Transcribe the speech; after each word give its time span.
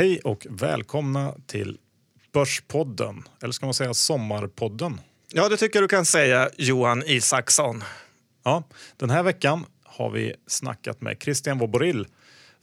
Hej 0.00 0.20
och 0.20 0.46
välkomna 0.50 1.34
till 1.46 1.78
Börspodden, 2.32 3.22
eller 3.42 3.52
ska 3.52 3.66
man 3.66 3.74
säga 3.74 3.94
Sommarpodden? 3.94 5.00
Ja, 5.32 5.48
det 5.48 5.56
tycker 5.56 5.76
jag 5.76 5.84
du 5.84 5.88
kan 5.88 6.04
säga, 6.04 6.50
Johan 6.56 7.02
Isaksson. 7.06 7.84
Ja, 8.44 8.62
den 8.96 9.10
här 9.10 9.22
veckan 9.22 9.66
har 9.84 10.10
vi 10.10 10.34
snackat 10.46 11.00
med 11.00 11.16
Christian 11.22 11.58
Woborill, 11.58 12.06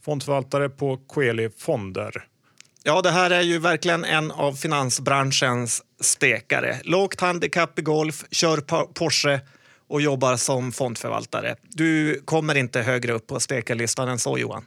fondförvaltare 0.02 0.70
på 0.70 0.98
Coeli 0.98 1.50
Fonder. 1.58 2.28
Ja, 2.84 3.02
det 3.02 3.12
här 3.12 3.32
är 3.32 3.42
ju 3.42 3.60
verkligen 3.60 4.06
en 4.06 4.32
av 4.32 4.54
finansbranschens 4.54 5.84
stekare. 6.00 6.78
Lågt 6.84 7.22
handikapp 7.22 7.80
i 7.80 7.82
golf, 7.82 8.26
kör 8.32 8.62
Porsche 8.94 9.40
och 9.88 10.02
jobbar 10.02 10.36
som 10.36 10.72
fondförvaltare. 10.72 11.56
Du 11.64 12.22
kommer 12.26 12.56
inte 12.56 12.82
högre 12.82 13.14
upp 13.14 13.28
på 13.28 13.40
stekarlistan 13.40 14.08
än 14.08 14.20
så, 14.20 14.38
Johan. 14.38 14.66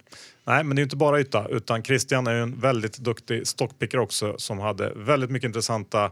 Nej, 0.51 0.65
men 0.65 0.77
det 0.77 0.81
är 0.81 0.85
inte 0.85 0.97
bara 0.97 1.21
yta, 1.21 1.49
utan 1.49 1.83
Christian 1.83 2.27
är 2.27 2.35
en 2.35 2.61
väldigt 2.61 2.99
duktig 2.99 3.47
stockpicker 3.47 3.99
också 3.99 4.35
som 4.39 4.59
hade 4.59 4.93
väldigt 4.97 5.31
mycket 5.31 5.47
intressanta 5.47 6.11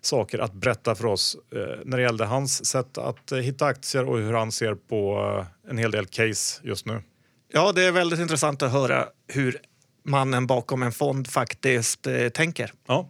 saker 0.00 0.38
att 0.38 0.52
berätta 0.52 0.94
för 0.94 1.06
oss 1.06 1.36
eh, 1.54 1.60
när 1.84 1.96
det 1.96 2.02
gällde 2.02 2.24
hans 2.24 2.66
sätt 2.66 2.98
att 2.98 3.32
eh, 3.32 3.38
hitta 3.38 3.66
aktier 3.66 4.04
och 4.04 4.18
hur 4.18 4.32
han 4.32 4.52
ser 4.52 4.74
på 4.74 5.18
eh, 5.38 5.70
en 5.70 5.78
hel 5.78 5.90
del 5.90 6.06
case 6.06 6.60
just 6.62 6.86
nu. 6.86 7.02
Ja, 7.52 7.72
det 7.72 7.82
är 7.82 7.92
väldigt 7.92 8.20
intressant 8.20 8.62
att 8.62 8.72
höra 8.72 9.06
hur 9.28 9.60
mannen 10.04 10.46
bakom 10.46 10.82
en 10.82 10.92
fond 10.92 11.28
faktiskt 11.28 12.06
eh, 12.06 12.28
tänker. 12.28 12.72
Ja. 12.86 13.08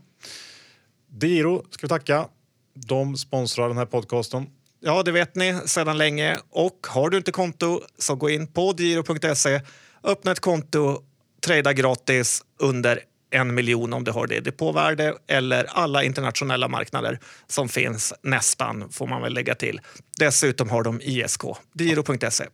Diro 1.09 1.65
ska 1.70 1.87
vi 1.87 1.88
tacka. 1.88 2.29
De 2.74 3.16
sponsrar 3.16 3.68
den 3.68 3.79
här 3.79 3.87
podcasten. 3.87 4.46
Ja, 4.80 5.02
det 5.02 5.12
vet 5.12 5.34
ni 5.34 5.60
sedan 5.66 5.99
länge. 5.99 6.37
Och 6.51 6.87
har 6.88 7.10
du 7.10 7.16
inte 7.16 7.32
konto 7.32 7.80
så 7.99 8.15
gå 8.15 8.30
in 8.30 8.46
på 8.46 8.74
giro.se, 8.79 9.60
öppna 10.05 10.33
ett 10.33 10.41
konto, 10.41 11.02
trada 11.47 11.73
gratis 11.73 12.43
under 12.59 13.01
en 13.30 13.55
miljon 13.55 13.93
om 13.93 14.05
du 14.05 14.11
har 14.11 14.27
det 14.27 14.41
depåvärde 14.41 15.15
eller 15.27 15.65
alla 15.65 16.05
internationella 16.05 16.69
marknader 16.69 17.21
som 17.46 17.69
finns, 17.69 18.15
nästan 18.23 18.91
får 18.91 19.07
man 19.07 19.23
väl 19.23 19.35
lägga 19.35 19.55
till. 19.55 19.80
Dessutom 20.19 20.71
har 20.71 20.83
de 20.83 21.01
ISK, 21.01 21.43
giro.se. 21.74 22.45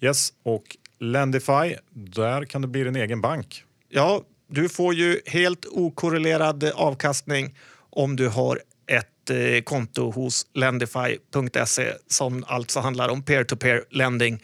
Yes, 0.00 0.32
och 0.42 0.62
Lendify, 1.00 1.76
där 1.90 2.44
kan 2.44 2.62
det 2.62 2.68
bli 2.68 2.84
din 2.84 2.96
egen 2.96 3.20
bank. 3.20 3.64
Ja, 3.88 4.22
du 4.48 4.68
får 4.68 4.94
ju 4.94 5.20
helt 5.26 5.66
okorrelerad 5.66 6.64
avkastning 6.74 7.58
om 7.90 8.16
du 8.16 8.28
har 8.28 8.60
ett 8.86 9.30
eh, 9.30 9.62
konto 9.64 10.10
hos 10.10 10.46
Lendify.se 10.54 11.92
som 12.06 12.44
alltså 12.46 12.80
handlar 12.80 13.08
om 13.08 13.22
peer-to-peer 13.22 13.84
lending. 13.90 14.42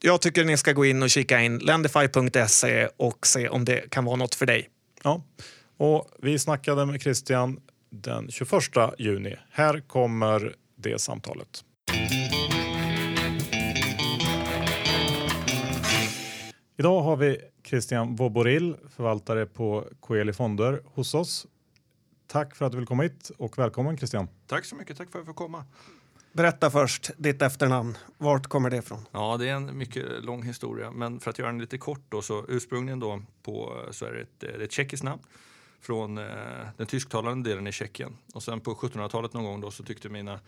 Jag 0.00 0.20
tycker 0.20 0.44
ni 0.44 0.56
ska 0.56 0.72
gå 0.72 0.84
in 0.84 1.02
och 1.02 1.10
kika 1.10 1.40
in 1.40 1.58
Lendify.se 1.58 2.88
och 2.96 3.26
se 3.26 3.48
om 3.48 3.64
det 3.64 3.90
kan 3.90 4.04
vara 4.04 4.16
något 4.16 4.34
för 4.34 4.46
dig. 4.46 4.68
Ja, 5.02 5.22
och 5.76 6.10
vi 6.22 6.38
snackade 6.38 6.86
med 6.86 7.02
Christian 7.02 7.60
den 7.90 8.30
21 8.30 8.50
juni. 8.98 9.36
Här 9.50 9.80
kommer 9.80 10.56
det 10.76 11.00
samtalet. 11.00 11.64
Idag 16.76 17.02
har 17.02 17.16
vi 17.16 17.40
Christian 17.64 18.16
Woborill, 18.16 18.76
förvaltare 18.96 19.46
på 19.46 19.84
Coeli 20.00 20.32
Fonder 20.32 20.82
hos 20.84 21.14
oss. 21.14 21.46
Tack 22.26 22.56
för 22.56 22.66
att 22.66 22.72
du 22.72 22.78
vill 22.78 22.86
komma 22.86 23.02
hit 23.02 23.30
och 23.38 23.58
välkommen 23.58 23.96
Christian. 23.96 24.28
Tack 24.46 24.64
så 24.64 24.76
mycket, 24.76 24.96
tack 24.96 25.10
för 25.10 25.18
att 25.18 25.26
jag 25.26 25.36
får 25.36 25.44
komma. 25.44 25.64
Berätta 26.32 26.70
först 26.70 27.10
ditt 27.16 27.42
efternamn. 27.42 27.96
Vart 28.18 28.46
kommer 28.46 28.70
det 28.70 28.76
ifrån? 28.76 29.06
Ja, 29.12 29.36
det 29.36 29.48
är 29.48 29.54
en 29.54 29.78
mycket 29.78 30.24
lång 30.24 30.42
historia, 30.42 30.90
men 30.90 31.20
för 31.20 31.30
att 31.30 31.38
göra 31.38 31.50
den 31.50 31.60
lite 31.60 31.78
kort 31.78 32.02
då 32.08 32.22
så 32.22 32.44
ursprungligen 32.48 33.00
då 33.00 33.22
på 33.42 33.84
så 33.90 34.04
är 34.04 34.12
det 34.12 34.20
ett, 34.20 34.28
det 34.38 34.46
är 34.46 34.60
ett 34.60 34.72
tjeckiskt 34.72 35.04
namn 35.04 35.22
från 35.80 36.18
eh, 36.18 36.24
den 36.76 36.86
tysktalande 36.86 37.50
delen 37.50 37.66
i 37.66 37.72
Tjeckien 37.72 38.16
och 38.34 38.42
sen 38.42 38.60
på 38.60 38.74
1700-talet 38.74 39.32
någon 39.32 39.44
gång 39.44 39.60
då 39.60 39.70
så 39.70 39.84
tyckte 39.84 40.08
mina 40.08 40.40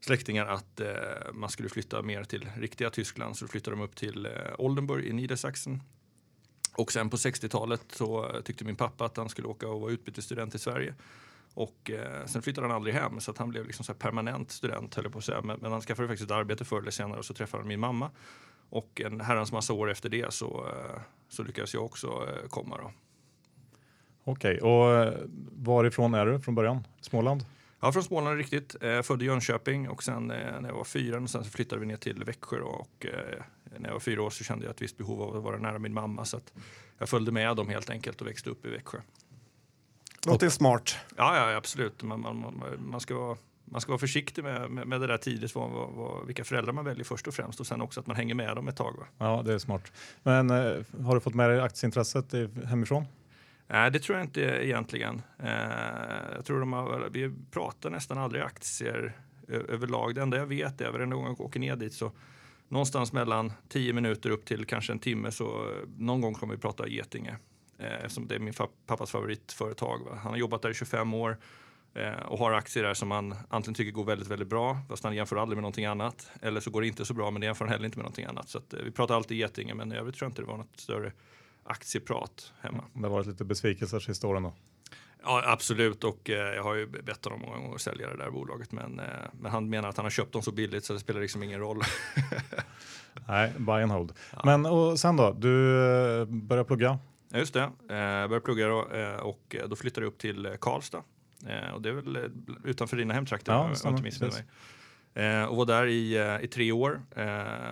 släktingar 0.00 0.46
att 0.46 0.80
eh, 0.80 0.88
man 1.32 1.50
skulle 1.50 1.68
flytta 1.68 2.02
mer 2.02 2.24
till 2.24 2.48
riktiga 2.56 2.90
Tyskland 2.90 3.36
så 3.36 3.44
då 3.44 3.48
flyttade 3.48 3.76
de 3.76 3.82
upp 3.82 3.96
till 3.96 4.26
eh, 4.26 4.32
Oldenburg 4.58 5.04
i 5.04 5.12
Niedersachsen 5.12 5.82
och 6.72 6.92
sen 6.92 7.10
på 7.10 7.16
60-talet 7.16 7.82
så 7.92 8.40
tyckte 8.44 8.64
min 8.64 8.76
pappa 8.76 9.04
att 9.04 9.16
han 9.16 9.28
skulle 9.28 9.48
åka 9.48 9.68
och 9.68 9.80
vara 9.80 9.92
utbytesstudent 9.92 10.54
i 10.54 10.58
Sverige. 10.58 10.94
Och 11.56 11.90
eh, 11.90 12.26
sen 12.26 12.42
flyttade 12.42 12.66
han 12.66 12.76
aldrig 12.76 12.94
hem 12.94 13.20
så 13.20 13.30
att 13.30 13.38
han 13.38 13.48
blev 13.48 13.66
liksom 13.66 13.84
så 13.84 13.94
permanent 13.94 14.50
student 14.50 14.94
höll 14.94 15.10
på 15.10 15.18
att 15.18 15.24
säga. 15.24 15.42
Men, 15.42 15.58
men, 15.60 15.72
han 15.72 15.80
skaffade 15.80 16.08
faktiskt 16.08 16.30
ett 16.30 16.36
arbete 16.36 16.64
förr 16.64 16.78
eller 16.78 16.90
senare 16.90 17.18
och 17.18 17.24
så 17.24 17.34
träffade 17.34 17.62
han 17.62 17.68
min 17.68 17.80
mamma. 17.80 18.10
Och 18.70 19.00
en 19.00 19.20
herrans 19.20 19.52
massa 19.52 19.72
år 19.72 19.90
efter 19.90 20.08
det 20.08 20.32
så, 20.32 20.66
eh, 20.66 21.00
så 21.28 21.42
lyckades 21.42 21.74
jag 21.74 21.84
också 21.84 22.06
eh, 22.06 22.48
komma. 22.48 22.76
Då. 22.76 22.92
Okej, 24.24 24.60
och 24.60 24.94
eh, 24.94 25.14
varifrån 25.52 26.14
är 26.14 26.26
du 26.26 26.40
från 26.40 26.54
början? 26.54 26.86
Småland? 27.00 27.44
Ja, 27.80 27.92
från 27.92 28.02
Småland 28.02 28.36
riktigt. 28.36 28.76
Eh, 28.80 29.02
född 29.02 29.22
i 29.22 29.24
Jönköping 29.24 29.88
och 29.88 30.02
sen 30.02 30.30
eh, 30.30 30.60
när 30.60 30.68
jag 30.68 30.76
var 30.76 30.84
fyra 30.84 31.20
och 31.20 31.30
sen 31.30 31.44
så 31.44 31.50
flyttade 31.50 31.80
vi 31.80 31.86
ner 31.86 31.96
till 31.96 32.24
Växjö 32.24 32.58
då, 32.58 32.66
och 32.66 33.06
eh, 33.06 33.42
när 33.78 33.88
jag 33.88 33.92
var 33.92 34.00
fyra 34.00 34.22
år 34.22 34.30
så 34.30 34.44
kände 34.44 34.64
jag 34.64 34.70
ett 34.70 34.82
visst 34.82 34.98
behov 34.98 35.22
av 35.22 35.36
att 35.36 35.42
vara 35.42 35.58
nära 35.58 35.78
min 35.78 35.94
mamma 35.94 36.24
så 36.24 36.36
att 36.36 36.52
jag 36.98 37.08
följde 37.08 37.32
med 37.32 37.56
dem 37.56 37.68
helt 37.68 37.90
enkelt 37.90 38.20
och 38.20 38.26
växte 38.26 38.50
upp 38.50 38.66
i 38.66 38.70
Växjö. 38.70 38.98
Låter 40.26 40.48
smart. 40.48 40.96
Ja, 41.16 41.50
ja 41.50 41.56
absolut. 41.56 42.02
Man, 42.02 42.20
man, 42.20 42.62
man, 42.78 43.00
ska 43.00 43.14
vara, 43.14 43.36
man 43.64 43.80
ska 43.80 43.92
vara 43.92 43.98
försiktig 43.98 44.44
med, 44.44 44.70
med, 44.70 44.86
med 44.86 45.00
det 45.00 45.06
där 45.06 45.18
tidigt, 45.18 45.54
vad, 45.54 45.70
vad, 45.70 45.90
vad, 45.90 46.26
vilka 46.26 46.44
föräldrar 46.44 46.72
man 46.72 46.84
väljer 46.84 47.04
först 47.04 47.26
och 47.26 47.34
främst 47.34 47.60
och 47.60 47.66
sen 47.66 47.80
också 47.80 48.00
att 48.00 48.06
man 48.06 48.16
hänger 48.16 48.34
med 48.34 48.56
dem 48.56 48.68
ett 48.68 48.76
tag. 48.76 48.96
Va? 48.98 49.06
Ja, 49.18 49.42
det 49.46 49.54
är 49.54 49.58
smart. 49.58 49.92
Men 50.22 50.50
eh, 50.50 51.04
har 51.04 51.14
du 51.14 51.20
fått 51.20 51.34
med 51.34 51.50
dig 51.50 51.60
aktieintresset 51.60 52.34
hemifrån? 52.64 53.04
Nej, 53.68 53.90
det 53.90 53.98
tror 53.98 54.18
jag 54.18 54.26
inte 54.26 54.40
egentligen. 54.40 55.22
Eh, 55.38 55.50
jag 56.34 56.44
tror 56.44 56.60
de 56.60 56.72
har, 56.72 57.08
vi 57.12 57.32
pratar 57.50 57.90
nästan 57.90 58.18
aldrig 58.18 58.42
aktier 58.42 59.12
överlag. 59.48 60.14
Det 60.14 60.22
enda 60.22 60.36
jag 60.36 60.46
vet 60.46 60.80
är 60.80 60.86
att 60.86 60.92
varenda 60.92 61.16
gång 61.16 61.26
jag 61.26 61.40
åker 61.40 61.60
ner 61.60 61.76
dit 61.76 61.92
så 61.92 62.12
någonstans 62.68 63.12
mellan 63.12 63.52
10 63.68 63.92
minuter 63.92 64.30
upp 64.30 64.44
till 64.44 64.64
kanske 64.64 64.92
en 64.92 64.98
timme 64.98 65.32
så 65.32 65.72
någon 65.98 66.20
gång 66.20 66.34
kommer 66.34 66.54
vi 66.54 66.60
prata 66.60 66.88
Getinge. 66.88 67.36
Eh, 67.78 67.94
eftersom 67.94 68.28
det 68.28 68.34
är 68.34 68.38
min 68.38 68.54
pappas 68.86 69.10
favoritföretag. 69.10 70.04
Va? 70.04 70.18
Han 70.22 70.32
har 70.32 70.38
jobbat 70.38 70.62
där 70.62 70.70
i 70.70 70.74
25 70.74 71.14
år 71.14 71.38
eh, 71.94 72.12
och 72.12 72.38
har 72.38 72.52
aktier 72.52 72.84
där 72.84 72.94
som 72.94 73.10
han 73.10 73.34
antingen 73.48 73.74
tycker 73.74 73.92
går 73.92 74.04
väldigt, 74.04 74.28
väldigt 74.28 74.48
bra, 74.48 74.78
fast 74.88 75.04
han 75.04 75.14
jämför 75.14 75.36
aldrig 75.36 75.56
med 75.56 75.62
någonting 75.62 75.86
annat. 75.86 76.30
Eller 76.42 76.60
så 76.60 76.70
går 76.70 76.80
det 76.80 76.86
inte 76.86 77.04
så 77.04 77.14
bra, 77.14 77.30
men 77.30 77.40
det 77.40 77.46
jämför 77.46 77.64
han 77.64 77.72
heller 77.72 77.84
inte 77.84 77.98
med 77.98 78.04
någonting 78.04 78.24
annat. 78.24 78.48
Så 78.48 78.58
att, 78.58 78.74
eh, 78.74 78.80
vi 78.84 78.90
pratar 78.90 79.14
alltid 79.14 79.36
Getinge, 79.36 79.74
men 79.74 79.92
i 79.92 79.96
övrigt 79.96 80.16
tror 80.16 80.26
jag 80.26 80.30
inte 80.30 80.42
det 80.42 80.46
var 80.46 80.56
något 80.56 80.80
större 80.80 81.12
aktieprat 81.64 82.52
hemma. 82.60 82.84
Det 82.92 83.02
har 83.02 83.08
varit 83.08 83.26
lite 83.26 83.44
besvikelser 83.44 84.00
sista 84.00 84.26
åren 84.26 84.42
då? 84.42 84.52
Ja, 85.22 85.42
absolut. 85.46 86.04
Och 86.04 86.30
eh, 86.30 86.54
jag 86.54 86.62
har 86.62 86.74
ju 86.74 86.86
bett 86.86 87.24
honom 87.24 87.40
många 87.40 87.56
gånger 87.58 87.74
att 87.74 87.80
sälja 87.80 88.08
det 88.10 88.16
där 88.16 88.30
bolaget. 88.30 88.72
Men, 88.72 89.00
eh, 89.00 89.06
men 89.32 89.52
han 89.52 89.70
menar 89.70 89.88
att 89.88 89.96
han 89.96 90.04
har 90.04 90.10
köpt 90.10 90.32
dem 90.32 90.42
så 90.42 90.52
billigt 90.52 90.84
så 90.84 90.92
det 90.92 90.98
spelar 90.98 91.20
liksom 91.20 91.42
ingen 91.42 91.60
roll. 91.60 91.82
Nej, 93.28 93.52
buy 93.58 93.82
and 93.82 93.92
hold. 93.92 94.12
Ja. 94.32 94.42
Men 94.44 94.66
och 94.66 95.00
sen 95.00 95.16
då? 95.16 95.32
Du 95.32 95.82
eh, 96.20 96.24
börjar 96.24 96.64
plugga? 96.64 96.98
Ja, 97.28 97.38
just 97.38 97.54
det. 97.54 97.62
Eh, 97.62 97.68
började 97.88 98.40
plugga 98.40 98.68
då, 98.68 98.88
eh, 98.88 99.16
och 99.16 99.56
då 99.68 99.76
flyttade 99.76 100.06
jag 100.06 100.12
upp 100.12 100.18
till 100.18 100.56
Karlstad. 100.60 101.02
Eh, 101.46 101.74
och 101.74 101.82
det 101.82 101.88
är 101.88 101.92
väl 101.92 102.30
utanför 102.64 102.96
dina 102.96 103.14
hemtrakter 103.14 103.52
ja, 103.52 103.58
om 103.58 103.74
jag 103.84 103.92
inte 103.92 104.02
missminner 104.02 104.32
mig. 104.32 104.44
Eh, 105.26 105.44
och 105.44 105.56
var 105.56 105.66
där 105.66 105.86
i, 105.86 106.38
i 106.42 106.48
tre 106.48 106.72
år. 106.72 107.02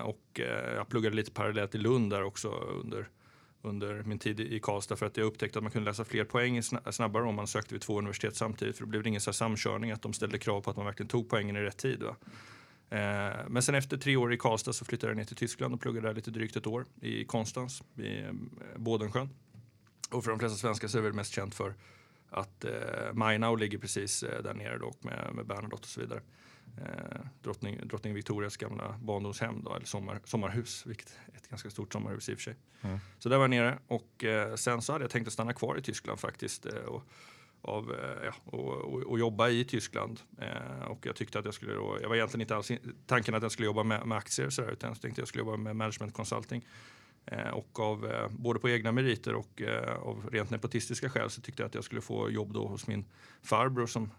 och 0.03 0.41
jag 0.75 0.87
pluggade 0.89 1.15
lite 1.15 1.31
parallellt 1.31 1.75
i 1.75 1.77
Lund 1.77 2.11
där 2.11 2.23
också 2.23 2.49
under 2.49 3.09
under 3.61 4.03
min 4.03 4.19
tid 4.19 4.39
i 4.39 4.59
Karlstad 4.59 4.95
för 4.95 5.05
att 5.05 5.17
jag 5.17 5.25
upptäckte 5.25 5.59
att 5.59 5.63
man 5.63 5.71
kunde 5.71 5.89
läsa 5.89 6.05
fler 6.05 6.23
poäng 6.23 6.63
snabbare 6.63 7.23
om 7.23 7.35
man 7.35 7.47
sökte 7.47 7.73
vid 7.73 7.81
två 7.81 7.99
universitet 7.99 8.35
samtidigt. 8.35 8.77
För 8.77 8.85
det 8.85 8.89
blev 8.89 9.07
ingen 9.07 9.21
så 9.21 9.33
samkörning 9.33 9.91
att 9.91 10.01
de 10.01 10.13
ställde 10.13 10.39
krav 10.39 10.61
på 10.61 10.69
att 10.69 10.77
man 10.77 10.85
verkligen 10.85 11.07
tog 11.07 11.29
poängen 11.29 11.55
i 11.55 11.59
rätt 11.59 11.77
tid. 11.77 12.03
Men 13.47 13.61
sen 13.61 13.75
efter 13.75 13.97
tre 13.97 14.15
år 14.15 14.33
i 14.33 14.37
Karlstad 14.37 14.73
så 14.73 14.85
flyttade 14.85 15.11
jag 15.11 15.17
ner 15.17 15.23
till 15.23 15.35
Tyskland 15.35 15.73
och 15.73 15.81
pluggade 15.81 16.07
där 16.07 16.15
lite 16.15 16.31
drygt 16.31 16.55
ett 16.55 16.67
år 16.67 16.85
i 17.01 17.25
Konstans, 17.25 17.83
i 17.97 18.19
eh, 18.19 18.31
Bådensjön. 18.75 19.29
Och 20.11 20.23
för 20.23 20.31
de 20.31 20.39
flesta 20.39 20.57
svenskar 20.57 20.87
så 20.87 20.97
är 20.97 21.01
det 21.01 21.13
mest 21.13 21.33
känt 21.33 21.55
för 21.55 21.75
att 22.29 22.65
eh, 22.65 23.13
Mainau 23.13 23.55
ligger 23.55 23.77
precis 23.77 24.23
eh, 24.23 24.43
där 24.43 24.53
nere 24.53 24.77
då, 24.77 24.93
med, 24.99 25.31
med 25.33 25.45
Bernadotte 25.45 25.81
och 25.81 25.85
så 25.85 26.01
vidare 26.01 26.21
eh, 26.77 27.19
drottning, 27.43 27.87
drottning 27.87 28.13
Victorias 28.13 28.57
gamla 28.57 28.99
barndomshem, 29.01 29.63
då, 29.63 29.73
eller 29.75 29.85
sommar, 29.85 30.19
sommarhus, 30.23 30.85
vilket 30.85 31.19
är 31.33 31.37
ett 31.37 31.49
ganska 31.49 31.69
stort 31.69 31.93
sommarhus 31.93 32.29
i 32.29 32.33
och 32.33 32.37
för 32.37 32.43
sig. 32.43 32.55
Mm. 32.81 32.99
Så 33.19 33.29
där 33.29 33.37
var 33.37 33.43
jag 33.43 33.49
nere 33.49 33.79
och 33.87 34.23
eh, 34.23 34.55
sen 34.55 34.81
så 34.81 34.91
hade 34.91 35.03
jag 35.03 35.11
tänkt 35.11 35.27
att 35.27 35.33
stanna 35.33 35.53
kvar 35.53 35.77
i 35.77 35.81
Tyskland 35.81 36.19
faktiskt. 36.19 36.65
Eh, 36.65 36.73
och, 36.73 37.03
av, 37.61 37.91
eh, 37.91 38.25
ja, 38.25 38.33
och, 38.45 38.69
och, 38.69 39.03
och, 39.03 39.19
jobba 39.19 39.49
i 39.49 39.65
Tyskland. 39.65 40.19
Eh, 40.41 40.85
och 40.87 41.05
jag 41.05 41.15
tyckte 41.15 41.39
att 41.39 41.45
jag 41.45 41.53
skulle 41.53 41.73
då, 41.73 41.97
jag 42.01 42.09
var 42.09 42.15
egentligen 42.15 42.41
inte 42.41 42.55
alls 42.55 42.71
tanken 43.07 43.35
att 43.35 43.43
jag 43.43 43.51
skulle 43.51 43.65
jobba 43.65 43.83
med, 43.83 44.07
med 44.07 44.17
aktier 44.17 44.49
så 44.49 44.61
där, 44.61 44.71
utan 44.71 44.89
jag 44.89 45.01
tänkte 45.01 45.09
att 45.09 45.17
jag 45.17 45.27
skulle 45.27 45.43
jobba 45.43 45.57
med 45.57 45.75
management 45.75 46.13
consulting. 46.13 46.65
Eh, 47.27 47.49
och 47.49 47.79
av, 47.79 48.05
eh, 48.05 48.27
både 48.29 48.59
på 48.59 48.69
egna 48.69 48.91
meriter 48.91 49.33
och 49.33 49.61
eh, 49.61 49.95
av 49.95 50.29
rent 50.31 50.49
nepotistiska 50.49 51.09
skäl 51.09 51.29
så 51.29 51.41
tyckte 51.41 51.61
jag 51.61 51.67
att 51.67 51.75
jag 51.75 51.83
skulle 51.83 52.01
få 52.01 52.29
jobb 52.29 52.53
då 52.53 52.67
hos 52.67 52.87
min 52.87 53.05
farbror 53.41 53.87
som 53.87 54.11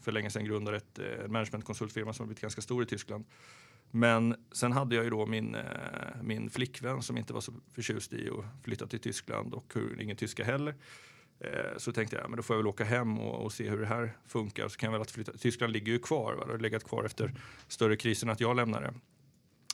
för 0.00 0.12
länge 0.12 0.30
sedan 0.30 0.44
grundade 0.44 0.76
ett 0.76 1.00
managementkonsultfirma 1.26 2.12
som 2.12 2.22
har 2.22 2.26
blivit 2.26 2.42
ganska 2.42 2.60
stor 2.60 2.82
i 2.82 2.86
Tyskland. 2.86 3.24
Men 3.90 4.34
sen 4.52 4.72
hade 4.72 4.96
jag 4.96 5.04
ju 5.04 5.10
då 5.10 5.26
min, 5.26 5.56
min 6.22 6.50
flickvän 6.50 7.02
som 7.02 7.18
inte 7.18 7.32
var 7.32 7.40
så 7.40 7.52
förtjust 7.72 8.12
i 8.12 8.30
att 8.30 8.64
flytta 8.64 8.86
till 8.86 9.00
Tyskland 9.00 9.54
och 9.54 9.74
ingen 9.98 10.16
tyska 10.16 10.44
heller. 10.44 10.74
Så 11.76 11.92
tänkte 11.92 12.16
jag 12.16 12.30
men 12.30 12.36
då 12.36 12.42
får 12.42 12.56
jag 12.56 12.58
väl 12.58 12.66
åka 12.66 12.84
hem 12.84 13.18
och, 13.18 13.44
och, 13.44 13.52
se 13.52 13.70
hur 13.70 13.78
det 13.78 13.86
här 13.86 14.16
funkar. 14.26 14.68
Så 14.68 14.78
kan 14.78 14.92
jag 14.92 14.98
väl 14.98 15.08
flytta. 15.08 15.32
Tyskland 15.32 15.72
ligger 15.72 15.92
ju 15.92 15.98
kvar, 15.98 16.34
va? 16.34 16.44
det 16.46 16.52
har 16.52 16.58
legat 16.58 16.84
kvar 16.84 17.04
efter 17.04 17.34
större 17.68 17.96
krisen 17.96 18.30
att 18.30 18.40
jag 18.40 18.56
lämnade. 18.56 18.94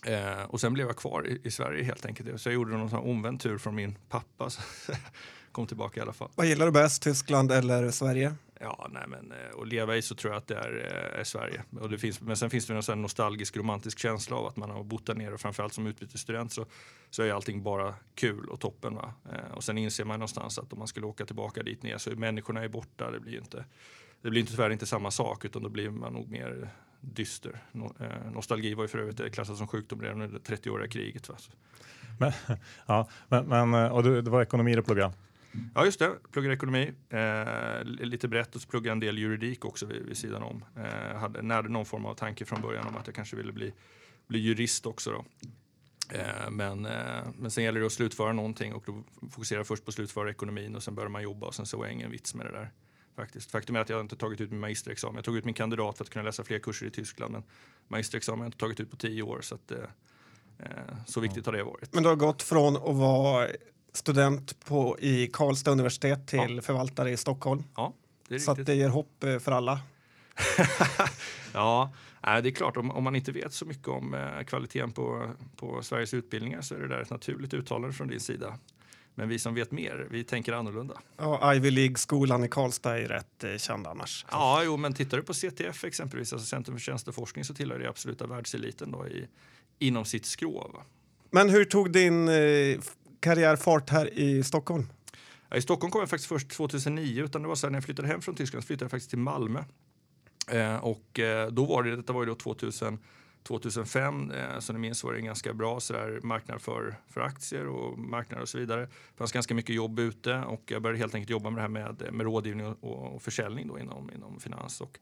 Eh, 0.06 0.42
och 0.42 0.60
sen 0.60 0.74
blev 0.74 0.86
jag 0.86 0.96
kvar 0.96 1.26
i, 1.26 1.40
i, 1.44 1.50
Sverige 1.50 1.84
helt 1.84 2.06
enkelt. 2.06 2.40
Så 2.40 2.48
jag 2.48 2.54
gjorde 2.54 2.76
någon 2.76 2.90
sån 2.90 3.10
omvänd 3.10 3.40
tur 3.40 3.58
från 3.58 3.74
min 3.74 3.98
pappa. 4.08 4.50
kom 5.52 5.66
tillbaka 5.66 6.00
i 6.00 6.02
alla 6.02 6.12
fall. 6.12 6.28
Vad 6.34 6.46
gillar 6.46 6.66
du 6.66 6.72
bäst, 6.72 7.02
Tyskland 7.02 7.52
eller 7.52 7.90
Sverige? 7.90 8.34
Ja, 8.60 8.88
nej 8.92 9.04
men 9.08 9.32
eh, 9.32 9.60
att 9.60 9.68
leva 9.68 9.96
i 9.96 10.02
så 10.02 10.14
tror 10.14 10.32
jag 10.32 10.38
att 10.38 10.46
det 10.46 10.54
är, 10.54 10.70
är 10.70 11.18
eh, 11.18 11.24
Sverige. 11.24 11.62
Och 11.80 11.90
det 11.90 11.98
finns, 11.98 12.20
men 12.20 12.36
sen 12.36 12.50
finns 12.50 12.66
det 12.66 12.74
en 12.74 12.82
sån 12.82 13.02
nostalgisk 13.02 13.56
romantisk 13.56 13.98
känsla 13.98 14.36
av 14.36 14.46
att 14.46 14.56
man 14.56 14.70
har 14.70 14.84
bott 14.84 15.06
där 15.06 15.14
nere 15.14 15.34
och 15.34 15.40
framförallt 15.40 15.72
som 15.72 15.86
utbytesstudent 15.86 16.52
så, 16.52 16.66
så 17.10 17.22
är 17.22 17.32
allting 17.32 17.62
bara 17.62 17.94
kul 18.14 18.48
och 18.48 18.60
toppen. 18.60 18.94
Va? 18.94 19.14
Eh, 19.32 19.54
och 19.54 19.64
sen 19.64 19.78
inser 19.78 20.04
man 20.04 20.18
någonstans 20.18 20.58
att 20.58 20.72
om 20.72 20.78
man 20.78 20.88
skulle 20.88 21.06
åka 21.06 21.26
tillbaka 21.26 21.62
dit 21.62 21.82
ner 21.82 21.98
så 21.98 22.10
är 22.10 22.14
människorna 22.14 22.64
är 22.64 22.68
borta. 22.68 23.10
Det 23.10 23.20
blir 23.20 23.38
inte, 23.38 23.64
det 24.22 24.30
blir 24.30 24.40
inte 24.40 24.52
tyvärr 24.52 24.70
inte 24.70 24.86
samma 24.86 25.10
sak 25.10 25.44
utan 25.44 25.62
då 25.62 25.68
blir 25.68 25.90
man 25.90 26.12
nog 26.12 26.30
mer 26.30 26.70
dyster. 27.02 27.62
No, 27.72 27.94
eh, 28.00 28.32
nostalgi 28.32 28.74
var 28.74 28.84
ju 28.84 28.88
för 28.88 28.98
övrigt 28.98 29.34
klassat 29.34 29.56
som 29.56 29.66
sjukdom 29.66 30.02
redan 30.02 30.22
under 30.22 30.38
30-åriga 30.38 30.88
kriget. 30.88 31.28
Va? 31.28 31.36
Men, 32.20 32.32
ja, 32.86 33.08
men, 33.28 33.70
men, 33.70 33.92
och 33.92 34.02
du, 34.02 34.22
det 34.22 34.30
var 34.30 34.42
ekonomi 34.42 34.74
du 34.74 34.82
pluggade? 34.82 35.12
Ja, 35.74 35.84
just 35.84 35.98
det. 35.98 36.10
Pluggar 36.32 36.50
ekonomi. 36.50 36.92
Eh, 37.08 37.84
lite 37.84 38.28
brett 38.28 38.54
och 38.54 38.62
så 38.62 38.68
pluggar 38.68 38.92
en 38.92 39.00
del 39.00 39.18
juridik 39.18 39.64
också 39.64 39.86
vid, 39.86 40.02
vid 40.02 40.16
sidan 40.16 40.42
om. 40.42 40.64
Eh, 40.76 41.18
hade, 41.18 41.42
närde 41.42 41.68
någon 41.68 41.86
form 41.86 42.06
av 42.06 42.14
tanke 42.14 42.44
från 42.44 42.60
början 42.60 42.86
om 42.86 42.96
att 42.96 43.06
jag 43.06 43.16
kanske 43.16 43.36
ville 43.36 43.52
bli, 43.52 43.72
bli 44.28 44.38
jurist 44.38 44.86
också. 44.86 45.10
Då. 45.10 45.24
Eh, 46.18 46.50
men, 46.50 46.86
eh, 46.86 47.24
men 47.38 47.50
sen 47.50 47.64
gäller 47.64 47.80
det 47.80 47.86
att 47.86 47.92
slutföra 47.92 48.32
någonting 48.32 48.74
och 48.74 48.82
då 48.86 49.02
fokuserar 49.30 49.64
först 49.64 49.84
på 49.84 49.88
att 49.88 49.94
slutföra 49.94 50.30
ekonomin 50.30 50.76
och 50.76 50.82
sen 50.82 50.94
börjar 50.94 51.10
man 51.10 51.22
jobba 51.22 51.46
och 51.46 51.54
sen 51.54 51.66
så 51.66 51.78
var 51.78 51.86
ingen 51.86 52.10
vits 52.10 52.34
med 52.34 52.46
det 52.46 52.52
där. 52.52 52.70
Faktiskt. 53.16 53.50
Faktum 53.50 53.76
är 53.76 53.80
att 53.80 53.88
jag 53.88 54.00
inte 54.00 54.16
tagit 54.16 54.40
ut 54.40 54.50
min 54.50 54.60
magisterexamen. 54.60 55.16
Jag 55.16 55.24
tog 55.24 55.36
ut 55.36 55.44
min 55.44 55.54
kandidat 55.54 55.98
för 55.98 56.04
att 56.04 56.10
kunna 56.10 56.24
läsa 56.24 56.44
fler 56.44 56.58
kurser 56.58 56.86
i 56.86 56.90
Tyskland 56.90 57.32
men 57.32 57.42
magisterexamen 57.88 58.38
har 58.38 58.44
jag 58.44 58.48
inte 58.48 58.58
tagit 58.58 58.80
ut 58.80 58.90
på 58.90 58.96
tio 58.96 59.22
år 59.22 59.40
så 59.40 59.54
att, 59.54 59.70
eh, 59.70 59.78
eh, 60.58 60.66
så 61.06 61.20
viktigt 61.20 61.46
har 61.46 61.52
det 61.52 61.64
varit. 61.64 61.94
Men 61.94 62.02
du 62.02 62.08
har 62.08 62.16
gått 62.16 62.42
från 62.42 62.76
att 62.76 62.96
vara 62.96 63.48
student 63.92 64.64
på, 64.64 64.96
i 65.00 65.26
Karlstad 65.26 65.70
universitet 65.70 66.26
till 66.26 66.56
ja. 66.56 66.62
förvaltare 66.62 67.10
i 67.10 67.16
Stockholm. 67.16 67.64
Ja, 67.76 67.92
det 68.28 68.34
är 68.34 68.38
Så 68.38 68.54
det 68.54 68.74
ger 68.74 68.88
hopp 68.88 69.24
eh, 69.24 69.38
för 69.38 69.52
alla. 69.52 69.80
ja, 71.52 71.92
det 72.22 72.28
är 72.28 72.50
klart. 72.50 72.76
Om, 72.76 72.90
om, 72.90 73.04
man 73.04 73.16
inte 73.16 73.32
vet 73.32 73.52
så 73.52 73.64
mycket 73.64 73.88
om 73.88 74.16
kvaliteten 74.46 74.92
på, 74.92 75.30
på 75.56 75.82
Sveriges 75.82 76.14
utbildningar 76.14 76.60
så 76.60 76.74
är 76.74 76.78
det 76.78 76.88
där 76.88 77.00
ett 77.00 77.10
naturligt 77.10 77.54
uttalande 77.54 77.92
från 77.92 78.08
din 78.08 78.20
sida. 78.20 78.58
Men 79.14 79.28
vi 79.28 79.38
som 79.38 79.54
vet 79.54 79.70
mer, 79.70 80.06
vi 80.10 80.24
tänker 80.24 80.52
annorlunda. 80.52 81.00
Ja, 81.16 81.54
Ivy 81.54 81.70
League-skolan 81.70 82.44
i 82.44 82.48
Karlstad 82.48 82.98
är 82.98 83.08
rätt 83.08 83.44
eh, 83.44 83.56
känd 83.56 83.86
annars. 83.86 84.26
Ja, 84.30 84.62
jo, 84.64 84.76
men 84.76 84.94
tittar 84.94 85.16
du 85.16 85.22
på 85.22 85.34
CTF 85.34 85.84
exempelvis, 85.84 86.32
alltså 86.32 86.46
Centrum 86.46 86.76
för 86.76 86.82
tjänsteforskning, 86.82 87.44
så 87.44 87.54
tillhör 87.54 87.78
det 87.78 87.88
absoluta 87.88 88.26
världseliten 88.26 88.90
då 88.90 89.08
i, 89.08 89.26
inom 89.78 90.04
sitt 90.04 90.26
skrov. 90.26 90.76
Men 91.30 91.50
hur 91.50 91.64
tog 91.64 91.92
din 91.92 92.28
eh, 92.28 92.80
karriärfart 93.20 93.90
här 93.90 94.18
i 94.18 94.42
Stockholm? 94.42 94.86
Ja, 95.48 95.56
I 95.56 95.62
Stockholm 95.62 95.90
kom 95.90 96.00
jag 96.00 96.10
faktiskt 96.10 96.28
först 96.28 96.50
2009, 96.50 97.24
utan 97.24 97.42
det 97.42 97.48
var 97.48 97.54
så 97.54 97.68
när 97.68 97.76
jag 97.76 97.84
flyttade 97.84 98.08
hem 98.08 98.22
från 98.22 98.34
Tyskland 98.34 98.64
flyttade 98.64 98.84
jag 98.84 98.90
faktiskt 98.90 99.10
till 99.10 99.18
Malmö. 99.18 99.64
Eh, 100.48 100.76
och 100.76 101.18
eh, 101.18 101.48
då 101.50 101.64
var 101.64 101.82
det, 101.82 101.96
detta 101.96 102.12
var 102.12 102.22
ju 102.22 102.26
då 102.26 102.34
2000, 102.34 102.98
2005, 103.42 104.30
eh, 104.30 104.58
som 104.58 104.76
ni 104.76 104.80
minns 104.80 105.04
var 105.04 105.12
det 105.12 105.18
en 105.18 105.24
ganska 105.24 105.54
bra 105.54 105.80
sådär, 105.80 106.20
marknad 106.22 106.62
för, 106.62 106.96
för 107.08 107.20
aktier 107.20 107.66
och 107.66 107.98
marknader 107.98 108.42
och 108.42 108.48
så 108.48 108.58
vidare. 108.58 108.80
Det 108.80 109.16
fanns 109.16 109.32
ganska 109.32 109.54
mycket 109.54 109.76
jobb 109.76 109.98
ute 109.98 110.38
och 110.38 110.62
jag 110.66 110.82
började 110.82 110.98
helt 110.98 111.14
enkelt 111.14 111.30
jobba 111.30 111.50
med 111.50 111.58
det 111.58 111.62
här 111.62 111.68
med, 111.68 112.12
med 112.12 112.26
rådgivning 112.26 112.66
och, 112.66 113.14
och 113.14 113.22
försäljning 113.22 113.68
då 113.68 113.78
inom, 113.78 114.10
inom 114.10 114.40
finans. 114.40 114.80
Och, 114.80 114.98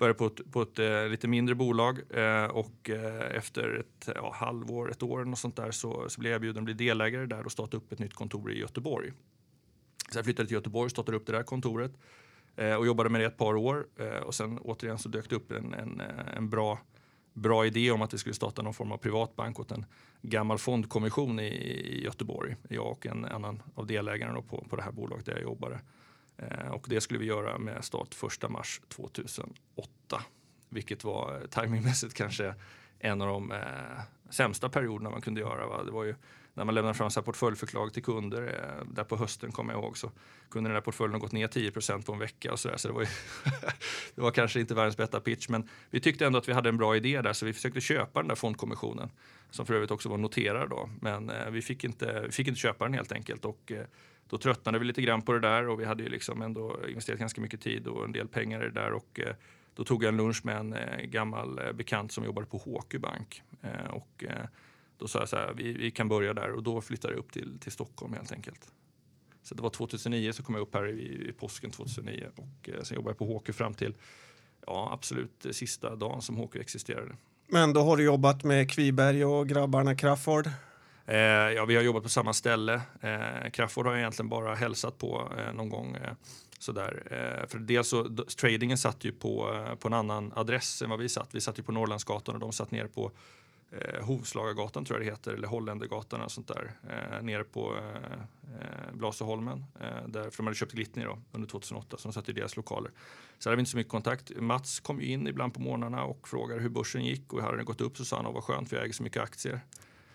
började 0.00 0.18
på 0.18 0.26
ett, 0.26 0.52
på 0.52 0.62
ett 0.62 0.78
eh, 0.78 1.08
lite 1.08 1.28
mindre 1.28 1.54
bolag 1.54 1.98
eh, 2.10 2.44
och 2.44 2.90
eh, 2.90 3.36
efter 3.36 3.74
ett 3.74 4.08
ja, 4.14 4.32
halvår, 4.34 4.90
ett 4.90 5.02
år 5.02 5.30
och 5.30 5.38
sånt 5.38 5.56
där 5.56 5.70
så, 5.70 6.08
så 6.08 6.20
blev 6.20 6.32
jag 6.32 6.36
erbjuden 6.36 6.58
att 6.58 6.64
bli 6.64 6.74
delägare 6.74 7.26
där 7.26 7.44
och 7.44 7.52
starta 7.52 7.76
upp 7.76 7.92
ett 7.92 7.98
nytt 7.98 8.14
kontor 8.14 8.52
i 8.52 8.58
Göteborg. 8.58 9.12
Så 10.12 10.18
jag 10.18 10.24
flyttade 10.24 10.46
till 10.48 10.54
Göteborg 10.54 10.84
och 10.84 10.90
startade 10.90 11.16
upp 11.16 11.26
det 11.26 11.32
där 11.32 11.42
kontoret 11.42 11.92
eh, 12.56 12.74
och 12.74 12.86
jobbade 12.86 13.10
med 13.10 13.20
det 13.20 13.26
ett 13.26 13.36
par 13.36 13.56
år 13.56 13.86
eh, 13.96 14.22
och 14.22 14.34
sen 14.34 14.58
återigen 14.58 14.98
så 14.98 15.08
dök 15.08 15.30
det 15.30 15.36
upp 15.36 15.52
en, 15.52 15.74
en, 15.74 16.00
eh, 16.00 16.36
en 16.36 16.50
bra 16.50 16.78
bra 17.32 17.66
idé 17.66 17.90
om 17.90 18.02
att 18.02 18.14
vi 18.14 18.18
skulle 18.18 18.34
starta 18.34 18.62
någon 18.62 18.74
form 18.74 18.92
av 18.92 18.96
privatbank 18.96 19.60
åt 19.60 19.72
en 19.72 19.86
gammal 20.22 20.58
fondkommission 20.58 21.40
i, 21.40 22.00
Göteborg. 22.04 22.56
Jag 22.68 22.86
och 22.86 23.06
en 23.06 23.24
annan 23.24 23.62
av 23.74 23.86
delägarna 23.86 24.42
på, 24.42 24.64
på 24.68 24.76
det 24.76 24.82
här 24.82 24.92
bolaget 24.92 25.26
där 25.26 25.32
jag 25.32 25.42
jobbade. 25.42 25.80
Eh, 26.36 26.68
och 26.70 26.86
det 26.88 27.00
skulle 27.00 27.20
vi 27.20 27.26
göra 27.26 27.58
med 27.58 27.84
start 27.84 28.16
1 28.42 28.50
mars 28.50 28.80
2008. 28.88 30.22
Vilket 30.68 31.04
var 31.04 31.34
eh, 31.34 31.46
timingmässigt 31.46 32.14
kanske 32.14 32.54
en 32.98 33.22
av 33.22 33.28
de 33.28 33.52
eh, 33.52 34.00
sämsta 34.30 34.68
perioderna 34.68 35.10
man 35.10 35.20
kunde 35.20 35.40
göra. 35.40 35.66
Va? 35.66 35.84
Det 35.84 35.90
var 35.90 36.04
ju 36.04 36.14
när 36.54 36.64
man 36.64 36.74
lämnar 36.74 36.92
fram 36.92 37.24
portföljförslag 37.24 37.92
till 37.92 38.02
kunder. 38.02 38.42
Eh, 38.42 38.86
där 38.92 39.04
på 39.04 39.16
hösten 39.16 39.52
kommer 39.52 39.72
jag 39.72 39.82
ihåg 39.82 39.98
så 39.98 40.10
kunde 40.50 40.70
den 40.70 40.74
där 40.74 40.80
portföljen 40.80 41.14
ha 41.14 41.20
gått 41.20 41.32
ner 41.32 41.48
10% 41.48 42.06
på 42.06 42.12
en 42.12 42.18
vecka. 42.18 42.52
Och 42.52 42.60
så 42.60 42.68
där. 42.68 42.76
så 42.76 42.88
det, 42.88 42.94
var 42.94 43.00
ju 43.00 43.06
det 44.14 44.20
var 44.20 44.30
kanske 44.30 44.60
inte 44.60 44.74
världens 44.74 44.96
bästa 44.96 45.20
pitch 45.20 45.48
men 45.48 45.68
vi 45.90 46.00
tyckte 46.00 46.26
ändå 46.26 46.38
att 46.38 46.48
vi 46.48 46.52
hade 46.52 46.68
en 46.68 46.76
bra 46.76 46.96
idé 46.96 47.20
där 47.22 47.32
så 47.32 47.46
vi 47.46 47.52
försökte 47.52 47.80
köpa 47.80 48.20
den 48.20 48.28
där 48.28 48.34
fondkommissionen 48.34 49.10
som 49.50 49.66
för 49.66 49.74
övrigt 49.74 49.90
också 49.90 50.08
var 50.08 50.18
noterad 50.18 50.70
då. 50.70 50.90
Men 51.00 51.30
eh, 51.30 51.50
vi, 51.50 51.62
fick 51.62 51.84
inte, 51.84 52.22
vi 52.26 52.32
fick 52.32 52.48
inte 52.48 52.60
köpa 52.60 52.84
den 52.84 52.94
helt 52.94 53.12
enkelt. 53.12 53.44
Och, 53.44 53.72
eh, 53.72 53.84
då 54.28 54.38
tröttnade 54.38 54.78
vi 54.78 54.84
lite 54.84 55.02
grann 55.02 55.22
på 55.22 55.32
det 55.32 55.40
där 55.40 55.68
och 55.68 55.80
vi 55.80 55.84
hade 55.84 56.02
ju 56.02 56.08
liksom 56.08 56.42
ändå 56.42 56.78
investerat 56.88 57.20
ganska 57.20 57.40
mycket 57.40 57.60
tid 57.60 57.86
och 57.86 58.04
en 58.04 58.12
del 58.12 58.28
pengar 58.28 58.60
i 58.62 58.64
det 58.64 58.80
där. 58.80 58.92
Och, 58.92 59.20
eh, 59.20 59.34
då 59.74 59.84
tog 59.84 60.04
jag 60.04 60.08
en 60.08 60.16
lunch 60.16 60.44
med 60.44 60.56
en 60.56 60.72
eh, 60.72 61.04
gammal 61.04 61.58
eh, 61.58 61.72
bekant 61.72 62.12
som 62.12 62.24
jobbade 62.24 62.46
på 62.46 62.58
HQ 62.58 63.00
Bank. 63.00 63.42
Eh, 63.62 63.90
och, 63.90 64.24
eh, 64.24 64.46
då 65.00 65.08
sa 65.08 65.18
jag 65.18 65.28
så 65.28 65.36
här, 65.36 65.52
vi, 65.56 65.72
vi, 65.72 65.90
kan 65.90 66.08
börja 66.08 66.34
där 66.34 66.52
och 66.52 66.62
då 66.62 66.80
flyttade 66.80 67.14
jag 67.14 67.18
upp 67.18 67.32
till, 67.32 67.58
till 67.60 67.72
Stockholm 67.72 68.12
helt 68.12 68.32
enkelt. 68.32 68.72
Så 69.42 69.54
det 69.54 69.62
var 69.62 69.70
2009 69.70 70.32
så 70.32 70.42
kom 70.42 70.54
jag 70.54 70.62
upp 70.62 70.74
här 70.74 70.88
i, 70.88 71.28
i 71.28 71.32
påsken 71.32 71.70
2009 71.70 72.26
och 72.36 72.68
eh, 72.68 72.82
sen 72.82 72.94
jobbade 72.94 73.16
jag 73.18 73.28
på 73.28 73.38
HQ 73.38 73.54
fram 73.54 73.74
till 73.74 73.94
ja, 74.66 74.90
absolut 74.92 75.46
sista 75.50 75.96
dagen 75.96 76.22
som 76.22 76.36
HQ 76.36 76.56
existerade. 76.56 77.16
Men 77.46 77.72
då 77.72 77.80
har 77.80 77.96
du 77.96 78.04
jobbat 78.04 78.44
med 78.44 78.70
Kviberg 78.70 79.24
och 79.24 79.48
grabbarna 79.48 79.94
Crafoord? 79.94 80.46
Eh, 81.06 81.16
ja, 81.16 81.64
vi 81.64 81.76
har 81.76 81.82
jobbat 81.82 82.02
på 82.02 82.08
samma 82.08 82.32
ställe. 82.32 82.80
Eh, 83.00 83.50
Crafoord 83.52 83.86
har 83.86 83.92
jag 83.92 84.00
egentligen 84.00 84.28
bara 84.28 84.54
hälsat 84.54 84.98
på 84.98 85.32
eh, 85.38 85.54
någon 85.54 85.68
gång. 85.68 85.96
Eh, 85.96 86.12
sådär. 86.58 87.02
Eh, 87.10 87.48
för 87.48 87.58
dels 87.58 87.88
så, 87.88 88.08
tradingen 88.40 88.78
satt 88.78 89.04
ju 89.04 89.12
på, 89.12 89.54
eh, 89.54 89.74
på 89.74 89.88
en 89.88 89.94
annan 89.94 90.32
adress 90.36 90.82
än 90.82 90.90
vad 90.90 90.98
vi 90.98 91.08
satt. 91.08 91.34
Vi 91.34 91.40
satt 91.40 91.58
ju 91.58 91.62
på 91.62 91.72
Norrlandsgatan 91.72 92.34
och 92.34 92.40
de 92.40 92.52
satt 92.52 92.70
ner 92.70 92.86
på 92.86 93.12
eh, 93.70 94.04
Hovslagargatan 94.04 94.84
tror 94.84 94.98
jag 94.98 95.06
det 95.06 95.10
heter, 95.10 95.32
eller 95.32 95.48
Holländergatan 95.48 96.20
och 96.20 96.32
sånt 96.32 96.48
där. 96.48 96.72
Eh, 96.88 97.22
nere 97.22 97.44
på 97.44 97.76
eh, 97.76 98.12
eh 98.54 98.92
Blasieholmen, 98.92 99.64
eh, 99.80 100.08
där, 100.08 100.30
för 100.30 100.36
de 100.36 100.46
hade 100.46 100.56
köpt 100.56 100.72
Glittny 100.72 101.04
då, 101.04 101.18
under 101.32 101.48
2008, 101.48 101.96
så 101.96 102.08
de 102.08 102.12
satt 102.12 102.28
i 102.28 102.32
deras 102.32 102.56
lokaler. 102.56 102.90
Så 103.38 103.48
hade 103.48 103.56
vi 103.56 103.60
inte 103.60 103.70
så 103.70 103.76
mycket 103.76 103.92
kontakt. 103.92 104.30
Mats 104.36 104.80
kom 104.80 105.00
ju 105.00 105.06
in 105.06 105.26
ibland 105.26 105.54
på 105.54 105.60
morgnarna 105.60 106.04
och 106.04 106.28
frågade 106.28 106.60
hur 106.60 106.68
börsen 106.68 107.04
gick 107.04 107.32
och 107.32 107.42
hade 107.42 107.56
den 107.56 107.64
gått 107.64 107.80
upp 107.80 107.96
så 107.96 108.04
sa 108.04 108.22
han, 108.22 108.34
vad 108.34 108.44
skönt 108.44 108.68
för 108.68 108.76
jag 108.76 108.84
äger 108.84 108.94
så 108.94 109.02
mycket 109.02 109.22
aktier. 109.22 109.60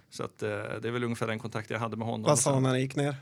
Så 0.09 0.23
att, 0.23 0.43
eh, 0.43 0.49
det 0.49 0.87
är 0.87 0.91
väl 0.91 1.03
ungefär 1.03 1.27
den 1.27 1.39
kontakt 1.39 1.69
jag 1.69 1.79
hade 1.79 1.97
med 1.97 2.07
honom. 2.07 2.23
Vad 2.23 2.39
sa 2.39 2.53
han 2.53 2.63
när 2.63 2.73
det 2.73 2.79
gick 2.79 2.95
ner? 2.95 3.15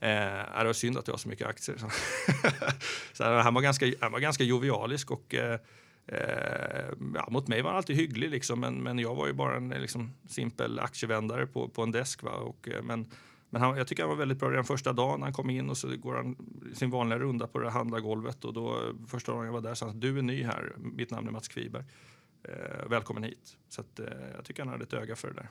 Eh, 0.00 0.58
det 0.58 0.64
var 0.64 0.72
synd 0.72 0.98
att 0.98 1.06
jag 1.06 1.14
har 1.14 1.18
så 1.18 1.28
mycket 1.28 1.46
aktier. 1.46 1.76
så 3.12 3.24
han, 3.24 3.54
var 3.54 3.62
ganska, 3.62 3.86
han 4.00 4.12
var 4.12 4.20
ganska 4.20 4.44
jovialisk 4.44 5.10
och 5.10 5.34
eh, 5.34 5.60
eh, 6.08 6.88
ja, 7.14 7.28
mot 7.30 7.48
mig 7.48 7.62
var 7.62 7.70
han 7.70 7.76
alltid 7.76 7.96
hygglig 7.96 8.30
liksom, 8.30 8.60
men, 8.60 8.82
men 8.82 8.98
jag 8.98 9.14
var 9.14 9.26
ju 9.26 9.32
bara 9.32 9.56
en 9.56 9.68
liksom, 9.68 10.14
simpel 10.28 10.78
aktievändare 10.78 11.46
på, 11.46 11.68
på 11.68 11.82
en 11.82 11.92
desk. 11.92 12.22
Va? 12.22 12.30
Och, 12.30 12.68
eh, 12.68 12.82
men 12.82 13.06
men 13.50 13.62
han, 13.62 13.76
jag 13.76 13.86
tycker 13.88 14.02
han 14.02 14.10
var 14.10 14.16
väldigt 14.16 14.38
bra 14.38 14.50
redan 14.50 14.64
första 14.64 14.92
dagen. 14.92 15.22
Han 15.22 15.32
kom 15.32 15.50
in 15.50 15.70
och 15.70 15.76
så 15.76 15.96
går 15.96 16.14
han 16.14 16.36
sin 16.74 16.90
vanliga 16.90 17.18
runda 17.18 17.46
på 17.46 17.58
det 17.58 17.70
handlargolvet 17.70 18.44
och 18.44 18.52
då 18.52 18.74
eh, 18.74 19.06
första 19.06 19.32
dagen 19.32 19.46
jag 19.46 19.52
var 19.52 19.60
där 19.60 19.74
sa 19.74 19.86
han 19.86 20.00
du 20.00 20.18
är 20.18 20.22
ny 20.22 20.42
här, 20.42 20.72
mitt 20.76 21.10
namn 21.10 21.28
är 21.28 21.32
Mats 21.32 21.48
Kviberg. 21.48 21.84
Eh, 22.42 22.88
välkommen 22.88 23.22
hit. 23.22 23.56
Så 23.68 23.80
att, 23.80 24.00
eh, 24.00 24.06
jag 24.34 24.44
tycker 24.44 24.62
han 24.62 24.72
hade 24.72 24.84
ett 24.84 24.92
öga 24.92 25.16
för 25.16 25.28
det 25.28 25.34
där. 25.34 25.48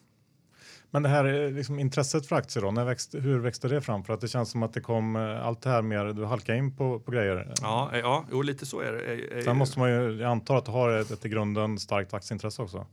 Men 0.91 1.03
det 1.03 1.09
här 1.09 1.51
liksom, 1.51 1.79
intresset 1.79 2.27
för 2.27 2.35
aktier 2.35 2.63
då, 2.63 2.71
när 2.71 2.85
växte, 2.85 3.19
hur 3.19 3.39
växte 3.39 3.67
det 3.67 3.81
fram? 3.81 4.03
För 4.03 4.13
att 4.13 4.21
det 4.21 4.27
känns 4.27 4.51
som 4.51 4.63
att 4.63 4.73
det 4.73 4.81
kom 4.81 5.15
eh, 5.15 5.45
allt 5.45 5.61
det 5.61 5.69
här 5.69 5.81
mer, 5.81 6.05
du 6.05 6.25
halkade 6.25 6.57
in 6.57 6.75
på, 6.75 6.99
på 6.99 7.11
grejer. 7.11 7.53
Ja, 7.61 7.89
eh, 7.93 7.99
ja 7.99 8.25
jo, 8.31 8.41
lite 8.41 8.65
så 8.65 8.79
är 8.79 8.91
det. 8.93 9.43
Sen 9.43 9.57
måste 9.57 9.79
man 9.79 9.89
ju, 9.89 10.21
jag 10.21 10.31
antar 10.31 10.57
att 10.57 10.65
du 10.65 10.71
har 10.71 10.89
ett, 10.89 11.11
ett 11.11 11.25
i 11.25 11.29
grunden 11.29 11.79
starkt 11.79 12.13
aktieintresse 12.13 12.61
också. 12.61 12.87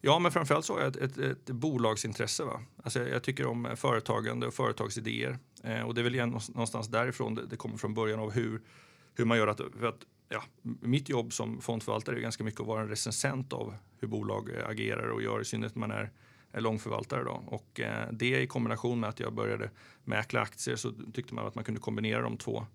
Ja, 0.00 0.18
men 0.18 0.32
framförallt 0.32 0.64
så 0.64 0.72
har 0.74 0.80
jag 0.80 0.88
ett, 0.88 0.96
ett, 0.96 1.18
ett 1.18 1.50
bolagsintresse. 1.50 2.44
Va? 2.44 2.60
Alltså 2.82 2.98
jag, 2.98 3.08
jag, 3.08 3.22
tycker 3.22 3.46
om 3.46 3.68
företagande 3.76 4.46
och 4.46 4.54
företagsidéer. 4.54 5.38
Eh, 5.64 5.82
och 5.82 5.94
det 5.94 6.00
är 6.00 6.02
väl 6.02 6.14
igen 6.14 6.38
någonstans 6.48 6.88
därifrån 6.88 7.34
det, 7.34 7.46
det 7.46 7.56
kommer 7.56 7.76
från 7.76 7.94
början 7.94 8.20
av 8.20 8.32
hur, 8.32 8.60
hur 9.14 9.24
man 9.24 9.38
gör 9.38 9.46
att, 9.46 9.60
för 9.78 9.86
att 9.86 10.00
ja, 10.28 10.42
mitt 10.62 11.08
jobb 11.08 11.32
som 11.32 11.60
fondförvaltare 11.60 12.16
är 12.16 12.20
ganska 12.20 12.44
mycket 12.44 12.60
att 12.60 12.66
vara 12.66 12.80
en 12.80 12.88
recensent 12.88 13.52
av 13.52 13.74
hur 14.00 14.08
bolag 14.08 14.50
agerar 14.66 15.08
och 15.08 15.22
gör 15.22 15.40
i 15.40 15.44
synnerhet 15.44 15.74
när 15.74 15.80
man 15.80 15.90
är 15.90 16.10
långförvaltare. 16.60 17.24
Då. 17.24 17.42
Och 17.46 17.80
eh, 17.80 18.08
det 18.12 18.40
i 18.40 18.46
kombination 18.46 19.00
med 19.00 19.08
att 19.08 19.20
jag 19.20 19.32
började 19.32 19.70
mäkla 20.04 20.40
aktier 20.40 20.76
så 20.76 20.92
tyckte 21.12 21.34
man 21.34 21.46
att 21.46 21.54
man 21.54 21.64
kunde 21.64 21.80
kombinera 21.80 22.22
de 22.22 22.36
två, 22.36 22.66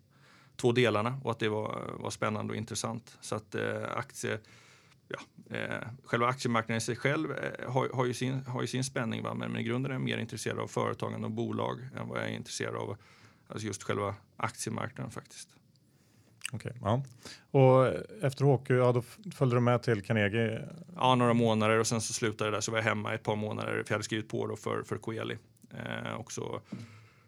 två 0.56 0.72
delarna 0.72 1.20
och 1.24 1.32
att 1.32 1.40
det 1.40 1.50
var, 1.50 1.92
var 2.00 2.10
spännande 2.10 2.52
och 2.52 2.58
intressant. 2.58 3.18
Så 3.22 3.36
att 3.36 3.56
eh, 3.56 3.84
aktie, 3.96 4.40
ja, 5.08 5.20
eh, 5.58 5.88
själva 6.04 6.28
aktiemarknaden 6.28 6.78
i 6.78 6.82
sig 6.82 6.96
själv 6.96 7.32
eh, 7.32 7.72
har, 7.72 7.90
har, 7.94 8.06
ju 8.06 8.14
sin, 8.14 8.46
har 8.46 8.62
ju 8.62 8.68
sin 8.68 8.84
spänning 8.84 9.24
va? 9.24 9.34
Men, 9.34 9.52
men 9.52 9.62
i 9.62 9.64
grunden 9.64 9.92
är 9.92 9.96
jag 9.96 10.02
mer 10.02 10.18
intresserad 10.18 10.60
av 10.60 10.68
företagande 10.68 11.26
och 11.26 11.32
bolag 11.32 11.80
än 11.96 12.08
vad 12.08 12.20
jag 12.20 12.26
är 12.26 12.34
intresserad 12.34 12.76
av 12.76 12.98
alltså 13.48 13.68
just 13.68 13.84
själva 13.84 14.16
aktiemarknaden 14.38 15.12
faktiskt. 15.12 15.50
Okej, 16.54 16.74
ja. 16.82 17.04
Och 17.52 17.88
efter 18.22 18.46
hockey, 18.46 18.74
ja, 18.74 18.92
då 18.92 19.02
följde 19.32 19.56
du 19.56 19.60
med 19.60 19.84
till 19.84 20.02
Carnegie? 20.02 20.62
Ja, 20.96 21.16
några 21.16 21.34
månader 21.34 21.80
och 21.80 21.88
sen 21.88 22.02
så 22.02 22.14
slutade 22.14 22.50
det 22.50 22.58
där 22.58 22.62
så 22.62 22.72
var 22.72 22.78
jag 22.78 22.84
hemma 22.84 23.14
ett 23.14 23.24
par 23.24 23.36
månader 23.36 23.72
för 23.72 23.86
jag 23.88 23.94
hade 23.94 24.04
skrivit 24.04 24.30
på 24.30 24.48
då 24.48 24.56
för, 24.56 24.84
för 24.84 24.98
Coeli. 24.98 25.38
Eh, 25.72 26.14
och 26.14 26.32
så, 26.32 26.62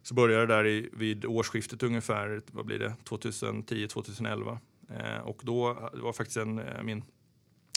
så 0.04 0.14
började 0.14 0.46
det 0.46 0.56
där 0.56 0.68
i, 0.68 0.90
vid 0.94 1.26
årsskiftet 1.26 1.84
ungefär, 1.84 2.42
vad 2.52 2.66
blir 2.66 2.80
det, 2.80 2.94
2010-2011. 3.10 4.58
Eh, 4.90 5.20
och 5.24 5.42
då 5.44 5.90
det 5.94 6.02
var 6.02 6.14
faktiskt 6.14 6.38
en, 6.38 6.60
eh, 6.60 6.84
min, 6.84 7.04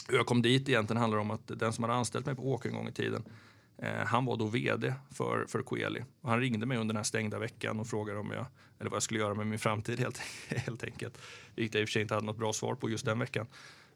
hur 0.07 0.17
jag 0.17 0.25
kom 0.25 0.41
dit 0.41 0.69
egentligen 0.69 1.01
handlar 1.01 1.19
om 1.19 1.31
att 1.31 1.47
den 1.59 1.73
som 1.73 1.83
hade 1.83 1.95
anställt 1.95 2.25
mig 2.25 2.35
på 2.35 2.51
Åker 2.51 2.69
en 2.69 2.75
gång 2.75 2.87
i 2.87 2.93
tiden 2.93 3.23
Eh, 3.23 3.29
Eh, 3.81 4.05
han 4.05 4.25
var 4.25 4.37
då 4.37 4.45
vd 4.45 4.93
för, 5.11 5.45
för 5.45 5.61
Coeli. 5.61 6.03
Och 6.21 6.29
han 6.29 6.39
ringde 6.39 6.65
mig 6.65 6.77
under 6.77 6.93
den 6.93 6.99
här 6.99 7.03
stängda 7.03 7.39
veckan 7.39 7.79
och 7.79 7.87
frågade 7.87 8.19
om 8.19 8.31
jag, 8.31 8.45
eller 8.79 8.89
vad 8.89 8.95
jag 8.95 9.03
skulle 9.03 9.19
göra 9.19 9.33
med 9.33 9.47
min 9.47 9.59
framtid 9.59 9.99
helt, 9.99 10.17
helt 10.49 10.83
enkelt. 10.83 11.17
Vilket 11.55 11.73
jag 11.73 11.81
i 11.81 11.85
och 11.85 11.89
för 11.89 11.91
sig 11.91 12.01
inte 12.01 12.13
hade 12.13 12.25
något 12.25 12.37
bra 12.37 12.53
svar 12.53 12.75
på 12.75 12.89
just 12.89 13.05
den 13.05 13.19
veckan. 13.19 13.47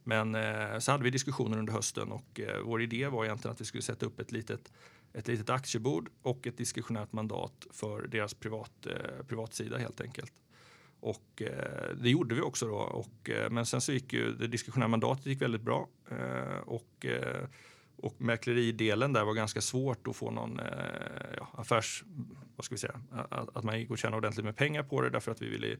Men 0.03 0.35
eh, 0.35 0.79
så 0.79 0.91
hade 0.91 1.03
vi 1.03 1.09
diskussioner 1.09 1.57
under 1.57 1.73
hösten 1.73 2.11
och 2.11 2.39
eh, 2.39 2.61
vår 2.63 2.81
idé 2.81 3.07
var 3.07 3.25
egentligen 3.25 3.53
att 3.53 3.61
vi 3.61 3.65
skulle 3.65 3.83
sätta 3.83 4.05
upp 4.05 4.19
ett 4.19 4.31
litet, 4.31 4.71
ett 5.13 5.27
litet 5.27 5.49
aktiebord 5.49 6.09
och 6.21 6.47
ett 6.47 6.57
diskretionärt 6.57 7.11
mandat 7.11 7.67
för 7.71 8.07
deras 8.07 8.33
privat, 8.33 8.85
eh, 8.85 9.25
privatsida 9.27 9.77
helt 9.77 10.01
enkelt. 10.01 10.33
Och 10.99 11.41
eh, 11.41 11.95
det 12.01 12.09
gjorde 12.09 12.35
vi 12.35 12.41
också 12.41 12.67
då. 12.67 12.75
Och, 12.75 13.29
eh, 13.29 13.49
men 13.49 13.65
sen 13.65 13.81
så 13.81 13.91
gick 13.91 14.13
ju 14.13 14.33
det 14.33 14.47
diskretionära 14.47 14.87
mandatet 14.87 15.25
gick 15.25 15.41
väldigt 15.41 15.61
bra. 15.61 15.87
Eh, 16.11 16.57
och 16.65 17.05
eh, 17.05 17.47
och 17.97 18.21
mäkleridelen 18.21 19.13
där 19.13 19.25
var 19.25 19.33
ganska 19.33 19.61
svårt 19.61 20.07
att 20.07 20.15
få 20.15 20.31
någon 20.31 20.59
eh, 20.59 20.65
ja, 21.37 21.47
affärs... 21.53 22.03
Vad 22.55 22.65
ska 22.65 22.75
vi 22.75 22.79
säga? 22.79 22.99
Att, 23.11 23.57
att 23.57 23.63
man 23.63 23.79
gick 23.79 23.91
och 23.91 23.97
tjänade 23.97 24.17
ordentligt 24.17 24.45
med 24.45 24.55
pengar 24.55 24.83
på 24.83 25.01
det 25.01 25.09
därför 25.09 25.31
att 25.31 25.41
vi 25.41 25.49
ville 25.49 25.77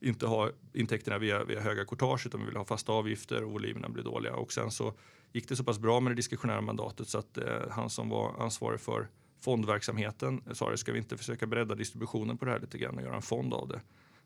inte 0.00 0.26
ha 0.26 0.50
intäkterna 0.72 1.18
via, 1.18 1.44
via 1.44 1.60
höga 1.60 1.84
courtage 1.84 2.26
utan 2.26 2.40
vi 2.40 2.46
ville 2.46 2.58
ha 2.58 2.64
fasta 2.64 2.92
avgifter 2.92 3.44
och 3.44 3.52
volymerna 3.52 3.88
blev 3.88 4.04
dåliga. 4.04 4.34
Och 4.34 4.52
sen 4.52 4.70
så 4.70 4.94
gick 5.32 5.48
det 5.48 5.56
så 5.56 5.64
pass 5.64 5.78
bra 5.78 6.00
med 6.00 6.10
det 6.12 6.16
diskretionära 6.16 6.60
mandatet 6.60 7.08
så 7.08 7.18
att 7.18 7.38
eh, 7.38 7.44
han 7.70 7.90
som 7.90 8.08
var 8.08 8.42
ansvarig 8.42 8.80
för 8.80 9.08
fondverksamheten 9.40 10.42
sa 10.52 10.70
det, 10.70 10.76
ska 10.76 10.92
vi 10.92 10.98
inte 10.98 11.16
försöka 11.16 11.46
bredda 11.46 11.74
distributionen 11.74 12.38
på 12.38 12.44
det 12.44 12.50
här 12.50 12.60
lite 12.60 12.78
grann 12.78 12.96
och 12.96 13.02
göra 13.02 13.16
en 13.16 13.22
fond 13.22 13.54
av 13.54 13.68
det? 13.68 13.80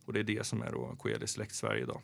Och 0.04 0.12
det 0.12 0.20
är 0.20 0.24
det 0.24 0.46
som 0.46 0.62
är 0.62 0.70
då 0.70 0.96
Coeli 0.98 1.26
Select 1.26 1.54
Sverige 1.54 1.82
idag. 1.82 2.02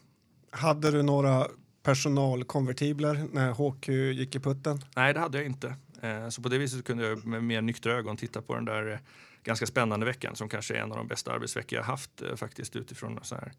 Hade 0.51 0.91
du 0.91 1.03
några 1.03 1.47
personalkonvertibler 1.87 3.27
när 3.33 3.53
HQ 3.53 3.89
gick 4.19 4.35
i 4.35 4.41
putten? 4.41 4.81
Nej, 4.97 5.15
det 5.15 5.21
hade 5.21 5.39
jag 5.39 5.47
inte. 5.47 5.75
Eh, 6.03 6.29
så 6.29 6.43
på 6.43 6.49
det 6.49 6.59
viset 6.59 6.85
kunde 6.85 7.07
jag 7.07 7.27
med 7.27 7.45
mer 7.45 7.63
nyktra 7.63 7.93
ögon 7.93 8.17
titta 8.17 8.43
på 8.43 8.55
den 8.55 8.65
där 8.65 8.93
eh, 8.93 8.99
ganska 9.45 9.67
spännande 9.67 10.07
veckan 10.07 10.37
som 10.37 10.49
kanske 10.49 10.75
är 10.75 10.79
en 10.79 10.93
av 10.93 10.99
de 10.99 11.07
bästa 11.07 11.33
arbetsveckor 11.33 11.77
jag 11.77 11.85
haft 11.85 12.23
eh, 12.23 12.37
faktiskt 12.37 12.77
utifrån 12.77 13.19
så 13.23 13.35
här, 13.35 13.53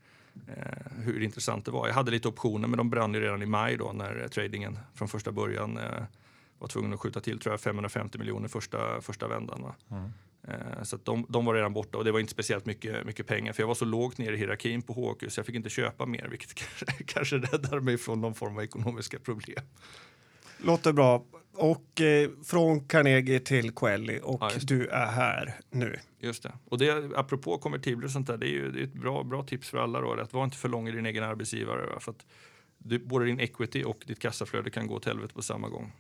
hur 1.03 1.23
intressant 1.23 1.65
det 1.65 1.71
var. 1.71 1.87
Jag 1.87 1.95
hade 1.95 2.11
lite 2.11 2.27
optioner 2.27 2.67
men 2.67 2.77
de 2.77 2.89
brann 2.89 3.13
ju 3.13 3.21
redan 3.21 3.41
i 3.41 3.45
maj 3.45 3.77
då 3.77 3.91
när 3.93 4.27
tradingen 4.27 4.79
från 4.93 5.07
första 5.07 5.31
början 5.31 5.79
var 6.59 6.67
tvungen 6.67 6.93
att 6.93 6.99
skjuta 6.99 7.19
till 7.19 7.39
tror 7.39 7.53
jag 7.53 7.61
550 7.61 8.17
miljoner 8.17 8.47
första, 8.47 9.01
första 9.01 9.27
vändan. 9.27 9.73
Mm. 9.91 10.13
Eh, 10.47 10.83
så 10.83 10.97
de, 10.97 11.25
de, 11.29 11.45
var 11.45 11.53
redan 11.53 11.73
borta 11.73 11.97
och 11.97 12.03
det 12.05 12.11
var 12.11 12.19
inte 12.19 12.31
speciellt 12.31 12.65
mycket, 12.65 13.05
mycket 13.05 13.27
penger 13.27 13.53
för 13.53 13.63
jag 13.63 13.67
var 13.67 13.75
så 13.75 13.85
lågt 13.85 14.17
ner 14.17 14.31
i 14.31 14.37
hierarkin 14.37 14.81
på 14.81 14.93
HQ 14.93 15.31
så 15.31 15.39
jag 15.39 15.45
fick 15.45 15.55
inte 15.55 15.69
köpa 15.69 16.05
mer 16.05 16.27
vilket 16.27 16.53
kanske, 16.55 17.03
kanske 17.03 17.37
räddade 17.37 17.81
mig 17.81 17.97
från 17.97 18.21
någon 18.21 18.35
form 18.35 18.57
av 18.57 18.63
ekonomiska 18.63 19.19
problem. 19.19 19.63
Låter 20.57 20.93
bra. 20.93 21.25
Och 21.53 22.01
eh, 22.01 22.29
från 22.45 22.87
Carnegie 22.87 23.39
till 23.39 23.71
Coeli 23.71 24.19
och 24.23 24.37
ja, 24.41 24.51
du 24.61 24.87
är 24.87 25.05
här 25.05 25.53
nu. 25.69 25.99
Just 26.19 26.43
det. 26.43 26.53
Och 26.65 26.77
det, 26.77 27.11
apropå 27.15 27.57
konvertibler 27.57 28.05
och 28.05 28.11
sånt 28.11 28.27
där, 28.27 28.37
det 28.37 28.47
är 28.47 28.51
ju 28.51 28.71
det 28.71 28.79
är 28.79 28.83
ett 28.83 28.93
bra, 28.93 29.23
bra 29.23 29.43
tips 29.43 29.69
för 29.69 29.77
alla 29.77 30.01
då, 30.01 30.13
att 30.13 30.33
vara 30.33 30.43
inte 30.43 30.57
för 30.57 30.69
lång 30.69 30.87
i 30.87 30.91
din 30.91 31.05
egen 31.05 31.23
arbetsgivare. 31.23 31.99
För 31.99 32.11
att 32.11 32.25
du, 32.77 32.99
både 32.99 33.25
din 33.25 33.39
equity 33.39 33.83
och 33.83 34.03
ditt 34.07 34.19
kassaflöde 34.19 34.69
kan 34.69 34.87
gå 34.87 34.95
åt 34.95 35.05
helvete 35.05 35.33
på 35.33 35.41
samma 35.41 35.69
gång. 35.69 35.91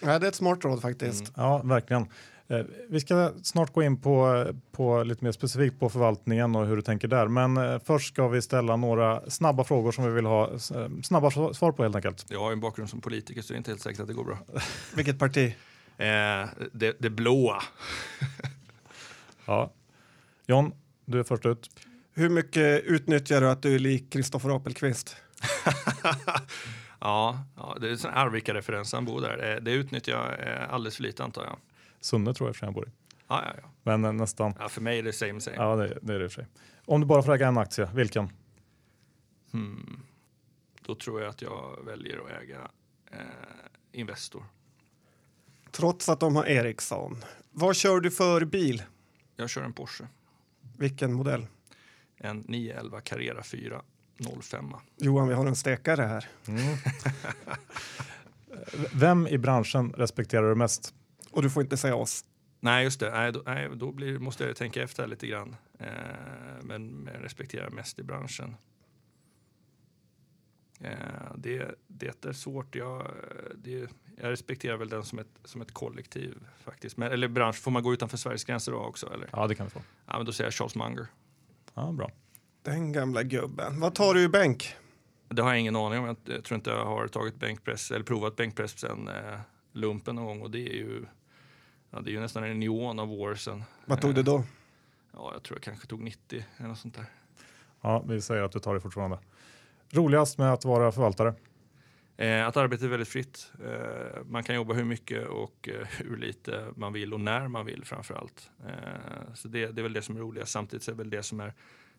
Ja, 0.00 0.18
det 0.18 0.26
är 0.26 0.28
ett 0.28 0.34
smart 0.34 0.64
råd 0.64 0.82
faktiskt. 0.82 1.20
Mm. 1.20 1.32
Ja, 1.36 1.62
verkligen. 1.64 2.06
Eh, 2.48 2.64
vi 2.88 3.00
ska 3.00 3.32
snart 3.42 3.72
gå 3.72 3.82
in 3.82 4.00
på, 4.00 4.46
på 4.72 5.02
lite 5.02 5.24
mer 5.24 5.32
specifikt 5.32 5.80
på 5.80 5.88
förvaltningen 5.88 6.56
och 6.56 6.66
hur 6.66 6.76
du 6.76 6.82
tänker 6.82 7.08
där. 7.08 7.28
Men 7.28 7.56
eh, 7.56 7.78
först 7.84 8.12
ska 8.12 8.28
vi 8.28 8.42
ställa 8.42 8.76
några 8.76 9.30
snabba 9.30 9.64
frågor 9.64 9.92
som 9.92 10.04
vi 10.04 10.10
vill 10.10 10.26
ha 10.26 10.50
eh, 10.52 10.88
snabba 11.02 11.30
svar 11.30 11.72
på 11.72 11.82
helt 11.82 11.96
enkelt. 11.96 12.26
Jag 12.28 12.40
har 12.40 12.52
en 12.52 12.60
bakgrund 12.60 12.90
som 12.90 13.00
politiker 13.00 13.42
så 13.42 13.52
det 13.52 13.56
är 13.56 13.58
inte 13.58 13.70
helt 13.70 13.80
säkert 13.80 14.00
att 14.00 14.08
det 14.08 14.14
går 14.14 14.24
bra. 14.24 14.38
Vilket 14.96 15.18
parti? 15.18 15.54
Eh, 15.96 16.48
det, 16.72 16.96
det 16.98 17.10
blåa. 17.10 17.62
ja. 19.46 19.72
John, 20.46 20.72
du 21.04 21.18
är 21.18 21.24
först 21.24 21.46
ut. 21.46 21.70
Hur 22.14 22.28
mycket 22.28 22.84
utnyttjar 22.84 23.40
du 23.40 23.50
att 23.50 23.62
du 23.62 23.74
är 23.74 23.78
lik 23.78 24.12
Kristoffer 24.12 24.56
Apelqvist? 24.56 25.16
ja, 27.00 27.44
ja, 27.56 27.76
det 27.80 27.88
är 27.88 28.06
en 28.06 28.14
Arvika-referens, 28.14 28.92
han 28.92 29.04
bor 29.04 29.20
där. 29.20 29.60
Det 29.60 29.72
utnyttjar 29.72 30.12
jag 30.12 30.70
alldeles 30.70 30.96
för 30.96 31.02
lite 31.02 31.24
antar 31.24 31.44
jag. 31.44 31.56
Sunne 32.04 32.34
tror 32.34 32.48
jag 32.48 32.56
för 32.56 32.66
jag 32.66 32.74
bor 32.74 32.88
i. 32.88 32.90
Ja, 33.28 33.42
ja, 33.46 33.54
ja. 33.62 33.68
Men 33.82 34.04
eh, 34.04 34.12
nästan. 34.12 34.54
Ja, 34.58 34.68
för 34.68 34.80
mig 34.80 34.98
är 34.98 35.02
det 35.02 35.12
same 35.12 35.40
same. 35.40 35.56
Ja, 35.56 35.76
det, 35.76 35.98
det 36.02 36.14
är 36.14 36.18
det 36.18 36.28
för 36.28 36.34
sig. 36.34 36.46
Om 36.84 37.00
du 37.00 37.06
bara 37.06 37.22
får 37.22 37.34
äga 37.34 37.48
en 37.48 37.58
aktie, 37.58 37.88
vilken? 37.94 38.30
Hmm. 39.52 40.02
Då 40.80 40.94
tror 40.94 41.20
jag 41.20 41.30
att 41.30 41.42
jag 41.42 41.84
väljer 41.84 42.18
att 42.18 42.42
äga 42.42 42.70
eh, 43.10 43.18
Investor. 43.92 44.44
Trots 45.70 46.08
att 46.08 46.20
de 46.20 46.36
har 46.36 46.46
Ericsson. 46.46 47.24
Vad 47.50 47.76
kör 47.76 48.00
du 48.00 48.10
för 48.10 48.44
bil? 48.44 48.82
Jag 49.36 49.50
kör 49.50 49.62
en 49.62 49.72
Porsche. 49.72 50.04
Vilken 50.76 51.12
modell? 51.12 51.46
En 52.16 52.38
911 52.38 53.00
Carrera 53.00 53.42
4 53.42 53.82
05. 54.42 54.74
Johan, 54.96 55.28
vi 55.28 55.34
har 55.34 55.46
en 55.46 55.56
stekare 55.56 56.02
här. 56.02 56.28
Mm. 56.48 56.76
Vem 58.92 59.26
i 59.26 59.38
branschen 59.38 59.92
respekterar 59.92 60.48
du 60.48 60.54
mest? 60.54 60.94
Och 61.34 61.42
du 61.42 61.50
får 61.50 61.62
inte 61.62 61.76
säga 61.76 61.94
oss. 61.94 62.24
Nej, 62.60 62.84
just 62.84 63.00
det. 63.00 63.10
Nej, 63.10 63.32
då, 63.32 63.42
nej, 63.46 63.70
då 63.74 63.92
blir, 63.92 64.18
måste 64.18 64.44
jag 64.44 64.56
tänka 64.56 64.82
efter 64.82 65.06
lite 65.06 65.26
grann. 65.26 65.56
Eh, 65.78 65.88
men, 66.62 67.08
respekterar 67.20 67.70
mest 67.70 67.98
i 67.98 68.02
branschen. 68.02 68.56
Eh, 70.80 70.96
det, 71.36 71.74
det 71.86 72.24
är 72.24 72.32
svårt. 72.32 72.74
Jag, 72.74 73.10
det, 73.54 73.90
jag 74.16 74.30
respekterar 74.30 74.76
väl 74.76 74.88
den 74.88 75.04
som 75.04 75.18
ett, 75.18 75.38
som 75.44 75.60
ett 75.60 75.72
kollektiv 75.72 76.38
faktiskt. 76.64 76.96
Men, 76.96 77.12
eller 77.12 77.28
bransch, 77.28 77.56
får 77.56 77.70
man 77.70 77.82
gå 77.82 77.92
utanför 77.92 78.16
Sveriges 78.16 78.44
gränser 78.44 78.72
då 78.72 78.78
också? 78.78 79.12
Eller? 79.14 79.28
Ja, 79.32 79.46
det 79.46 79.54
kan 79.54 79.66
vi 79.66 79.70
få. 79.70 79.80
Ja, 80.06 80.16
men 80.16 80.26
då 80.26 80.32
säger 80.32 80.46
jag 80.46 80.54
Charles 80.54 80.74
Munger. 80.74 81.06
Ja, 81.74 81.92
bra. 81.92 82.10
Den 82.62 82.92
gamla 82.92 83.22
gubben. 83.22 83.80
Vad 83.80 83.94
tar 83.94 84.14
du 84.14 84.22
i 84.22 84.28
bänk? 84.28 84.74
Det 85.28 85.42
har 85.42 85.48
jag 85.48 85.60
ingen 85.60 85.76
aning 85.76 85.98
om. 85.98 86.16
Jag 86.24 86.44
tror 86.44 86.56
inte 86.56 86.70
jag 86.70 86.84
har 86.84 87.08
tagit 87.08 87.36
bänkpress 87.36 87.90
eller 87.90 88.04
provat 88.04 88.36
bänkpress 88.36 88.78
sen 88.78 89.08
eh, 89.08 89.40
lumpen 89.72 90.14
någon 90.14 90.24
gång 90.26 90.42
och 90.42 90.50
det 90.50 90.68
är 90.68 90.74
ju 90.74 91.04
Ja, 91.94 92.00
det 92.00 92.10
är 92.10 92.12
ju 92.12 92.20
nästan 92.20 92.44
en 92.44 92.60
neon 92.60 92.98
av 92.98 93.18
Warsen. 93.18 93.64
Vad 93.84 94.00
tog 94.00 94.14
du 94.14 94.22
då? 94.22 94.36
Eh, 94.36 94.44
ja, 95.12 95.30
jag 95.32 95.42
tror 95.42 95.56
jag 95.56 95.62
kanske 95.62 95.86
tog 95.86 96.02
90 96.02 96.44
eller 96.56 96.68
något 96.68 96.78
sånt 96.78 96.94
där. 96.94 97.04
Ja, 97.80 98.04
vi 98.08 98.20
säger 98.20 98.42
att 98.42 98.52
du 98.52 98.58
tar 98.58 98.74
det 98.74 98.80
fortfarande. 98.80 99.18
Roligast 99.90 100.38
med 100.38 100.52
att 100.52 100.64
vara 100.64 100.92
förvaltare? 100.92 101.34
Eh, 102.16 102.46
att 102.46 102.56
arbetet 102.56 102.84
är 102.84 102.88
väldigt 102.88 103.08
fritt. 103.08 103.52
Eh, 103.64 104.24
man 104.24 104.44
kan 104.44 104.54
jobba 104.54 104.74
hur 104.74 104.84
mycket 104.84 105.26
och 105.26 105.68
eh, 105.68 105.86
hur 105.86 106.16
lite 106.16 106.72
man 106.76 106.92
vill 106.92 107.14
och 107.14 107.20
när 107.20 107.48
man 107.48 107.66
vill 107.66 107.84
framför 107.84 108.14
allt. 108.14 108.50
Eh, 108.66 109.34
så 109.34 109.48
det, 109.48 109.66
det, 109.66 109.80
är 109.80 109.82
väl 109.82 109.92
det 109.92 110.02
som 110.02 110.16
är 110.16 110.20
roligast. 110.20 110.52
Samtidigt 110.52 110.88
är 110.88 110.92
väl 110.92 111.10
det 111.10 111.22
som 111.22 111.40
är 111.40 111.54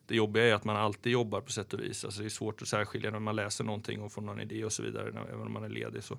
det 0.06 0.16
jobbiga 0.16 0.44
är 0.44 0.54
att 0.54 0.64
man 0.64 0.76
alltid 0.76 1.12
jobbar 1.12 1.40
på 1.40 1.52
sätt 1.52 1.74
och 1.74 1.80
vis. 1.80 2.04
Alltså 2.04 2.20
det 2.20 2.26
är 2.26 2.30
svårt 2.30 2.62
att 2.62 2.68
särskilja 2.68 3.10
när 3.10 3.18
man 3.18 3.36
läser 3.36 3.64
någonting 3.64 4.02
och 4.02 4.12
får 4.12 4.22
någon 4.22 4.40
idé 4.40 4.64
och 4.64 4.72
så 4.72 4.82
vidare. 4.82 5.08
Även 5.08 5.46
om 5.46 5.52
man 5.52 5.64
är 5.64 5.68
ledig 5.68 6.02
så 6.02 6.18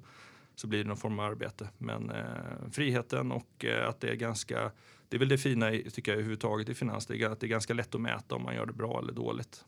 så 0.57 0.67
blir 0.67 0.83
det 0.83 0.87
någon 0.87 0.97
form 0.97 1.19
av 1.19 1.25
arbete. 1.25 1.69
Men 1.77 2.09
eh, 2.09 2.71
friheten 2.71 3.31
och 3.31 3.65
eh, 3.65 3.89
att 3.89 3.99
det 3.99 4.09
är 4.09 4.15
ganska, 4.15 4.71
det 5.09 5.17
är 5.17 5.19
väl 5.19 5.29
det 5.29 5.37
fina 5.37 5.71
tycker 5.71 6.11
jag 6.11 6.13
överhuvudtaget 6.13 6.69
i 6.69 6.73
finans, 6.73 7.05
det 7.05 7.21
är, 7.21 7.29
att 7.29 7.39
det 7.39 7.45
är 7.45 7.49
ganska 7.49 7.73
lätt 7.73 7.95
att 7.95 8.01
mäta 8.01 8.35
om 8.35 8.43
man 8.43 8.55
gör 8.55 8.65
det 8.65 8.73
bra 8.73 8.99
eller 8.99 9.13
dåligt. 9.13 9.65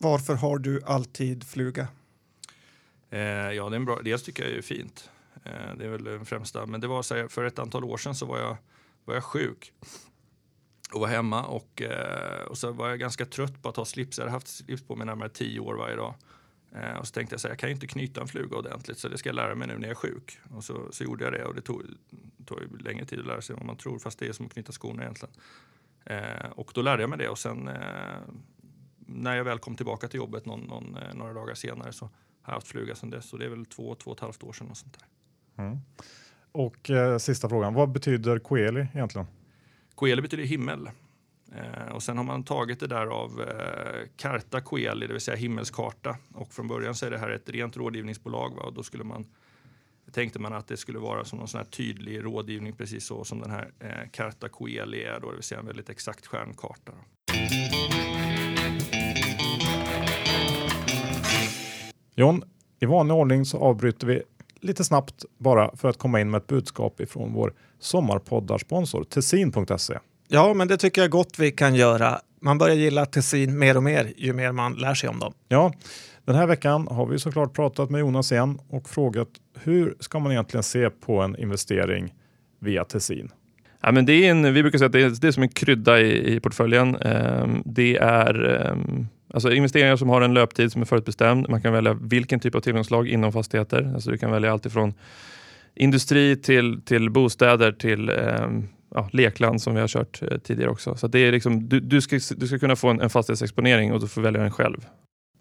Varför 0.00 0.34
har 0.34 0.58
du 0.58 0.82
alltid 0.84 1.44
fluga? 1.44 1.88
Eh, 3.10 3.20
ja, 3.20 3.68
det 3.68 3.74
är 3.74 3.76
en 3.76 3.84
bra, 3.84 4.00
dels 4.04 4.22
tycker 4.22 4.42
jag 4.42 4.52
det 4.52 4.58
är 4.58 4.62
fint. 4.62 5.10
Eh, 5.44 5.76
det 5.78 5.84
är 5.84 5.88
väl 5.88 6.04
den 6.04 6.26
främsta, 6.26 6.66
men 6.66 6.80
det 6.80 6.86
var 6.86 7.02
så 7.02 7.14
här, 7.14 7.28
för 7.28 7.44
ett 7.44 7.58
antal 7.58 7.84
år 7.84 7.96
sedan 7.96 8.14
så 8.14 8.26
var 8.26 8.38
jag, 8.38 8.56
var 9.04 9.14
jag 9.14 9.24
sjuk 9.24 9.72
och 10.94 11.00
var 11.00 11.08
hemma 11.08 11.44
och, 11.44 11.82
eh, 11.82 12.42
och 12.42 12.58
så 12.58 12.72
var 12.72 12.88
jag 12.88 12.98
ganska 12.98 13.26
trött 13.26 13.62
på 13.62 13.68
att 13.68 13.76
ha 13.76 13.84
slips. 13.84 14.18
Jag 14.18 14.24
hade 14.24 14.32
haft 14.32 14.48
slips 14.48 14.82
på 14.82 14.96
mig 14.96 15.06
närmare 15.06 15.28
tio 15.28 15.60
år 15.60 15.74
varje 15.74 15.96
dag. 15.96 16.14
Eh, 16.74 16.98
och 16.98 17.06
så 17.06 17.12
tänkte 17.12 17.32
jag 17.32 17.40
så 17.40 17.48
här, 17.48 17.52
jag 17.52 17.58
kan 17.58 17.68
ju 17.68 17.74
inte 17.74 17.86
knyta 17.86 18.20
en 18.20 18.28
fluga 18.28 18.56
ordentligt 18.56 18.98
så 18.98 19.08
det 19.08 19.18
ska 19.18 19.28
jag 19.28 19.36
lära 19.36 19.54
mig 19.54 19.68
nu 19.68 19.74
när 19.74 19.82
jag 19.82 19.90
är 19.90 19.94
sjuk. 19.94 20.38
Och 20.50 20.64
så, 20.64 20.88
så 20.92 21.04
gjorde 21.04 21.24
jag 21.24 21.32
det 21.32 21.44
och 21.44 21.54
det 21.54 21.60
tog, 21.60 21.82
tog 22.46 22.82
längre 22.82 23.04
tid 23.04 23.18
att 23.18 23.26
lära 23.26 23.40
sig 23.40 23.52
än 23.54 23.58
vad 23.58 23.66
man 23.66 23.76
tror 23.76 23.98
fast 23.98 24.18
det 24.18 24.28
är 24.28 24.32
som 24.32 24.46
att 24.46 24.52
knyta 24.52 24.72
skorna 24.72 25.02
egentligen. 25.02 25.34
Eh, 26.04 26.50
och 26.50 26.72
då 26.74 26.82
lärde 26.82 27.02
jag 27.02 27.10
mig 27.10 27.18
det 27.18 27.28
och 27.28 27.38
sen 27.38 27.68
eh, 27.68 27.74
när 29.06 29.36
jag 29.36 29.44
väl 29.44 29.58
kom 29.58 29.76
tillbaka 29.76 30.08
till 30.08 30.18
jobbet 30.18 30.46
någon, 30.46 30.60
någon, 30.60 30.96
eh, 30.96 31.14
några 31.14 31.32
dagar 31.32 31.54
senare 31.54 31.92
så 31.92 32.04
har 32.04 32.12
jag 32.52 32.54
haft 32.54 32.66
fluga 32.68 32.94
sedan 32.94 33.10
dess. 33.10 33.28
Så 33.28 33.36
det 33.36 33.44
är 33.44 33.48
väl 33.48 33.66
två, 33.66 33.94
två 33.94 34.10
och 34.10 34.16
ett 34.16 34.20
halvt 34.20 34.42
år 34.42 34.52
sedan. 34.52 34.70
Och, 34.70 34.76
sånt 34.76 34.98
där. 34.98 35.64
Mm. 35.64 35.78
och 36.52 36.90
eh, 36.90 37.18
sista 37.18 37.48
frågan, 37.48 37.74
vad 37.74 37.92
betyder 37.92 38.38
Coeli 38.38 38.86
egentligen? 38.94 39.26
Coeli 39.94 40.22
betyder 40.22 40.44
himmel. 40.44 40.90
Eh, 41.56 41.94
och 41.94 42.02
sen 42.02 42.16
har 42.16 42.24
man 42.24 42.44
tagit 42.44 42.80
det 42.80 42.86
där 42.86 43.06
av 43.06 43.40
eh, 43.40 44.08
Carta 44.16 44.60
Coeli, 44.60 45.06
det 45.06 45.12
vill 45.12 45.20
säga 45.20 45.36
himmelskarta. 45.36 46.16
Och 46.34 46.52
från 46.52 46.68
början 46.68 46.94
så 46.94 47.06
är 47.06 47.10
det 47.10 47.18
här 47.18 47.30
ett 47.30 47.48
rent 47.48 47.76
rådgivningsbolag. 47.76 48.54
Va? 48.56 48.62
Och 48.62 48.72
då 48.72 48.82
skulle 48.82 49.04
man, 49.04 49.26
tänkte 50.12 50.38
man 50.38 50.52
att 50.52 50.68
det 50.68 50.76
skulle 50.76 50.98
vara 50.98 51.24
som 51.24 51.38
någon 51.38 51.48
sån 51.48 51.58
här 51.58 51.64
tydlig 51.64 52.24
rådgivning, 52.24 52.72
precis 52.72 53.06
så 53.06 53.24
som 53.24 53.40
den 53.40 53.50
här 53.50 53.70
eh, 53.80 54.10
Carta 54.10 54.48
Coeli 54.48 55.02
är, 55.02 55.20
då, 55.20 55.30
det 55.30 55.36
vill 55.36 55.42
säga 55.42 55.60
en 55.60 55.66
väldigt 55.66 55.90
exakt 55.90 56.26
stjärnkarta. 56.26 56.92
John, 62.14 62.42
i 62.80 62.86
vanlig 62.86 63.16
ordning 63.16 63.44
så 63.44 63.58
avbryter 63.58 64.06
vi 64.06 64.22
lite 64.60 64.84
snabbt 64.84 65.24
bara 65.38 65.76
för 65.76 65.88
att 65.88 65.98
komma 65.98 66.20
in 66.20 66.30
med 66.30 66.38
ett 66.38 66.46
budskap 66.46 67.00
ifrån 67.00 67.32
vår 67.32 67.54
sommarpoddarsponsor 67.78 69.04
Tessin.se. 69.04 69.98
Ja, 70.34 70.54
men 70.54 70.68
det 70.68 70.76
tycker 70.76 71.00
jag 71.02 71.10
gott 71.10 71.38
vi 71.38 71.50
kan 71.50 71.74
göra. 71.74 72.20
Man 72.40 72.58
börjar 72.58 72.76
gilla 72.76 73.06
Tessin 73.06 73.58
mer 73.58 73.76
och 73.76 73.82
mer 73.82 74.12
ju 74.16 74.32
mer 74.32 74.52
man 74.52 74.74
lär 74.74 74.94
sig 74.94 75.08
om 75.08 75.18
dem. 75.18 75.32
Ja, 75.48 75.72
den 76.24 76.34
här 76.34 76.46
veckan 76.46 76.88
har 76.90 77.06
vi 77.06 77.18
såklart 77.18 77.54
pratat 77.54 77.90
med 77.90 78.00
Jonas 78.00 78.32
igen 78.32 78.58
och 78.68 78.88
frågat 78.88 79.28
hur 79.62 79.94
ska 80.00 80.18
man 80.18 80.32
egentligen 80.32 80.62
se 80.62 80.90
på 80.90 81.20
en 81.20 81.36
investering 81.36 82.14
via 82.60 82.84
Tessin? 82.84 83.30
Ja, 83.82 83.92
men 83.92 84.06
det 84.06 84.12
är 84.12 84.30
en, 84.30 84.54
vi 84.54 84.62
brukar 84.62 84.78
säga 84.78 84.86
att 84.86 84.92
det 84.92 85.02
är, 85.02 85.20
det 85.20 85.26
är 85.26 85.32
som 85.32 85.42
en 85.42 85.48
krydda 85.48 86.00
i, 86.00 86.34
i 86.34 86.40
portföljen. 86.40 86.96
Um, 86.96 87.62
det 87.64 87.96
är 87.96 88.66
um, 88.72 89.08
alltså 89.34 89.52
investeringar 89.52 89.96
som 89.96 90.08
har 90.08 90.20
en 90.20 90.34
löptid 90.34 90.72
som 90.72 90.82
är 90.82 90.86
förutbestämd. 90.86 91.48
Man 91.48 91.62
kan 91.62 91.72
välja 91.72 91.94
vilken 91.94 92.40
typ 92.40 92.54
av 92.54 92.60
tillgångslag 92.60 93.08
inom 93.08 93.32
fastigheter. 93.32 93.92
Alltså 93.94 94.10
du 94.10 94.18
kan 94.18 94.30
välja 94.30 94.52
allt 94.52 94.66
ifrån 94.66 94.94
industri 95.74 96.36
till, 96.36 96.82
till 96.82 97.10
bostäder 97.10 97.72
till 97.72 98.10
um, 98.10 98.68
ja, 98.94 99.08
lekland 99.12 99.62
som 99.62 99.74
vi 99.74 99.80
har 99.80 99.88
kört 99.88 100.22
eh, 100.22 100.38
tidigare 100.38 100.70
också. 100.70 100.96
Så 100.96 101.08
det 101.08 101.18
är 101.18 101.32
liksom, 101.32 101.68
du, 101.68 101.80
du, 101.80 102.00
ska, 102.00 102.20
du 102.36 102.46
ska 102.46 102.58
kunna 102.58 102.76
få 102.76 102.88
en, 102.88 103.00
en 103.00 103.10
fastighetsexponering 103.10 103.92
och 103.92 104.00
du 104.00 104.08
får 104.08 104.22
välja 104.22 104.40
den 104.42 104.50
själv. 104.50 104.86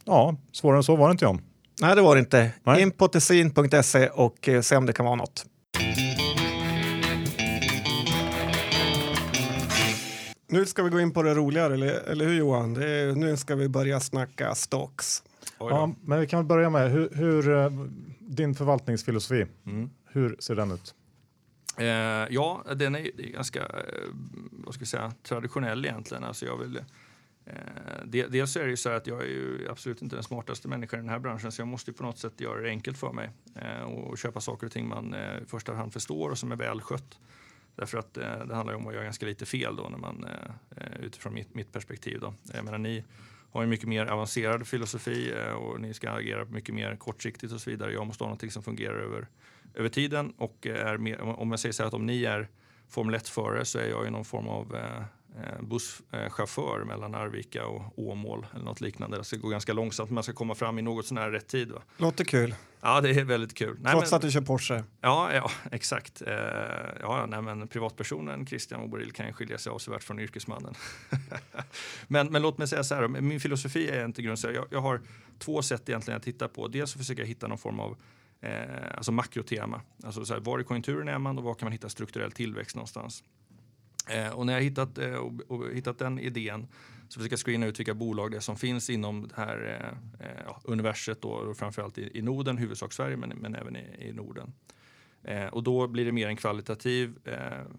Ja, 0.06 0.36
svårare 0.52 0.78
än 0.78 0.84
så 0.84 0.96
var 0.96 1.08
det 1.08 1.12
inte 1.12 1.26
John. 1.26 1.42
Nej, 1.82 1.96
det 1.96 2.02
var 2.02 2.16
det 2.16 2.20
inte. 2.20 2.52
Nej. 2.64 2.82
In 2.82 2.92
på 2.92 3.08
tessin.se 3.08 4.08
och 4.08 4.50
eh, 4.50 4.62
se 4.62 4.76
om 4.76 4.86
det 4.86 4.94
kan 4.94 5.06
vara 5.06 5.16
något. 5.16 5.46
Nu 10.48 10.66
ska 10.66 10.84
vi 10.84 10.90
gå 10.90 11.00
in 11.00 11.14
på 11.14 11.24
det 11.24 11.34
roligare, 11.34 11.74
eller, 11.74 11.88
eller 11.88 12.26
hur 12.26 12.34
Johan? 12.34 12.76
Är, 12.76 13.16
nu 13.16 13.38
ska 13.38 13.56
vi 13.56 13.70
börja 13.70 14.00
snacka 14.00 14.56
stocks. 14.56 15.24
Ja, 15.60 15.96
men 16.02 16.20
vi 16.20 16.28
kan 16.28 16.48
börja 16.48 16.70
med 16.70 16.92
hur, 16.92 17.10
hur 17.14 17.58
eh, 17.58 17.72
din 18.20 18.56
förvaltningsfilosofi, 18.56 19.46
mm. 19.66 19.90
hur 20.12 20.36
ser 20.40 20.56
den 20.56 20.72
ut? 20.72 20.96
Eh, 21.78 22.28
ja, 22.30 22.64
den 22.76 22.96
är, 22.96 23.22
är 23.22 23.32
ganska 23.32 23.60
eh, 23.60 24.10
vad 24.52 24.74
ska 24.74 24.82
jag 24.82 24.88
säga, 24.88 25.14
traditionell 25.24 25.86
egentligen. 25.86 26.24
Alltså 26.24 26.46
jag 26.46 26.58
vill, 26.58 26.78
eh, 27.46 28.06
dels 28.06 28.56
är 28.56 28.64
det 28.64 28.70
ju 28.70 28.78
så 28.78 28.90
att 28.90 29.08
jag 29.08 29.22
är 29.22 29.28
ju 29.28 29.68
absolut 29.70 30.02
inte 30.02 30.16
den 30.16 30.24
smartaste 30.24 30.68
människan 30.68 31.00
i 31.00 31.04
den 31.04 31.10
här 31.10 31.20
branschen 31.20 31.52
så 31.52 31.62
jag 31.62 31.68
måste 31.68 31.94
på 31.94 32.04
något 32.04 32.18
sätt 32.18 32.42
göra 32.42 32.62
det 32.62 32.70
enkelt 32.70 32.98
för 32.98 33.14
mig 33.14 33.30
eh, 33.56 33.82
och 33.82 34.18
köpa 34.18 34.42
saker 34.42 34.66
och 34.68 34.74
ting 34.74 34.88
man 34.88 35.14
eh, 35.14 35.38
i 35.38 35.46
första 35.48 35.74
hand 35.74 35.94
förstår 35.94 36.30
och 36.30 36.38
som 36.38 36.52
är 36.52 36.56
välskött. 36.56 37.20
Därför 37.76 37.98
att 37.98 38.18
eh, 38.18 38.46
det 38.46 38.56
handlar 38.56 38.74
ju 38.74 38.80
om 38.80 38.88
att 38.88 38.94
göra 38.94 39.04
ganska 39.04 39.26
lite 39.26 39.46
fel 39.46 39.76
då 39.76 39.90
när 39.90 39.98
man, 39.98 40.24
eh, 40.24 40.84
eh 40.84 41.02
utifrån 41.02 41.34
mitt, 41.34 41.56
mitt 41.56 41.72
perspektiv. 41.72 42.20
Då. 42.20 42.34
Jag 42.54 42.66
menar, 42.66 42.78
ni 42.78 43.04
har 43.52 43.64
en 43.64 43.70
mycket 43.70 43.88
mer 43.88 44.06
avancerad 44.06 44.68
filosofi 44.68 45.34
eh, 45.38 45.54
och 45.54 45.82
ni 45.82 45.94
ska 45.94 46.10
agera 46.10 46.46
mycket 46.46 46.76
mer 46.76 46.96
kortsiktigt 46.96 47.54
och 47.54 47.62
så 47.62 47.70
vidare. 47.70 47.94
Jag 47.94 48.08
måste 48.08 48.24
ha 48.24 48.28
någonting 48.28 48.52
som 48.52 48.64
fungerar 48.64 49.00
över 49.00 49.28
över 49.74 49.90
tiden. 49.90 50.34
Och 50.38 50.68
är 50.68 50.98
mer, 50.98 51.22
om 51.22 51.52
jag 51.52 51.60
säger 51.60 51.74
så 51.74 51.84
här 51.84 51.88
att 51.88 51.94
om 51.94 52.06
ni 52.06 52.24
är 52.24 52.48
Formel 52.90 53.16
1-förare 53.16 53.66
så 53.66 53.80
är 53.80 53.90
jag 53.90 54.06
ju 54.06 54.10
någon 54.10 54.26
form 54.26 54.48
av 54.48 54.76
eh, 54.76 55.02
eh, 55.44 55.62
busschaufför 55.62 56.84
mellan 56.84 57.16
Arvika 57.16 57.66
och 57.66 58.00
Åmål 58.00 58.46
eller 58.54 58.66
något 58.66 58.82
liknande. 58.82 59.18
Det 59.18 59.24
ska 59.24 59.38
gå 59.38 59.50
ganska 59.50 59.74
långsamt 59.74 60.10
men 60.10 60.16
man 60.16 60.24
ska 60.24 60.34
komma 60.34 60.56
fram 60.56 60.80
i 60.80 60.82
något 60.82 61.06
sån 61.06 61.18
här 61.18 61.30
rätt 61.30 61.48
tid. 61.48 61.72
Va? 61.72 61.82
Låter 61.98 62.24
kul. 62.24 62.56
Ja, 62.82 63.02
det 63.02 63.10
är 63.10 63.24
väldigt 63.24 63.54
kul. 63.54 63.78
Nej, 63.82 63.92
Trots 63.92 64.12
men, 64.12 64.16
att 64.16 64.22
du 64.22 64.32
kör 64.32 64.42
Porsche? 64.42 64.84
Ja, 65.02 65.34
ja 65.34 65.52
exakt. 65.72 66.22
Eh, 66.22 66.34
ja, 67.02 67.26
nej, 67.26 67.42
men 67.42 67.68
privatpersonen 67.68 68.46
Christian 68.46 68.82
Oboril 68.82 69.12
kan 69.12 69.28
ju 69.28 69.34
skilja 69.34 69.58
sig 69.58 69.72
avsevärt 69.72 70.04
från 70.04 70.20
yrkesmannen. 70.20 70.74
men, 72.08 72.28
men 72.28 72.42
låt 72.42 72.58
mig 72.58 72.68
säga 72.68 72.84
så 72.84 72.96
här, 72.96 73.08
min 73.08 73.40
filosofi 73.40 73.90
är 73.90 74.06
inte 74.06 74.22
grund 74.22 74.40
jag, 74.44 74.66
jag 74.70 74.82
har 74.82 75.02
två 75.40 75.62
sätt 75.62 75.90
egentligen 75.90 76.18
att 76.18 76.24
titta 76.24 76.48
på. 76.48 76.68
Dels 76.68 76.94
försöker 76.94 77.22
jag 77.22 77.28
hitta 77.28 77.48
någon 77.48 77.58
form 77.58 77.80
av 77.80 77.98
eh, 78.42 78.98
alltså 78.98 79.12
makrotema. 79.12 79.82
Alltså 80.04 80.26
så 80.26 80.34
här, 80.34 80.42
var 80.42 80.60
i 80.60 80.64
konjunkturen 80.64 81.08
är 81.08 81.20
man 81.20 81.38
och 81.38 81.44
var 81.44 81.54
kan 81.54 81.66
man 81.66 81.72
hitta 81.72 81.90
strukturell 81.90 82.32
tillväxt 82.32 82.76
någonstans? 82.76 83.24
Eh, 84.10 84.30
och 84.30 84.46
när 84.46 84.54
jag 84.54 84.62
hittat, 84.62 84.98
eh, 84.98 85.14
och, 85.14 85.32
och 85.48 85.74
hittat 85.74 86.00
den 86.00 86.20
idén 86.20 86.68
så 87.10 87.20
försöker 87.20 87.34
jag 87.34 87.40
screena 87.40 87.66
ut 87.66 87.80
vilka 87.80 87.94
bolag 87.94 88.32
det 88.32 88.38
är 88.38 88.42
som 88.42 88.58
finns 88.58 88.90
inom 88.90 89.28
det 89.28 89.36
här 89.36 89.80
eh, 90.20 90.28
eh, 90.28 90.42
ja, 90.46 90.62
universet 90.64 91.22
då, 91.22 91.30
och 91.30 91.58
framförallt 91.58 91.98
i, 91.98 92.18
i 92.18 92.22
Norden, 92.22 92.58
huvudsak 92.58 92.94
Sverige 92.94 93.18
men, 93.18 93.30
men 93.30 93.56
även 93.56 93.76
i, 93.76 93.86
i 94.00 94.14
Norden. 94.14 94.54
Eh, 95.24 95.46
och 95.46 95.64
då 95.64 95.88
blir 95.88 96.06
det 96.06 96.12
mer 96.12 96.28
en 96.28 96.36
kvalitativ 96.36 97.18
eh, 97.26 97.34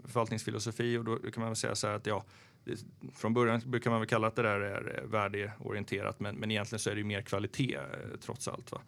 förvaltningsfilosofi 0.04 0.96
och 0.96 1.04
då 1.04 1.16
kan 1.16 1.40
man 1.40 1.46
väl 1.46 1.56
säga 1.56 1.74
så 1.74 1.86
här 1.86 1.94
att 1.94 2.06
ja, 2.06 2.24
det, 2.64 2.84
från 3.14 3.34
början 3.34 3.62
brukar 3.66 3.90
man 3.90 4.00
väl 4.00 4.08
kalla 4.08 4.26
att 4.26 4.36
det 4.36 4.42
där 4.42 4.60
är 4.60 4.98
eh, 4.98 5.10
värdeorienterat 5.10 6.20
men, 6.20 6.36
men 6.36 6.50
egentligen 6.50 6.80
så 6.80 6.90
är 6.90 6.94
det 6.94 7.00
ju 7.00 7.06
mer 7.06 7.22
kvalitet 7.22 7.74
eh, 7.74 8.18
trots 8.20 8.48
allt. 8.48 8.72
Va? 8.72 8.80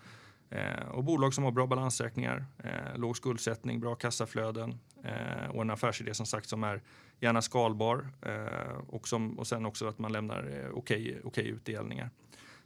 Eh, 0.50 0.88
och 0.90 1.04
bolag 1.04 1.34
som 1.34 1.44
har 1.44 1.52
bra 1.52 1.66
balansräkningar, 1.66 2.44
eh, 2.58 2.96
låg 2.98 3.16
skuldsättning, 3.16 3.80
bra 3.80 3.94
kassaflöden 3.94 4.78
eh, 5.04 5.50
och 5.50 5.62
en 5.62 5.70
affärsidé 5.70 6.14
som 6.14 6.26
sagt 6.26 6.48
som 6.48 6.64
är 6.64 6.82
gärna 7.20 7.42
skalbar 7.42 8.08
eh, 8.22 8.78
och, 8.88 9.08
som, 9.08 9.38
och 9.38 9.46
sen 9.46 9.66
också 9.66 9.86
att 9.86 9.98
man 9.98 10.12
lämnar 10.12 10.38
eh, 10.38 10.70
okej 10.74 11.10
okay, 11.10 11.20
okay 11.22 11.44
utdelningar. 11.44 12.10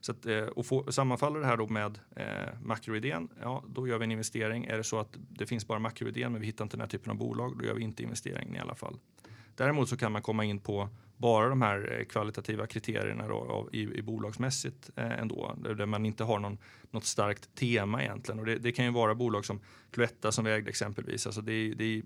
Så 0.01 0.13
att, 0.13 0.27
eh, 0.27 0.43
och 0.43 0.67
få, 0.67 0.93
sammanfaller 0.93 1.41
det 1.41 1.47
här 1.47 1.57
då 1.57 1.67
med 1.67 1.99
eh, 2.17 2.61
makroidén, 2.63 3.29
ja 3.41 3.65
då 3.69 3.89
gör 3.89 3.99
vi 3.99 4.05
en 4.05 4.13
investering. 4.13 4.65
Är 4.65 4.77
det 4.77 4.85
så 4.85 4.99
att 4.99 5.17
det 5.29 5.47
finns 5.47 5.67
bara 5.67 5.79
makroidén 5.79 6.33
men 6.33 6.41
vi 6.41 6.47
hittar 6.47 6.65
inte 6.65 6.77
den 6.77 6.81
här 6.81 6.89
typen 6.89 7.11
av 7.11 7.17
bolag, 7.17 7.59
då 7.59 7.65
gör 7.65 7.75
vi 7.75 7.83
inte 7.83 8.03
investeringen 8.03 8.55
i 8.55 8.59
alla 8.59 8.75
fall. 8.75 8.99
Däremot 9.55 9.89
så 9.89 9.97
kan 9.97 10.13
man 10.13 10.23
komma 10.23 10.45
in 10.45 10.61
på 10.61 10.89
bara 11.19 11.49
de 11.49 11.63
här 11.63 11.99
eh, 11.99 12.05
kvalitativa 12.05 12.67
kriterierna 12.67 13.29
då, 13.29 13.69
i, 13.73 13.99
i 13.99 14.03
bolagsmässigt 14.03 14.91
eh, 14.97 15.19
ändå, 15.19 15.55
där 15.59 15.87
man 15.87 16.07
inte 16.07 16.25
har 16.25 16.39
någon, 16.39 16.59
något 16.91 17.05
starkt 17.05 17.55
tema 17.55 18.03
egentligen. 18.03 18.39
Och 18.39 18.47
det, 18.47 18.59
det 18.59 18.73
kan 18.73 18.85
ju 18.85 18.91
vara 18.91 19.15
bolag 19.15 19.45
som 19.45 19.61
Cloetta 19.91 20.33
som 20.33 20.45
vi 20.45 20.53
ägde 20.53 20.71
exempelvis. 20.71 21.27
Alltså 21.27 21.41
det, 21.41 21.75
det, 21.75 22.03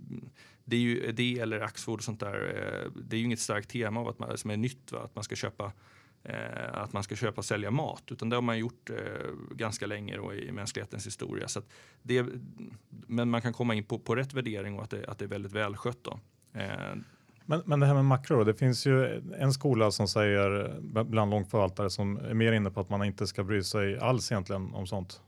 det 0.64 0.76
är 0.76 0.80
ju 0.80 1.12
det 1.12 1.38
eller 1.38 1.60
Axfood 1.60 1.98
och 1.98 2.04
sånt 2.04 2.20
där. 2.20 2.34
Eh, 2.34 2.90
det 3.02 3.16
är 3.16 3.18
ju 3.18 3.24
inget 3.24 3.40
starkt 3.40 3.70
tema 3.70 4.00
av 4.00 4.08
att 4.08 4.18
man, 4.18 4.38
som 4.38 4.50
är 4.50 4.56
nytt, 4.56 4.92
va? 4.92 5.00
att 5.04 5.14
man 5.14 5.24
ska 5.24 5.36
köpa 5.36 5.72
Eh, 6.24 6.74
att 6.74 6.92
man 6.92 7.02
ska 7.02 7.16
köpa 7.16 7.36
och 7.36 7.44
sälja 7.44 7.70
mat. 7.70 8.02
Utan 8.10 8.28
det 8.28 8.36
har 8.36 8.42
man 8.42 8.58
gjort 8.58 8.90
eh, 8.90 9.30
ganska 9.50 9.86
länge 9.86 10.16
då, 10.16 10.34
i 10.34 10.52
mänsklighetens 10.52 11.06
historia. 11.06 11.48
Så 11.48 11.62
det, 12.02 12.26
men 12.88 13.30
man 13.30 13.42
kan 13.42 13.52
komma 13.52 13.74
in 13.74 13.84
på, 13.84 13.98
på 13.98 14.14
rätt 14.14 14.32
värdering 14.32 14.76
och 14.76 14.82
att 14.82 14.90
det, 14.90 15.06
att 15.06 15.18
det 15.18 15.24
är 15.24 15.28
väldigt 15.28 15.52
välskött. 15.52 15.98
Då. 16.02 16.20
Eh, 16.52 16.94
men, 17.46 17.62
men 17.64 17.80
det 17.80 17.86
här 17.86 17.94
med 17.94 18.04
makro, 18.04 18.36
då, 18.36 18.44
det 18.44 18.54
finns 18.54 18.86
ju 18.86 19.22
en 19.38 19.52
skola 19.52 19.90
som 19.90 20.08
säger 20.08 20.76
bland 21.04 21.30
långförvaltare 21.30 21.90
som 21.90 22.16
är 22.16 22.34
mer 22.34 22.52
inne 22.52 22.70
på 22.70 22.80
att 22.80 22.90
man 22.90 23.04
inte 23.04 23.26
ska 23.26 23.44
bry 23.44 23.62
sig 23.62 23.98
alls 23.98 24.32
egentligen 24.32 24.74
om 24.74 24.86
sånt. 24.86 25.20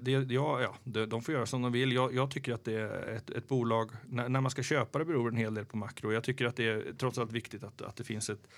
Det, 0.00 0.10
ja, 0.10 0.60
ja, 0.60 1.06
de 1.06 1.22
får 1.22 1.34
göra 1.34 1.46
som 1.46 1.62
de 1.62 1.72
vill. 1.72 1.92
Jag, 1.92 2.14
jag 2.14 2.30
tycker 2.30 2.52
att 2.52 2.64
det 2.64 2.80
är 2.80 3.16
ett, 3.16 3.30
ett 3.30 3.48
bolag, 3.48 3.90
när, 4.08 4.28
när, 4.28 4.40
man 4.40 4.50
ska 4.50 4.62
köpa 4.62 4.98
det 4.98 5.04
beror 5.04 5.28
en 5.28 5.36
hel 5.36 5.54
del 5.54 5.64
på 5.64 5.76
makro. 5.76 6.12
Jag 6.12 6.24
tycker 6.24 6.46
att 6.46 6.56
det 6.56 6.68
är 6.68 6.92
trots 6.98 7.18
allt 7.18 7.32
viktigt 7.32 7.64
att, 7.64 7.82
att 7.82 7.96
det 7.96 8.04
finns 8.04 8.30
ett, 8.30 8.48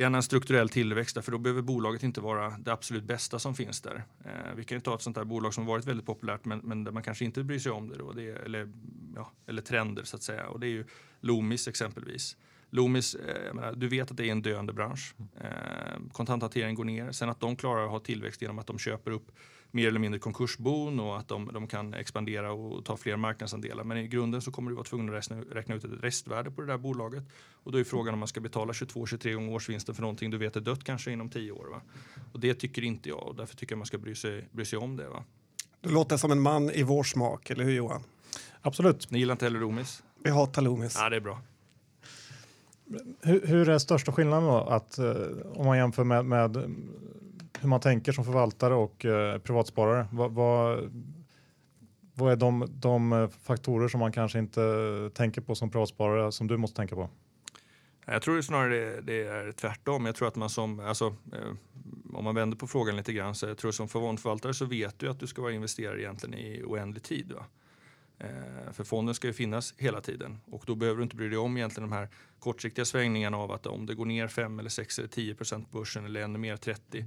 gärna 0.00 0.18
en 0.18 0.22
strukturell 0.22 0.68
tillväxt 0.68 1.24
för 1.24 1.32
då 1.32 1.38
behöver 1.38 1.62
bolaget 1.62 2.02
inte 2.02 2.20
vara 2.20 2.50
det 2.58 2.72
absolut 2.72 3.04
bästa 3.04 3.38
som 3.38 3.54
finns 3.54 3.80
där. 3.80 4.04
Eh, 4.24 4.54
vi 4.56 4.64
kan 4.64 4.76
ju 4.76 4.80
ta 4.80 4.94
ett 4.94 5.02
sånt 5.02 5.16
där 5.16 5.24
bolag 5.24 5.54
som 5.54 5.66
varit 5.66 5.84
väldigt 5.84 6.06
populärt 6.06 6.44
men, 6.44 6.58
men 6.58 6.84
där 6.84 6.92
man 6.92 7.02
kanske 7.02 7.24
inte 7.24 7.44
bryr 7.44 7.58
sig 7.58 7.72
om 7.72 7.88
det, 7.88 7.98
då, 7.98 8.12
det 8.12 8.28
eller, 8.28 8.72
ja, 9.16 9.30
eller 9.46 9.62
trender 9.62 10.04
så 10.04 10.16
att 10.16 10.22
säga. 10.22 10.48
Och 10.48 10.60
det 10.60 10.66
är 10.66 10.70
ju 10.70 10.84
Loomis 11.20 11.68
exempelvis. 11.68 12.36
Loomis, 12.70 13.14
eh, 13.14 13.54
menar, 13.54 13.72
du 13.72 13.88
vet 13.88 14.10
att 14.10 14.16
det 14.16 14.28
är 14.28 14.32
en 14.32 14.42
döende 14.42 14.72
bransch. 14.72 15.14
Eh, 15.40 16.00
kontanthantering 16.12 16.74
går 16.74 16.84
ner. 16.84 17.12
Sen 17.12 17.28
att 17.28 17.40
de 17.40 17.56
klarar 17.56 17.84
att 17.84 17.90
ha 17.90 18.00
tillväxt 18.00 18.42
genom 18.42 18.58
att 18.58 18.66
de 18.66 18.78
köper 18.78 19.10
upp 19.10 19.32
mer 19.70 19.88
eller 19.88 20.00
mindre 20.00 20.20
konkursbon 20.20 21.00
och 21.00 21.18
att 21.18 21.28
de, 21.28 21.50
de, 21.52 21.66
kan 21.66 21.94
expandera 21.94 22.52
och 22.52 22.84
ta 22.84 22.96
fler 22.96 23.16
marknadsandelar. 23.16 23.84
Men 23.84 23.96
i 23.96 24.08
grunden 24.08 24.42
så 24.42 24.50
kommer 24.50 24.70
du 24.70 24.74
vara 24.74 24.84
tvungen 24.84 25.14
att 25.14 25.30
räkna, 25.52 25.74
ut 25.74 25.84
ett 25.84 25.90
restvärde 26.02 26.50
på 26.50 26.60
det 26.60 26.66
där 26.66 26.78
bolaget. 26.78 27.24
Och 27.52 27.72
då 27.72 27.78
är 27.78 27.84
frågan 27.84 28.14
om 28.14 28.18
man 28.18 28.28
ska 28.28 28.40
betala 28.40 28.72
22-23 28.72 29.34
gånger 29.34 29.52
årsvinsten 29.52 29.94
för 29.94 30.02
någonting 30.02 30.30
du 30.30 30.38
vet 30.38 30.56
är 30.56 30.60
dött 30.60 30.84
kanske 30.84 31.12
inom 31.12 31.30
10 31.30 31.52
år. 31.52 31.66
Va? 31.70 31.80
Och 32.32 32.40
det 32.40 32.54
tycker 32.54 32.84
inte 32.84 33.08
jag 33.08 33.22
och 33.22 33.36
därför 33.36 33.56
tycker 33.56 33.72
jag 33.72 33.78
man 33.78 33.86
ska 33.86 33.98
bry 33.98 34.14
sig, 34.14 34.48
bry 34.52 34.64
sig 34.64 34.78
om 34.78 34.96
det. 34.96 35.08
Va? 35.08 35.24
Du 35.80 35.90
låter 35.90 36.16
som 36.16 36.32
en 36.32 36.40
man 36.40 36.70
i 36.70 36.82
vår 36.82 37.02
smak, 37.02 37.50
eller 37.50 37.64
hur 37.64 37.72
Johan? 37.72 38.02
Absolut. 38.62 39.10
Ni 39.10 39.18
gillar 39.18 39.32
inte 39.32 39.44
heller 39.44 39.60
Loomis? 39.60 40.02
Vi 40.24 40.30
hatar 40.30 40.62
Loomis. 40.62 40.96
Ja, 40.98 41.08
det 41.08 41.16
är 41.16 41.20
bra. 41.20 41.40
Hur, 43.20 43.46
hur 43.46 43.68
är 43.68 43.78
största 43.78 44.12
skillnaden 44.12 44.48
då? 44.48 44.56
Att, 44.56 44.98
eh, 44.98 45.14
om 45.54 45.66
man 45.66 45.78
jämför 45.78 46.04
med, 46.04 46.24
med 46.24 46.56
hur 47.60 47.68
man 47.68 47.80
tänker 47.80 48.12
som 48.12 48.24
förvaltare 48.24 48.74
och 48.74 49.04
eh, 49.04 49.38
privatsparare? 49.38 50.06
Vad, 50.12 50.32
va, 50.32 50.78
vad 52.14 52.32
är 52.32 52.36
de, 52.36 52.66
de 52.70 53.12
eh, 53.12 53.28
faktorer 53.28 53.88
som 53.88 54.00
man 54.00 54.12
kanske 54.12 54.38
inte 54.38 54.60
tänker 55.14 55.40
på 55.40 55.54
som 55.54 55.70
privatsparare 55.70 56.32
som 56.32 56.46
du 56.46 56.56
måste 56.56 56.76
tänka 56.76 56.94
på? 56.94 57.10
Jag 58.06 58.22
tror 58.22 58.42
snarare 58.42 58.78
det, 58.78 59.00
det 59.00 59.26
är 59.26 59.52
tvärtom. 59.52 60.06
Jag 60.06 60.14
tror 60.14 60.28
att 60.28 60.36
man 60.36 60.50
som, 60.50 60.80
alltså, 60.80 61.06
eh, 61.06 61.52
om 62.14 62.24
man 62.24 62.34
vänder 62.34 62.56
på 62.56 62.66
frågan 62.66 62.96
lite 62.96 63.12
grann, 63.12 63.34
så 63.34 63.46
jag 63.46 63.58
tror 63.58 63.72
som 63.72 63.88
fondförvaltare 63.88 64.54
så 64.54 64.64
vet 64.64 64.98
du 64.98 65.08
att 65.08 65.20
du 65.20 65.26
ska 65.26 65.42
vara 65.42 65.52
investerare 65.52 66.00
egentligen 66.00 66.34
i 66.34 66.62
oändlig 66.64 67.02
tid. 67.02 67.32
Va? 67.32 67.44
Eh, 68.18 68.72
för 68.72 68.84
fonden 68.84 69.14
ska 69.14 69.26
ju 69.26 69.32
finnas 69.32 69.74
hela 69.78 70.00
tiden 70.00 70.40
och 70.50 70.62
då 70.66 70.74
behöver 70.74 70.96
du 70.96 71.02
inte 71.02 71.16
bry 71.16 71.28
dig 71.28 71.38
om 71.38 71.56
egentligen 71.56 71.90
de 71.90 71.96
här 71.96 72.08
kortsiktiga 72.38 72.84
svängningarna 72.84 73.36
av 73.36 73.52
att 73.52 73.66
om 73.66 73.86
det 73.86 73.94
går 73.94 74.04
ner 74.04 74.28
5 74.28 74.58
eller 74.58 74.70
6 74.70 74.98
eller 74.98 75.08
10 75.08 75.34
procent 75.34 75.70
på 75.70 75.78
börsen 75.78 76.04
eller 76.04 76.22
ännu 76.22 76.38
mer 76.38 76.56
30 76.56 77.04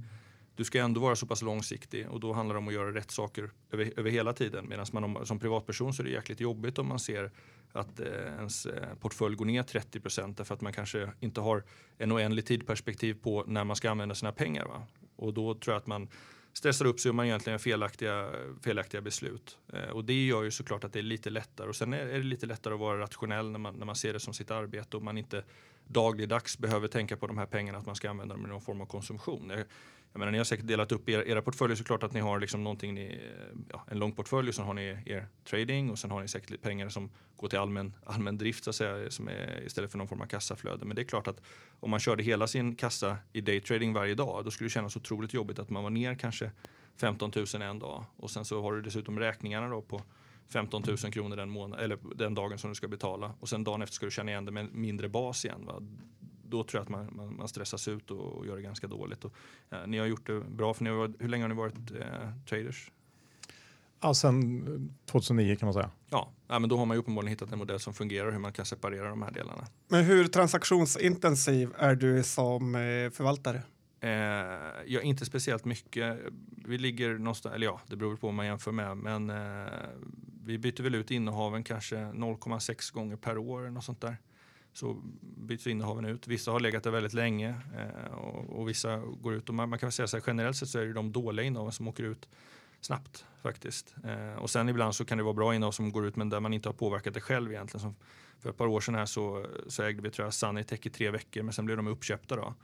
du 0.56 0.64
ska 0.64 0.80
ändå 0.80 1.00
vara 1.00 1.16
så 1.16 1.26
pass 1.26 1.42
långsiktig 1.42 2.08
och 2.08 2.20
då 2.20 2.32
handlar 2.32 2.54
det 2.54 2.58
om 2.58 2.68
att 2.68 2.74
göra 2.74 2.94
rätt 2.94 3.10
saker 3.10 3.50
över, 3.70 3.92
över 3.96 4.10
hela 4.10 4.32
tiden. 4.32 4.68
Medan 4.68 4.86
man 4.92 5.26
som 5.26 5.38
privatperson 5.38 5.94
så 5.94 6.02
är 6.02 6.04
det 6.04 6.10
jäkligt 6.10 6.40
jobbigt 6.40 6.78
om 6.78 6.88
man 6.88 6.98
ser 6.98 7.30
att 7.72 8.00
eh, 8.00 8.06
ens 8.06 8.66
eh, 8.66 8.94
portfölj 9.00 9.36
går 9.36 9.44
ner 9.44 9.62
30 9.62 10.00
procent 10.00 10.36
därför 10.36 10.54
att 10.54 10.60
man 10.60 10.72
kanske 10.72 11.12
inte 11.20 11.40
har 11.40 11.64
en 11.98 12.12
oändlig 12.12 12.46
tidperspektiv 12.46 13.14
på 13.14 13.44
när 13.46 13.64
man 13.64 13.76
ska 13.76 13.90
använda 13.90 14.14
sina 14.14 14.32
pengar. 14.32 14.64
Va? 14.64 14.86
Och 15.16 15.34
då 15.34 15.54
tror 15.54 15.74
jag 15.74 15.80
att 15.80 15.86
man 15.86 16.08
stressar 16.52 16.84
upp 16.84 17.00
sig 17.00 17.08
och 17.08 17.14
man 17.14 17.26
egentligen 17.26 17.58
felaktiga, 17.58 18.30
felaktiga 18.62 19.00
beslut. 19.00 19.58
Eh, 19.72 19.88
och 19.90 20.04
det 20.04 20.26
gör 20.26 20.42
ju 20.42 20.50
såklart 20.50 20.84
att 20.84 20.92
det 20.92 20.98
är 20.98 21.02
lite 21.02 21.30
lättare. 21.30 21.68
Och 21.68 21.76
sen 21.76 21.92
är, 21.92 22.06
är 22.06 22.18
det 22.18 22.24
lite 22.24 22.46
lättare 22.46 22.74
att 22.74 22.80
vara 22.80 22.98
rationell 22.98 23.50
när 23.50 23.58
man, 23.58 23.74
när 23.74 23.86
man 23.86 23.96
ser 23.96 24.12
det 24.12 24.20
som 24.20 24.34
sitt 24.34 24.50
arbete 24.50 24.96
och 24.96 25.02
man 25.02 25.18
inte 25.18 25.44
dagligdags 25.86 26.58
behöver 26.58 26.88
tänka 26.88 27.16
på 27.16 27.26
de 27.26 27.38
här 27.38 27.46
pengarna 27.46 27.78
att 27.78 27.86
man 27.86 27.96
ska 27.96 28.10
använda 28.10 28.34
dem 28.34 28.46
i 28.46 28.48
någon 28.48 28.60
form 28.60 28.80
av 28.80 28.86
konsumtion. 28.86 29.50
Jag, 29.50 29.64
jag 30.12 30.18
menar, 30.18 30.32
ni 30.32 30.38
har 30.38 30.44
säkert 30.44 30.66
delat 30.66 30.92
upp 30.92 31.08
era, 31.08 31.24
era 31.24 31.42
portföljer 31.42 31.76
såklart 31.76 32.02
att 32.02 32.12
ni 32.12 32.20
har 32.20 32.40
liksom 32.40 32.64
någonting 32.64 32.94
ni, 32.94 33.20
ja, 33.68 33.84
en 33.90 33.98
lång 33.98 34.12
portfölj 34.12 34.48
och 34.48 34.54
sen 34.54 34.64
har 34.64 34.74
ni 34.74 34.98
er 35.06 35.26
trading 35.44 35.90
och 35.90 35.98
sen 35.98 36.10
har 36.10 36.20
ni 36.20 36.28
säkert 36.28 36.62
pengar 36.62 36.88
som 36.88 37.10
går 37.36 37.48
till 37.48 37.58
allmän, 37.58 37.94
allmän 38.04 38.38
drift 38.38 38.64
så 38.64 38.70
att 38.70 38.76
säga, 38.76 39.10
som 39.10 39.28
är, 39.28 39.62
istället 39.66 39.90
för 39.90 39.98
någon 39.98 40.08
form 40.08 40.20
av 40.20 40.26
kassaflöde. 40.26 40.84
Men 40.84 40.96
det 40.96 41.02
är 41.02 41.04
klart 41.04 41.28
att 41.28 41.40
om 41.80 41.90
man 41.90 42.00
körde 42.00 42.22
hela 42.22 42.46
sin 42.46 42.76
kassa 42.76 43.16
i 43.32 43.40
daytrading 43.40 43.92
varje 43.92 44.14
dag 44.14 44.44
då 44.44 44.50
skulle 44.50 44.66
det 44.66 44.72
kännas 44.72 44.96
otroligt 44.96 45.34
jobbigt 45.34 45.58
att 45.58 45.70
man 45.70 45.82
var 45.82 45.90
ner 45.90 46.14
kanske 46.14 46.50
15 46.96 47.32
000 47.36 47.62
en 47.62 47.78
dag 47.78 48.04
och 48.16 48.30
sen 48.30 48.44
så 48.44 48.62
har 48.62 48.72
du 48.72 48.82
dessutom 48.82 49.18
räkningarna 49.18 49.68
då 49.68 49.82
på 49.82 50.02
15 50.48 50.82
000 50.86 50.96
kronor 50.96 51.36
den, 51.36 51.50
månad, 51.50 51.80
eller 51.80 51.98
den 52.14 52.34
dagen 52.34 52.58
som 52.58 52.70
du 52.70 52.74
ska 52.74 52.88
betala 52.88 53.34
och 53.40 53.48
sen 53.48 53.64
dagen 53.64 53.82
efter 53.82 53.94
ska 53.94 54.06
du 54.06 54.10
känna 54.10 54.30
igen 54.30 54.44
det 54.44 54.52
med 54.52 54.74
mindre 54.74 55.08
bas 55.08 55.44
igen. 55.44 55.66
Va? 55.66 55.82
Då 56.48 56.64
tror 56.64 56.78
jag 56.78 56.82
att 56.82 56.88
man, 56.88 57.16
man, 57.16 57.36
man 57.36 57.48
stressas 57.48 57.88
ut 57.88 58.10
och, 58.10 58.38
och, 58.38 58.46
gör 58.46 58.56
det 58.56 58.62
ganska 58.62 58.86
dåligt. 58.86 59.24
Och, 59.24 59.34
ja, 59.68 59.86
ni 59.86 59.98
har 59.98 60.06
gjort 60.06 60.26
det 60.26 60.40
bra, 60.40 60.74
för 60.74 60.84
ni 60.84 60.90
har 60.90 60.96
varit, 60.96 61.16
hur 61.18 61.28
länge 61.28 61.44
har 61.44 61.48
ni 61.48 61.54
varit 61.54 61.90
eh, 61.90 62.30
traders? 62.48 62.90
Ja, 64.00 64.14
sen 64.14 64.94
2009 65.06 65.56
kan 65.56 65.66
man 65.66 65.74
säga. 65.74 65.90
Ja, 66.10 66.32
ja, 66.48 66.58
men 66.58 66.70
då 66.70 66.76
har 66.76 66.86
man 66.86 66.96
ju 66.96 66.98
uppenbarligen 66.98 67.30
hittat 67.30 67.52
en 67.52 67.58
modell 67.58 67.80
som 67.80 67.94
fungerar 67.94 68.32
hur 68.32 68.38
man 68.38 68.52
kan 68.52 68.64
separera 68.64 69.08
de 69.08 69.22
här 69.22 69.30
delarna. 69.30 69.66
Men 69.88 70.04
hur 70.04 70.26
transaktionsintensiv 70.26 71.74
är 71.78 71.94
du 71.94 72.22
som 72.22 72.74
eh, 72.74 72.80
förvaltare? 73.10 73.62
Eh, 74.00 74.10
ja, 74.86 75.00
inte 75.00 75.24
speciellt 75.24 75.64
mycket. 75.64 76.18
Vi 76.66 76.78
ligger 76.78 77.18
någonstans, 77.18 77.54
eller 77.54 77.66
ja, 77.66 77.80
det 77.86 77.96
beror 77.96 78.16
på 78.16 78.26
vad 78.26 78.34
man 78.34 78.46
jämför 78.46 78.72
med, 78.72 78.96
men 78.96 79.30
eh, 79.30 79.66
vi 80.44 80.58
byter 80.58 80.82
väl 80.82 80.94
ut 80.94 81.10
innehaven 81.10 81.64
kanske 81.64 81.96
0,6 81.96 82.94
gånger 82.94 83.16
per 83.16 83.38
år 83.38 83.70
något 83.70 83.84
sånt 83.84 84.00
där. 84.00 84.16
Så 84.72 85.02
byts 85.20 85.66
innehaven 85.66 86.04
ut. 86.04 86.26
Vissa 86.26 86.50
har 86.50 86.60
legat 86.60 86.82
där 86.82 86.90
väldigt 86.90 87.12
länge 87.12 87.54
eh, 87.76 88.14
och, 88.14 88.60
och, 88.60 88.68
vissa 88.68 88.96
går 88.96 89.34
ut. 89.34 89.48
Och 89.48 89.54
man, 89.54 89.68
man 89.68 89.78
kan 89.78 89.92
säga 89.92 90.06
så 90.06 90.16
här, 90.16 90.24
generellt 90.26 90.56
sett 90.56 90.68
så 90.68 90.78
är 90.78 90.86
det 90.86 90.92
de 90.92 91.12
dåliga 91.12 91.46
innehaven 91.46 91.72
som 91.72 91.88
åker 91.88 92.04
ut 92.04 92.28
snabbt 92.80 93.24
faktiskt. 93.42 93.94
Eh, 94.04 94.38
och 94.38 94.50
sen 94.50 94.68
ibland 94.68 94.94
så 94.94 95.04
kan 95.04 95.18
det 95.18 95.24
vara 95.24 95.34
bra 95.34 95.54
innehav 95.54 95.72
som 95.72 95.92
går 95.92 96.06
ut 96.06 96.16
men 96.16 96.28
där 96.28 96.40
man 96.40 96.52
inte 96.52 96.68
har 96.68 96.74
påverkat 96.74 97.14
det 97.14 97.20
själv 97.20 97.52
egentligen. 97.52 97.80
Som 97.80 97.94
för 98.38 98.50
ett 98.50 98.56
par 98.56 98.66
år 98.66 98.80
sedan 98.80 98.94
här 98.94 99.06
så, 99.06 99.46
så 99.66 99.82
ägde 99.82 100.02
vi 100.02 100.10
tror 100.10 100.26
jag 100.26 100.34
Sunnytech 100.34 100.86
i 100.86 100.90
tre 100.90 101.10
veckor 101.10 101.42
men 101.42 101.52
sen 101.52 101.64
blev 101.64 101.76
de 101.76 101.86
uppköpta 101.86 102.36
då. 102.36 102.54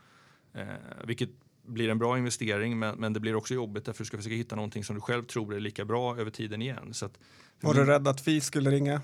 Eh, 0.53 0.67
vilket 1.05 1.31
blir 1.71 1.89
en 1.89 1.99
bra 1.99 2.19
investering 2.19 2.79
men, 2.79 2.99
men 2.99 3.13
det 3.13 3.21
blir 3.21 3.35
också 3.35 3.55
jobbigt 3.55 3.85
därför 3.85 3.99
du 3.99 4.07
ska 4.07 4.17
försöka 4.17 4.37
hitta 4.37 4.57
någonting 4.57 4.85
som 4.85 4.95
du 4.95 5.01
själv 5.01 5.23
tror 5.23 5.55
är 5.55 5.61
lika 5.61 5.85
bra 5.85 6.19
över 6.19 6.31
tiden 6.31 6.63
igen. 6.63 6.95
Så 6.95 7.07
att, 7.07 7.19
var 7.61 7.75
du 7.75 7.85
rädd 7.85 8.09
att 8.09 8.21
Fi 8.21 8.41
skulle 8.41 8.71
ringa? 8.71 9.03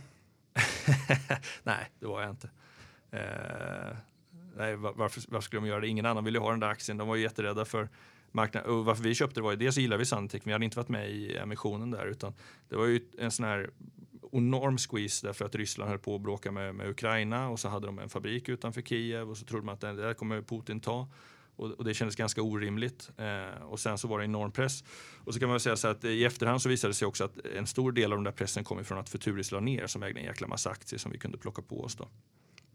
Nej, 1.63 1.91
det 2.01 2.07
var 2.07 2.23
jag 2.23 2.31
inte. 2.31 2.51
Eh, 3.11 3.97
nej, 4.57 4.77
varför, 4.77 5.23
varför, 5.29 5.41
skulle 5.41 5.61
de 5.63 5.69
göra 5.69 5.81
det? 5.81 5.89
Ingen 5.89 6.07
annan 6.07 6.25
ville 6.25 6.39
ha 6.39 6.51
den 6.51 6.61
där 6.61 6.69
aktien. 6.69 6.97
De 6.97 7.09
var 7.09 7.17
ju 7.17 7.23
jätterädda 7.23 7.65
för 7.65 7.89
marknaden. 8.33 8.71
Och 8.71 8.85
varför 8.85 9.03
vi 9.03 9.15
köpte 9.15 9.41
det 9.41 9.45
var 9.45 9.51
ju 9.51 9.57
dels 9.57 9.77
gillar 9.77 9.97
vi 9.97 10.05
Sandtech, 10.05 10.41
men 10.45 10.51
vi 10.51 10.53
hade 10.53 10.65
inte 10.65 10.77
varit 10.77 10.89
med 10.89 11.11
i 11.11 11.37
emissionen 11.37 11.91
där 11.91 12.07
utan 12.07 12.35
det 12.69 12.77
var 12.77 12.87
ju 12.87 13.01
en 13.19 13.31
sån 13.31 13.47
här 13.47 13.71
enorm 14.33 14.79
squeeze 14.79 15.27
därför 15.27 15.45
att 15.45 15.55
Ryssland 15.55 15.91
höll 15.91 15.99
på 15.99 16.15
att 16.15 16.21
bråka 16.21 16.53
med, 16.53 16.75
med 16.75 16.89
Ukraina 16.89 17.49
och 17.49 17.61
så 17.61 17.69
hade 17.69 17.87
de 17.87 17.99
en 17.99 18.09
fabrik 18.09 18.49
utanför 18.49 18.83
Kiev 18.83 19.31
och 19.31 19.37
så 19.37 19.45
trodde 19.45 19.67
man 19.67 19.75
att 19.75 19.81
det 19.81 19.93
där 19.93 20.15
kommer 20.15 20.43
Putin 20.43 20.81
ta. 20.81 21.09
Och, 21.57 21.71
och, 21.71 21.85
det 21.85 21.95
kändes 21.95 22.17
ganska 22.17 22.43
orimligt. 22.43 23.11
Eh, 23.17 23.63
och 23.63 23.81
sen 23.81 23.99
så 23.99 24.09
var 24.09 24.19
det 24.19 24.25
enorm 24.25 24.53
press. 24.53 24.85
Och 25.25 25.35
så 25.35 25.41
kan 25.41 25.49
man 25.49 25.61
säga 25.61 25.77
så 25.77 25.89
att 25.89 26.05
i 26.05 26.25
efterhand 26.25 26.63
så 26.63 26.69
visade 26.69 26.91
det 26.91 26.95
sig 26.95 27.09
också 27.09 27.25
att 27.25 27.47
en 27.57 27.67
stor 27.67 27.93
del 27.93 28.13
av 28.13 28.19
den 28.19 28.25
där 28.25 28.33
pressen 28.33 28.65
kom 28.65 28.81
ifrån 28.81 28.99
att 28.99 29.09
Futuris 29.09 29.53
la 29.53 29.61
ner 29.61 29.87
som 29.87 30.03
ägde 30.03 30.21
en 30.21 30.27
jäkla 30.27 30.47
massa 30.47 30.71
aktier 30.71 30.99
som 30.99 31.13
vi 31.13 31.19
kunde 31.19 31.39
plocka 31.39 31.63
på 31.63 31.81
oss 31.81 31.97
då. 31.97 32.09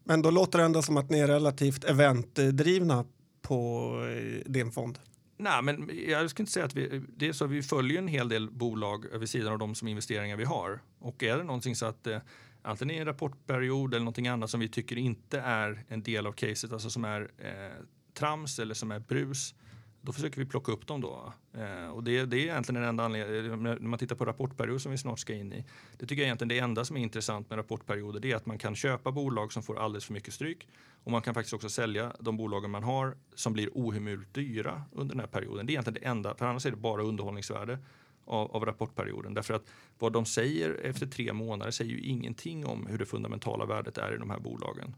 Men 0.04 0.22
då 0.22 0.32
låter 0.32 0.60
det 0.60 0.66
ändå 0.66 0.82
som 0.82 0.98
att 0.98 1.10
ni 1.10 1.20
är 1.20 1.28
relativt 1.28 1.84
eventdrivna 1.84 3.06
på 3.42 3.92
eh, 4.06 4.52
din 4.52 4.72
fond. 4.72 5.00
Nej, 5.38 5.62
men 5.62 5.90
jag 6.08 6.30
skulle 6.30 6.44
inte 6.44 6.52
säga 6.52 6.66
att 6.66 6.76
vi, 6.76 7.02
det 7.16 7.28
är 7.28 7.34
så 7.34 7.48
vi 7.48 7.64
följer 7.64 7.98
en 7.98 8.08
hel 8.08 8.30
del 8.30 8.52
bolag 8.52 9.06
vid 9.20 9.30
sidan 9.30 9.54
av 9.54 9.60
de 9.60 9.76
som 9.76 9.88
investeringar 9.88 10.38
vi 10.38 10.44
har. 10.44 10.80
Och 11.00 11.24
är 11.24 11.38
det 11.38 11.44
någonting 11.44 11.76
så 11.76 11.86
att 11.86 12.08
eh, 12.08 12.18
antingen 12.62 12.96
i 12.96 13.00
en 13.00 13.06
rapportperiod 13.06 13.94
eller 13.94 14.04
någonting 14.04 14.28
annat 14.28 14.50
som 14.50 14.60
vi 14.60 14.68
tycker 14.68 14.98
inte 14.98 15.40
är 15.40 15.84
en 15.88 16.04
del 16.04 16.28
av 16.28 16.32
caset, 16.32 16.74
alltså 16.74 16.90
som 16.90 17.06
är 17.06 17.32
eh, 17.38 17.86
trams 18.14 18.60
eller 18.60 18.74
som 18.74 18.92
är 18.92 19.00
brus, 19.00 19.56
då 20.02 20.12
försöker 20.12 20.40
vi 20.40 20.46
plocka 20.46 20.72
upp 20.72 20.88
dem 20.88 21.02
då. 21.02 21.34
Eh, 21.54 21.88
och 21.88 22.04
det, 22.04 22.26
det, 22.26 22.38
är 22.38 22.42
egentligen 22.42 22.82
den 22.82 22.90
enda 22.90 23.04
anledningen, 23.04 23.64
när 23.64 23.80
man 23.80 24.00
tittar 24.00 24.16
på 24.16 24.26
rapportperiod 24.26 24.82
som 24.82 24.92
vi 24.92 24.98
snart 24.98 25.20
ska 25.20 25.34
in 25.34 25.54
i. 25.54 25.66
Det 25.98 26.06
tycker 26.06 26.22
jag 26.22 26.26
egentligen 26.26 26.50
det 26.50 26.60
enda 26.60 26.86
som 26.86 26.98
är 26.98 27.02
intressant 27.02 27.50
med 27.50 27.58
rapportperioder 27.60 28.20
det 28.20 28.32
är 28.32 28.36
att 28.36 28.46
man 28.46 28.58
kan 28.58 28.76
köpa 28.76 29.12
bolag 29.12 29.54
som 29.54 29.64
får 29.64 29.80
alldeles 29.80 30.06
för 30.06 30.14
mycket 30.14 30.34
stryk 30.34 30.68
och 31.04 31.12
man 31.12 31.22
kan 31.22 31.34
faktiskt 31.34 31.54
också 31.54 31.70
sälja 31.70 32.16
de 32.20 32.38
bolagen 32.38 32.72
man 32.72 32.84
har 32.84 33.18
som 33.36 33.54
blir 33.54 33.70
ohemult 33.74 34.34
dyra 34.34 34.84
under 34.92 35.16
den 35.16 35.20
här 35.20 35.28
perioden. 35.28 35.66
Det 35.66 35.72
är 35.72 35.74
egentligen 35.74 36.00
det 36.02 36.08
enda, 36.08 36.36
för 36.36 36.46
annars 36.46 36.66
är 36.66 36.72
det 36.72 36.78
bara 36.78 37.04
underhållningsvärde 37.04 37.80
av, 38.26 38.52
av, 38.52 38.66
rapportperioden. 38.66 39.34
Därför 39.34 39.54
att 39.54 39.64
vad 40.00 40.14
de 40.14 40.26
säger 40.26 40.74
efter 40.84 41.08
tre 41.08 41.34
månader 41.34 41.72
säger 41.72 41.92
ju 41.92 42.02
ingenting 42.02 42.66
om 42.66 42.88
hur 42.88 42.98
det 42.98 43.06
fundamentala 43.06 43.66
värdet 43.66 43.98
är 43.98 44.14
i 44.14 44.18
de 44.18 44.30
här 44.30 44.40
bolagen 44.40 44.96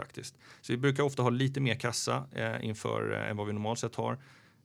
faktiskt. 0.00 0.34
Så 0.60 0.72
vi 0.72 0.76
brukar 0.76 1.02
ofta 1.02 1.22
ha 1.22 1.30
lite 1.30 1.60
mer 1.60 1.74
kassa 1.74 2.24
eh, 2.32 2.64
inför 2.64 3.12
eh, 3.12 3.30
än 3.30 3.36
vad 3.36 3.46
vi 3.46 3.52
normalt 3.52 3.78
sett 3.78 3.94
har 3.94 4.18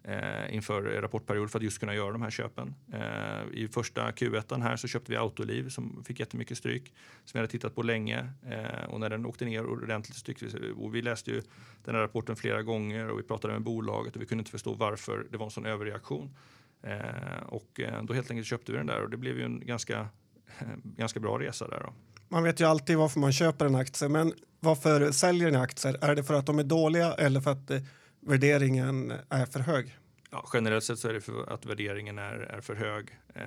eh, 0.08 0.56
inför 0.56 0.82
rapportperiod 1.02 1.52
för 1.52 1.60
att 1.60 1.64
just 1.64 1.80
kunna 1.80 1.96
göra 1.96 2.12
de 2.12 2.22
här 2.22 2.30
köpen. 2.30 2.76
Eh, 2.94 3.60
I 3.60 3.68
första 3.68 4.12
Q1 4.12 4.62
här 4.62 4.76
så 4.76 4.88
köpte 4.88 5.12
vi 5.12 5.18
Autoliv 5.18 5.70
som 5.70 6.04
fick 6.04 6.20
jättemycket 6.20 6.58
stryk 6.58 6.94
som 7.26 7.32
vi 7.34 7.40
hade 7.40 7.52
tittat 7.52 7.76
på 7.76 7.84
länge 7.84 8.30
eh, 8.50 8.90
och 8.90 9.00
när 9.00 9.10
den 9.10 9.26
åkte 9.26 9.46
ner 9.46 9.66
ordentligt 9.66 10.18
styckvis 10.18 10.56
och 10.76 10.96
vi 10.96 11.02
läste 11.02 11.32
ju 11.32 11.42
den 11.84 11.96
här 11.96 12.02
rapporten 12.02 12.36
flera 12.36 12.64
gånger 12.64 13.10
och 13.10 13.20
vi 13.20 13.24
pratade 13.24 13.54
med 13.54 13.64
bolaget 13.64 14.16
och 14.16 14.22
vi 14.22 14.26
kunde 14.26 14.42
inte 14.42 14.52
förstå 14.52 14.74
varför 14.74 15.28
det 15.32 15.38
var 15.38 15.46
en 15.46 15.52
sån 15.52 15.66
överreaktion. 15.66 16.36
Eh, 16.82 17.44
och 17.46 17.80
eh, 17.80 18.04
då 18.04 18.14
helt 18.14 18.32
enkelt 18.32 18.48
köpte 18.48 18.72
vi 18.72 18.78
den 18.78 18.88
där 18.88 19.04
och 19.04 19.10
det 19.10 19.18
blev 19.18 19.38
ju 19.38 19.46
en 19.46 19.66
ganska, 19.66 20.08
ganska 20.84 21.20
bra 21.20 21.40
resa 21.40 21.68
där. 21.68 21.80
Då. 21.80 21.94
Man 22.28 22.44
vet 22.44 22.60
ju 22.60 22.66
alltid 22.66 22.98
varför 22.98 23.20
man 23.20 23.34
köper 23.34 23.66
en 23.66 23.76
aktie, 23.76 24.10
men 24.10 24.34
varför 24.60 25.12
säljer 25.12 25.52
ni 25.52 25.58
aktier? 25.58 25.98
Är 26.02 26.16
det 26.16 26.24
för 26.24 26.34
att 26.34 26.46
de 26.46 26.60
är 26.60 26.64
dåliga 26.64 27.14
eller 27.14 27.42
för 27.42 27.52
att 27.52 27.72
eh, 27.72 27.82
värderingen 28.20 29.14
är 29.30 29.46
för 29.46 29.60
hög? 29.60 29.98
Ja, 30.32 30.50
generellt 30.54 30.84
sett 30.84 31.00
så 31.00 31.08
är 31.10 31.14
det 31.14 31.22
för 31.22 31.54
att 31.54 31.66
värderingen 31.66 32.18
är, 32.18 32.34
är 32.34 32.62
för 32.62 32.76
hög. 32.76 33.20
Eh, 33.36 33.44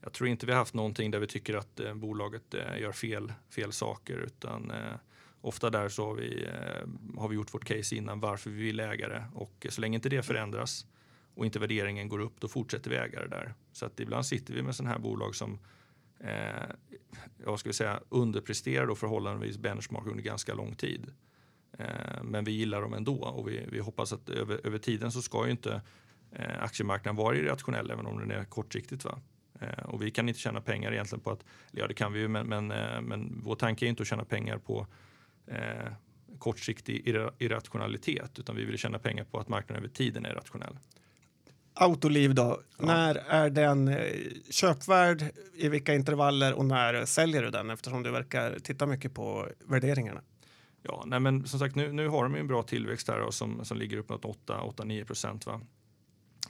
jag 0.00 0.12
tror 0.12 0.28
inte 0.28 0.46
vi 0.46 0.52
har 0.52 0.58
haft 0.58 0.74
någonting 0.74 1.10
där 1.10 1.18
vi 1.18 1.26
tycker 1.26 1.54
att 1.54 1.80
eh, 1.80 1.94
bolaget 1.94 2.54
eh, 2.54 2.80
gör 2.80 2.92
fel, 2.92 3.32
fel 3.50 3.72
saker 3.72 4.16
utan 4.16 4.70
eh, 4.70 4.94
ofta 5.40 5.70
där 5.70 5.88
så 5.88 6.06
har 6.06 6.14
vi, 6.14 6.44
eh, 6.44 7.20
har 7.20 7.28
vi 7.28 7.34
gjort 7.34 7.54
vårt 7.54 7.64
case 7.64 7.96
innan 7.96 8.20
varför 8.20 8.50
vi 8.50 8.62
vill 8.62 8.80
äga 8.80 9.08
det 9.08 9.24
och 9.34 9.66
så 9.70 9.80
länge 9.80 9.94
inte 9.94 10.08
det 10.08 10.22
förändras 10.22 10.86
och 11.34 11.44
inte 11.44 11.58
värderingen 11.58 12.08
går 12.08 12.18
upp, 12.18 12.40
då 12.40 12.48
fortsätter 12.48 12.90
vi 12.90 12.96
äga 12.96 13.20
det 13.20 13.28
där. 13.28 13.54
Så 13.72 13.86
att 13.86 14.00
ibland 14.00 14.26
sitter 14.26 14.54
vi 14.54 14.62
med 14.62 14.74
sådana 14.74 14.92
här 14.92 14.98
bolag 14.98 15.34
som 15.34 15.58
eh, 16.22 16.74
jag 17.44 17.58
skulle 17.58 17.72
säga, 17.72 18.00
underpresterar 18.08 18.86
då 18.86 18.94
förhållandevis 18.94 19.58
benchmark 19.58 20.06
under 20.06 20.22
ganska 20.22 20.54
lång 20.54 20.74
tid. 20.74 21.12
Eh, 21.78 22.22
men 22.22 22.44
vi 22.44 22.52
gillar 22.52 22.82
dem 22.82 22.94
ändå 22.94 23.14
och 23.14 23.48
vi, 23.48 23.66
vi 23.72 23.78
hoppas 23.78 24.12
att 24.12 24.28
över, 24.28 24.66
över 24.66 24.78
tiden 24.78 25.12
så 25.12 25.22
ska 25.22 25.44
ju 25.44 25.50
inte 25.50 25.82
eh, 26.32 26.62
aktiemarknaden 26.62 27.16
vara 27.16 27.36
irrationell 27.36 27.90
även 27.90 28.06
om 28.06 28.18
den 28.18 28.30
är 28.30 28.44
kortsiktigt. 28.44 29.04
Va? 29.04 29.18
Eh, 29.60 29.84
och 29.84 30.02
vi 30.02 30.10
kan 30.10 30.28
inte 30.28 30.40
tjäna 30.40 30.60
pengar 30.60 30.92
egentligen 30.92 31.22
på 31.22 31.30
att, 31.30 31.44
ja 31.70 31.86
det 31.86 31.94
kan 31.94 32.12
vi 32.12 32.20
ju, 32.20 32.28
men, 32.28 32.46
men, 32.46 32.70
eh, 32.70 33.00
men 33.00 33.40
vår 33.44 33.54
tanke 33.54 33.86
är 33.86 33.88
inte 33.88 34.02
att 34.02 34.08
tjäna 34.08 34.24
pengar 34.24 34.58
på 34.58 34.86
eh, 35.46 35.92
kortsiktig 36.38 37.08
irrationalitet 37.38 38.38
utan 38.38 38.56
vi 38.56 38.64
vill 38.64 38.78
tjäna 38.78 38.98
pengar 38.98 39.24
på 39.24 39.38
att 39.38 39.48
marknaden 39.48 39.84
över 39.84 39.94
tiden 39.94 40.26
är 40.26 40.34
rationell. 40.34 40.78
Autoliv 41.74 42.34
då, 42.34 42.60
ja. 42.78 42.86
när 42.86 43.14
är 43.14 43.50
den 43.50 43.88
eh, 43.88 43.96
köpvärd, 44.50 45.24
i 45.54 45.68
vilka 45.68 45.94
intervaller 45.94 46.54
och 46.54 46.64
när 46.64 47.04
säljer 47.04 47.42
du 47.42 47.50
den 47.50 47.70
eftersom 47.70 48.02
du 48.02 48.10
verkar 48.10 48.58
titta 48.58 48.86
mycket 48.86 49.14
på 49.14 49.48
värderingarna? 49.66 50.20
Ja, 50.82 51.04
nej 51.06 51.20
men 51.20 51.46
som 51.46 51.58
sagt 51.58 51.74
nu, 51.74 51.92
nu 51.92 52.08
har 52.08 52.22
de 52.22 52.34
ju 52.34 52.40
en 52.40 52.46
bra 52.46 52.62
tillväxt 52.62 53.08
här 53.08 53.20
och 53.20 53.34
som, 53.34 53.64
som 53.64 53.76
ligger 53.78 53.96
uppåt 53.96 54.22
8-9 54.46 55.04
procent. 55.04 55.46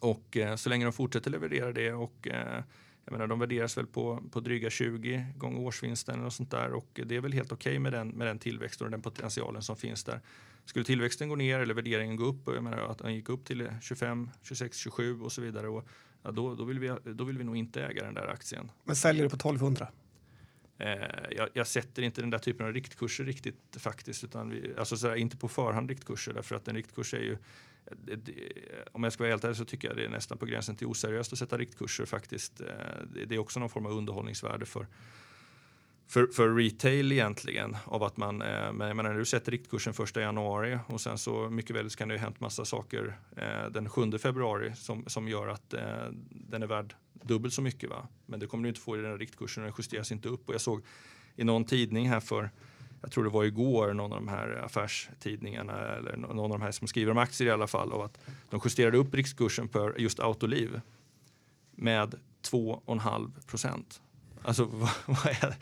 Och 0.01 0.37
eh, 0.37 0.57
så 0.57 0.69
länge 0.69 0.85
de 0.85 0.93
fortsätter 0.93 1.31
leverera 1.31 1.73
det 1.73 1.93
och 1.93 2.29
eh, 2.29 2.63
jag 3.05 3.13
menar, 3.13 3.27
de 3.27 3.39
värderas 3.39 3.79
väl 3.79 3.87
på, 3.87 4.23
på 4.31 4.41
dryga 4.41 4.71
20 4.71 5.27
gånger 5.37 5.61
årsvinsten 5.61 6.25
och 6.25 6.33
sånt 6.33 6.51
där 6.51 6.73
och 6.73 7.01
det 7.07 7.17
är 7.17 7.21
väl 7.21 7.33
helt 7.33 7.53
okej 7.53 7.71
okay 7.71 7.79
med, 7.79 7.93
den, 7.93 8.09
med 8.09 8.27
den 8.27 8.39
tillväxten 8.39 8.85
och 8.85 8.91
den 8.91 9.03
potentialen 9.03 9.63
som 9.63 9.77
finns 9.77 10.05
där. 10.05 10.21
Skulle 10.65 10.85
tillväxten 10.85 11.29
gå 11.29 11.37
ner 11.37 11.61
eller 11.61 11.75
värderingen 11.75 12.17
gå 12.17 12.25
upp, 12.25 12.43
jag 12.47 12.65
menar 12.65 12.79
att 12.79 12.99
den 12.99 13.15
gick 13.15 13.29
upp 13.29 13.45
till 13.45 13.71
25, 13.81 14.31
26, 14.43 14.77
27 14.77 15.21
och 15.21 15.33
så 15.33 15.43
vidare, 15.43 15.69
och, 15.69 15.89
ja, 16.23 16.31
då, 16.31 16.55
då, 16.55 16.65
vill 16.65 16.79
vi, 16.79 16.97
då 17.05 17.25
vill 17.25 17.39
vi 17.39 17.45
nog 17.45 17.57
inte 17.57 17.83
äga 17.83 18.05
den 18.05 18.15
där 18.15 18.27
aktien. 18.27 18.71
Men 18.85 18.97
säljer 18.97 19.23
du 19.23 19.31
på 19.31 19.37
1200? 19.37 19.89
Eh, 20.79 20.89
jag, 21.31 21.49
jag, 21.53 21.67
sätter 21.67 22.03
inte 22.03 22.21
den 22.21 22.31
där 22.31 22.39
typen 22.39 22.67
av 22.67 22.73
riktkurser 22.73 23.25
riktigt 23.25 23.77
faktiskt, 23.77 24.25
utan 24.25 24.51
vi, 24.51 24.75
alltså 24.79 24.97
sådär, 24.97 25.15
inte 25.15 25.37
på 25.37 25.49
förhand 25.49 25.89
riktkurser 25.89 26.33
därför 26.33 26.57
att 26.57 26.69
en 26.69 26.77
riktkurs 26.77 27.15
är 27.15 27.19
ju 27.19 27.37
det, 27.91 28.17
det, 28.17 28.33
om 28.93 29.05
jag 29.05 29.13
ska 29.13 29.23
vara 29.23 29.33
helt 29.33 29.45
ärlig 29.45 29.57
så 29.57 29.65
tycker 29.65 29.89
jag 29.89 29.97
det 29.97 30.05
är 30.05 30.09
nästan 30.09 30.39
på 30.39 30.47
gränsen 30.47 30.77
till 30.77 30.87
oseriöst 30.87 31.33
att 31.33 31.39
sätta 31.39 31.59
riktkurser 31.59 32.05
faktiskt. 32.05 32.61
Eh, 32.61 32.67
det, 33.15 33.25
det 33.25 33.35
är 33.35 33.39
också 33.39 33.61
någon 33.61 33.71
form 33.71 33.87
av 33.87 33.93
underhållningsvärde 33.93 34.67
för, 34.67 34.87
för, 36.13 36.27
för 36.27 36.55
retail 36.55 37.13
egentligen. 37.13 37.77
Av 37.85 38.03
att 38.03 38.17
man, 38.17 38.43
eh, 38.43 38.73
men 38.73 38.89
jag 38.89 38.97
menar, 38.97 39.11
när 39.11 39.19
du 39.19 39.25
sätter 39.25 39.53
riktkursen 39.53 39.95
första 39.95 40.21
januari 40.21 40.79
och 40.87 41.01
sen 41.01 41.19
så 41.19 41.51
mycket 41.51 41.77
väl 41.77 41.91
så 41.91 41.99
kan 41.99 42.09
det 42.09 42.15
ju 42.15 42.21
hänt 42.21 42.41
massa 42.41 42.65
saker 42.65 43.19
eh, 43.37 43.71
den 43.71 43.89
7 43.89 44.19
februari 44.19 44.73
som, 44.77 45.05
som 45.07 45.29
gör 45.29 45.49
att 45.49 45.75
eh, 45.75 45.83
den 46.31 46.63
är 46.63 46.67
värd 46.67 46.95
dubbelt 47.13 47.55
så 47.55 47.63
mycket. 47.63 47.91
Va? 47.91 48.09
Men 48.27 48.41
det 48.41 48.47
kommer 48.47 48.63
du 48.63 48.69
inte 48.69 48.81
få 48.81 48.97
i 48.97 49.01
den 49.01 49.11
här 49.11 49.19
riktkursen, 49.19 49.65
den 49.65 49.73
justeras 49.79 50.13
inte 50.13 50.29
upp. 50.29 50.49
Och 50.49 50.55
jag 50.55 50.61
såg 50.61 50.83
i 51.37 51.45
någon 51.45 51.65
tidning 51.65 52.09
här 52.09 52.21
för 52.21 52.51
jag 53.01 53.11
tror 53.11 53.25
det 53.25 53.31
var 53.31 53.45
igår, 53.45 53.93
någon 53.93 54.13
av 54.13 54.19
de 54.19 54.29
här 54.29 54.63
affärstidningarna 54.65 55.79
eller 55.79 56.17
någon 56.17 56.39
av 56.39 56.49
de 56.49 56.63
här 56.63 56.71
som 56.71 56.89
skriver 56.89 57.11
om 57.11 57.19
aktier 57.19 57.49
i 57.49 57.51
alla 57.53 57.67
fall, 57.67 57.93
av 57.93 58.01
att 58.01 58.19
de 58.51 58.61
justerade 58.65 58.99
upp 58.99 59.15
riktkursen 59.15 59.69
för 59.69 59.99
just 59.99 60.21
Autoliv 60.21 60.81
med 61.71 62.15
2,5 62.51 63.47
procent. 63.47 64.01
Alltså 64.45 64.65
vad, 64.73 64.91
vad, 65.07 65.27
är, 65.27 65.55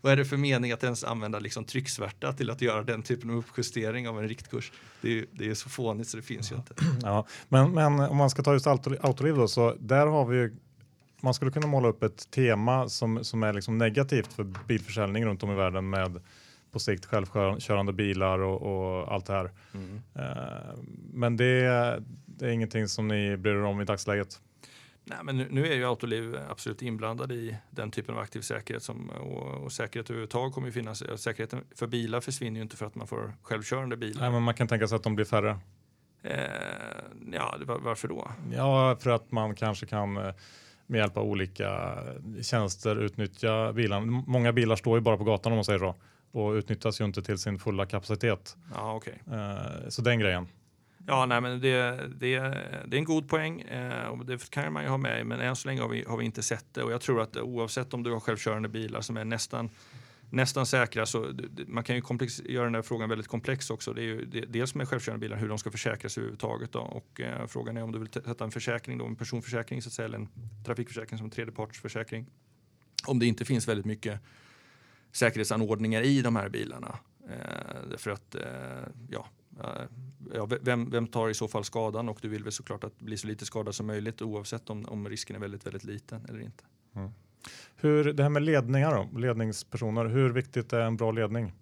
vad, 0.00 0.12
är 0.12 0.16
det 0.16 0.24
för 0.24 0.36
mening 0.36 0.72
att 0.72 0.84
ens 0.84 1.04
använda 1.04 1.38
liksom 1.38 1.64
trycksvärta 1.64 2.32
till 2.32 2.50
att 2.50 2.60
göra 2.60 2.82
den 2.82 3.02
typen 3.02 3.30
av 3.30 3.36
uppjustering 3.36 4.08
av 4.08 4.18
en 4.18 4.28
riktkurs? 4.28 4.72
Det 5.00 5.18
är, 5.18 5.26
det 5.32 5.50
är 5.50 5.54
så 5.54 5.68
fånigt 5.68 6.08
så 6.08 6.16
det 6.16 6.22
finns 6.22 6.52
ju 6.52 6.56
inte. 6.56 6.74
Ja, 7.02 7.26
men, 7.48 7.72
men 7.72 8.00
om 8.00 8.16
man 8.16 8.30
ska 8.30 8.42
ta 8.42 8.52
just 8.52 8.66
Autoliv 8.66 9.34
då, 9.34 9.48
så 9.48 9.74
där 9.80 10.06
har 10.06 10.26
vi 10.26 10.36
ju 10.36 10.56
man 11.20 11.34
skulle 11.34 11.50
kunna 11.50 11.66
måla 11.66 11.88
upp 11.88 12.02
ett 12.02 12.30
tema 12.30 12.88
som, 12.88 13.24
som 13.24 13.42
är 13.42 13.52
liksom 13.52 13.78
negativt 13.78 14.32
för 14.32 14.44
bilförsäljning 14.44 15.24
runt 15.24 15.42
om 15.42 15.50
i 15.50 15.54
världen 15.54 15.90
med 15.90 16.20
på 16.72 16.78
sikt 16.78 17.06
självkörande 17.06 17.92
bilar 17.92 18.38
och, 18.38 18.62
och 18.62 19.12
allt 19.12 19.26
det 19.26 19.32
här. 19.32 19.50
Mm. 19.74 19.94
Uh, 19.94 20.84
men 21.12 21.36
det, 21.36 21.62
det, 22.26 22.46
är 22.46 22.50
ingenting 22.50 22.88
som 22.88 23.08
ni 23.08 23.36
bryr 23.36 23.54
er 23.54 23.64
om 23.64 23.80
i 23.80 23.84
dagsläget? 23.84 24.40
Nej, 25.04 25.18
men 25.22 25.36
nu, 25.36 25.48
nu 25.50 25.66
är 25.66 25.74
ju 25.74 25.84
Autoliv 25.84 26.38
absolut 26.48 26.82
inblandad 26.82 27.32
i 27.32 27.56
den 27.70 27.90
typen 27.90 28.14
av 28.14 28.20
aktiv 28.20 28.40
säkerhet 28.40 28.82
som, 28.82 29.10
och, 29.10 29.64
och 29.64 29.72
säkerhet 29.72 30.10
överhuvudtaget 30.10 30.54
kommer 30.54 30.68
ju 30.68 30.72
finnas. 30.72 31.20
Säkerheten 31.20 31.60
för 31.76 31.86
bilar 31.86 32.20
försvinner 32.20 32.56
ju 32.56 32.62
inte 32.62 32.76
för 32.76 32.86
att 32.86 32.94
man 32.94 33.06
får 33.06 33.34
självkörande 33.42 33.96
bilar. 33.96 34.20
Nej, 34.20 34.30
men 34.30 34.42
man 34.42 34.54
kan 34.54 34.68
tänka 34.68 34.88
sig 34.88 34.96
att 34.96 35.02
de 35.02 35.14
blir 35.14 35.24
färre. 35.24 35.58
Eh, 36.22 36.36
ja, 37.32 37.56
varför 37.66 38.08
då? 38.08 38.30
Ja, 38.52 38.96
för 39.00 39.10
att 39.10 39.32
man 39.32 39.54
kanske 39.54 39.86
kan 39.86 40.16
eh, 40.16 40.34
med 40.86 40.98
hjälp 40.98 41.16
av 41.16 41.24
olika 41.24 41.98
tjänster 42.42 42.96
utnyttja 42.96 43.72
bilarna. 43.72 44.22
Många 44.26 44.52
bilar 44.52 44.76
står 44.76 44.98
ju 44.98 45.00
bara 45.00 45.16
på 45.16 45.24
gatan 45.24 45.52
om 45.52 45.56
man 45.56 45.64
säger 45.64 45.78
så 45.78 45.94
och 46.32 46.52
utnyttjas 46.52 47.00
ju 47.00 47.04
inte 47.04 47.22
till 47.22 47.38
sin 47.38 47.58
fulla 47.58 47.86
kapacitet. 47.86 48.56
Ja, 48.74 48.94
okay. 48.94 49.14
Eh, 49.32 49.88
så 49.88 50.02
den 50.02 50.18
grejen. 50.18 50.48
Ja, 51.06 51.26
nej, 51.26 51.40
men 51.40 51.60
det, 51.60 51.70
det, 52.16 52.38
det 52.86 52.96
är 52.96 52.98
en 52.98 53.04
god 53.04 53.28
poäng 53.28 53.60
eh, 53.60 54.06
och 54.06 54.26
det 54.26 54.50
kan 54.50 54.72
man 54.72 54.82
ju 54.82 54.88
ha 54.88 54.98
med 54.98 55.26
men 55.26 55.40
än 55.40 55.56
så 55.56 55.68
länge 55.68 55.80
har 55.80 55.88
vi, 55.88 56.04
har 56.08 56.16
vi 56.16 56.24
inte 56.24 56.42
sett 56.42 56.74
det 56.74 56.82
och 56.82 56.92
jag 56.92 57.00
tror 57.00 57.20
att 57.20 57.36
oavsett 57.36 57.94
om 57.94 58.02
du 58.02 58.12
har 58.12 58.20
självkörande 58.20 58.68
bilar 58.68 59.00
som 59.00 59.16
är 59.16 59.24
nästan 59.24 59.70
nästan 60.30 60.66
säkra 60.66 61.06
så 61.06 61.32
man 61.66 61.84
kan 61.84 61.96
ju 61.96 62.02
komplex, 62.02 62.40
göra 62.44 62.64
den 62.64 62.74
här 62.74 62.82
frågan 62.82 63.08
väldigt 63.08 63.28
komplex 63.28 63.70
också. 63.70 63.92
Det 63.92 64.00
är 64.00 64.04
ju 64.04 64.24
det, 64.24 64.40
dels 64.40 64.74
med 64.74 64.88
självkörande 64.88 65.20
bilar 65.20 65.36
hur 65.36 65.48
de 65.48 65.58
ska 65.58 65.70
försäkras 65.70 66.18
överhuvudtaget 66.18 66.72
då. 66.72 66.78
och 66.78 67.20
eh, 67.20 67.46
frågan 67.46 67.76
är 67.76 67.82
om 67.82 67.92
du 67.92 67.98
vill 67.98 68.08
sätta 68.08 68.44
en 68.44 68.50
försäkring 68.50 68.98
då, 68.98 69.06
en 69.06 69.16
personförsäkring 69.16 69.82
så 69.82 69.88
att 69.88 69.92
säga, 69.92 70.06
eller 70.06 70.18
en 70.18 70.28
trafikförsäkring 70.64 71.18
som 71.18 71.24
en 71.24 71.30
tredjepartsförsäkring. 71.30 72.26
Om 73.06 73.18
det 73.18 73.26
inte 73.26 73.44
finns 73.44 73.68
väldigt 73.68 73.86
mycket 73.86 74.20
säkerhetsanordningar 75.12 76.02
i 76.02 76.22
de 76.22 76.36
här 76.36 76.48
bilarna. 76.48 76.98
Eh, 77.28 77.96
för 77.96 78.10
att, 78.10 78.34
eh, 78.34 78.42
ja, 79.10 79.26
eh, 79.60 79.84
ja, 80.34 80.48
vem, 80.60 80.90
vem, 80.90 81.06
tar 81.06 81.28
i 81.28 81.34
så 81.34 81.48
fall 81.48 81.64
skadan? 81.64 82.08
Och 82.08 82.18
du 82.22 82.28
vill 82.28 82.44
väl 82.44 82.52
såklart 82.52 82.84
att 82.84 83.00
bli 83.00 83.16
så 83.16 83.26
lite 83.26 83.46
skadad 83.46 83.74
som 83.74 83.86
möjligt 83.86 84.22
oavsett 84.22 84.70
om, 84.70 84.84
om 84.84 85.08
risken 85.08 85.36
är 85.36 85.40
väldigt, 85.40 85.66
väldigt 85.66 85.84
liten 85.84 86.24
eller 86.28 86.40
inte. 86.40 86.64
Mm. 86.94 87.10
Hur, 87.76 88.12
det 88.12 88.22
här 88.22 88.30
med 88.30 88.42
ledningar 88.42 88.94
då, 88.94 89.18
ledningspersoner, 89.18 90.04
hur 90.04 90.30
viktigt 90.30 90.72
är 90.72 90.80
en 90.80 90.96
bra 90.96 91.10
ledning? 91.10 91.52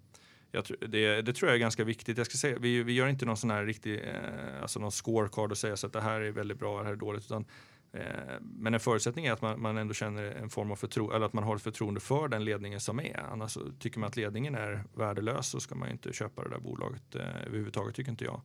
Tror, 0.61 0.87
det, 0.87 1.21
det, 1.21 1.33
tror 1.33 1.49
jag 1.49 1.55
är 1.55 1.59
ganska 1.59 1.83
viktigt. 1.83 2.17
Jag 2.17 2.25
ska 2.27 2.37
säga, 2.37 2.57
vi, 2.59 2.83
vi 2.83 2.93
gör 2.93 3.07
inte 3.07 3.25
någon 3.25 3.37
sån 3.37 3.51
här 3.51 3.65
riktig 3.65 3.95
eh, 3.95 4.61
alltså 4.61 4.79
någon 4.79 4.91
scorecard 4.91 5.51
och 5.51 5.57
säga 5.57 5.77
så 5.77 5.87
att 5.87 5.93
det 5.93 6.01
här 6.01 6.21
är 6.21 6.31
väldigt 6.31 6.59
bra 6.59 6.79
det 6.79 6.85
här 6.85 6.91
är 6.91 6.95
dåligt. 6.95 7.25
Utan 7.25 7.45
Eh, 7.93 8.39
men 8.41 8.73
en 8.73 8.79
förutsättning 8.79 9.25
är 9.25 9.31
att 9.31 9.41
man, 9.41 9.61
man 9.61 9.77
ändå 9.77 9.93
känner 9.93 10.23
en 10.23 10.49
form 10.49 10.71
av 10.71 10.75
förtro 10.75 11.11
eller 11.11 11.25
att 11.25 11.33
man 11.33 11.43
har 11.43 11.55
ett 11.55 11.61
förtroende 11.61 11.99
för 11.99 12.27
den 12.27 12.45
ledningen 12.45 12.79
som 12.79 12.99
är. 12.99 13.25
Annars 13.31 13.57
tycker 13.79 13.99
man 13.99 14.07
att 14.07 14.15
ledningen 14.15 14.55
är 14.55 14.83
värdelös 14.93 15.47
så 15.47 15.59
ska 15.59 15.75
man 15.75 15.89
inte 15.89 16.13
köpa 16.13 16.43
det 16.43 16.49
där 16.49 16.59
bolaget 16.59 17.15
eh, 17.15 17.45
överhuvudtaget 17.47 17.95
tycker 17.95 18.11
inte 18.11 18.25
jag. 18.25 18.41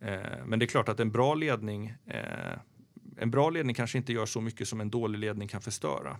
Eh, 0.00 0.46
men 0.46 0.58
det 0.58 0.64
är 0.64 0.66
klart 0.66 0.88
att 0.88 1.00
en 1.00 1.10
bra 1.10 1.34
ledning 1.34 1.94
eh, 2.06 2.58
en 3.16 3.30
bra 3.30 3.50
ledning 3.50 3.74
kanske 3.74 3.98
inte 3.98 4.12
gör 4.12 4.26
så 4.26 4.40
mycket 4.40 4.68
som 4.68 4.80
en 4.80 4.90
dålig 4.90 5.18
ledning 5.18 5.48
kan 5.48 5.60
förstöra. 5.60 6.16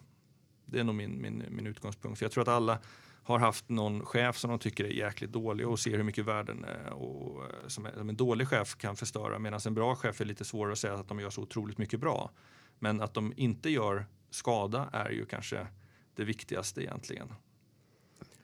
Det 0.65 0.81
är 0.81 0.85
nog 0.85 0.95
min, 0.95 1.23
min, 1.23 1.45
min 1.51 1.67
utgångspunkt. 1.67 2.19
För 2.19 2.25
jag 2.25 2.33
tror 2.33 2.43
att 2.43 2.49
alla 2.49 2.79
har 3.25 3.39
haft 3.39 3.69
någon 3.69 4.05
chef 4.07 4.37
som 4.37 4.51
de 4.51 4.59
tycker 4.59 4.85
är 4.85 4.89
jäkligt 4.89 5.33
dålig 5.33 5.69
och 5.69 5.79
ser 5.79 5.97
hur 5.97 6.03
mycket 6.03 6.25
värden 6.25 6.67
och, 6.93 7.43
som, 7.67 7.89
som 7.97 8.09
en 8.09 8.17
dålig 8.17 8.49
chef 8.49 8.77
kan 8.77 8.97
förstöra 8.97 9.39
medan 9.39 9.61
en 9.67 9.75
bra 9.75 9.97
chef 9.97 10.21
är 10.21 10.25
lite 10.25 10.45
svårare 10.45 10.73
att 10.73 10.79
säga 10.79 10.95
att 10.95 11.09
de 11.09 11.21
gör 11.21 11.31
så 11.31 11.43
otroligt 11.43 11.79
mycket 11.79 12.01
bra. 12.01 12.31
Men 12.79 13.01
att 13.01 13.15
de 13.15 13.33
inte 13.37 13.71
gör 13.71 14.07
skada 14.31 14.89
är 14.93 15.11
ju 15.11 15.27
kanske 15.27 15.67
det 16.17 16.25
viktigaste 16.25 16.83
egentligen. 16.83 17.33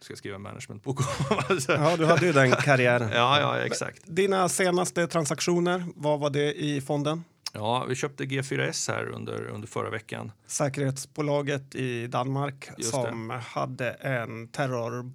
Ska 0.01 0.17
skriva 0.17 0.39
managementbok. 0.39 1.01
ja, 1.69 1.97
du 1.97 2.07
hade 2.07 2.27
ju 2.27 2.33
den 2.33 2.51
karriären. 2.51 3.11
ja, 3.13 3.41
ja, 3.41 3.59
exakt. 3.59 4.03
Dina 4.05 4.49
senaste 4.49 5.07
transaktioner, 5.07 5.85
vad 5.95 6.21
var 6.21 6.31
det 6.31 6.55
i 6.55 6.81
fonden? 6.81 7.25
Ja, 7.53 7.85
vi 7.89 7.95
köpte 7.95 8.25
G4S 8.25 8.93
här 8.93 9.07
under, 9.09 9.47
under 9.47 9.69
förra 9.69 9.91
veckan. 9.91 10.33
Säkerhetsbolaget 10.47 11.75
i 11.75 12.07
Danmark 12.07 12.71
Just 12.79 12.91
som 12.91 13.29
det. 13.29 13.35
hade 13.35 13.91
en 13.91 14.49
terrorkille 14.49 15.13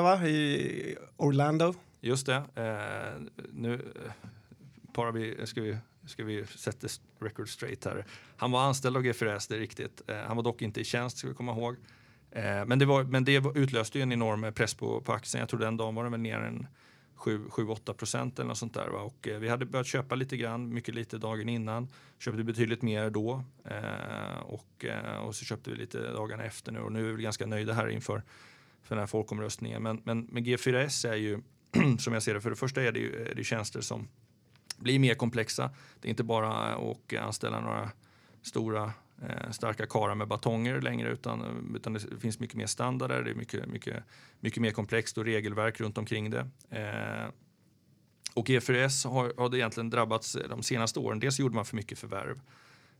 va? 0.00 0.26
i 0.26 0.96
Orlando. 1.16 1.74
Just 2.00 2.26
det. 2.26 2.42
Eh, 2.54 3.42
nu 3.52 3.82
bara 4.94 5.10
vi, 5.10 5.46
ska 5.46 5.60
vi 5.60 5.76
ska 6.06 6.24
vi 6.24 6.46
sätta 6.46 6.88
record 7.20 7.48
straight 7.48 7.84
här. 7.84 8.04
Han 8.36 8.50
var 8.50 8.60
anställd 8.60 8.96
av 8.96 9.02
G4S, 9.02 9.46
det 9.48 9.54
är 9.54 9.58
riktigt. 9.58 10.02
Eh, 10.06 10.16
han 10.16 10.36
var 10.36 10.44
dock 10.44 10.62
inte 10.62 10.80
i 10.80 10.84
tjänst, 10.84 11.18
ska 11.18 11.28
vi 11.28 11.34
komma 11.34 11.52
ihåg. 11.52 11.76
Eh, 12.30 12.64
men, 12.66 12.78
det 12.78 12.84
var, 12.84 13.04
men 13.04 13.24
det 13.24 13.44
utlöste 13.54 13.98
ju 13.98 14.02
en 14.02 14.12
enorm 14.12 14.52
press 14.52 14.74
på, 14.74 15.00
på 15.00 15.12
aktien. 15.12 15.40
Jag 15.40 15.48
tror 15.48 15.60
den 15.60 15.76
dagen 15.76 15.94
var 15.94 16.02
den 16.02 16.12
väl 16.12 16.20
ner 16.20 16.38
en 16.38 16.66
7-8 17.16 17.92
procent 17.92 18.38
eller 18.38 18.48
något 18.48 18.58
sånt 18.58 18.74
där. 18.74 18.88
Va? 18.88 18.98
Och 18.98 19.28
eh, 19.28 19.38
vi 19.38 19.48
hade 19.48 19.66
börjat 19.66 19.86
köpa 19.86 20.14
lite 20.14 20.36
grann, 20.36 20.74
mycket 20.74 20.94
lite 20.94 21.18
dagen 21.18 21.48
innan. 21.48 21.88
Köpte 22.18 22.44
betydligt 22.44 22.82
mer 22.82 23.10
då 23.10 23.44
eh, 23.64 24.38
och, 24.42 24.84
eh, 24.84 25.16
och 25.16 25.34
så 25.34 25.44
köpte 25.44 25.70
vi 25.70 25.76
lite 25.76 26.12
dagarna 26.12 26.44
efter 26.44 26.72
nu 26.72 26.80
och 26.80 26.92
nu 26.92 27.10
är 27.10 27.12
vi 27.12 27.22
ganska 27.22 27.46
nöjda 27.46 27.72
här 27.72 27.88
inför 27.88 28.22
för 28.82 28.94
den 28.94 29.02
här 29.02 29.06
folkomröstningen. 29.06 29.82
Men, 29.82 30.02
men, 30.04 30.28
men 30.30 30.44
G4S 30.44 31.08
är 31.08 31.14
ju 31.14 31.40
som 31.98 32.12
jag 32.12 32.22
ser 32.22 32.34
det, 32.34 32.40
för 32.40 32.50
det 32.50 32.56
första 32.56 32.82
är 32.82 32.92
det 32.92 32.98
ju 32.98 33.30
är 33.30 33.34
det 33.34 33.44
tjänster 33.44 33.80
som 33.80 34.08
blir 34.76 34.98
mer 34.98 35.14
komplexa. 35.14 35.70
Det 36.00 36.08
är 36.08 36.10
inte 36.10 36.24
bara 36.24 36.50
att 36.74 37.14
anställa 37.20 37.60
några 37.60 37.90
stora 38.42 38.92
Eh, 39.22 39.50
starka 39.50 39.86
karar 39.86 40.14
med 40.14 40.28
batonger 40.28 40.80
längre 40.80 41.08
utan, 41.08 41.72
utan 41.76 41.92
det 41.92 42.20
finns 42.20 42.38
mycket 42.38 42.56
mer 42.56 42.66
standarder, 42.66 43.22
det 43.22 43.30
är 43.30 43.34
mycket, 43.34 43.66
mycket, 43.68 44.04
mycket 44.40 44.62
mer 44.62 44.70
komplext 44.70 45.18
och 45.18 45.24
regelverk 45.24 45.80
runt 45.80 45.98
omkring 45.98 46.30
det. 46.30 46.48
Eh, 46.70 47.30
och 48.34 48.50
EFRS 48.50 49.04
har, 49.04 49.32
har 49.36 49.48
det 49.48 49.58
egentligen 49.58 49.90
drabbats 49.90 50.36
de 50.48 50.62
senaste 50.62 51.00
åren. 51.00 51.20
Dels 51.20 51.38
gjorde 51.38 51.54
man 51.54 51.64
för 51.64 51.76
mycket 51.76 51.98
förvärv 51.98 52.40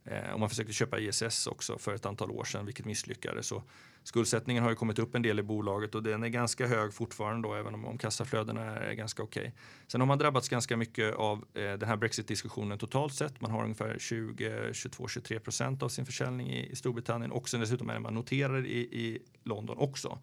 Eh, 0.06 0.32
och 0.32 0.40
man 0.40 0.48
försökte 0.48 0.72
köpa 0.72 0.98
ISS 0.98 1.46
också 1.46 1.78
för 1.78 1.94
ett 1.94 2.06
antal 2.06 2.30
år 2.30 2.44
sedan, 2.44 2.66
vilket 2.66 2.86
misslyckades. 2.86 3.46
Så 3.46 3.62
skuldsättningen 4.02 4.62
har 4.62 4.70
ju 4.70 4.76
kommit 4.76 4.98
upp 4.98 5.14
en 5.14 5.22
del 5.22 5.38
i 5.38 5.42
bolaget 5.42 5.94
och 5.94 6.02
den 6.02 6.22
är 6.22 6.28
ganska 6.28 6.66
hög 6.66 6.94
fortfarande 6.94 7.48
då, 7.48 7.54
även 7.54 7.74
om, 7.74 7.84
om 7.84 7.98
kassaflödena 7.98 8.60
är 8.64 8.92
ganska 8.94 9.22
okej. 9.22 9.40
Okay. 9.40 9.52
Sen 9.86 10.00
har 10.00 10.08
man 10.08 10.18
drabbats 10.18 10.48
ganska 10.48 10.76
mycket 10.76 11.14
av 11.14 11.44
eh, 11.54 11.62
den 11.62 11.88
här 11.88 11.96
Brexit-diskussionen 11.96 12.78
totalt 12.78 13.14
sett. 13.14 13.40
Man 13.40 13.50
har 13.50 13.62
ungefär 13.62 13.98
20, 13.98 14.72
22, 14.72 15.08
23 15.08 15.40
procent 15.40 15.82
av 15.82 15.88
sin 15.88 16.06
försäljning 16.06 16.50
i, 16.50 16.70
i 16.70 16.76
Storbritannien 16.76 17.32
och 17.32 17.48
sen 17.48 17.60
dessutom 17.60 17.90
är 17.90 17.98
man 17.98 18.14
noterad 18.14 18.66
i, 18.66 18.78
i 18.78 19.22
London 19.44 19.78
också. 19.78 20.18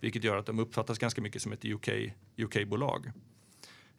Vilket 0.00 0.24
gör 0.24 0.36
att 0.36 0.46
de 0.46 0.58
uppfattas 0.58 0.98
ganska 0.98 1.22
mycket 1.22 1.42
som 1.42 1.52
ett 1.52 1.64
UK-bolag. 2.36 3.12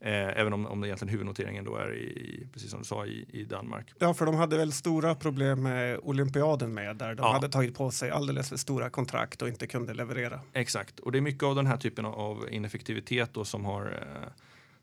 Eh, 0.04 0.40
även 0.40 0.54
om, 0.54 0.66
om 0.66 0.84
egentligen 0.84 1.12
huvudnoteringen 1.12 1.66
då 1.66 1.76
är 1.76 1.94
i, 1.96 2.48
precis 2.54 2.70
som 2.70 2.80
du 2.80 2.86
sa, 2.86 3.06
i, 3.06 3.26
i 3.30 3.44
Danmark. 3.44 3.94
Ja, 4.00 4.14
för 4.14 4.26
de 4.26 4.36
hade 4.36 4.58
väl 4.58 4.72
stora 4.72 5.16
problem 5.16 5.64
med 5.64 6.00
olympiaden 6.04 6.74
med 6.74 6.96
där 6.96 7.16
de 7.16 7.24
ja. 7.24 7.34
hade 7.34 7.50
tagit 7.50 7.78
på 7.78 7.92
sig 7.92 8.12
alldeles 8.12 8.50
för 8.50 8.58
stora 8.58 8.90
kontrakt 8.90 9.42
och 9.42 9.48
inte 9.48 9.68
kunde 9.68 9.94
leverera. 9.94 10.40
Exakt, 10.54 11.00
och 11.00 11.12
det 11.12 11.20
är 11.20 11.22
mycket 11.22 11.44
av 11.44 11.56
den 11.56 11.68
här 11.68 11.78
typen 11.78 12.06
av 12.06 12.48
ineffektivitet 12.52 13.34
då 13.34 13.46
som 13.46 13.66
har 13.66 13.86
eh, 13.86 14.30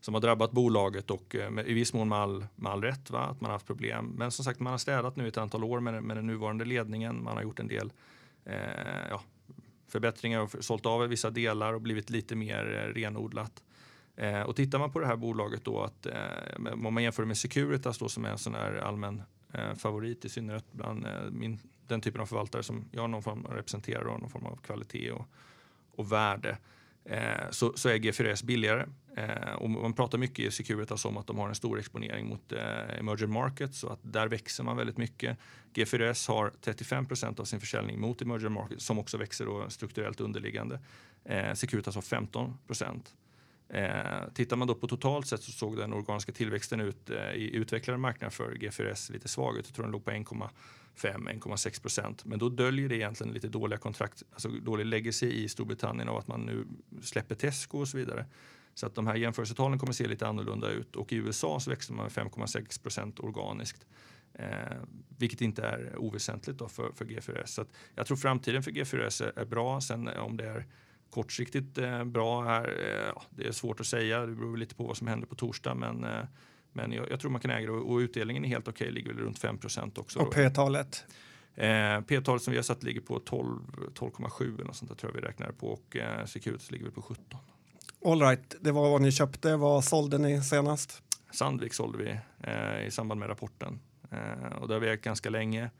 som 0.00 0.14
har 0.14 0.20
drabbat 0.20 0.52
bolaget 0.52 1.11
och 1.11 1.37
eh, 1.37 1.50
med, 1.50 1.68
i 1.68 1.72
viss 1.72 1.92
mån 1.92 2.09
med 2.09 2.18
all, 2.18 2.46
med 2.57 2.72
all 2.72 2.83
rätt 2.83 3.11
va? 3.11 3.20
att 3.20 3.40
man 3.40 3.48
har 3.48 3.52
haft 3.52 3.66
problem. 3.66 4.14
Men 4.16 4.31
som 4.31 4.44
sagt, 4.44 4.61
man 4.61 4.70
har 4.70 4.78
städat 4.78 5.16
nu 5.16 5.28
ett 5.28 5.37
antal 5.37 5.64
år 5.64 5.81
med, 5.81 6.02
med 6.02 6.16
den 6.16 6.26
nuvarande 6.26 6.64
ledningen. 6.64 7.22
Man 7.24 7.37
har 7.37 7.42
gjort 7.42 7.61
en 7.61 7.68
del 7.68 7.92
eh, 8.44 8.54
ja, 9.11 9.22
förbättringar 9.88 10.40
och 10.40 10.54
sålt 10.61 10.87
av 10.87 11.00
vissa 11.09 11.31
delar 11.31 11.72
och 11.72 11.81
blivit 11.81 12.11
lite 12.11 12.37
mer 12.37 12.85
eh, 12.88 12.94
renodlat. 12.94 13.62
Eh, 14.18 14.40
och 14.40 14.57
tittar 14.57 14.78
man 14.78 14.92
på 14.92 15.00
det 15.00 15.07
här 15.07 15.16
bolaget 15.16 15.64
då, 15.64 15.83
att, 15.83 16.07
eh, 16.07 16.76
om 16.87 16.94
man 16.94 17.02
jämför 17.02 17.24
med 17.24 17.37
Securitas 17.38 17.98
då, 17.98 18.09
som 18.09 18.24
är 18.24 18.28
en 18.28 18.38
sån 18.38 18.54
här 18.54 18.74
allmän 18.74 19.22
eh, 19.52 19.74
favorit 19.74 20.24
i 20.24 20.28
synnerhet 20.28 20.64
bland 20.72 21.07
eh, 21.07 21.12
min, 21.31 21.59
den 21.87 22.00
typen 22.00 22.20
av 22.20 22.26
förvaltare 22.26 22.62
som 22.62 22.88
jag 22.92 23.11
någon 23.11 23.22
form 23.22 23.46
representerar 23.50 24.04
och 24.04 24.20
någon 24.20 24.31
form 24.31 24.46
av 24.46 24.57
kvalitet 24.57 25.11
och, 25.11 25.26
och 25.96 26.12
värde. 26.12 26.59
Eh, 27.04 27.50
så, 27.50 27.72
så 27.76 27.88
är 27.88 27.98
G4S 27.98 28.44
billigare. 28.44 28.87
Eh, 29.16 29.52
och 29.52 29.70
man 29.70 29.92
pratar 29.92 30.18
mycket 30.18 30.38
i 30.38 30.50
Securitas 30.50 31.04
om 31.04 31.16
att 31.16 31.26
de 31.26 31.38
har 31.38 31.48
en 31.48 31.54
stor 31.54 31.78
exponering 31.78 32.28
mot 32.28 32.52
eh, 32.52 32.98
emerging 32.98 33.33
markets 33.33 33.85
och 33.85 33.92
att 33.92 34.00
där 34.02 34.28
växer 34.28 34.64
man 34.64 34.76
väldigt 34.76 34.98
mycket. 34.98 35.38
G4S 35.74 36.28
har 36.28 36.52
35 36.61 37.07
procent 37.07 37.40
av 37.40 37.44
sin 37.44 37.61
försäljning 37.61 38.00
mot 38.00 38.22
emerging 38.22 38.52
markets 38.52 38.85
som 38.85 38.98
också 38.98 39.16
växer 39.16 39.46
då 39.46 39.70
strukturellt 39.70 40.20
underliggande. 40.20 40.81
Eh, 41.24 41.54
Securitas 41.54 41.94
har 41.94 42.02
15 42.02 42.59
procent. 42.66 43.14
Eh, 43.68 44.28
tittar 44.35 44.57
man 44.57 44.68
då 44.68 44.74
på 44.74 44.87
totalt 44.87 45.26
sett 45.26 45.42
så 45.42 45.52
såg 45.52 45.76
den 45.76 45.92
organiska 45.92 46.33
tillväxten 46.33 46.81
ut 46.81 47.11
eh, 47.11 47.33
i 47.33 47.57
utvecklade 47.57 47.98
marknader 47.98 48.31
för 48.31 48.54
G4S 48.54 49.12
lite 49.12 49.28
svag 49.28 49.59
ut. 49.59 49.66
Jag 49.66 49.74
tror 49.74 49.85
den 49.85 49.92
låg 49.92 50.04
på 50.04 50.11
1,5-1,6 50.11 51.83
procent. 51.83 52.24
Men 52.24 52.38
då 52.38 52.48
döljer 52.48 52.88
det 52.88 52.96
egentligen 52.96 53.33
lite 53.33 53.48
dåliga 53.48 53.78
kontrakt, 53.78 54.22
alltså 54.33 54.48
dålig 54.48 54.87
legacy 54.87 55.26
i 55.26 55.48
Storbritannien 55.48 56.09
och 56.09 56.18
att 56.18 56.28
man 56.28 56.40
nu 56.40 56.66
släpper 57.02 57.35
Tesco 57.35 57.78
och 57.78 57.88
så 57.88 57.96
vidare. 57.96 58.26
Så 58.74 58.87
att 58.87 58.94
de 58.94 59.07
här 59.07 59.14
jämförelsetalen 59.14 59.78
kommer 59.78 59.92
se 59.92 60.09
lite 60.09 60.26
annorlunda 60.26 60.70
ut 60.70 60.96
och 60.96 61.12
i 61.12 61.16
USA 61.16 61.61
så 61.61 61.70
växer 61.70 61.94
man 61.94 62.02
med 62.02 62.12
5,6 62.12 62.83
procent 62.83 63.20
organiskt. 63.20 63.87
Eh, 64.35 64.76
vilket 65.18 65.40
inte 65.40 65.62
är 65.62 65.96
oväsentligt 65.98 66.59
då 66.59 66.68
för, 66.68 66.92
för 66.92 67.04
G4S. 67.04 67.46
Så 67.46 67.64
jag 67.94 68.07
tror 68.07 68.16
framtiden 68.16 68.62
för 68.62 68.70
G4S 68.70 69.24
är, 69.24 69.38
är 69.38 69.44
bra. 69.44 69.81
Sen 69.81 70.09
om 70.09 70.37
det 70.37 70.44
är 70.44 70.66
kortsiktigt 71.10 71.78
eh, 71.78 72.04
bra 72.04 72.42
här. 72.42 72.64
Eh, 72.64 73.22
det 73.30 73.46
är 73.46 73.52
svårt 73.52 73.80
att 73.80 73.86
säga, 73.86 74.26
det 74.26 74.34
beror 74.34 74.56
lite 74.56 74.74
på 74.74 74.84
vad 74.84 74.96
som 74.96 75.06
händer 75.06 75.26
på 75.26 75.34
torsdag. 75.34 75.74
Men, 75.74 76.04
eh, 76.04 76.24
men 76.72 76.92
jag, 76.92 77.10
jag, 77.10 77.20
tror 77.20 77.30
man 77.30 77.40
kan 77.40 77.50
äga 77.50 77.66
det 77.66 77.72
och, 77.72 77.92
och 77.92 77.96
utdelningen 77.96 78.44
är 78.44 78.48
helt 78.48 78.68
okej, 78.68 78.84
okay, 78.84 78.94
ligger 78.94 79.12
väl 79.12 79.24
runt 79.24 79.42
5% 79.42 79.98
också. 79.98 80.18
Och 80.18 80.34
P-talet? 80.34 81.04
Eh, 81.54 82.00
P-talet 82.00 82.42
som 82.42 82.50
vi 82.50 82.58
har 82.58 82.62
satt 82.62 82.82
ligger 82.82 83.00
på 83.00 83.18
12,7 83.18 84.54
eller 84.54 84.64
något 84.64 84.76
sånt 84.76 84.90
där 84.90 84.96
tror 84.96 85.12
jag 85.14 85.20
vi 85.20 85.26
räknar 85.28 85.52
på 85.52 85.68
och 85.68 85.96
eh, 85.96 86.24
Securitas 86.24 86.70
ligger 86.70 86.84
väl 86.84 86.94
på 86.94 87.02
17. 87.02 87.24
All 88.04 88.20
right, 88.20 88.56
det 88.60 88.72
var 88.72 88.90
vad 88.90 89.02
ni 89.02 89.12
köpte. 89.12 89.56
Vad 89.56 89.84
sålde 89.84 90.18
ni 90.18 90.42
senast? 90.42 91.02
Sandvik 91.30 91.74
sålde 91.74 91.98
vi 91.98 92.20
eh, 92.40 92.86
i 92.86 92.90
samband 92.90 93.20
med 93.20 93.28
rapporten 93.28 93.80
eh, 94.10 94.52
och 94.60 94.68
det 94.68 94.74
har 94.74 94.80
vi 94.80 94.88
ägt 94.88 95.04
ganska 95.04 95.30
länge 95.30 95.70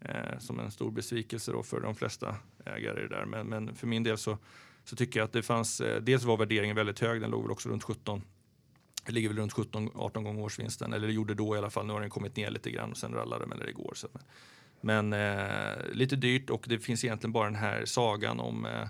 eh, 0.00 0.38
som 0.38 0.60
en 0.60 0.70
stor 0.70 0.90
besvikelse 0.90 1.52
då 1.52 1.62
för 1.62 1.80
de 1.80 1.94
flesta 1.94 2.36
ägare 2.66 3.08
där. 3.08 3.24
Men, 3.24 3.46
men 3.46 3.74
för 3.74 3.86
min 3.86 4.02
del 4.02 4.18
så 4.18 4.38
så 4.84 4.96
tycker 4.96 5.20
jag 5.20 5.24
att 5.24 5.32
det 5.32 5.42
fanns, 5.42 5.80
eh, 5.80 6.02
dels 6.02 6.24
var 6.24 6.36
värderingen 6.36 6.76
väldigt 6.76 7.00
hög, 7.00 7.20
den 7.20 7.30
låg 7.30 7.42
väl 7.42 7.50
också 7.50 7.68
runt 7.68 7.84
17 7.84 8.22
det 9.06 9.12
ligger 9.12 9.28
väl 9.28 9.38
runt 9.38 9.52
17-18 9.52 10.24
gånger 10.24 10.42
årsvinsten, 10.42 10.92
eller 10.92 11.06
det 11.06 11.12
gjorde 11.12 11.34
då 11.34 11.54
i 11.54 11.58
alla 11.58 11.70
fall. 11.70 11.86
Nu 11.86 11.92
har 11.92 12.00
den 12.00 12.10
kommit 12.10 12.36
ner 12.36 12.50
lite 12.50 12.70
grann 12.70 12.90
och 12.90 12.96
sen 12.96 13.14
rallade 13.14 13.46
den 13.46 13.68
igår. 13.68 13.92
Så. 13.96 14.08
Men 14.80 15.12
eh, 15.12 15.92
lite 15.92 16.16
dyrt 16.16 16.50
och 16.50 16.64
det 16.68 16.78
finns 16.78 17.04
egentligen 17.04 17.32
bara 17.32 17.44
den 17.44 17.54
här 17.54 17.84
sagan 17.84 18.40
om, 18.40 18.66
eh, 18.66 18.88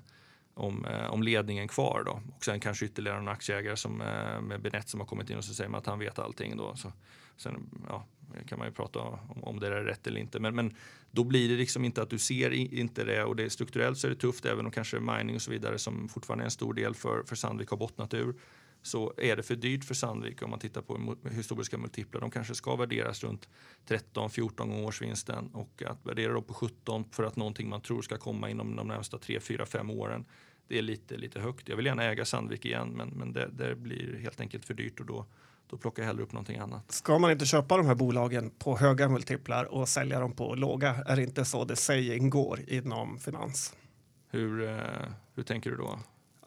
om, 0.55 0.85
eh, 0.85 1.07
om 1.07 1.23
ledningen 1.23 1.69
kvar 1.69 2.03
då. 2.07 2.21
Och 2.37 2.45
sen 2.45 2.61
kanske 2.61 2.85
ytterligare 2.85 3.19
en 3.19 3.29
aktieägare 3.29 3.77
som, 3.77 4.01
eh, 4.01 4.41
med 4.41 4.61
Benett 4.63 4.89
som 4.89 5.01
har 5.01 5.07
kommit 5.07 5.31
in 5.31 5.37
och 5.37 5.45
så 5.45 5.55
säger 5.55 5.71
man 5.71 5.79
att 5.79 5.87
han 5.87 5.99
vet 5.99 6.19
allting 6.19 6.57
då. 6.57 6.77
Så, 6.77 6.93
sen 7.37 7.71
ja, 7.89 8.07
kan 8.47 8.59
man 8.59 8.69
ju 8.69 8.75
prata 8.75 8.99
om, 8.99 9.45
om 9.45 9.61
det 9.61 9.67
är 9.67 9.71
rätt 9.71 10.07
eller 10.07 10.21
inte. 10.21 10.41
Men, 10.41 10.55
men 10.55 10.75
då 11.11 11.25
blir 11.25 11.49
det 11.49 11.55
liksom 11.55 11.85
inte 11.85 12.03
att 12.03 12.11
du 12.11 12.19
ser 12.19 12.51
inte 12.51 13.05
det 13.05 13.25
och 13.25 13.37
det 13.37 13.51
strukturellt 13.51 13.99
så 13.99 14.07
är 14.07 14.11
det 14.11 14.17
tufft 14.17 14.45
även 14.45 14.67
om 14.67 14.73
kanske 14.73 15.01
mining 15.01 15.35
och 15.35 15.43
så 15.43 15.51
vidare 15.51 15.79
som 15.79 16.09
fortfarande 16.09 16.43
är 16.43 16.47
en 16.47 16.51
stor 16.51 16.75
del 16.75 16.95
för, 16.95 17.23
för 17.23 17.37
Sandvik 17.37 17.71
har 17.71 17.77
bottnat 17.77 18.15
ur 18.15 18.35
så 18.87 19.13
är 19.17 19.37
det 19.37 19.43
för 19.43 19.57
dyrt 19.57 19.85
för 19.85 19.95
Sandvik 19.95 20.43
om 20.43 20.51
man 20.51 20.59
tittar 20.59 20.83
på 20.83 21.17
historiska 21.31 21.79
multiplar. 21.79 22.21
De 22.21 22.31
kanske 22.31 22.55
ska 22.55 22.77
värderas 22.77 23.25
runt 23.25 23.49
13-14 23.89 24.57
gånger 24.57 24.85
årsvinsten 24.85 25.51
och 25.53 25.83
att 25.87 26.07
värdera 26.07 26.33
då 26.33 26.43
på 26.43 26.55
17 26.55 27.05
för 27.11 27.25
att 27.25 27.37
någonting 27.37 27.69
man 27.69 27.81
tror 27.81 28.03
ska 28.03 28.17
komma 28.17 28.51
inom 28.51 28.77
de 28.77 28.89
närmsta 28.89 29.19
3, 29.19 29.41
4, 29.41 29.67
5 29.67 29.91
åren. 29.91 30.25
Det 30.69 30.79
är 30.79 30.83
lite, 30.83 31.17
lite 31.17 31.41
högt. 31.41 31.69
Jag 31.69 31.77
vill 31.77 31.87
gärna 31.87 32.05
äga 32.05 32.25
Sandvik 32.25 32.65
igen 32.65 32.89
men, 32.89 33.09
men 33.09 33.33
det, 33.33 33.49
det 33.53 33.77
blir 33.77 34.19
helt 34.19 34.41
enkelt 34.41 34.65
för 34.65 34.75
dyrt 34.75 35.01
och 35.01 35.07
då, 35.07 35.27
då 35.71 35.77
plockar 35.77 36.03
jag 36.03 36.07
hellre 36.07 36.23
upp 36.23 36.33
någonting 36.33 36.59
annat. 36.59 36.93
Ska 36.93 37.19
man 37.19 37.31
inte 37.31 37.47
köpa 37.47 37.77
de 37.77 37.87
här 37.87 37.95
bolagen 37.95 38.51
på 38.51 38.77
höga 38.77 39.09
multiplar 39.09 39.65
och 39.65 39.89
sälja 39.89 40.21
dem 40.21 40.33
på 40.33 40.55
låga? 40.55 40.95
Är 41.07 41.17
det 41.17 41.23
inte 41.23 41.45
så 41.45 41.65
det 41.65 41.77
saying 41.77 42.31
går 42.31 42.61
inom 42.67 43.19
finans? 43.19 43.75
Hur, 44.29 44.69
eh, 44.69 44.79
hur 45.35 45.43
tänker 45.43 45.71
du 45.71 45.77
då? 45.77 45.99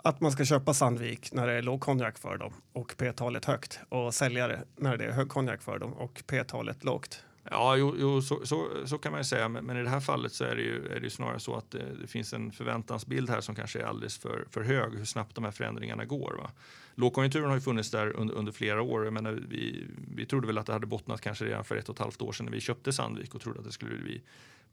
Att 0.07 0.21
man 0.21 0.31
ska 0.31 0.45
köpa 0.45 0.73
Sandvik 0.73 1.33
när 1.33 1.47
det 1.47 1.53
är 1.53 1.61
låg 1.61 1.81
konjak 1.81 2.17
för 2.17 2.37
dem 2.37 2.53
och 2.73 2.95
P-talet 2.97 3.45
högt 3.45 3.79
och 3.89 4.13
sälja 4.13 4.47
det 4.47 4.63
när 4.75 4.97
det 4.97 5.05
är 5.05 5.11
hög 5.11 5.29
konjak 5.29 5.61
för 5.61 5.79
dem 5.79 5.93
och 5.93 6.23
P-talet 6.27 6.83
lågt. 6.83 7.23
Ja, 7.43 7.75
jo, 7.75 7.95
jo 7.99 8.21
så, 8.21 8.45
så, 8.45 8.67
så, 8.85 8.97
kan 8.97 9.11
man 9.11 9.19
ju 9.21 9.25
säga. 9.25 9.49
Men, 9.49 9.65
men, 9.65 9.77
i 9.77 9.83
det 9.83 9.89
här 9.89 9.99
fallet 9.99 10.33
så 10.33 10.43
är 10.43 10.55
det 10.55 10.61
ju, 10.61 10.87
är 10.87 10.99
det 10.99 11.09
snarare 11.09 11.39
så 11.39 11.55
att 11.55 11.71
det, 11.71 11.95
det, 12.01 12.07
finns 12.07 12.33
en 12.33 12.51
förväntansbild 12.51 13.29
här 13.29 13.41
som 13.41 13.55
kanske 13.55 13.79
är 13.79 13.83
alldeles 13.83 14.17
för, 14.17 14.45
för 14.49 14.61
hög, 14.61 14.97
hur 14.97 15.05
snabbt 15.05 15.35
de 15.35 15.43
här 15.43 15.51
förändringarna 15.51 16.05
går. 16.05 16.35
Va? 16.41 16.51
Lågkonjunkturen 16.95 17.47
har 17.47 17.55
ju 17.55 17.61
funnits 17.61 17.91
där 17.91 18.15
under, 18.15 18.35
under 18.35 18.51
flera 18.51 18.81
år. 18.81 19.03
Jag 19.03 19.13
menar, 19.13 19.31
vi, 19.49 19.87
vi 20.15 20.25
trodde 20.25 20.47
väl 20.47 20.57
att 20.57 20.65
det 20.65 20.73
hade 20.73 20.87
bottnat 20.87 21.21
kanske 21.21 21.45
redan 21.45 21.63
för 21.63 21.75
ett 21.75 21.89
och 21.89 21.95
ett 21.95 22.01
halvt 22.01 22.21
år 22.21 22.31
sedan 22.31 22.45
när 22.45 22.53
vi 22.53 22.59
köpte 22.59 22.93
Sandvik 22.93 23.35
och 23.35 23.41
trodde 23.41 23.59
att 23.59 23.65
det 23.65 23.71
skulle 23.71 23.97
bli, 23.97 24.21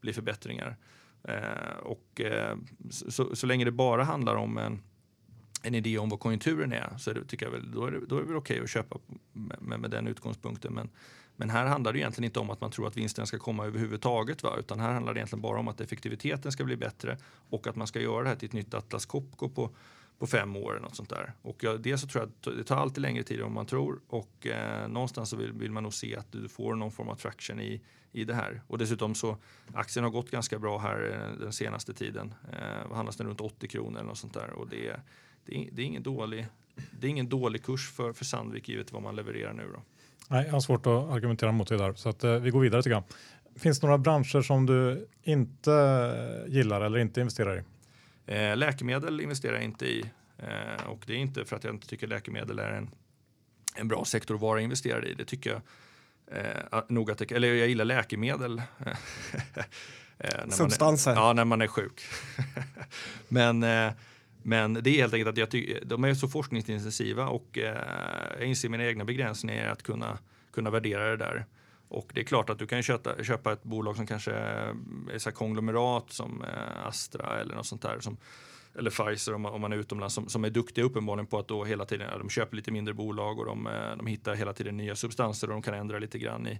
bli 0.01 0.13
förbättringar. 0.13 0.75
Eh, 1.23 1.77
och 1.83 2.21
eh, 2.21 2.57
så, 2.89 3.35
så 3.35 3.47
länge 3.47 3.65
det 3.65 3.71
bara 3.71 4.03
handlar 4.03 4.35
om 4.35 4.57
en 4.57 4.81
en 5.65 5.75
idé 5.75 5.97
om 5.97 6.09
vad 6.09 6.19
konjunkturen 6.19 6.73
är 6.73 6.97
så 6.97 7.09
är 7.09 7.13
det, 7.13 7.25
tycker 7.25 7.45
jag 7.45 7.51
väl, 7.51 7.71
då 7.71 7.85
är 7.85 7.91
det, 7.91 8.05
då 8.05 8.17
är 8.17 8.21
det 8.21 8.27
väl 8.27 8.37
okej 8.37 8.59
att 8.63 8.69
köpa 8.69 8.97
med, 9.33 9.61
med, 9.61 9.79
med, 9.79 9.91
den 9.91 10.07
utgångspunkten. 10.07 10.73
Men, 10.73 10.89
men 11.35 11.49
här 11.49 11.65
handlar 11.65 11.93
det 11.93 11.99
egentligen 11.99 12.25
inte 12.25 12.39
om 12.39 12.49
att 12.49 12.61
man 12.61 12.71
tror 12.71 12.87
att 12.87 12.97
vinsten 12.97 13.27
ska 13.27 13.39
komma 13.39 13.65
överhuvudtaget. 13.65 14.43
Va? 14.43 14.55
Utan 14.59 14.79
här 14.79 14.93
handlar 14.93 15.13
det 15.13 15.17
egentligen 15.17 15.41
bara 15.41 15.59
om 15.59 15.67
att 15.67 15.81
effektiviteten 15.81 16.51
ska 16.51 16.63
bli 16.63 16.77
bättre 16.77 17.17
och 17.49 17.67
att 17.67 17.75
man 17.75 17.87
ska 17.87 18.01
göra 18.01 18.23
det 18.23 18.29
här 18.29 18.35
till 18.35 18.47
ett 18.47 18.53
nytt 18.53 18.73
Atlas 18.73 19.05
Copco 19.05 19.49
på, 19.49 19.69
på 20.19 20.27
fem 20.27 20.55
år. 20.55 20.71
Eller 20.71 20.81
något 20.81 20.95
sånt 20.95 21.09
där. 21.09 21.33
Och 21.41 21.63
ja, 21.63 21.77
dels 21.77 22.01
så 22.01 22.07
tror 22.07 22.23
jag 22.23 22.29
att 22.29 22.57
det 22.57 22.63
tar 22.63 22.77
alltid 22.77 23.01
längre 23.01 23.23
tid 23.23 23.39
än 23.39 23.53
man 23.53 23.65
tror 23.65 24.01
och 24.07 24.47
eh, 24.47 24.87
någonstans 24.87 25.29
så 25.29 25.37
vill, 25.37 25.51
vill, 25.51 25.71
man 25.71 25.83
nog 25.83 25.93
se 25.93 26.15
att 26.15 26.31
du 26.31 26.49
får 26.49 26.75
någon 26.75 26.91
form 26.91 27.09
av 27.09 27.15
traction 27.15 27.59
i, 27.59 27.81
i 28.11 28.23
det 28.23 28.33
här. 28.33 28.61
Och 28.67 28.77
dessutom 28.77 29.15
så 29.15 29.37
aktien 29.73 30.03
har 30.03 30.11
gått 30.11 30.31
ganska 30.31 30.59
bra 30.59 30.77
här 30.77 31.11
eh, 31.11 31.39
den 31.39 31.53
senaste 31.53 31.93
tiden. 31.93 32.33
Eh, 32.51 32.95
handlas 32.95 33.15
den 33.17 33.27
runt 33.27 33.41
80 33.41 33.67
kronor 33.67 33.99
eller 33.99 34.07
något 34.07 34.17
sånt 34.17 34.33
där 34.33 34.49
och 34.49 34.69
det, 34.69 34.99
det, 35.45 35.69
det, 35.71 35.81
är 35.81 35.85
ingen 35.85 36.03
dålig, 36.03 36.47
det 36.99 37.07
är 37.07 37.11
ingen 37.11 37.29
dålig 37.29 37.63
kurs 37.63 37.91
för, 37.91 38.13
för 38.13 38.25
Sandvik 38.25 38.69
givet 38.69 38.91
vad 38.91 39.01
man 39.01 39.15
levererar 39.15 39.53
nu. 39.53 39.69
Då. 39.73 39.81
Nej, 40.29 40.45
jag 40.45 40.53
har 40.53 40.59
svårt 40.59 40.85
att 40.85 41.11
argumentera 41.11 41.51
mot 41.51 41.67
det 41.67 41.77
där 41.77 41.93
så 41.93 42.09
att, 42.09 42.23
eh, 42.23 42.35
vi 42.35 42.49
går 42.49 42.59
vidare 42.59 42.83
tycker 42.83 42.95
jag. 42.95 43.03
Finns 43.55 43.79
det 43.79 43.87
några 43.87 43.97
branscher 43.97 44.41
som 44.41 44.65
du 44.65 45.07
inte 45.23 46.45
gillar 46.47 46.81
eller 46.81 46.99
inte 46.99 47.19
investerar 47.19 47.57
i? 47.57 47.63
Eh, 48.25 48.57
läkemedel 48.57 49.21
investerar 49.21 49.53
jag 49.53 49.63
inte 49.63 49.85
i 49.85 50.05
eh, 50.37 50.85
och 50.87 51.03
det 51.05 51.13
är 51.13 51.17
inte 51.17 51.45
för 51.45 51.55
att 51.55 51.63
jag 51.63 51.73
inte 51.73 51.87
tycker 51.87 52.07
läkemedel 52.07 52.59
är 52.59 52.71
en, 52.71 52.89
en 53.75 53.87
bra 53.87 54.05
sektor 54.05 54.35
att 54.35 54.41
vara 54.41 54.61
investerad 54.61 55.05
i. 55.05 55.13
Det 55.13 55.25
tycker 55.25 55.49
jag 55.49 55.61
eh, 56.39 56.83
nog 56.89 57.11
att 57.11 57.17
det, 57.17 57.31
eller 57.31 57.53
jag 57.53 57.67
gillar 57.67 57.85
läkemedel. 57.85 58.61
eh, 60.17 60.47
Substanser? 60.49 61.11
Är, 61.11 61.15
ja, 61.15 61.33
när 61.33 61.45
man 61.45 61.61
är 61.61 61.67
sjuk. 61.67 62.01
men, 63.27 63.63
eh, 63.63 63.91
men 64.47 64.73
det 64.73 64.89
är 64.89 65.01
helt 65.01 65.13
enkelt 65.13 65.29
att 65.29 65.53
jag 65.53 65.79
de 65.85 66.03
är 66.03 66.13
så 66.13 66.27
forskningsintensiva 66.27 67.27
och 67.27 67.57
eh, 67.57 68.37
jag 68.39 68.47
inser 68.47 68.69
mina 68.69 68.85
egna 68.85 69.05
begränsningar 69.05 69.65
i 69.65 69.67
att 69.67 69.83
kunna, 69.83 70.17
kunna 70.51 70.69
värdera 70.69 71.09
det 71.09 71.17
där. 71.17 71.45
Och 71.87 72.11
det 72.13 72.19
är 72.19 72.23
klart 72.23 72.49
att 72.49 72.59
du 72.59 72.67
kan 72.67 72.83
köpa, 72.83 73.23
köpa 73.23 73.53
ett 73.53 73.63
bolag 73.63 73.95
som 73.95 74.07
kanske 74.07 74.31
är 75.13 75.17
så 75.17 75.31
konglomerat 75.31 76.11
som 76.11 76.43
eh, 76.43 76.87
Astra 76.87 77.39
eller 77.39 77.55
något 77.55 77.65
sånt 77.65 77.81
där. 77.81 77.99
Som, 77.99 78.17
eller 78.75 78.91
Pfizer 78.91 79.33
om 79.33 79.41
man, 79.41 79.53
om 79.53 79.61
man 79.61 79.73
är 79.73 79.77
utomlands 79.77 80.15
som, 80.15 80.29
som 80.29 80.45
är 80.45 80.49
duktiga 80.49 80.85
uppenbarligen 80.85 81.27
på 81.27 81.39
att 81.39 81.47
då 81.47 81.63
hela 81.63 81.85
tiden, 81.85 82.09
ja, 82.11 82.17
de 82.17 82.29
köper 82.29 82.55
lite 82.55 82.71
mindre 82.71 82.93
bolag 82.93 83.39
och 83.39 83.45
de, 83.45 83.67
eh, 83.67 83.97
de 83.97 84.07
hittar 84.07 84.35
hela 84.35 84.53
tiden 84.53 84.77
nya 84.77 84.95
substanser 84.95 85.47
och 85.47 85.53
de 85.53 85.61
kan 85.61 85.73
ändra 85.73 85.99
lite 85.99 86.19
grann 86.19 86.47
i, 86.47 86.59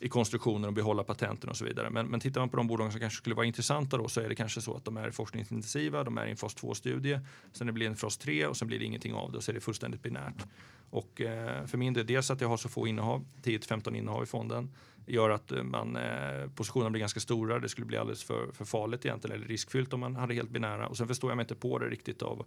i 0.00 0.08
konstruktionen 0.08 0.64
och 0.64 0.72
behålla 0.72 1.04
patenten 1.04 1.50
och 1.50 1.56
så 1.56 1.64
vidare. 1.64 1.90
Men, 1.90 2.06
men 2.06 2.20
tittar 2.20 2.40
man 2.40 2.48
på 2.48 2.56
de 2.56 2.66
bolag 2.66 2.92
som 2.92 3.00
kanske 3.00 3.16
skulle 3.16 3.34
vara 3.34 3.46
intressanta 3.46 3.96
då 3.96 4.08
så 4.08 4.20
är 4.20 4.28
det 4.28 4.34
kanske 4.34 4.60
så 4.60 4.76
att 4.76 4.84
de 4.84 4.96
är 4.96 5.10
forskningsintensiva, 5.10 6.04
de 6.04 6.18
är 6.18 6.26
i 6.26 6.30
en 6.30 6.36
fas 6.36 6.56
2-studie, 6.56 7.20
sen 7.52 7.66
det 7.66 7.72
blir 7.72 7.86
en 7.86 7.96
fas 7.96 8.18
3 8.18 8.46
och 8.46 8.56
sen 8.56 8.68
blir 8.68 8.78
det 8.78 8.84
ingenting 8.84 9.14
av 9.14 9.32
det 9.32 9.38
och 9.38 9.44
så 9.44 9.50
är 9.50 9.54
det 9.54 9.60
fullständigt 9.60 10.02
binärt. 10.02 10.46
Och 10.90 11.20
eh, 11.20 11.66
för 11.66 11.78
min 11.78 11.92
del, 11.92 12.06
dels 12.06 12.30
att 12.30 12.40
jag 12.40 12.48
har 12.48 12.56
så 12.56 12.68
få 12.68 12.86
innehav, 12.86 13.24
10-15 13.42 13.96
innehav 13.96 14.22
i 14.22 14.26
fonden, 14.26 14.70
gör 15.06 15.30
att 15.30 15.52
eh, 15.52 15.62
man, 15.62 15.96
eh, 15.96 16.50
positionerna 16.54 16.90
blir 16.90 17.00
ganska 17.00 17.20
stora. 17.20 17.58
Det 17.58 17.68
skulle 17.68 17.86
bli 17.86 17.96
alldeles 17.96 18.24
för, 18.24 18.52
för 18.52 18.64
farligt 18.64 19.04
egentligen, 19.04 19.36
eller 19.36 19.48
riskfyllt 19.48 19.92
om 19.92 20.00
man 20.00 20.16
hade 20.16 20.34
helt 20.34 20.50
binära. 20.50 20.88
Och 20.88 20.96
sen 20.96 21.08
förstår 21.08 21.30
jag 21.30 21.36
mig 21.36 21.44
inte 21.44 21.54
på 21.54 21.78
det 21.78 21.86
riktigt 21.86 22.22
av 22.22 22.46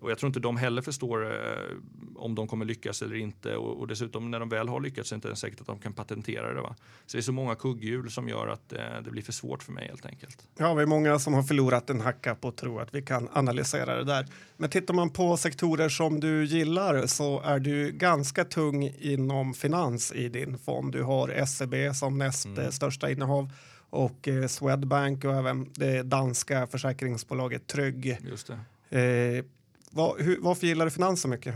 och 0.00 0.10
jag 0.10 0.18
tror 0.18 0.28
inte 0.28 0.40
de 0.40 0.56
heller 0.56 0.82
förstår 0.82 1.32
eh, 1.32 1.76
om 2.16 2.34
de 2.34 2.48
kommer 2.48 2.64
lyckas 2.64 3.02
eller 3.02 3.16
inte. 3.16 3.56
Och, 3.56 3.80
och, 3.80 3.86
dessutom 3.86 4.30
när 4.30 4.40
de 4.40 4.48
väl 4.48 4.68
har 4.68 4.80
lyckats 4.80 5.12
är 5.12 5.14
det 5.14 5.16
inte 5.16 5.28
ens 5.28 5.40
säkert 5.40 5.60
att 5.60 5.66
de 5.66 5.78
kan 5.78 5.92
patentera 5.92 6.54
det. 6.54 6.60
Va? 6.60 6.76
Så 7.06 7.16
det 7.16 7.20
är 7.20 7.22
så 7.22 7.32
många 7.32 7.54
kugghjul 7.54 8.10
som 8.10 8.28
gör 8.28 8.48
att 8.48 8.72
eh, 8.72 8.78
det 9.04 9.10
blir 9.10 9.22
för 9.22 9.32
svårt 9.32 9.62
för 9.62 9.72
mig 9.72 9.86
helt 9.88 10.06
enkelt. 10.06 10.48
Ja, 10.58 10.74
vi 10.74 10.82
är 10.82 10.86
många 10.86 11.18
som 11.18 11.34
har 11.34 11.42
förlorat 11.42 11.90
en 11.90 12.00
hacka 12.00 12.34
på 12.34 12.48
att 12.48 12.56
tro 12.56 12.78
att 12.78 12.94
vi 12.94 13.02
kan 13.02 13.28
analysera 13.32 13.96
det 13.96 14.04
där. 14.04 14.26
Men 14.56 14.70
tittar 14.70 14.94
man 14.94 15.10
på 15.10 15.36
sektorer 15.36 15.88
som 15.88 16.20
du 16.20 16.44
gillar 16.44 17.06
så 17.06 17.40
är 17.40 17.58
du 17.58 17.92
ganska 17.92 18.44
tung 18.44 18.94
inom 18.98 19.54
finans 19.54 20.12
i 20.12 20.28
din 20.28 20.58
fond. 20.58 20.92
Du 20.92 21.02
har 21.02 21.44
SEB 21.46 21.94
som 21.94 22.18
näst 22.18 22.46
mm. 22.46 22.72
största 22.72 23.10
innehav 23.10 23.52
och 23.90 24.28
eh, 24.28 24.46
Swedbank 24.46 25.24
och 25.24 25.34
även 25.34 25.72
det 25.72 26.02
danska 26.02 26.66
försäkringsbolaget 26.66 27.66
Trygg. 27.66 28.18
Just 28.30 28.46
det. 28.46 29.44
Eh, 29.90 29.96
var, 29.96 30.18
hur, 30.18 30.38
varför 30.40 30.66
gillar 30.66 30.84
du 30.84 30.90
finans 30.90 31.20
så 31.20 31.28
mycket? 31.28 31.54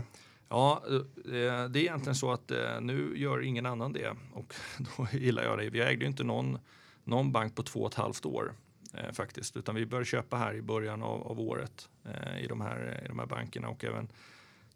Ja, 0.49 0.83
eh, 0.89 0.95
eh, 0.95 1.69
det 1.69 1.79
är 1.79 1.83
egentligen 1.83 2.15
så 2.15 2.31
att 2.31 2.51
eh, 2.51 2.81
nu 2.81 3.17
gör 3.17 3.41
ingen 3.41 3.65
annan 3.65 3.93
det 3.93 4.15
och 4.33 4.55
då 4.97 5.07
gillar 5.11 5.43
jag 5.43 5.57
det. 5.57 5.69
Vi 5.69 5.81
ägde 5.81 6.03
ju 6.03 6.07
inte 6.07 6.23
någon, 6.23 6.59
någon 7.03 7.31
bank 7.31 7.55
på 7.55 7.63
två 7.63 7.79
och 7.79 7.91
ett 7.91 7.97
halvt 7.97 8.25
år 8.25 8.53
eh, 8.93 9.11
faktiskt, 9.11 9.57
utan 9.57 9.75
vi 9.75 9.85
började 9.85 10.05
köpa 10.05 10.37
här 10.37 10.53
i 10.53 10.61
början 10.61 11.03
av, 11.03 11.27
av 11.27 11.39
året 11.39 11.89
eh, 12.05 12.43
i, 12.43 12.47
de 12.47 12.61
här, 12.61 13.01
i 13.05 13.07
de 13.07 13.19
här 13.19 13.25
bankerna 13.25 13.67
och 13.67 13.83
även 13.83 14.07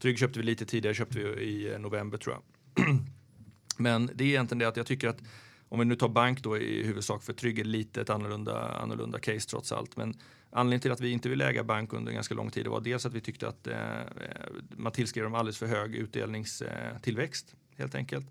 Trygg 0.01 0.20
köpte 0.20 0.39
vi 0.39 0.45
lite 0.45 0.66
tidigare, 0.66 0.95
köpte 0.95 1.20
vi 1.20 1.43
i 1.43 1.80
november 1.80 2.18
tror 2.18 2.36
jag. 2.36 2.86
Men 3.78 4.10
det 4.14 4.24
är 4.24 4.28
egentligen 4.28 4.60
det 4.60 4.68
att 4.68 4.78
jag 4.78 4.86
tycker 4.86 5.07
att 5.07 5.22
om 5.70 5.80
vi 5.80 5.86
nu 5.86 5.95
tar 5.95 6.10
bank 6.10 6.43
då 6.43 6.57
i 6.57 6.84
huvudsak 6.84 7.24
för 7.24 7.34
Trygg 7.34 7.60
är 7.60 7.64
lite 7.64 8.01
ett 8.01 8.10
annorlunda, 8.10 8.70
annorlunda 8.70 9.20
case 9.20 9.49
trots 9.49 9.72
allt. 9.72 9.97
Men 9.97 10.20
Anledningen 10.51 10.81
till 10.81 10.91
att 10.91 11.01
vi 11.01 11.11
inte 11.11 11.29
ville 11.29 11.47
äga 11.47 11.63
bank 11.63 11.93
under 11.93 12.11
ganska 12.11 12.33
lång 12.35 12.51
tid 12.51 12.67
var 12.67 12.81
dels 12.81 13.05
att 13.05 13.13
vi 13.13 13.21
tyckte 13.21 13.47
att 13.47 13.67
eh, 13.67 13.77
man 14.69 14.91
tillskrev 14.91 15.23
dem 15.23 15.35
alldeles 15.35 15.57
för 15.57 15.67
hög 15.67 15.95
utdelningstillväxt 15.95 17.53
eh, 17.53 17.79
helt 17.79 17.95
enkelt. 17.95 18.27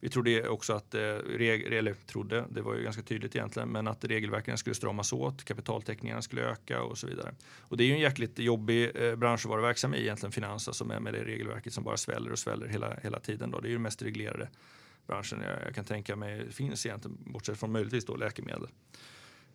Vi 0.00 0.08
trodde 0.08 0.48
också 0.48 0.72
att, 0.72 0.94
eh, 0.94 1.00
eller 1.00 1.94
trodde, 1.94 2.44
det 2.50 2.62
var 2.62 2.74
ju 2.74 2.82
ganska 2.82 3.02
tydligt 3.02 3.36
egentligen, 3.36 3.68
men 3.68 3.88
att 3.88 4.04
regelverken 4.04 4.58
skulle 4.58 4.74
stramas 4.74 5.12
åt, 5.12 5.44
kapitaltäckningarna 5.44 6.22
skulle 6.22 6.42
öka 6.42 6.82
och 6.82 6.98
så 6.98 7.06
vidare. 7.06 7.34
Och 7.60 7.76
det 7.76 7.84
är 7.84 7.86
ju 7.86 7.92
en 7.92 8.00
jäkligt 8.00 8.38
jobbig 8.38 8.90
eh, 8.94 9.16
bransch 9.16 9.40
att 9.40 9.50
vara 9.50 9.62
verksam 9.62 9.94
i 9.94 10.00
egentligen, 10.00 10.32
finans, 10.32 10.68
alltså 10.68 10.84
med, 10.84 11.02
med 11.02 11.14
det 11.14 11.24
regelverket 11.24 11.72
som 11.72 11.84
bara 11.84 11.96
sväller 11.96 12.32
och 12.32 12.38
sväller 12.38 12.66
hela, 12.66 12.96
hela 13.02 13.20
tiden. 13.20 13.50
Då. 13.50 13.60
Det 13.60 13.66
är 13.66 13.70
ju 13.70 13.74
den 13.74 13.82
mest 13.82 14.02
reglerade 14.02 14.48
branschen 15.06 15.40
jag, 15.40 15.66
jag 15.66 15.74
kan 15.74 15.84
tänka 15.84 16.16
mig 16.16 16.52
finns 16.52 16.86
egentligen, 16.86 17.18
bortsett 17.20 17.58
från 17.58 17.72
möjligtvis 17.72 18.04
då 18.04 18.16
läkemedel. 18.16 18.68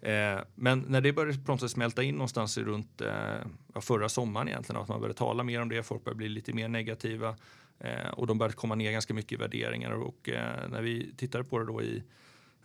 Eh, 0.02 0.40
men 0.56 0.80
när 0.80 1.02
det 1.02 1.14
började 1.14 1.38
på 1.38 1.52
något 1.52 1.62
sätt 1.62 1.72
smälta 1.72 2.04
in 2.04 2.16
någonstans 2.16 2.58
runt 2.58 3.02
eh, 3.02 3.82
förra 3.82 4.10
sommaren 4.10 4.48
egentligen, 4.48 4.82
att 4.82 4.88
man 4.88 5.00
började 5.00 5.18
tala 5.18 5.44
mer 5.44 5.62
om 5.62 5.70
det, 5.70 5.84
folk 5.84 6.04
började 6.04 6.18
bli 6.18 6.30
lite 6.30 6.54
mer 6.54 6.68
negativa 6.68 7.36
eh, 7.80 8.10
och 8.10 8.28
de 8.28 8.38
började 8.38 8.56
komma 8.56 8.76
ner 8.76 8.92
ganska 8.92 9.14
mycket 9.14 9.32
i 9.32 9.36
värderingar 9.36 9.92
och 9.92 10.30
eh, 10.30 10.70
när 10.70 10.82
vi 10.82 11.14
tittade 11.18 11.44
på 11.44 11.60
det 11.60 11.66
då 11.66 11.82
i 11.82 12.04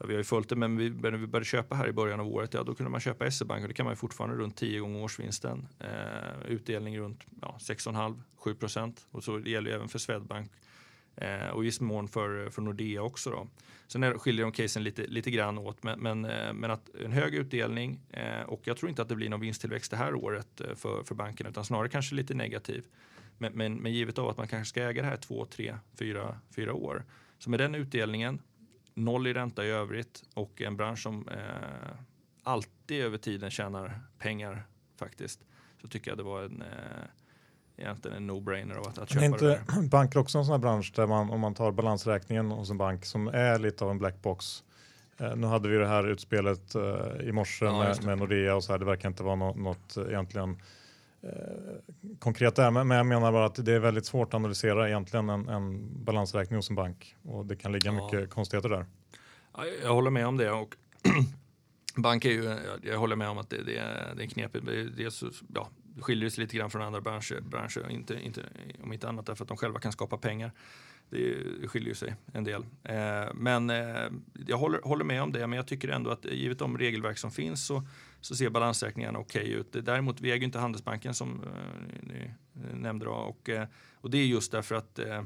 Ja, 0.01 0.07
vi 0.07 0.15
har 0.15 0.19
ju 0.19 0.25
följt 0.25 0.49
det, 0.49 0.57
men 0.57 0.77
vi, 0.77 0.91
när 0.91 1.11
vi 1.11 1.27
började 1.27 1.47
köpa 1.47 1.75
här 1.75 1.89
i 1.89 1.93
början 1.93 2.21
av 2.21 2.29
året, 2.29 2.55
ja, 2.55 2.63
då 2.63 2.75
kunde 2.75 2.91
man 2.91 3.01
köpa 3.01 3.31
SE-bank 3.31 3.63
och 3.63 3.69
det 3.69 3.75
kan 3.75 3.85
man 3.85 3.93
ju 3.93 3.97
fortfarande 3.97 4.37
runt 4.37 4.57
10 4.57 4.81
gånger 4.81 5.03
årsvinsten. 5.03 5.69
Eh, 5.79 6.47
utdelning 6.49 6.99
runt 6.99 7.27
ja, 7.41 7.57
6,5-7 7.61 8.55
procent 8.55 9.07
och 9.11 9.25
så 9.25 9.39
det 9.39 9.51
gäller 9.51 9.71
ju 9.71 9.77
även 9.77 9.89
för 9.89 9.99
Swedbank 9.99 10.53
Eh, 11.21 11.49
och 11.49 11.63
i 11.63 11.65
viss 11.65 11.81
mån 11.81 12.09
för, 12.09 12.51
för 12.51 12.63
Nordea 12.63 13.03
också. 13.03 13.31
Då. 13.31 13.47
Sen 13.87 14.19
skiljer 14.19 14.43
de 14.43 14.53
casen 14.53 14.85
lite, 14.85 15.07
lite 15.07 15.31
grann 15.31 15.59
åt, 15.59 15.83
men, 15.83 16.01
men, 16.01 16.25
eh, 16.25 16.53
men 16.53 16.71
att 16.71 16.91
en 17.05 17.13
hög 17.13 17.35
utdelning 17.35 18.01
eh, 18.11 18.43
och 18.43 18.61
jag 18.65 18.77
tror 18.77 18.91
inte 18.91 19.03
att 19.03 19.09
det 19.09 19.17
blir 19.17 19.29
någon 19.29 19.41
vinsttillväxt 19.41 19.91
det 19.91 19.97
här 19.97 20.15
året 20.15 20.61
eh, 20.61 20.75
för, 20.75 21.03
för 21.03 21.15
banken 21.15 21.47
utan 21.47 21.65
snarare 21.65 21.89
kanske 21.89 22.15
lite 22.15 22.35
negativ. 22.35 22.85
Men, 23.39 23.53
men, 23.53 23.75
men 23.75 23.93
givet 23.93 24.19
av 24.19 24.29
att 24.29 24.37
man 24.37 24.49
kanske 24.49 24.69
ska 24.71 24.83
äga 24.83 25.03
det 25.03 25.09
här 25.09 25.17
två, 25.17 25.45
tre, 25.45 25.77
fyra, 25.99 26.39
fyra 26.57 26.75
år. 26.75 27.05
Så 27.39 27.51
med 27.51 27.61
den 27.61 27.75
utdelningen, 27.75 28.43
noll 28.95 29.27
i 29.27 29.35
ränta 29.35 29.67
i 29.67 29.69
övrigt 29.69 30.25
och 30.35 30.63
en 30.63 30.77
bransch 30.77 31.03
som 31.03 31.29
eh, 31.29 31.91
alltid 32.43 33.01
över 33.01 33.19
tiden 33.19 33.51
tjänar 33.51 34.01
pengar 34.19 34.63
faktiskt, 34.97 35.41
så 35.81 35.89
tycker 35.89 36.11
jag 36.11 36.19
det 36.19 36.23
var 36.23 36.43
en 36.43 36.63
eh, 36.63 37.05
egentligen 37.81 38.17
en 38.17 38.31
no-brainer 38.31 38.89
att, 38.89 38.99
att 38.99 39.11
köpa 39.11 39.25
är 39.25 39.27
inte 39.27 39.45
det 39.45 39.89
banker 39.91 40.19
också 40.19 40.39
en 40.39 40.45
sån 40.45 40.53
här 40.53 40.59
bransch 40.59 40.93
där 40.97 41.07
man 41.07 41.31
om 41.31 41.41
man 41.41 41.55
tar 41.55 41.73
balansräkningen 41.73 42.51
hos 42.51 42.71
en 42.71 42.79
bank 42.79 43.05
som 43.05 43.29
är 43.29 43.59
lite 43.59 43.85
av 43.85 43.91
en 43.91 43.99
blackbox. 43.99 44.63
Eh, 45.17 45.37
nu 45.37 45.47
hade 45.47 45.69
vi 45.69 45.77
det 45.77 45.87
här 45.87 46.09
utspelet 46.09 46.75
eh, 46.75 47.29
i 47.29 47.33
morse 47.33 47.65
ja, 47.65 47.79
med, 47.79 48.05
med, 48.05 48.19
Nordea 48.19 48.57
och 48.57 48.65
så 48.65 48.73
här. 48.73 48.79
Det 48.79 48.85
verkar 48.85 49.09
inte 49.09 49.23
vara 49.23 49.35
no 49.35 49.55
något 49.57 49.97
egentligen 50.09 50.63
eh, 51.23 51.31
konkret 52.19 52.57
där, 52.57 52.71
men, 52.71 52.89
men 52.89 52.97
jag 52.97 53.07
menar 53.07 53.33
bara 53.33 53.47
att 53.47 53.65
det 53.65 53.73
är 53.73 53.79
väldigt 53.79 54.07
svårt 54.07 54.29
att 54.29 54.35
analysera 54.35 54.89
egentligen 54.89 55.29
en, 55.29 55.49
en 55.49 55.91
balansräkning 56.05 56.57
hos 56.57 56.71
en 56.71 56.77
bank 56.77 57.17
och 57.23 57.47
det 57.47 57.57
kan 57.57 57.73
ligga 57.73 57.93
ja. 57.93 58.05
mycket 58.05 58.31
konstigheter 58.31 58.69
där. 58.69 58.87
Ja, 59.57 59.65
jag 59.83 59.95
håller 59.95 60.11
med 60.11 60.27
om 60.27 60.37
det 60.37 60.51
och 60.51 60.77
bank 61.97 62.25
är 62.25 62.31
ju, 62.31 62.57
jag 62.83 62.99
håller 62.99 63.17
med 63.17 63.29
om 63.29 63.39
att 63.39 63.51
det, 63.51 63.63
det, 63.63 63.77
är, 63.77 64.15
det 64.17 64.23
är 64.23 64.27
knepigt. 64.27 64.67
Det 64.97 65.05
är 65.05 65.11
så, 65.11 65.31
ja, 65.55 65.69
skiljer 66.01 66.31
sig 66.31 66.45
lite 66.45 66.57
grann 66.57 66.71
från 66.71 66.83
andra 66.83 67.01
branscher, 67.01 67.41
branscher 67.41 67.91
inte, 67.91 68.15
inte, 68.15 68.43
om 68.83 68.93
inte 68.93 69.09
annat 69.09 69.27
därför 69.27 69.45
att 69.45 69.49
de 69.49 69.57
själva 69.57 69.81
kan 69.81 69.93
skapa 69.93 70.19
pengar. 70.19 70.53
Det, 71.11 71.69
skiljer 71.69 71.95
sig 71.95 72.15
en 72.33 72.45
del. 72.45 72.67
Eh, 72.83 73.35
men 73.35 73.71
eh, 73.71 74.11
jag 74.47 74.59
håller, 74.59 74.81
håller 74.83 75.05
med 75.05 75.23
om 75.23 75.33
det, 75.33 75.47
men 75.47 75.57
jag 75.57 75.67
tycker 75.67 75.89
ändå 75.89 76.11
att 76.11 76.25
givet 76.25 76.59
de 76.59 76.79
regelverk 76.79 77.19
som 77.19 77.31
finns 77.31 77.67
så, 77.67 77.83
så 78.21 78.35
ser 78.35 78.51
balansräkningarna 78.51 79.19
okej 79.19 79.43
okay 79.43 79.55
ut. 79.55 79.87
Däremot, 79.87 80.21
vi 80.21 80.33
äger 80.33 80.45
inte 80.45 80.59
Handelsbanken 80.59 81.15
som 81.15 81.43
eh, 81.45 82.03
ni 82.03 82.31
eh, 82.55 82.77
nämnde 82.77 83.05
då, 83.05 83.13
och, 83.13 83.49
eh, 83.49 83.67
och 83.95 84.11
det 84.11 84.19
är 84.19 84.27
just 84.27 84.53
därför 84.53 84.75
att 84.75 84.99
eh, 84.99 85.23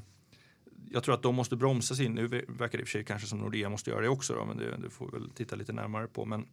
jag 0.90 1.02
tror 1.02 1.14
att 1.14 1.22
de 1.22 1.34
måste 1.34 1.56
bromsa 1.56 1.94
sin, 1.94 2.12
nu 2.12 2.26
verkar 2.26 2.78
det 2.78 2.78
i 2.78 2.82
och 2.82 2.88
för 2.88 2.92
sig 2.92 3.04
kanske 3.04 3.28
som 3.28 3.38
Nordea 3.38 3.68
måste 3.68 3.90
göra 3.90 4.00
det 4.00 4.08
också, 4.08 4.34
då, 4.34 4.44
men 4.44 4.56
det, 4.56 4.76
det 4.76 4.90
får 4.90 5.06
vi 5.06 5.18
väl 5.18 5.30
titta 5.30 5.56
lite 5.56 5.72
närmare 5.72 6.06
på. 6.06 6.24
Men 6.24 6.46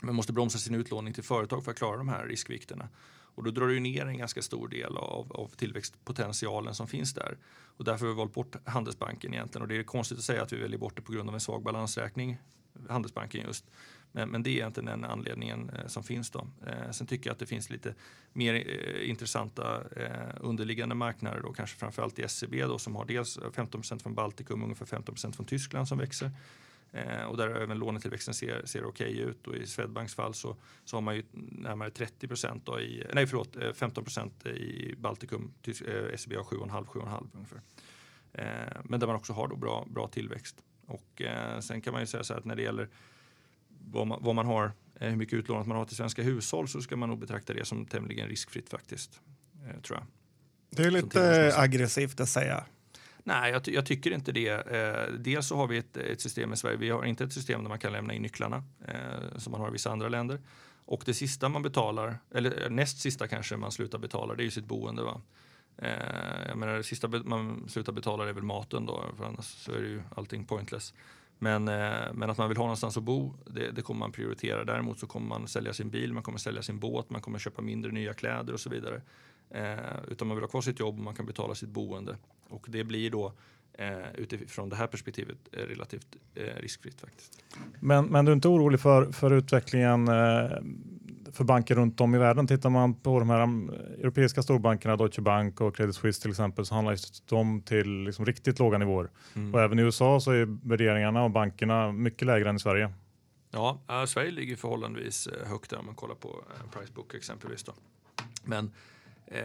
man 0.00 0.14
måste 0.14 0.32
bromsa 0.32 0.58
sin 0.58 0.74
utlåning 0.74 1.14
till 1.14 1.24
företag 1.24 1.64
för 1.64 1.70
att 1.70 1.78
klara 1.78 1.96
de 1.96 2.08
här 2.08 2.26
riskvikterna. 2.26 2.88
Och 3.38 3.44
då 3.44 3.50
drar 3.50 3.66
du 3.66 3.80
ner 3.80 4.06
en 4.06 4.18
ganska 4.18 4.42
stor 4.42 4.68
del 4.68 4.96
av, 4.96 5.32
av 5.32 5.48
tillväxtpotentialen 5.48 6.74
som 6.74 6.88
finns 6.88 7.14
där. 7.14 7.38
Och 7.76 7.84
därför 7.84 8.06
har 8.06 8.12
vi 8.12 8.18
valt 8.18 8.34
bort 8.34 8.56
Handelsbanken 8.64 9.34
egentligen. 9.34 9.62
Och 9.62 9.68
det 9.68 9.76
är 9.76 9.82
konstigt 9.82 10.18
att 10.18 10.24
säga 10.24 10.42
att 10.42 10.52
vi 10.52 10.56
väljer 10.56 10.78
bort 10.78 10.96
det 10.96 11.02
på 11.02 11.12
grund 11.12 11.28
av 11.28 11.34
en 11.34 11.40
svag 11.40 11.62
balansräkning, 11.62 12.38
Handelsbanken 12.88 13.46
just. 13.46 13.64
Men, 14.12 14.28
men 14.28 14.42
det 14.42 14.50
är 14.50 14.52
egentligen 14.52 14.86
den 14.86 15.04
anledningen 15.04 15.70
eh, 15.70 15.86
som 15.86 16.02
finns. 16.02 16.30
Då. 16.30 16.46
Eh, 16.66 16.90
sen 16.90 17.06
tycker 17.06 17.30
jag 17.30 17.32
att 17.32 17.38
det 17.38 17.46
finns 17.46 17.70
lite 17.70 17.94
mer 18.32 18.54
eh, 18.54 19.10
intressanta 19.10 19.82
eh, 19.96 20.36
underliggande 20.40 20.94
marknader, 20.94 21.40
då, 21.40 21.52
kanske 21.52 21.78
framförallt 21.78 22.18
i 22.18 22.22
SCB 22.22 22.64
då, 22.64 22.78
som 22.78 22.96
har 22.96 23.04
dels 23.04 23.38
15% 23.38 23.98
från 23.98 24.14
Baltikum 24.14 24.60
och 24.60 24.64
ungefär 24.64 24.86
15% 24.86 25.32
från 25.32 25.46
Tyskland 25.46 25.88
som 25.88 25.98
växer. 25.98 26.30
Eh, 26.92 27.24
och 27.24 27.36
där 27.36 27.48
även 27.48 27.78
lånetillväxten 27.78 28.34
ser, 28.34 28.62
ser 28.64 28.84
okej 28.84 29.12
okay 29.12 29.24
ut 29.24 29.46
och 29.46 29.56
i 29.56 29.66
Swedbanks 29.66 30.14
fall 30.14 30.34
så, 30.34 30.56
så 30.84 30.96
har 30.96 31.00
man 31.00 31.16
ju 31.16 31.22
närmare 31.32 31.90
30 31.90 32.28
procent 32.28 32.68
i, 32.68 33.04
nej 33.14 33.26
förlåt, 33.26 33.56
15 33.74 34.02
eh, 34.02 34.04
procent 34.04 34.46
i 34.46 34.94
Baltikum, 34.98 35.54
eh, 35.66 36.16
SEB 36.16 36.32
har 36.36 36.42
7,5, 36.42 36.84
7,5 36.84 37.28
ungefär. 37.34 37.60
Eh, 38.32 38.80
men 38.84 39.00
där 39.00 39.06
man 39.06 39.16
också 39.16 39.32
har 39.32 39.48
då 39.48 39.56
bra, 39.56 39.86
bra 39.90 40.08
tillväxt. 40.08 40.56
Och 40.86 41.22
eh, 41.22 41.60
sen 41.60 41.80
kan 41.80 41.92
man 41.92 42.02
ju 42.02 42.06
säga 42.06 42.24
så 42.24 42.32
här 42.32 42.40
att 42.40 42.46
när 42.46 42.56
det 42.56 42.62
gäller 42.62 42.88
vad 43.68 44.06
man, 44.06 44.18
vad 44.22 44.34
man 44.34 44.46
har, 44.46 44.72
eh, 45.00 45.08
hur 45.08 45.16
mycket 45.16 45.34
utlånat 45.34 45.66
man 45.66 45.76
har 45.76 45.84
till 45.84 45.96
svenska 45.96 46.22
hushåll 46.22 46.68
så 46.68 46.82
ska 46.82 46.96
man 46.96 47.08
nog 47.08 47.18
betrakta 47.18 47.52
det 47.52 47.64
som 47.64 47.86
tämligen 47.86 48.28
riskfritt 48.28 48.70
faktiskt, 48.70 49.20
tror 49.82 49.98
jag. 49.98 50.06
Det 50.70 50.82
är 50.82 50.90
lite 50.90 51.52
aggressivt 51.56 52.20
att 52.20 52.28
säga 52.28 52.64
Nej, 53.28 53.52
jag, 53.52 53.68
jag, 53.68 53.86
tycker 53.86 54.10
inte 54.10 54.32
det. 54.32 54.48
Eh, 54.48 55.12
dels 55.12 55.46
så 55.46 55.56
har 55.56 55.66
vi 55.66 55.78
ett, 55.78 55.96
ett, 55.96 56.20
system 56.20 56.52
i 56.52 56.56
Sverige, 56.56 56.76
vi 56.76 56.90
har 56.90 57.04
inte 57.04 57.24
ett 57.24 57.32
system 57.32 57.62
där 57.62 57.68
man 57.68 57.78
kan 57.78 57.92
lämna 57.92 58.14
in 58.14 58.22
nycklarna 58.22 58.62
eh, 58.86 59.38
som 59.38 59.50
man 59.50 59.60
har 59.60 59.68
i 59.68 59.72
vissa 59.72 59.90
andra 59.90 60.08
länder. 60.08 60.40
Och 60.84 61.02
det 61.06 61.14
sista 61.14 61.48
man 61.48 61.62
betalar, 61.62 62.18
eller 62.34 62.64
eh, 62.64 62.70
näst 62.70 63.00
sista 63.00 63.28
kanske 63.28 63.56
man 63.56 63.72
slutar 63.72 63.98
betala, 63.98 64.34
det 64.34 64.42
är 64.42 64.44
ju 64.44 64.50
sitt 64.50 64.64
boende. 64.64 65.02
Va? 65.02 65.20
Eh, 65.76 66.48
jag 66.48 66.56
menar, 66.58 66.76
det 66.76 66.82
sista 66.82 67.08
man 67.08 67.68
slutar 67.68 67.92
betala 67.92 68.28
är 68.28 68.32
väl 68.32 68.44
maten 68.44 68.86
då, 68.86 69.04
för 69.16 69.24
annars 69.24 69.44
så 69.44 69.72
är 69.72 69.80
det 69.80 69.88
ju 69.88 70.02
allting 70.16 70.44
pointless. 70.44 70.94
Men, 71.38 71.68
eh, 71.68 72.12
men 72.12 72.30
att 72.30 72.38
man 72.38 72.48
vill 72.48 72.56
ha 72.56 72.64
någonstans 72.64 72.96
att 72.96 73.02
bo, 73.02 73.34
det, 73.46 73.70
det, 73.70 73.82
kommer 73.82 73.98
man 73.98 74.12
prioritera. 74.12 74.64
Däremot 74.64 74.98
så 74.98 75.06
kommer 75.06 75.28
man 75.28 75.48
sälja 75.48 75.72
sin 75.72 75.90
bil, 75.90 76.12
man 76.12 76.22
kommer 76.22 76.38
sälja 76.38 76.62
sin 76.62 76.78
båt, 76.78 77.10
man 77.10 77.20
kommer 77.20 77.38
köpa 77.38 77.62
mindre 77.62 77.92
nya 77.92 78.14
kläder 78.14 78.52
och 78.52 78.60
så 78.60 78.70
vidare. 78.70 79.02
Eh, 79.50 79.76
utan 80.08 80.28
man 80.28 80.36
vill 80.36 80.44
ha 80.44 80.48
kvar 80.48 80.60
sitt 80.60 80.80
jobb 80.80 80.98
och 80.98 81.04
man 81.04 81.14
kan 81.14 81.26
betala 81.26 81.54
sitt 81.54 81.68
boende. 81.68 82.16
Och 82.48 82.66
det 82.68 82.84
blir 82.84 83.10
då 83.10 83.32
eh, 83.72 84.14
utifrån 84.14 84.68
det 84.68 84.76
här 84.76 84.86
perspektivet 84.86 85.38
eh, 85.52 85.60
relativt 85.60 86.16
eh, 86.34 86.42
riskfritt 86.60 87.00
faktiskt. 87.00 87.44
Men, 87.80 88.04
men 88.04 88.24
du 88.24 88.32
är 88.32 88.34
inte 88.36 88.48
orolig 88.48 88.80
för, 88.80 89.12
för 89.12 89.30
utvecklingen 89.30 90.08
eh, 90.08 90.50
för 91.32 91.44
banker 91.44 91.74
runt 91.74 92.00
om 92.00 92.14
i 92.14 92.18
världen? 92.18 92.46
Tittar 92.46 92.70
man 92.70 92.94
på 92.94 93.18
de 93.18 93.30
här 93.30 93.42
um, 93.42 93.70
europeiska 93.98 94.42
storbankerna, 94.42 94.96
Deutsche 94.96 95.22
Bank 95.22 95.60
och 95.60 95.76
Credit 95.76 95.94
Suisse 95.96 96.22
till 96.22 96.30
exempel, 96.30 96.66
så 96.66 96.74
handlar 96.74 96.96
de 97.28 97.60
till 97.60 98.04
liksom 98.04 98.26
riktigt 98.26 98.58
låga 98.58 98.78
nivåer. 98.78 99.10
Mm. 99.34 99.54
Och 99.54 99.60
även 99.60 99.78
i 99.78 99.82
USA 99.82 100.20
så 100.20 100.30
är 100.30 100.68
värderingarna 100.68 101.22
av 101.22 101.30
bankerna 101.30 101.92
mycket 101.92 102.26
lägre 102.26 102.48
än 102.48 102.56
i 102.56 102.60
Sverige. 102.60 102.92
Ja, 103.50 103.80
Sverige 104.06 104.30
ligger 104.30 104.56
förhållandevis 104.56 105.26
eh, 105.26 105.48
högt 105.48 105.70
där 105.70 105.78
om 105.78 105.86
man 105.86 105.94
kollar 105.94 106.14
på 106.14 106.28
äh, 106.28 106.78
Pricebook 106.78 107.14
exempelvis. 107.14 107.62
Då. 107.62 107.72
Men 108.44 108.70
Eh, 109.30 109.42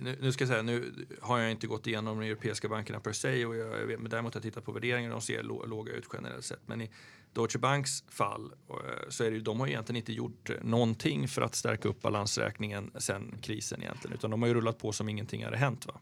nu, 0.00 0.16
nu, 0.20 0.32
ska 0.32 0.42
jag 0.42 0.48
säga, 0.48 0.62
nu 0.62 1.06
har 1.20 1.38
jag 1.38 1.50
inte 1.50 1.66
gått 1.66 1.86
igenom 1.86 2.20
de 2.20 2.26
europeiska 2.26 2.68
bankerna 2.68 3.00
per 3.00 3.12
se, 3.12 3.46
och 3.46 3.56
jag, 3.56 3.90
jag, 3.90 4.00
men 4.00 4.10
däremot 4.10 4.34
har 4.34 4.38
jag 4.38 4.42
tittat 4.42 4.64
på 4.64 4.72
värderingar 4.72 5.10
och 5.10 5.14
de 5.14 5.22
ser 5.22 5.42
låga 5.42 5.92
ut 5.92 6.08
generellt 6.12 6.44
sett. 6.44 6.60
Men 6.66 6.80
i 6.80 6.90
Deutsche 7.32 7.58
Banks 7.58 8.04
fall 8.08 8.52
eh, 8.70 9.08
så 9.08 9.24
är 9.24 9.30
det 9.30 9.36
ju, 9.36 9.42
de 9.42 9.60
har 9.60 9.66
egentligen 9.66 9.96
inte 9.96 10.12
gjort 10.12 10.50
eh, 10.50 10.56
någonting 10.62 11.28
för 11.28 11.42
att 11.42 11.54
stärka 11.54 11.88
upp 11.88 12.02
balansräkningen 12.02 12.90
sen 12.98 13.38
krisen 13.42 13.82
egentligen, 13.82 14.14
utan 14.14 14.30
de 14.30 14.42
har 14.42 14.48
ju 14.48 14.54
rullat 14.54 14.78
på 14.78 14.92
som 14.92 15.08
ingenting 15.08 15.44
hade 15.44 15.56
hänt. 15.56 15.86
Va? 15.86 16.00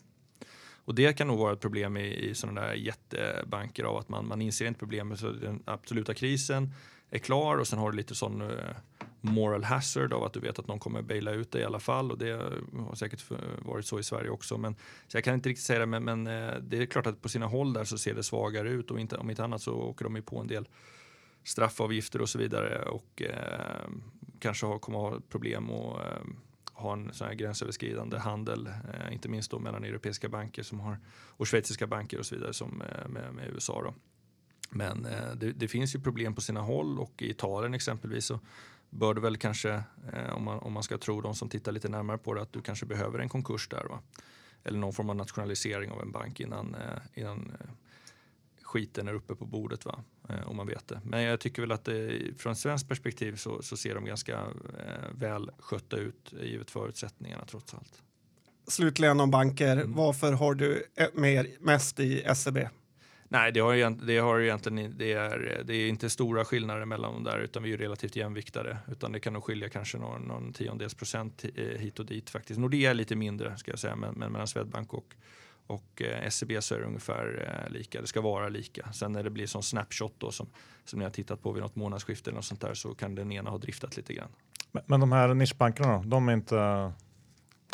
Och 0.85 0.95
det 0.95 1.12
kan 1.12 1.27
nog 1.27 1.39
vara 1.39 1.53
ett 1.53 1.61
problem 1.61 1.97
i, 1.97 2.14
i 2.14 2.35
sådana 2.35 2.61
där 2.61 2.75
jättebanker 2.75 3.85
av 3.85 3.97
att 3.97 4.09
man, 4.09 4.29
man 4.29 4.43
inser 4.43 4.66
inte 4.66 4.81
problemet, 4.81 5.18
så 5.18 5.31
den 5.31 5.62
absoluta 5.64 6.14
krisen 6.14 6.72
är 7.11 7.18
klar 7.18 7.57
och 7.57 7.68
sen 7.68 7.79
har 7.79 7.91
du 7.91 7.97
lite 7.97 8.14
sån 8.14 8.43
uh, 8.43 8.59
moral 9.25 9.64
hazard 9.64 10.12
av 10.12 10.25
att 10.25 10.33
du 10.33 10.41
vet 10.41 10.59
att 10.59 10.66
någon 10.66 10.79
kommer 10.79 11.03
baila 11.03 11.31
ut 11.31 11.53
dig 11.53 11.62
i 11.62 11.64
alla 11.64 11.81
fall 11.81 12.11
och 12.11 12.18
det 12.18 12.31
har 12.89 12.95
säkert 12.95 13.25
varit 13.59 13.87
så 13.87 13.99
i 13.99 14.03
Sverige 14.03 14.31
också. 14.31 14.59
Men, 14.59 14.77
så 15.09 15.16
jag 15.16 15.25
kan 15.25 15.35
inte 15.35 15.49
riktigt 15.49 15.66
säga 15.66 15.79
det, 15.79 15.87
men, 15.87 16.05
men 16.05 16.27
eh, 16.27 16.55
det 16.61 16.83
är 16.83 16.87
klart 16.87 17.07
att 17.07 17.22
på 17.22 17.29
sina 17.29 17.47
håll 17.47 17.72
där 17.72 17.85
så 17.85 17.99
ser 17.99 18.14
det 18.14 18.22
svagare 18.22 18.70
ut 18.70 18.91
och 18.91 19.01
inte, 19.01 19.16
om 19.16 19.31
inte 19.31 19.45
annat 19.45 19.62
så 19.62 19.75
åker 19.75 20.05
de 20.05 20.16
ju 20.16 20.22
på 20.22 20.39
en 20.39 20.47
del 20.47 20.68
straffavgifter 21.45 22.20
och 22.20 22.29
så 22.29 22.39
vidare 22.39 22.83
och 22.83 23.22
eh, 23.22 23.89
kanske 24.39 24.66
har, 24.66 24.79
kommer 24.79 24.99
ha 24.99 25.20
problem 25.29 25.70
och 25.70 26.01
eh, 26.01 26.22
ha 26.75 26.93
en 26.93 27.12
sån 27.12 27.27
här 27.27 27.35
gränsöverskridande 27.35 28.18
handel, 28.18 28.66
eh, 28.66 29.12
inte 29.12 29.29
minst 29.29 29.51
då 29.51 29.59
mellan 29.59 29.85
europeiska 29.85 30.29
banker 30.29 30.62
som 30.62 30.81
har, 30.81 30.99
och 31.11 31.49
schweiziska 31.49 31.87
banker 31.87 32.18
och 32.18 32.27
så 32.27 32.35
vidare 32.35 32.53
som 32.53 32.83
eh, 32.83 33.09
med, 33.09 33.35
med 33.35 33.49
USA. 33.55 33.83
Då. 33.83 33.95
Men 34.70 35.07
eh, 35.07 35.35
det, 35.37 35.53
det, 35.53 35.68
finns 35.68 35.95
ju 35.95 36.01
problem 36.01 36.35
på 36.35 36.41
sina 36.41 36.61
håll 36.61 36.99
och 36.99 37.22
i 37.22 37.31
Italien 37.31 37.75
exempelvis 37.75 38.27
så 38.27 38.41
bör 38.95 39.14
det 39.14 39.20
väl 39.20 39.36
kanske, 39.36 39.82
eh, 40.12 40.34
om, 40.34 40.45
man, 40.45 40.59
om 40.59 40.72
man 40.72 40.82
ska 40.82 40.99
tro 40.99 41.20
de 41.20 41.34
som 41.34 41.49
tittar 41.49 41.72
lite 41.72 41.88
närmare 41.88 42.18
på 42.18 42.34
det, 42.34 42.42
att 42.42 42.53
du 42.53 42.62
kanske 42.62 42.86
behöver 42.86 43.18
en 43.18 43.28
konkurs 43.28 43.68
där. 43.68 43.84
Va? 43.84 44.01
Eller 44.64 44.78
någon 44.78 44.92
form 44.92 45.11
av 45.11 45.16
nationalisering 45.16 45.90
av 45.90 46.03
en 46.03 46.12
bank 46.12 46.40
innan, 46.40 46.74
eh, 46.74 47.20
innan 47.20 47.53
eh, 47.61 47.70
skiten 48.62 49.09
är 49.09 49.14
uppe 49.14 49.34
på 49.34 49.47
bordet. 49.47 49.84
Va? 49.84 50.05
Om 50.45 50.57
man 50.57 50.66
vet 50.66 50.88
det. 50.88 51.01
Men 51.05 51.22
jag 51.22 51.40
tycker 51.40 51.62
väl 51.62 51.72
att 51.72 51.84
det, 51.84 52.20
från 52.38 52.57
svenskt 52.57 52.88
perspektiv 52.88 53.36
så, 53.36 53.62
så 53.62 53.76
ser 53.76 53.95
de 53.95 54.05
ganska 54.05 54.40
väl 55.11 55.51
skötta 55.59 55.97
ut 55.97 56.34
givet 56.42 56.70
förutsättningarna 56.70 57.45
trots 57.47 57.74
allt. 57.74 58.03
Slutligen 58.66 59.20
om 59.20 59.30
banker, 59.30 59.76
mm. 59.76 59.92
varför 59.92 60.32
har 60.32 60.55
du 60.55 60.86
mer, 61.14 61.47
mest 61.61 62.01
i 62.01 62.34
SEB? 62.34 62.59
Nej, 63.35 63.53
det 63.53 63.61
har, 63.61 64.07
det 64.07 64.18
har 64.18 64.41
egentligen 64.41 64.95
det 64.99 65.12
är, 65.12 65.62
det 65.64 65.74
är 65.74 65.89
inte 65.89 66.11
stora 66.11 66.45
skillnader 66.45 66.85
mellan 66.85 67.12
dem 67.12 67.24
där 67.24 67.39
utan 67.39 67.62
vi 67.62 67.72
är 67.72 67.76
relativt 67.76 68.16
jämviktade. 68.16 68.78
Utan 68.89 69.12
det 69.12 69.20
kan 69.20 69.32
nog 69.32 69.45
skilja 69.45 69.68
kanske 69.68 69.99
någon, 69.99 70.22
någon 70.22 70.53
tiondels 70.53 70.95
procent 70.95 71.45
eh, 71.55 71.64
hit 71.64 71.99
och 71.99 72.07
dit 72.07 72.30
faktiskt. 72.30 72.61
Nordea 72.61 72.91
är 72.91 72.95
lite 72.95 73.16
mindre 73.16 73.57
ska 73.57 73.70
jag 73.70 73.78
säga, 73.78 73.97
men, 73.97 74.14
men 74.14 74.32
mellan 74.32 74.47
Swedbank 74.47 74.95
och, 74.95 75.14
och 75.66 76.03
eh, 76.03 76.28
SEB 76.28 76.62
så 76.62 76.74
är 76.74 76.78
det 76.78 76.87
ungefär 76.87 77.64
eh, 77.66 77.72
lika. 77.72 78.01
Det 78.01 78.07
ska 78.07 78.20
vara 78.20 78.49
lika. 78.49 78.93
Sen 78.93 79.12
när 79.12 79.22
det 79.22 79.30
blir 79.30 79.47
sån 79.47 79.62
snapshot 79.62 80.14
då 80.18 80.30
som, 80.30 80.47
som 80.85 80.99
ni 80.99 81.05
har 81.05 81.12
tittat 81.12 81.43
på 81.43 81.53
vid 81.53 81.62
något 81.62 81.76
månadsskifte 81.76 82.30
eller 82.30 82.37
något 82.37 82.45
sånt 82.45 82.61
där 82.61 82.74
så 82.74 82.95
kan 82.95 83.14
den 83.14 83.32
ena 83.32 83.51
ha 83.51 83.59
driftat 83.59 83.97
lite 83.97 84.14
grann. 84.14 84.30
Men, 84.72 84.82
men 84.87 85.01
de 85.01 85.12
här 85.12 85.35
nischbankerna 85.35 85.99
då, 85.99 86.03
de 86.09 86.28
är 86.28 86.32
inte 86.32 86.93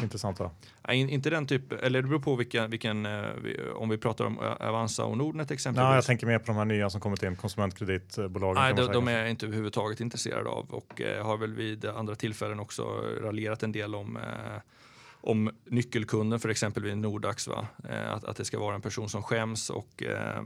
intressanta? 0.02 0.50
Ja, 0.82 0.92
inte 0.92 1.30
den 1.30 1.46
typ, 1.46 1.72
eller 1.72 2.02
det 2.02 2.08
beror 2.08 2.20
på 2.20 2.36
vilken, 2.36 2.70
vilken 2.70 3.06
eh, 3.06 3.24
om 3.74 3.88
vi 3.88 3.98
pratar 3.98 4.24
om 4.24 4.38
eh, 4.38 4.68
Avanza 4.68 5.04
och 5.04 5.18
Nordnet 5.18 5.50
exempelvis. 5.50 5.88
Ja, 5.88 5.94
jag 5.94 6.04
tänker 6.04 6.26
mer 6.26 6.38
på 6.38 6.46
de 6.46 6.56
här 6.56 6.64
nya 6.64 6.90
som 6.90 7.00
kommit 7.00 7.22
in, 7.22 7.36
konsumentkreditbolagen. 7.36 8.62
Nej, 8.62 8.74
de, 8.74 8.92
de 8.92 9.08
är 9.08 9.18
jag 9.18 9.30
inte 9.30 9.46
överhuvudtaget 9.46 10.00
intresserade 10.00 10.50
av 10.50 10.70
och 10.70 11.00
eh, 11.00 11.26
har 11.26 11.36
väl 11.36 11.54
vid 11.54 11.84
andra 11.84 12.14
tillfällen 12.14 12.60
också 12.60 12.82
raljerat 13.22 13.62
en 13.62 13.72
del 13.72 13.94
om 13.94 14.16
eh, 14.16 14.22
om 15.22 15.50
nyckelkunden 15.64 16.40
för 16.40 16.48
exempelvis 16.48 16.96
Nordax. 16.96 17.48
Va? 17.48 17.66
Att, 18.08 18.24
att 18.24 18.36
det 18.36 18.44
ska 18.44 18.58
vara 18.58 18.74
en 18.74 18.80
person 18.80 19.08
som 19.08 19.22
skäms 19.22 19.70
och 19.70 20.02
eh, 20.02 20.42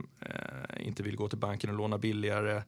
inte 0.79 1.03
vill 1.03 1.15
gå 1.15 1.29
till 1.29 1.37
banken 1.37 1.69
och 1.69 1.75
låna 1.75 1.97
billigare 1.97 2.61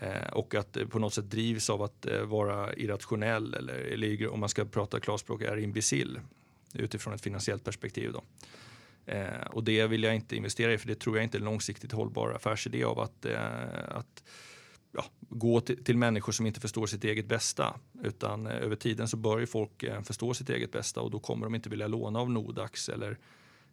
Eh, 0.00 0.32
och 0.32 0.54
att 0.54 0.76
på 0.90 0.98
något 0.98 1.14
sätt 1.14 1.30
drivs 1.30 1.70
av 1.70 1.82
att 1.82 2.06
eh, 2.06 2.22
vara 2.22 2.74
irrationell 2.74 3.54
eller, 3.54 3.74
eller 3.74 4.28
om 4.28 4.40
man 4.40 4.48
ska 4.48 4.64
prata 4.64 5.00
klarspråk 5.00 5.42
är 5.42 5.56
imbecill 5.56 6.20
utifrån 6.74 7.14
ett 7.14 7.20
finansiellt 7.20 7.64
perspektiv. 7.64 8.12
Då. 8.12 8.22
Eh, 9.06 9.46
och 9.50 9.64
det 9.64 9.86
vill 9.86 10.02
jag 10.02 10.14
inte 10.14 10.36
investera 10.36 10.72
i 10.72 10.78
för 10.78 10.88
det 10.88 10.94
tror 10.94 11.16
jag 11.16 11.24
inte 11.24 11.36
är 11.36 11.40
en 11.40 11.44
långsiktigt 11.44 11.92
hållbar 11.92 12.30
affärsidé 12.30 12.84
av 12.84 13.00
att, 13.00 13.24
eh, 13.24 13.88
att 13.88 14.24
ja, 14.92 15.04
gå 15.20 15.60
till, 15.60 15.84
till, 15.84 15.96
människor 15.96 16.32
som 16.32 16.46
inte 16.46 16.60
förstår 16.60 16.86
sitt 16.86 17.04
eget 17.04 17.26
bästa. 17.26 17.76
Utan 18.02 18.46
eh, 18.46 18.56
över 18.56 18.76
tiden 18.76 19.08
så 19.08 19.16
bör 19.16 19.38
ju 19.38 19.46
folk 19.46 19.84
förstå 20.04 20.34
sitt 20.34 20.50
eget 20.50 20.72
bästa 20.72 21.00
och 21.00 21.10
då 21.10 21.18
kommer 21.18 21.46
de 21.46 21.54
inte 21.54 21.68
vilja 21.68 21.86
låna 21.86 22.20
av 22.20 22.30
Nodax 22.30 22.88
eller 22.88 23.18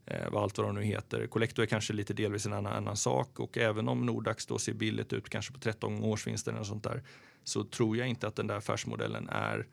eh, 0.08 0.32
vad 0.32 0.44
allt 0.44 0.58
vad 0.58 0.68
de 0.68 0.76
nu 0.76 0.84
heter. 0.84 1.28
Collector 1.28 1.64
är 1.64 1.68
kanske 1.68 1.94
lite 1.94 2.14
delvis 2.14 2.46
en 2.46 2.54
annan, 2.54 2.74
annan 2.74 2.98
sak 2.98 3.40
och 3.40 3.58
även 3.58 3.88
om 3.88 4.06
Nordax 4.06 4.46
då 4.46 4.58
ser 4.58 4.74
billigt 4.74 5.14
ut, 5.14 5.30
kanske 5.30 5.54
på 5.54 5.60
13 5.60 6.04
årsvinster 6.04 6.52
eller 6.52 6.64
sånt 6.64 6.84
där, 6.84 7.04
så 7.44 7.64
tror 7.64 7.98
jag 7.98 8.08
inte 8.08 8.28
att 8.28 8.36
den 8.36 8.48
där 8.48 8.56
affärsmodellen 8.56 9.30
är 9.30 9.68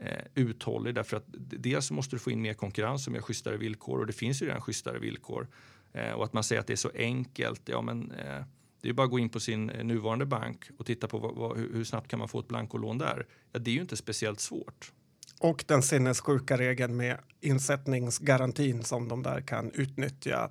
eh, 0.00 0.24
uthållig 0.34 0.94
därför 0.94 1.16
att 1.16 1.24
dels 1.36 1.90
måste 1.90 2.16
du 2.16 2.20
få 2.20 2.30
in 2.30 2.42
mer 2.42 2.54
konkurrens 2.54 3.04
som 3.04 3.14
gör 3.14 3.22
schysstare 3.22 3.56
villkor 3.56 4.00
och 4.00 4.06
det 4.06 4.12
finns 4.12 4.42
ju 4.42 4.46
redan 4.46 4.60
schysstare 4.60 4.98
villkor. 4.98 5.48
Eh, 5.92 6.12
och 6.12 6.24
att 6.24 6.32
man 6.32 6.44
säger 6.44 6.60
att 6.60 6.66
det 6.66 6.72
är 6.72 6.76
så 6.76 6.90
enkelt, 6.94 7.62
ja 7.64 7.82
men 7.82 8.12
eh, 8.12 8.42
det 8.80 8.88
är 8.88 8.92
bara 8.92 9.04
att 9.04 9.10
gå 9.10 9.18
in 9.18 9.28
på 9.28 9.40
sin 9.40 9.70
eh, 9.70 9.84
nuvarande 9.84 10.26
bank 10.26 10.64
och 10.78 10.86
titta 10.86 11.08
på 11.08 11.18
vad, 11.18 11.34
vad, 11.34 11.56
hur 11.56 11.84
snabbt 11.84 12.08
kan 12.08 12.18
man 12.18 12.28
få 12.28 12.40
ett 12.40 12.48
blankolån 12.48 12.98
där. 12.98 13.26
Ja, 13.52 13.58
det 13.58 13.70
är 13.70 13.74
ju 13.74 13.80
inte 13.80 13.96
speciellt 13.96 14.40
svårt. 14.40 14.92
Och 15.40 15.64
den 15.66 15.82
sinnessjuka 15.82 16.58
regeln 16.58 16.96
med 16.96 17.18
insättningsgarantin 17.40 18.84
som 18.84 19.08
de 19.08 19.22
där 19.22 19.40
kan 19.40 19.70
utnyttja 19.74 20.50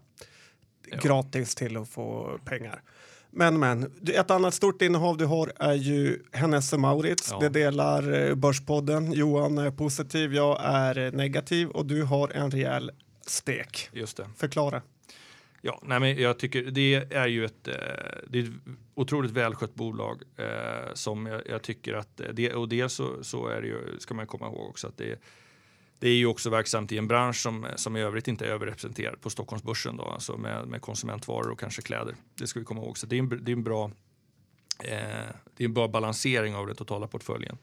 ja. 0.87 0.97
gratis 1.01 1.55
till 1.55 1.77
att 1.77 1.89
få 1.89 2.39
pengar. 2.45 2.81
Men, 3.31 3.59
men, 3.59 3.91
ett 4.13 4.31
annat 4.31 4.53
stort 4.53 4.81
innehav 4.81 5.17
du 5.17 5.25
har 5.25 5.53
är 5.55 5.73
ju 5.73 6.23
Hennes 6.31 6.73
Maurits. 6.73 7.29
Ja. 7.31 7.39
Det 7.39 7.49
delar 7.49 8.29
eh, 8.29 8.35
Börspodden. 8.35 9.13
Johan 9.13 9.57
är 9.57 9.71
positiv, 9.71 10.33
jag 10.33 10.59
är 10.63 11.11
negativ 11.11 11.69
och 11.69 11.85
du 11.85 12.03
har 12.03 12.29
en 12.29 12.51
rejäl 12.51 12.91
stek. 13.25 13.89
Just 13.93 14.17
det. 14.17 14.29
Förklara. 14.37 14.81
Ja, 15.61 15.81
nej 15.83 15.99
men 15.99 16.17
jag 16.17 16.39
tycker 16.39 16.63
det 16.63 17.13
är 17.13 17.27
ju 17.27 17.45
ett, 17.45 17.67
eh, 17.67 17.73
det 18.27 18.39
är 18.39 18.43
ett 18.43 18.77
otroligt 18.95 19.31
välskött 19.31 19.75
bolag 19.75 20.23
eh, 20.37 20.93
som 20.93 21.25
jag, 21.25 21.41
jag, 21.49 21.61
tycker 21.61 21.93
att 21.93 22.21
det 22.33 22.53
och 22.53 22.69
dels 22.69 22.93
så, 22.93 23.23
så 23.23 23.47
är 23.47 23.61
det 23.61 23.67
ju, 23.67 23.99
ska 23.99 24.13
man 24.13 24.27
komma 24.27 24.47
ihåg 24.47 24.69
också 24.69 24.87
att 24.87 24.97
det, 24.97 25.19
det 25.99 26.09
är 26.09 26.15
ju 26.15 26.25
också 26.25 26.49
verksamt 26.49 26.91
i 26.91 26.97
en 26.97 27.07
bransch 27.07 27.35
som, 27.35 27.67
som 27.75 27.97
i 27.97 28.01
övrigt 28.01 28.27
inte 28.27 28.45
är 28.45 28.49
överrepresenterad 28.49 29.21
på 29.21 29.29
Stockholmsbörsen 29.29 29.97
då, 29.97 30.03
alltså 30.03 30.37
med, 30.37 30.67
med 30.67 30.81
konsumentvaror 30.81 31.49
och 31.49 31.59
kanske 31.59 31.81
kläder. 31.81 32.15
Det 32.35 32.47
ska 32.47 32.59
vi 32.59 32.65
komma 32.65 32.81
ihåg. 32.81 32.97
Så 32.97 33.07
det 33.07 33.15
är 33.15 33.19
en, 33.19 33.29
det 33.29 33.51
är 33.51 33.55
en 33.55 33.63
bra 33.63 33.91
eh, 34.83 35.29
det 35.57 35.63
är 35.63 35.65
en 35.65 35.73
bra 35.73 35.87
balansering 35.87 36.55
av 36.55 36.67
den 36.67 36.75
totala 36.75 37.07
portföljen. 37.07 37.57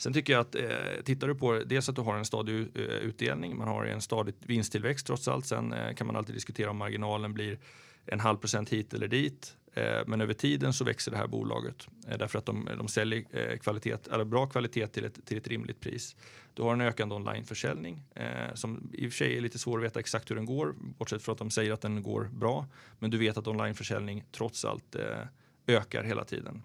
Sen 0.00 0.12
tycker 0.12 0.32
jag 0.32 0.40
att 0.40 0.54
eh, 0.54 1.02
tittar 1.04 1.28
du 1.28 1.34
på 1.34 1.62
dels 1.66 1.88
att 1.88 1.96
du 1.96 2.02
har 2.02 2.16
en 2.16 2.24
stadig 2.24 2.60
eh, 2.74 2.82
utdelning, 2.82 3.56
man 3.56 3.68
har 3.68 3.84
en 3.84 4.00
stadig 4.00 4.34
vinsttillväxt 4.38 5.06
trots 5.06 5.28
allt. 5.28 5.46
Sen 5.46 5.72
eh, 5.72 5.94
kan 5.94 6.06
man 6.06 6.16
alltid 6.16 6.34
diskutera 6.34 6.70
om 6.70 6.76
marginalen 6.76 7.34
blir 7.34 7.58
en 8.06 8.20
halv 8.20 8.36
procent 8.36 8.68
hit 8.68 8.94
eller 8.94 9.08
dit. 9.08 9.56
Eh, 9.74 10.00
men 10.06 10.20
över 10.20 10.34
tiden 10.34 10.72
så 10.72 10.84
växer 10.84 11.10
det 11.10 11.16
här 11.16 11.26
bolaget 11.26 11.86
eh, 12.08 12.18
därför 12.18 12.38
att 12.38 12.46
de, 12.46 12.68
de 12.78 12.88
säljer 12.88 13.24
eh, 13.30 13.58
kvalitet, 13.58 13.96
eller 14.12 14.24
bra 14.24 14.46
kvalitet 14.46 14.86
till 14.86 15.04
ett, 15.04 15.26
till 15.26 15.38
ett 15.38 15.48
rimligt 15.48 15.80
pris. 15.80 16.16
Du 16.54 16.62
har 16.62 16.72
en 16.72 16.80
ökande 16.80 17.14
onlineförsäljning 17.14 18.02
eh, 18.14 18.54
som 18.54 18.90
i 18.92 19.08
och 19.08 19.12
för 19.12 19.16
sig 19.16 19.36
är 19.36 19.40
lite 19.40 19.58
svår 19.58 19.78
att 19.78 19.84
veta 19.84 20.00
exakt 20.00 20.30
hur 20.30 20.36
den 20.36 20.46
går, 20.46 20.74
bortsett 20.78 21.22
från 21.22 21.32
att 21.32 21.38
de 21.38 21.50
säger 21.50 21.72
att 21.72 21.80
den 21.80 22.02
går 22.02 22.24
bra. 22.32 22.66
Men 22.98 23.10
du 23.10 23.18
vet 23.18 23.36
att 23.36 23.46
onlineförsäljning 23.46 24.24
trots 24.32 24.64
allt 24.64 24.94
eh, 24.94 25.26
ökar 25.66 26.04
hela 26.04 26.24
tiden. 26.24 26.62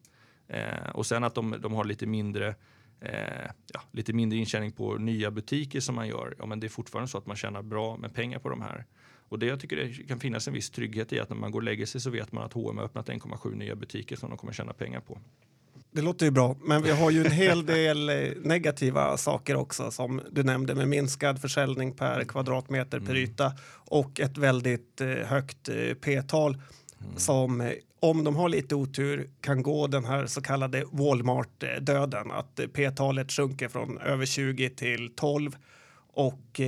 Eh, 0.48 0.90
och 0.94 1.06
sen 1.06 1.24
att 1.24 1.36
de, 1.36 1.56
de 1.60 1.74
har 1.74 1.86
lite 1.86 2.06
mindre 2.06 2.56
eh, 3.00 3.52
ja, 3.74 3.82
lite 3.92 4.14
mindre 4.14 4.40
intjäning 4.40 4.72
på 4.72 4.96
nya 4.96 5.32
butiker 5.32 5.80
som 5.80 5.96
man 5.96 6.08
gör. 6.08 6.36
Ja, 6.40 6.46
men 6.46 6.60
det 6.60 6.68
är 6.68 6.70
fortfarande 6.70 7.08
så 7.08 7.18
att 7.18 7.26
man 7.26 7.36
tjänar 7.36 7.62
bra 7.62 7.98
med 7.98 8.14
pengar 8.14 8.40
på 8.40 8.50
de 8.50 8.62
här. 8.62 8.86
Och 9.30 9.40
det 9.40 9.46
jag 9.46 9.60
tycker 9.60 9.76
det 9.76 10.08
kan 10.08 10.20
finnas 10.20 10.48
en 10.48 10.54
viss 10.54 10.70
trygghet 10.70 11.14
i 11.14 11.20
att 11.20 11.30
när 11.30 11.38
man 11.38 11.52
går 11.52 11.60
och 11.60 11.64
lägger 11.64 11.86
sig 11.86 12.02
så 12.02 12.10
vet 12.10 12.32
man 12.32 12.44
att 12.44 12.54
H&M 12.54 12.78
har 12.78 12.86
öppnat 12.86 13.10
1,7 13.10 13.56
nya 13.56 13.76
butiker 13.76 14.16
som 14.16 14.30
de 14.30 14.38
kommer 14.38 14.54
tjäna 14.54 14.74
pengar 14.74 15.00
på. 15.00 15.20
Det 15.92 16.02
låter 16.02 16.26
ju 16.26 16.32
bra, 16.32 16.56
men 16.62 16.84
vi 16.84 16.92
har 16.92 17.12
ju 17.12 17.26
en 17.26 17.32
hel 17.32 17.66
del 17.66 18.10
eh, 18.10 18.16
negativa 18.42 19.18
saker 19.18 19.56
också 19.56 19.92
som 19.92 20.22
du 20.32 20.44
nämnde 20.44 20.76
med 20.76 20.88
minskad 20.88 21.42
försäljning 21.42 21.92
per 21.92 22.24
kvadratmeter 22.24 23.00
per 23.00 23.10
mm. 23.10 23.24
yta 23.24 23.54
och 23.74 24.20
ett 24.20 24.38
väldigt 24.38 25.02
eh, 25.02 25.08
högt 25.08 25.70
eh, 25.70 25.94
p-tal 26.02 26.54
mm. 26.54 27.18
som 27.18 27.72
om 28.10 28.24
de 28.24 28.36
har 28.36 28.50
lite 28.50 28.76
otur 28.76 29.30
kan 29.42 29.64
gå 29.64 29.88
den 29.88 30.06
här 30.06 30.26
så 30.26 30.42
kallade 30.42 30.86
Walmart-döden. 30.92 32.32
Att 32.32 32.60
p-talet 32.74 33.32
sjunker 33.32 33.68
från 33.68 33.98
över 33.98 34.26
20 34.26 34.70
till 34.70 35.16
12 35.16 35.56
och 36.14 36.62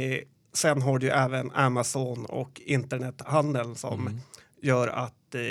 sen 0.54 0.82
har 0.82 1.00
du 1.00 1.10
även 1.10 1.52
Amazon 1.52 2.26
och 2.26 2.62
internethandeln 2.66 3.76
som 3.76 4.02
mm. 4.02 4.20
gör 4.62 4.88
att 4.88 5.36
eh, 5.36 5.42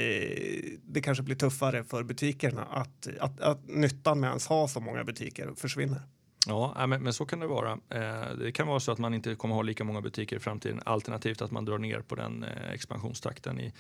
det 0.83 1.01
kanske 1.03 1.23
blir 1.23 1.37
tuffare 1.37 1.85
för 1.85 2.03
butikerna 2.03 2.65
att, 2.65 3.09
att, 3.21 3.41
att 3.41 3.69
nyttan 3.69 4.21
med 4.21 4.33
att 4.33 4.45
ha 4.45 4.69
så 4.69 4.81
många 4.81 5.05
butiker 5.05 5.51
försvinner. 5.57 6.01
Ja, 6.47 6.87
men, 6.87 7.03
men, 7.03 7.13
så 7.13 7.27
kan 7.27 7.41
det 7.41 7.47
vara. 7.47 7.73
Eh, 7.73 8.37
det 8.39 8.53
kan 8.53 8.67
vara 8.67 8.81
så 8.81 8.93
att 8.93 8.99
man 8.99 9.15
inte 9.15 9.35
kommer 9.35 9.55
ha 9.55 9.63
lika 9.63 9.85
många 9.85 10.01
butiker 10.01 10.37
i 10.37 10.41
framtiden 10.41 10.81
alternativt 10.85 11.43
att 11.43 11.51
man 11.51 11.65
drar 11.65 11.79
ner 11.79 12.01
på 12.01 12.15
den 12.15 12.45
eh, 12.45 12.71
expansionstakten 12.73 13.61
i, 13.61 13.73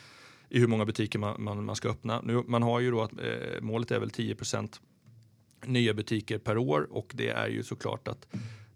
i 0.49 0.59
hur 0.59 0.66
många 0.66 0.84
butiker 0.84 1.18
man, 1.18 1.42
man, 1.42 1.64
man 1.64 1.76
ska 1.76 1.88
öppna. 1.88 2.20
Nu, 2.20 2.42
man 2.47 2.62
har 2.62 2.80
ju 2.80 2.90
då 2.90 3.03
att 3.03 3.12
eh, 3.12 3.61
målet 3.61 3.90
är 3.90 4.01
väl 4.01 4.11
10% 4.11 4.80
nya 5.64 5.94
butiker 5.94 6.38
per 6.38 6.59
år 6.59 6.86
och 6.90 7.12
det 7.14 7.28
är 7.28 7.49
ju 7.49 7.62
såklart 7.62 8.09
att 8.09 8.26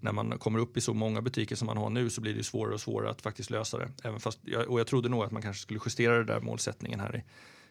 när 0.01 0.13
man 0.13 0.39
kommer 0.39 0.59
upp 0.59 0.77
i 0.77 0.81
så 0.81 0.95
många 0.95 1.23
butiker 1.23 1.57
som 1.57 1.67
man 1.67 1.77
har 1.77 1.91
nu 1.91 2.11
så 2.11 2.21
blir 2.21 2.35
det 2.35 2.45
svårare 2.45 2.75
och 2.75 2.81
svårare 2.81 3.11
att 3.11 3.23
faktiskt 3.23 3.51
lösa 3.51 3.79
det. 3.79 3.91
Även 4.05 4.21
fast, 4.21 4.41
och 4.69 4.81
jag 4.81 4.87
trodde 4.87 5.09
nog 5.09 5.25
att 5.25 5.33
man 5.33 5.43
kanske 5.43 5.63
skulle 5.63 5.81
justera 5.85 6.17
den 6.17 6.27
där 6.27 6.41
målsättningen 6.41 7.01
här 7.01 7.17
i, 7.17 7.23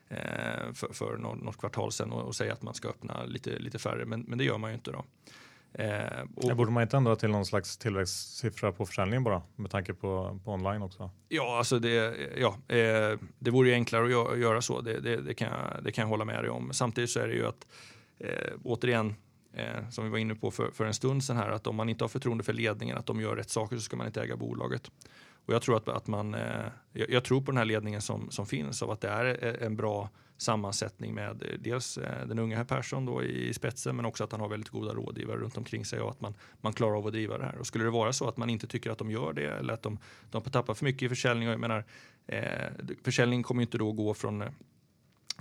eh, 0.07 0.73
för, 0.73 0.93
för 0.93 1.17
något, 1.17 1.43
något 1.43 1.57
kvartal 1.57 1.91
sedan 1.91 2.11
och, 2.11 2.27
och, 2.27 2.35
säga 2.35 2.53
att 2.53 2.61
man 2.61 2.73
ska 2.73 2.87
öppna 2.87 3.25
lite, 3.25 3.59
lite 3.59 3.79
färre, 3.79 4.05
men, 4.05 4.21
men 4.21 4.37
det 4.37 4.43
gör 4.43 4.57
man 4.57 4.69
ju 4.69 4.75
inte 4.75 4.91
då. 4.91 5.05
Eh, 5.73 6.21
och, 6.35 6.57
borde 6.57 6.71
man 6.71 6.83
inte 6.83 6.97
ändra 6.97 7.15
till 7.15 7.29
någon 7.29 7.45
slags 7.45 7.77
tillväxtsiffra 7.77 8.71
på 8.71 8.85
försäljningen 8.85 9.23
bara 9.23 9.41
med 9.55 9.71
tanke 9.71 9.93
på, 9.93 10.39
på 10.45 10.51
online 10.51 10.81
också? 10.81 11.11
Ja, 11.27 11.57
alltså 11.57 11.79
det, 11.79 12.17
ja, 12.37 12.75
eh, 12.75 13.19
det 13.39 13.51
vore 13.51 13.69
ju 13.69 13.73
enklare 13.73 14.05
att 14.05 14.11
göra, 14.11 14.37
göra 14.37 14.61
så. 14.61 14.81
Det, 14.81 14.99
det, 14.99 15.21
det, 15.21 15.33
kan 15.33 15.47
jag, 15.47 15.83
det 15.83 15.91
kan 15.91 16.01
jag 16.01 16.09
hålla 16.09 16.25
med 16.25 16.43
dig 16.43 16.49
om. 16.49 16.73
Samtidigt 16.73 17.09
så 17.09 17.19
är 17.19 17.27
det 17.27 17.33
ju 17.33 17.47
att 17.47 17.67
eh, 18.19 18.53
återigen 18.63 19.15
eh, 19.53 19.89
som 19.89 20.03
vi 20.03 20.09
var 20.09 20.17
inne 20.17 20.35
på 20.35 20.51
för, 20.51 20.71
för 20.71 20.85
en 20.85 20.93
stund 20.93 21.23
sedan 21.23 21.37
här, 21.37 21.49
att 21.49 21.67
om 21.67 21.75
man 21.75 21.89
inte 21.89 22.03
har 22.03 22.09
förtroende 22.09 22.43
för 22.43 22.53
ledningen, 22.53 22.97
att 22.97 23.05
de 23.05 23.21
gör 23.21 23.35
rätt 23.35 23.49
saker, 23.49 23.75
så 23.75 23.81
ska 23.81 23.97
man 23.97 24.07
inte 24.07 24.21
äga 24.21 24.35
bolaget. 24.35 24.91
Och 25.45 25.53
jag 25.53 25.61
tror 25.61 25.77
att, 25.77 25.89
att 25.89 26.07
man, 26.07 26.33
eh, 26.33 26.65
jag, 26.93 27.09
jag, 27.09 27.23
tror 27.23 27.41
på 27.41 27.51
den 27.51 27.57
här 27.57 27.65
ledningen 27.65 28.01
som, 28.01 28.31
som 28.31 28.45
finns 28.45 28.83
av 28.83 28.91
att 28.91 29.01
det 29.01 29.09
är 29.09 29.63
en 29.63 29.75
bra 29.75 30.09
sammansättning 30.41 31.13
med 31.13 31.43
eh, 31.43 31.59
dels 31.59 31.97
eh, 31.97 32.27
den 32.27 32.39
unga 32.39 32.57
herr 32.57 32.63
Persson 32.63 33.05
då 33.05 33.23
i 33.23 33.53
spetsen 33.53 33.95
men 33.95 34.05
också 34.05 34.23
att 34.23 34.31
han 34.31 34.41
har 34.41 34.49
väldigt 34.49 34.69
goda 34.69 34.93
rådgivare 34.93 35.37
runt 35.37 35.57
omkring 35.57 35.85
sig 35.85 35.99
och 35.99 36.09
att 36.09 36.21
man, 36.21 36.33
man 36.61 36.73
klarar 36.73 36.97
av 36.97 37.07
att 37.07 37.13
driva 37.13 37.37
det 37.37 37.45
här. 37.45 37.57
Och 37.57 37.67
skulle 37.67 37.83
det 37.83 37.89
vara 37.89 38.13
så 38.13 38.27
att 38.27 38.37
man 38.37 38.49
inte 38.49 38.67
tycker 38.67 38.91
att 38.91 38.97
de 38.97 39.11
gör 39.11 39.33
det 39.33 39.47
eller 39.47 39.73
att 39.73 39.81
de, 39.81 39.99
de 40.31 40.43
tappar 40.43 40.73
för 40.73 40.85
mycket 40.85 41.01
i 41.01 41.09
försäljning, 41.09 41.47
och 41.47 41.53
jag 41.53 41.59
menar, 41.59 41.85
eh, 42.27 42.43
försäljningen 43.03 43.43
kommer 43.43 43.61
inte 43.61 43.77
då 43.77 43.91
gå 43.91 44.13
från 44.13 44.41
eh, 44.41 44.49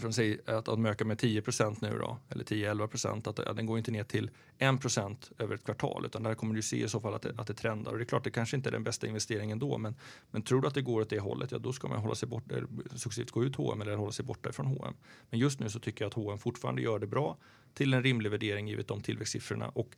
från 0.01 0.13
sig 0.13 0.41
att 0.47 0.65
de 0.65 0.87
ökar 0.87 1.05
med 1.05 1.21
10% 1.21 1.77
nu 1.81 1.99
då, 1.99 2.19
eller 2.29 2.45
10-11 2.45 3.29
att, 3.29 3.39
att 3.39 3.57
den 3.57 3.67
går 3.67 3.79
inte 3.79 3.91
ner 3.91 4.05
till 4.05 4.31
1% 4.59 5.33
över 5.39 5.55
ett 5.55 5.65
kvartal 5.65 6.05
utan 6.07 6.23
där 6.23 6.35
kommer 6.35 6.55
du 6.55 6.63
se 6.63 6.85
i 6.85 6.89
så 6.89 7.01
fall 7.01 7.15
att 7.15 7.23
det, 7.23 7.35
att 7.37 7.47
det 7.47 7.55
trendar. 7.55 7.93
Och 7.93 7.99
det 7.99 8.05
är 8.05 8.07
klart, 8.07 8.25
det 8.25 8.31
kanske 8.31 8.57
inte 8.57 8.69
är 8.69 8.73
den 8.73 8.85
bästa 8.85 9.07
investeringen 9.07 9.59
då, 9.59 9.79
men, 9.79 9.95
men 10.31 10.43
tror 10.43 10.61
du 10.61 10.69
att 10.69 10.75
det 10.75 10.83
går 10.83 11.01
åt 11.01 11.11
det 11.11 11.21
hållet, 11.21 11.53
ja 11.53 11.59
då 11.59 11.73
ska 11.73 11.89
man 11.89 11.99
hålla 11.99 12.15
sig 12.15 12.29
borta, 12.29 12.55
successivt 12.95 13.31
gå 13.31 13.45
ut 13.45 13.57
H&M 13.57 13.83
eller 13.83 13.97
hålla 13.97 14.13
sig 14.13 14.25
borta 14.25 14.53
från 14.53 14.67
H&M. 14.67 14.95
Men 15.31 15.41
just 15.41 15.61
nu 15.61 15.71
så 15.71 15.79
tycker 15.79 16.05
jag 16.05 16.09
att 16.09 16.15
H&M 16.15 16.39
fortfarande 16.39 16.83
gör 16.83 16.99
det 16.99 17.07
bra 17.07 17.37
till 17.75 17.95
en 17.95 18.03
rimlig 18.03 18.31
värdering 18.31 18.69
givet 18.69 18.89
de 18.89 19.01
tillväxtsiffrorna. 19.01 19.69
Och 19.69 19.97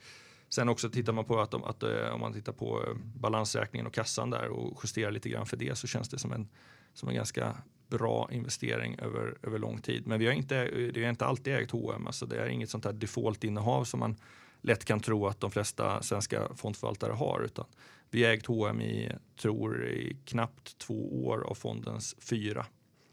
Sen 0.51 0.69
också 0.69 0.91
tittar 0.91 1.13
man 1.13 1.25
på 1.25 1.41
att, 1.41 1.51
de, 1.51 1.65
att 1.65 1.83
eh, 1.83 2.15
om 2.15 2.21
man 2.21 2.33
tittar 2.33 2.53
på 2.53 2.85
eh, 2.87 2.95
balansräkningen 3.15 3.87
och 3.87 3.95
kassan 3.95 4.31
där 4.31 4.49
och 4.49 4.81
justerar 4.85 5.11
lite 5.11 5.29
grann 5.29 5.47
för 5.47 5.57
det 5.57 5.79
så 5.79 5.87
känns 5.87 6.09
det 6.09 6.19
som 6.19 6.33
en, 6.33 6.49
som 6.95 7.09
en 7.09 7.15
ganska 7.15 7.57
bra 7.91 8.29
investering 8.33 8.99
över, 8.99 9.39
över 9.43 9.59
lång 9.59 9.81
tid. 9.81 10.07
Men 10.07 10.19
vi 10.19 10.27
har 10.27 10.33
inte, 10.33 10.65
det 10.65 11.05
är 11.05 11.11
inte 11.11 11.27
alltid 11.27 11.55
ägt 11.55 11.71
H&M. 11.71 12.07
Alltså 12.07 12.27
det 12.27 12.41
är 12.41 12.47
inget 12.47 12.71
sånt 12.71 12.85
här 12.85 12.93
default-innehav 12.93 13.85
som 13.85 14.01
man 14.01 14.17
lätt 14.61 14.85
kan 14.85 15.01
tro 15.01 15.27
att 15.27 15.41
de 15.41 15.51
flesta 15.51 16.03
svenska 16.03 16.49
fondförvaltare 16.57 17.13
har. 17.13 17.43
Utan 17.45 17.65
vi 18.11 18.25
har 18.25 18.33
ägt 18.33 18.47
H&M 18.47 18.81
i, 18.81 19.13
tror, 19.41 19.89
i 19.89 20.17
knappt 20.25 20.79
två 20.79 21.27
år 21.27 21.47
av 21.47 21.55
fondens 21.55 22.17
fyra. 22.19 22.67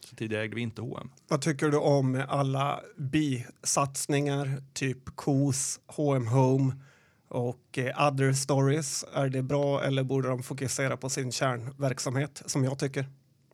Så 0.05 0.15
tidigare 0.15 0.43
ägde 0.43 0.55
vi 0.55 0.61
inte 0.61 0.81
H&M. 0.81 1.09
Vad 1.27 1.41
tycker 1.41 1.69
du 1.69 1.77
om 1.77 2.23
alla 2.27 2.81
bisatsningar, 2.97 4.63
typ 4.73 5.15
KOS, 5.15 5.79
H&M 5.87 6.27
Home 6.27 6.75
och 7.27 7.77
eh, 7.77 8.07
Other 8.07 8.33
Stories? 8.33 9.05
Är 9.13 9.29
det 9.29 9.43
bra 9.43 9.83
eller 9.83 10.03
borde 10.03 10.27
de 10.27 10.43
fokusera 10.43 10.97
på 10.97 11.09
sin 11.09 11.31
kärnverksamhet 11.31 12.43
som 12.45 12.63
jag 12.63 12.79
tycker? 12.79 13.05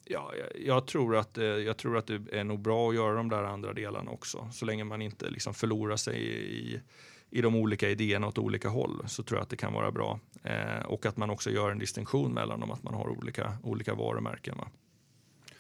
Ja, 0.06 0.32
jag, 0.56 0.88
tror 0.88 1.16
att, 1.16 1.38
eh, 1.38 1.46
jag 1.46 1.78
tror 1.78 1.98
att 1.98 2.08
det 2.08 2.22
är 2.32 2.44
nog 2.44 2.60
bra 2.60 2.90
att 2.90 2.96
göra 2.96 3.16
de 3.16 3.30
där 3.30 3.44
andra 3.44 3.74
delarna 3.74 4.12
också. 4.12 4.50
Så 4.52 4.66
länge 4.66 4.84
man 4.84 5.02
inte 5.02 5.30
liksom 5.30 5.54
förlorar 5.54 5.96
sig 5.96 6.22
i, 6.22 6.82
i 7.30 7.42
de 7.42 7.56
olika 7.56 7.90
idéerna 7.90 8.28
åt 8.28 8.38
olika 8.38 8.70
håll 8.70 9.04
så 9.08 9.24
tror 9.24 9.38
jag 9.38 9.44
att 9.44 9.50
det 9.50 9.58
kan 9.58 9.74
vara 9.74 9.92
bra. 9.92 10.20
Eh, 10.44 10.86
och 10.86 11.06
att 11.06 11.18
man 11.18 11.30
också 11.30 11.50
gör 11.50 11.72
en 11.72 11.80
distinktion 11.80 12.34
mellan 12.34 12.60
dem, 12.60 12.72
att 12.72 12.84
man 12.84 12.94
har 12.94 13.10
olika, 13.10 13.58
olika 13.64 13.96
varumärken. 13.96 14.58
Va? 14.58 14.68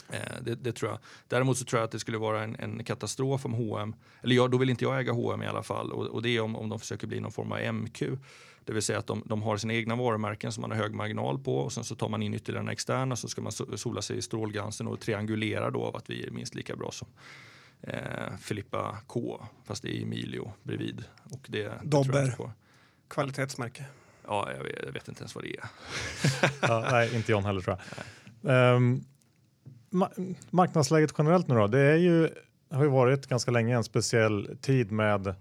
Eh, 0.09 0.41
det, 0.41 0.55
det, 0.55 0.71
tror 0.71 0.91
jag. 0.91 0.99
Däremot 1.27 1.57
så 1.57 1.65
tror 1.65 1.79
jag 1.79 1.85
att 1.85 1.91
det 1.91 1.99
skulle 1.99 2.17
vara 2.17 2.43
en, 2.43 2.55
en 2.55 2.83
katastrof 2.83 3.45
om 3.45 3.53
H&M, 3.53 3.95
eller 4.21 4.35
jag, 4.35 4.51
då 4.51 4.57
vill 4.57 4.69
inte 4.69 4.85
jag 4.85 4.99
äga 4.99 5.11
H&M 5.11 5.43
i 5.43 5.47
alla 5.47 5.63
fall, 5.63 5.91
och, 5.91 6.05
och 6.05 6.21
det 6.21 6.29
är 6.29 6.41
om, 6.41 6.55
om 6.55 6.69
de 6.69 6.79
försöker 6.79 7.07
bli 7.07 7.19
någon 7.19 7.31
form 7.31 7.51
av 7.51 7.73
MQ. 7.73 8.03
Det 8.65 8.73
vill 8.73 8.83
säga 8.83 8.99
att 8.99 9.07
de, 9.07 9.23
de 9.25 9.41
har 9.41 9.57
sina 9.57 9.73
egna 9.73 9.95
varumärken 9.95 10.51
som 10.51 10.61
man 10.61 10.71
har 10.71 10.77
hög 10.77 10.93
marginal 10.93 11.39
på 11.39 11.57
och 11.57 11.73
sen 11.73 11.83
så 11.83 11.95
tar 11.95 12.09
man 12.09 12.23
in 12.23 12.33
ytterligare 12.33 12.63
en 12.63 12.69
extern 12.69 13.11
och 13.11 13.19
så 13.19 13.27
ska 13.27 13.41
man 13.41 13.51
sola 13.51 14.01
sig 14.01 14.17
i 14.17 14.21
strålglansen 14.21 14.87
och 14.87 14.99
triangulera 14.99 15.71
då 15.71 15.83
av 15.83 15.95
att 15.95 16.09
vi 16.09 16.23
är 16.27 16.31
minst 16.31 16.55
lika 16.55 16.75
bra 16.75 16.91
som 16.91 17.07
eh, 17.81 18.37
Filippa 18.39 18.97
K. 19.07 19.45
Fast 19.65 19.83
det 19.83 19.97
är 19.97 20.01
Emilio 20.01 20.51
bredvid. 20.63 21.03
Och 21.23 21.45
det, 21.47 21.71
Dobber. 21.83 22.35
Kvalitetsmärke. 23.07 23.85
Ja, 24.27 24.51
jag 24.57 24.63
vet, 24.63 24.83
jag 24.85 24.91
vet, 24.91 25.07
inte 25.07 25.21
ens 25.21 25.35
vad 25.35 25.43
det 25.43 25.55
är. 25.57 25.63
ja, 26.61 26.87
nej, 26.91 27.15
inte 27.15 27.31
John 27.31 27.45
heller 27.45 27.61
tror 27.61 27.77
jag. 28.41 28.75
Um, 28.75 29.05
ma 29.89 30.09
marknadsläget 30.49 31.13
generellt 31.17 31.47
nu 31.47 31.55
då? 31.55 31.67
Det 31.67 31.79
är 31.79 31.97
ju, 31.97 32.29
har 32.71 32.83
ju 32.83 32.89
varit 32.89 33.27
ganska 33.27 33.51
länge 33.51 33.75
en 33.75 33.83
speciell 33.83 34.57
tid 34.61 34.91
med 34.91 35.35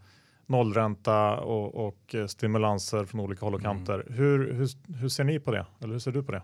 nollränta 0.46 1.40
och, 1.40 1.86
och 1.86 2.14
stimulanser 2.28 3.04
från 3.04 3.20
olika 3.20 3.46
håll 3.46 3.54
och 3.54 3.64
mm. 3.64 3.76
kanter. 3.76 3.94
Mm. 3.94 4.14
Hur, 4.14 4.52
hur, 4.52 4.68
hur, 4.94 5.08
ser 5.08 5.24
ni 5.24 5.40
på 5.40 5.52
det? 5.52 5.66
Eller 5.80 5.92
hur 5.92 5.98
ser 5.98 6.12
du 6.12 6.22
på 6.22 6.32
det? 6.32 6.42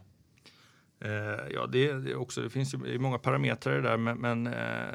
Eh, 1.01 1.53
ja, 1.55 1.67
det, 1.67 1.93
det, 1.93 2.15
också, 2.15 2.41
det 2.41 2.51
finns 2.51 2.75
ju 2.75 2.99
många 2.99 3.19
parametrar 3.19 3.83
där, 3.83 3.97
men, 3.97 4.19
men 4.19 4.47
eh, 4.47 4.95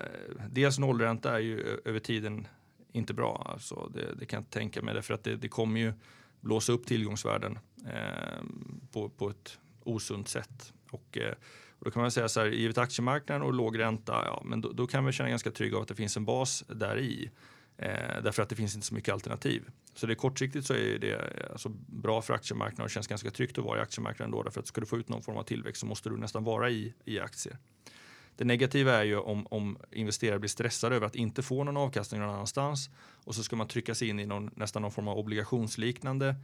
dels 0.49 0.79
nollränta 0.79 1.35
är 1.35 1.39
ju 1.39 1.79
över 1.85 1.99
tiden 1.99 2.47
inte 2.91 3.13
bra. 3.13 3.47
Alltså 3.53 3.91
det, 3.93 4.15
det 4.19 4.25
kan 4.25 4.41
jag 4.41 4.49
tänka 4.49 4.81
mig, 4.81 4.93
därför 4.93 5.13
att 5.13 5.23
det, 5.23 5.35
det 5.35 5.47
kommer 5.47 5.79
ju 5.79 5.93
blåsa 6.41 6.71
upp 6.71 6.85
tillgångsvärden 6.85 7.59
eh, 7.85 8.43
på, 8.91 9.09
på 9.09 9.29
ett 9.29 9.59
osunt 9.83 10.27
sätt. 10.27 10.73
Och, 10.91 11.17
eh, 11.17 11.33
och 11.79 11.85
då 11.85 11.91
kan 11.91 12.01
man 12.01 12.11
säga 12.11 12.29
så 12.29 12.39
här, 12.39 12.47
givet 12.47 12.77
aktiemarknaden 12.77 13.41
och 13.41 13.53
låg 13.53 13.79
ränta, 13.79 14.23
ja, 14.25 14.41
men 14.45 14.61
då, 14.61 14.71
då 14.71 14.87
kan 14.87 15.05
vi 15.05 15.11
känna 15.11 15.29
ganska 15.29 15.51
trygga 15.51 15.77
av 15.77 15.81
att 15.81 15.87
det 15.87 15.95
finns 15.95 16.17
en 16.17 16.25
bas 16.25 16.63
där 16.67 16.99
i. 16.99 17.31
Eh, 17.77 18.21
därför 18.23 18.43
att 18.43 18.49
det 18.49 18.55
finns 18.55 18.75
inte 18.75 18.87
så 18.87 18.93
mycket 18.93 19.13
alternativ. 19.13 19.63
Så 19.93 20.07
det 20.07 20.15
kortsiktigt 20.15 20.67
så 20.67 20.73
är 20.73 20.99
det 20.99 21.49
alltså 21.51 21.69
bra 21.87 22.21
för 22.21 22.33
aktiemarknaden 22.33 22.85
och 22.85 22.89
känns 22.89 23.07
ganska 23.07 23.31
tryggt 23.31 23.57
att 23.57 23.65
vara 23.65 23.79
i 23.79 23.81
aktiemarknaden 23.81 24.31
då. 24.31 24.43
Därför 24.43 24.59
att 24.59 24.67
ska 24.67 24.81
du 24.81 24.87
få 24.87 24.97
ut 24.97 25.09
någon 25.09 25.21
form 25.21 25.37
av 25.37 25.43
tillväxt 25.43 25.79
så 25.79 25.85
måste 25.85 26.09
du 26.09 26.17
nästan 26.17 26.43
vara 26.43 26.69
i, 26.69 26.93
i 27.05 27.19
aktier. 27.19 27.57
Det 28.35 28.45
negativa 28.45 28.93
är 28.93 29.03
ju 29.03 29.17
om, 29.17 29.47
om 29.47 29.77
investerare 29.91 30.39
blir 30.39 30.49
stressade 30.49 30.95
över 30.95 31.07
att 31.07 31.15
inte 31.15 31.41
få 31.41 31.63
någon 31.63 31.77
avkastning 31.77 32.21
någon 32.21 32.29
annanstans 32.29 32.89
och 33.23 33.35
så 33.35 33.43
ska 33.43 33.55
man 33.55 33.67
trycka 33.67 33.95
sig 33.95 34.09
in 34.09 34.19
i 34.19 34.25
någon, 34.25 34.51
nästan 34.55 34.81
någon 34.81 34.91
form 34.91 35.07
av 35.07 35.17
obligationsliknande 35.17 36.35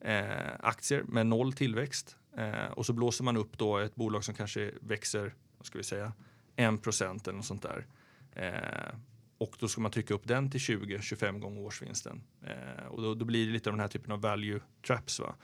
eh, 0.00 0.30
aktier 0.60 1.02
med 1.02 1.26
noll 1.26 1.52
tillväxt 1.52 2.16
eh, 2.36 2.72
och 2.72 2.86
så 2.86 2.92
blåser 2.92 3.24
man 3.24 3.36
upp 3.36 3.58
då 3.58 3.78
ett 3.78 3.94
bolag 3.94 4.24
som 4.24 4.34
kanske 4.34 4.70
växer, 4.80 5.34
vad 5.58 5.66
ska 5.66 5.78
vi 5.78 5.84
säga, 5.84 6.12
1 6.56 6.86
eller 6.86 7.32
något 7.32 7.44
sånt 7.44 7.62
där 7.62 7.86
Eh, 8.32 8.94
och 9.40 9.56
då 9.58 9.68
ska 9.68 9.80
man 9.80 9.90
trycka 9.90 10.14
upp 10.14 10.28
den 10.28 10.50
till 10.50 10.60
20-25 10.60 11.38
gånger 11.38 11.60
årsvinsten. 11.60 12.22
Eh, 12.42 12.86
och 12.86 13.02
då, 13.02 13.14
då, 13.14 13.24
blir 13.24 13.46
det 13.46 13.52
lite 13.52 13.70
av 13.70 13.72
den 13.72 13.80
här 13.80 13.88
typen 13.88 14.12
av 14.12 14.20
value 14.20 14.60
traps. 14.86 15.20
Va? 15.20 15.34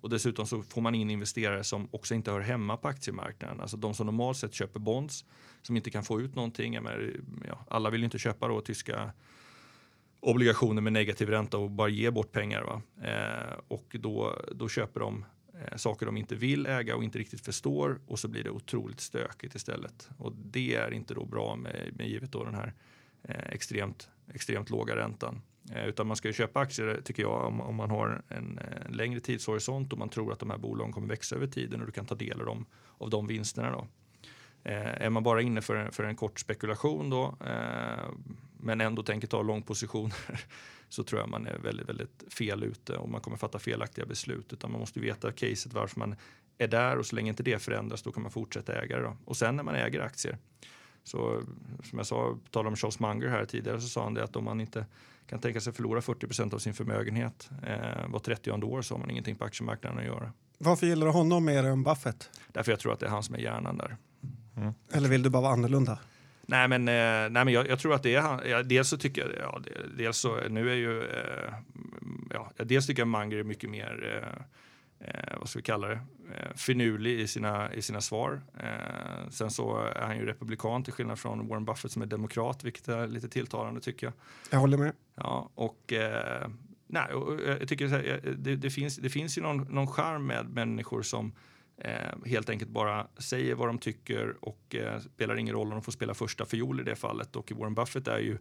Och 0.00 0.10
dessutom 0.10 0.46
så 0.46 0.62
får 0.62 0.80
man 0.80 0.94
in 0.94 1.10
investerare 1.10 1.64
som 1.64 1.88
också 1.90 2.14
inte 2.14 2.30
hör 2.30 2.40
hemma 2.40 2.76
på 2.76 2.88
aktiemarknaden. 2.88 3.60
Alltså 3.60 3.76
de 3.76 3.94
som 3.94 4.06
normalt 4.06 4.36
sett 4.36 4.54
köper 4.54 4.80
bonds 4.80 5.24
som 5.62 5.76
inte 5.76 5.90
kan 5.90 6.04
få 6.04 6.20
ut 6.20 6.34
någonting. 6.34 6.72
Menar, 6.72 7.12
ja, 7.48 7.64
alla 7.68 7.90
vill 7.90 8.00
ju 8.00 8.04
inte 8.04 8.18
köpa 8.18 8.48
då 8.48 8.60
tyska 8.60 9.12
obligationer 10.20 10.82
med 10.82 10.92
negativ 10.92 11.28
ränta 11.28 11.58
och 11.58 11.70
bara 11.70 11.88
ge 11.88 12.10
bort 12.10 12.32
pengar. 12.32 12.62
Va? 12.62 12.82
Eh, 13.08 13.58
och 13.68 13.96
då, 14.00 14.42
då 14.52 14.68
köper 14.68 15.00
de 15.00 15.24
eh, 15.54 15.76
saker 15.76 16.06
de 16.06 16.16
inte 16.16 16.34
vill 16.34 16.66
äga 16.66 16.96
och 16.96 17.04
inte 17.04 17.18
riktigt 17.18 17.40
förstår 17.40 18.00
och 18.06 18.18
så 18.18 18.28
blir 18.28 18.44
det 18.44 18.50
otroligt 18.50 19.00
stökigt 19.00 19.54
istället. 19.54 20.10
Och 20.18 20.32
det 20.36 20.74
är 20.74 20.90
inte 20.90 21.14
då 21.14 21.24
bra 21.24 21.56
med, 21.56 21.90
med 21.96 22.08
givet 22.08 22.32
då 22.32 22.44
den 22.44 22.54
här 22.54 22.74
Eh, 23.22 23.48
extremt, 23.48 24.08
extremt 24.34 24.70
låga 24.70 24.96
räntan. 24.96 25.42
Eh, 25.70 25.86
utan 25.86 26.06
man 26.06 26.16
ska 26.16 26.28
ju 26.28 26.34
köpa 26.34 26.60
aktier 26.60 27.00
tycker 27.04 27.22
jag 27.22 27.46
om, 27.46 27.60
om 27.60 27.74
man 27.74 27.90
har 27.90 28.22
en, 28.28 28.58
en, 28.58 28.92
längre 28.92 29.20
tidshorisont 29.20 29.92
och 29.92 29.98
man 29.98 30.08
tror 30.08 30.32
att 30.32 30.38
de 30.38 30.50
här 30.50 30.58
bolagen 30.58 30.92
kommer 30.92 31.08
växa 31.08 31.36
över 31.36 31.46
tiden 31.46 31.80
och 31.80 31.86
du 31.86 31.92
kan 31.92 32.06
ta 32.06 32.14
del 32.14 32.40
av 32.40 32.46
dem, 32.46 32.66
av 32.98 33.10
de 33.10 33.26
vinsterna. 33.26 33.70
Då. 33.70 33.86
Eh, 34.64 35.02
är 35.02 35.10
man 35.10 35.22
bara 35.22 35.42
inne 35.42 35.60
för 35.60 35.76
en, 35.76 35.92
för 35.92 36.04
en 36.04 36.16
kort 36.16 36.40
spekulation 36.40 37.10
då, 37.10 37.36
eh, 37.46 38.10
men 38.60 38.80
ändå 38.80 39.02
tänker 39.02 39.28
ta 39.28 39.42
långpositioner 39.42 40.40
så 40.88 41.04
tror 41.04 41.20
jag 41.20 41.30
man 41.30 41.46
är 41.46 41.58
väldigt, 41.58 41.88
väldigt 41.88 42.24
fel 42.38 42.62
ute 42.62 42.96
och 42.96 43.08
man 43.08 43.20
kommer 43.20 43.36
fatta 43.36 43.58
felaktiga 43.58 44.06
beslut. 44.06 44.52
Utan 44.52 44.70
man 44.70 44.80
måste 44.80 45.00
veta 45.00 45.32
caset 45.32 45.72
varför 45.72 45.98
man 45.98 46.16
är 46.58 46.68
där 46.68 46.96
och 46.96 47.06
så 47.06 47.16
länge 47.16 47.28
inte 47.28 47.42
det 47.42 47.62
förändras 47.62 48.02
då 48.02 48.12
kan 48.12 48.22
man 48.22 48.32
fortsätta 48.32 48.82
äga 48.82 48.96
det. 48.96 49.02
Då. 49.02 49.16
Och 49.24 49.36
sen 49.36 49.56
när 49.56 49.62
man 49.62 49.74
äger 49.74 50.00
aktier 50.00 50.38
så 51.04 51.42
som 51.84 51.98
jag 51.98 52.06
sa, 52.06 52.38
talade 52.50 52.68
om 52.68 52.76
Charles 52.76 53.00
Munger 53.00 53.28
här 53.28 53.44
tidigare, 53.44 53.80
så 53.80 53.88
sa 53.88 54.02
han 54.02 54.14
det 54.14 54.24
att 54.24 54.36
om 54.36 54.44
man 54.44 54.60
inte 54.60 54.86
kan 55.26 55.40
tänka 55.40 55.60
sig 55.60 55.72
förlora 55.72 56.00
40% 56.00 56.54
av 56.54 56.58
sin 56.58 56.74
förmögenhet 56.74 57.50
eh, 57.66 58.08
var 58.08 58.18
30 58.18 58.50
år 58.50 58.82
så 58.82 58.94
har 58.94 58.98
man 58.98 59.10
ingenting 59.10 59.36
på 59.36 59.44
aktiemarknaden 59.44 59.98
att 59.98 60.04
göra. 60.04 60.32
Varför 60.58 60.86
gillar 60.86 61.06
du 61.06 61.12
honom 61.12 61.44
mer 61.44 61.64
än 61.64 61.82
Buffett? 61.82 62.30
Därför 62.48 62.72
jag 62.72 62.80
tror 62.80 62.92
att 62.92 63.00
det 63.00 63.06
är 63.06 63.10
han 63.10 63.22
som 63.22 63.34
är 63.34 63.38
hjärnan 63.38 63.78
där. 63.78 63.96
Mm. 64.56 64.72
Eller 64.92 65.08
vill 65.08 65.22
du 65.22 65.30
bara 65.30 65.42
vara 65.42 65.52
annorlunda? 65.52 65.98
Nej 66.46 66.68
men, 66.68 66.88
eh, 66.88 67.30
nej, 67.30 67.44
men 67.44 67.48
jag, 67.48 67.68
jag, 67.68 67.78
tror 67.78 67.94
att 67.94 68.02
det 68.02 68.14
är 68.14 68.20
han. 68.20 68.40
Ja, 68.46 68.62
dels 68.62 68.88
så 68.88 68.98
tycker 68.98 69.20
jag, 69.20 69.30
ja, 69.38 69.60
dels 69.96 70.18
så, 70.18 70.40
nu 70.48 70.70
är 70.70 70.74
ju, 70.74 71.02
eh, 71.02 71.52
ja, 72.30 72.50
dels 72.56 72.86
tycker 72.86 73.00
jag 73.00 73.08
Munger 73.08 73.36
är 73.36 73.44
mycket 73.44 73.70
mer 73.70 74.22
eh, 74.22 74.42
eh, 75.02 75.38
vad 75.38 75.48
ska 75.48 75.58
vi 75.58 75.62
kalla 75.62 75.88
det, 75.88 76.00
eh, 76.34 76.54
finurlig 76.54 77.20
i 77.20 77.26
sina, 77.26 77.74
i 77.74 77.82
sina 77.82 78.00
svar. 78.00 78.42
Eh, 78.58 79.30
sen 79.30 79.50
så 79.50 79.76
är 79.78 80.02
han 80.02 80.16
ju 80.16 80.26
republikan 80.26 80.84
till 80.84 80.92
skillnad 80.92 81.18
från 81.18 81.48
Warren 81.48 81.64
Buffett 81.64 81.92
som 81.92 82.02
är 82.02 82.06
demokrat, 82.06 82.64
vilket 82.64 82.88
är 82.88 83.06
lite 83.06 83.28
tilltalande 83.28 83.80
tycker 83.80 84.06
jag. 84.06 84.14
Jag 84.50 84.58
håller 84.58 84.78
med. 84.78 84.92
Ja, 85.14 85.50
och 85.54 85.92
eh, 85.92 86.48
nej, 86.86 87.06
jag 87.46 87.68
tycker 87.68 87.86
här, 87.86 88.20
det, 88.36 88.56
det, 88.56 88.70
finns, 88.70 88.96
det 88.96 89.10
finns 89.10 89.38
ju 89.38 89.42
någon, 89.42 89.56
någon 89.56 89.86
charm 89.86 90.26
med 90.26 90.48
människor 90.48 91.02
som 91.02 91.32
eh, 91.78 92.26
helt 92.26 92.50
enkelt 92.50 92.70
bara 92.70 93.06
säger 93.18 93.54
vad 93.54 93.68
de 93.68 93.78
tycker 93.78 94.36
och 94.40 94.74
eh, 94.74 95.00
spelar 95.00 95.36
ingen 95.36 95.54
roll 95.54 95.66
om 95.66 95.72
de 95.72 95.82
får 95.82 95.92
spela 95.92 96.14
första 96.14 96.44
fiol 96.44 96.80
i 96.80 96.84
det 96.84 96.96
fallet. 96.96 97.36
Och 97.36 97.52
Warren 97.52 97.74
Buffett 97.74 98.08
är 98.08 98.18
ju 98.18 98.38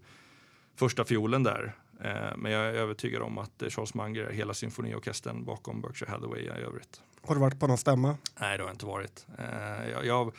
första 0.76 1.06
fiolen 1.06 1.44
där. 1.44 1.76
Eh, 2.04 2.38
men 2.38 2.52
jag 2.52 2.66
är 2.66 2.74
övertygad 2.74 3.22
om 3.22 3.38
att 3.38 3.64
Charles 3.70 3.94
Munger 3.94 4.24
är 4.24 4.34
hela 4.34 4.54
symfoniorkestern 4.54 5.46
bakom 5.46 5.82
Berkshire 5.82 6.12
Hathaway 6.12 6.42
i 6.42 6.48
övrigt. 6.48 7.02
Har 7.22 7.36
du 7.36 7.42
varit 7.42 7.60
på 7.60 7.68
någon 7.68 7.78
stämma? 7.78 8.18
Nej, 8.40 8.58
det 8.58 8.64
har 8.64 8.70
jag 8.70 8.74
inte 8.74 8.86
varit. 8.86 9.28
Eh, 9.38 9.90
jag, 9.92 10.06
jag, 10.06 10.34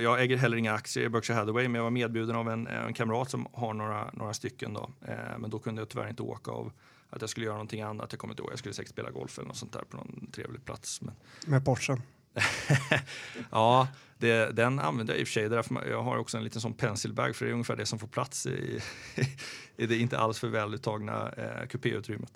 jag 0.00 0.22
äger 0.22 0.36
heller 0.36 0.56
inga 0.56 0.72
aktier 0.72 1.04
i 1.04 1.08
Berkshire 1.08 1.36
Hathaway, 1.38 1.68
men 1.68 1.74
jag 1.74 1.82
var 1.82 1.90
medbjuden 1.90 2.36
av 2.36 2.50
en, 2.50 2.66
en 2.66 2.94
kamrat 2.94 3.30
som 3.30 3.46
har 3.52 3.74
några, 3.74 4.10
några 4.12 4.34
stycken. 4.34 4.74
Då. 4.74 4.90
Eh, 5.08 5.38
men 5.38 5.50
då 5.50 5.58
kunde 5.58 5.80
jag 5.80 5.88
tyvärr 5.88 6.08
inte 6.08 6.22
åka 6.22 6.50
av 6.50 6.72
att 7.10 7.20
jag 7.20 7.30
skulle 7.30 7.46
göra 7.46 7.56
någonting 7.56 7.82
annat. 7.82 8.12
Jag 8.12 8.18
kommer 8.18 8.32
inte 8.32 8.42
ihåg, 8.42 8.52
jag 8.52 8.58
skulle 8.58 8.74
säkert 8.74 8.92
spela 8.92 9.10
golf 9.10 9.38
eller 9.38 9.48
något 9.48 9.56
sånt 9.56 9.72
där 9.72 9.84
på 9.90 9.96
någon 9.96 10.30
trevlig 10.32 10.64
plats. 10.64 11.00
Men... 11.00 11.14
Med 11.46 11.64
Porsche? 11.64 11.96
ja, 13.50 13.88
det, 14.18 14.56
den 14.56 14.78
använder 14.78 15.14
jag 15.14 15.20
i 15.20 15.24
och 15.24 15.28
för 15.28 15.32
sig. 15.32 15.48
Därför 15.48 15.88
jag 15.90 16.02
har 16.02 16.16
också 16.16 16.36
en 16.36 16.44
liten 16.44 16.60
sån 16.60 16.74
penselbag 16.74 17.36
för 17.36 17.44
det 17.44 17.50
är 17.50 17.52
ungefär 17.52 17.76
det 17.76 17.86
som 17.86 17.98
får 17.98 18.06
plats 18.06 18.46
i, 18.46 18.80
i 19.76 19.86
det 19.86 19.96
inte 19.96 20.18
alls 20.18 20.38
för 20.38 20.48
väluttagna 20.48 21.32
eh, 21.36 21.66
kupéutrymmet. 21.68 22.32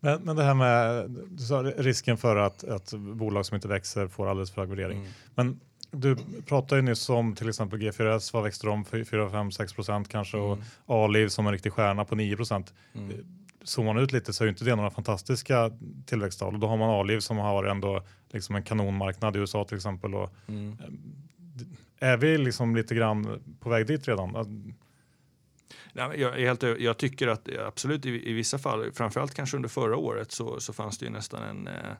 Men, 0.00 0.22
men 0.22 0.36
det 0.36 0.42
här 0.42 0.54
med 0.54 1.76
risken 1.76 2.16
för 2.16 2.36
att, 2.36 2.64
att 2.64 2.92
bolag 2.92 3.46
som 3.46 3.54
inte 3.54 3.68
växer 3.68 4.08
får 4.08 4.30
alldeles 4.30 4.50
för 4.50 4.60
hög 4.60 4.70
värdering. 4.70 4.98
Mm. 4.98 5.10
Men 5.34 5.60
du 5.90 6.16
pratade 6.46 6.80
ju 6.80 6.82
nyss 6.82 7.08
om 7.08 7.34
till 7.34 7.48
exempel 7.48 7.78
G4S, 7.78 8.32
vad 8.32 8.42
växte 8.42 8.66
de? 8.66 8.84
4, 8.84 9.30
5, 9.30 9.52
6 9.52 9.72
procent 9.72 10.08
kanske 10.08 10.38
mm. 10.38 10.58
och 10.84 11.04
Aliv 11.04 11.28
som 11.28 11.46
en 11.46 11.52
riktig 11.52 11.72
stjärna 11.72 12.04
på 12.04 12.14
9 12.14 12.36
procent. 12.36 12.74
Mm 12.94 13.24
zoomar 13.62 13.94
man 13.94 14.02
ut 14.02 14.12
lite 14.12 14.32
så 14.32 14.44
är 14.44 14.48
inte 14.48 14.64
det 14.64 14.76
några 14.76 14.90
fantastiska 14.90 15.70
tillväxttal. 16.06 16.54
Och 16.54 16.60
då 16.60 16.66
har 16.66 16.76
man 16.76 16.90
Aliv 16.90 17.20
som 17.20 17.38
har 17.38 17.64
ändå 17.64 18.02
liksom 18.30 18.56
en 18.56 18.62
kanonmarknad 18.62 19.36
i 19.36 19.38
USA 19.38 19.64
till 19.64 19.76
exempel. 19.76 20.14
Och, 20.14 20.34
mm. 20.46 20.76
Eh, 20.80 22.08
är 22.08 22.16
vi 22.16 22.38
liksom 22.38 22.76
lite 22.76 22.94
grann 22.94 23.42
på 23.60 23.70
väg 23.70 23.86
dit 23.86 24.08
redan? 24.08 24.30
Nej, 25.92 26.20
jag, 26.20 26.32
helt, 26.32 26.62
jag 26.62 26.96
tycker 26.96 27.28
att 27.28 27.48
absolut 27.66 28.06
i, 28.06 28.30
i, 28.30 28.32
vissa 28.32 28.58
fall, 28.58 28.92
framförallt 28.92 29.34
kanske 29.34 29.56
under 29.56 29.68
förra 29.68 29.96
året 29.96 30.32
så, 30.32 30.60
så 30.60 30.72
fanns 30.72 30.98
det 30.98 31.06
ju 31.06 31.12
nästan 31.12 31.42
en, 31.42 31.68
eh, 31.68 31.92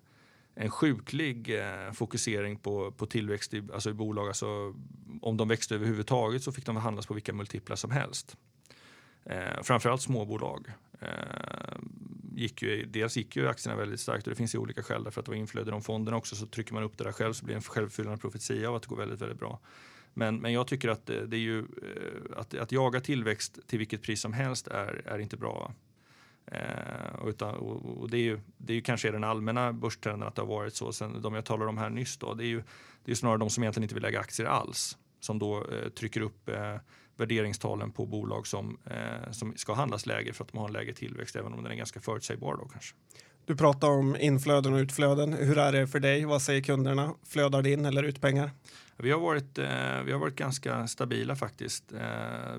en 0.55 0.71
sjuklig 0.71 1.59
eh, 1.59 1.93
fokusering 1.93 2.57
på, 2.57 2.93
på 2.93 3.07
tillväxt 3.07 3.55
i, 3.55 3.63
alltså 3.75 3.91
i 3.91 3.93
bolag. 3.93 4.29
Alltså, 4.29 4.75
om 5.21 5.37
de 5.37 5.49
växte 5.49 5.75
överhuvudtaget 5.75 6.43
så 6.43 6.53
fick 6.53 6.67
de 6.67 6.77
handlas 6.77 7.07
på 7.07 7.15
vilka 7.15 7.33
multiplar 7.33 7.77
som 7.77 7.91
helst. 7.91 8.37
Eh, 9.25 9.63
framförallt 9.63 10.03
småbolag. 10.03 10.67
Eh, 11.01 11.79
gick 12.35 12.63
ju, 12.63 12.87
dels 12.87 13.17
gick 13.17 13.37
ju 13.37 13.49
aktierna 13.49 13.77
väldigt 13.77 14.01
starkt 14.01 14.27
och 14.27 14.31
det 14.31 14.37
finns 14.37 14.55
ju 14.55 14.59
olika 14.59 14.83
skäl 14.83 15.05
därför 15.05 15.21
att 15.21 15.27
det 15.27 15.31
var 15.31 15.37
inflöde 15.37 15.69
i 15.69 15.71
de 15.71 15.83
fonderna 15.83 16.17
också 16.17 16.37
så 16.37 16.47
trycker 16.47 16.75
man 16.75 16.83
upp 16.83 16.99
det 16.99 17.05
där 17.05 17.13
själv 17.13 17.33
så 17.33 17.45
blir 17.45 17.55
det 17.55 17.59
en 17.59 17.63
självfyllande 17.63 18.19
profetia 18.19 18.69
av 18.69 18.75
att 18.75 18.83
det 18.83 18.89
går 18.89 18.97
väldigt, 18.97 19.21
väldigt 19.21 19.39
bra. 19.39 19.61
Men, 20.15 20.37
men 20.37 20.53
jag 20.53 20.67
tycker 20.67 20.89
att 20.89 21.07
det, 21.07 21.27
det 21.27 21.37
är 21.37 21.41
ju 21.41 21.59
eh, 21.59 22.39
att, 22.39 22.55
att 22.55 22.73
jaga 22.73 23.01
tillväxt 23.01 23.59
till 23.67 23.79
vilket 23.79 24.03
pris 24.03 24.21
som 24.21 24.33
helst 24.33 24.69
är, 24.69 25.03
är 25.07 25.19
inte 25.19 25.37
bra. 25.37 25.75
Eh, 26.47 27.29
utan, 27.29 27.55
och, 27.55 28.01
och 28.01 28.11
det, 28.11 28.17
är 28.17 28.23
ju, 28.23 28.41
det 28.57 28.73
är 28.73 28.75
ju 28.75 28.83
kanske 28.83 29.11
den 29.11 29.25
allmänna 29.25 29.73
börstrenden 29.73 30.29
att 30.29 30.35
det 30.35 30.43
har 30.43 30.47
varit 30.49 30.75
så. 30.75 30.93
Sen 30.93 31.23
de 31.23 31.35
jag 31.35 31.45
talade 31.45 31.69
om 31.69 31.79
här 31.79 31.91
nyss 31.91 32.17
då, 32.17 32.35
det 32.35 32.45
är 32.45 32.49
ju 32.49 32.63
det 33.05 33.11
är 33.11 33.17
snarare 33.17 33.39
de 33.39 33.51
som 33.51 33.63
egentligen 33.63 33.85
inte 33.85 33.95
vill 33.95 34.03
lägga 34.03 34.21
aktier 34.21 34.47
alls 34.47 34.99
som 35.21 35.39
då 35.39 35.67
eh, 35.67 35.89
trycker 35.89 36.21
upp 36.21 36.49
eh, 36.49 36.77
värderingstalen 37.21 37.93
på 37.93 38.07
bolag 38.07 38.47
som, 38.47 38.79
eh, 38.85 39.31
som 39.31 39.57
ska 39.57 39.75
handlas 39.75 40.07
lägre 40.07 40.33
för 40.33 40.45
att 40.45 40.53
de 40.53 40.59
har 40.59 40.67
en 40.67 40.73
lägre 40.73 40.93
tillväxt, 40.93 41.37
även 41.37 41.53
om 41.53 41.63
den 41.63 41.73
är 41.73 41.77
ganska 41.77 42.01
förutsägbar 42.01 42.57
då 42.57 42.69
kanske. 42.69 42.95
Du 43.51 43.57
pratar 43.57 43.89
om 43.89 44.17
inflöden 44.17 44.73
och 44.73 44.79
utflöden. 44.79 45.33
Hur 45.33 45.59
är 45.59 45.73
det 45.73 45.87
för 45.87 46.01
dig? 46.01 46.25
Vad 46.25 46.43
säger 46.43 46.61
kunderna? 46.61 47.15
Flödar 47.29 47.63
det 47.63 47.71
in 47.71 47.85
eller 47.85 48.03
ut 48.03 48.21
pengar? 48.21 48.51
Vi 48.97 49.11
har 49.11 49.21
varit, 49.21 49.59
eh, 49.59 49.67
vi 50.05 50.13
har 50.13 50.19
varit 50.19 50.37
ganska 50.37 50.87
stabila 50.87 51.37
faktiskt. 51.37 51.93
Eh, 51.93 51.99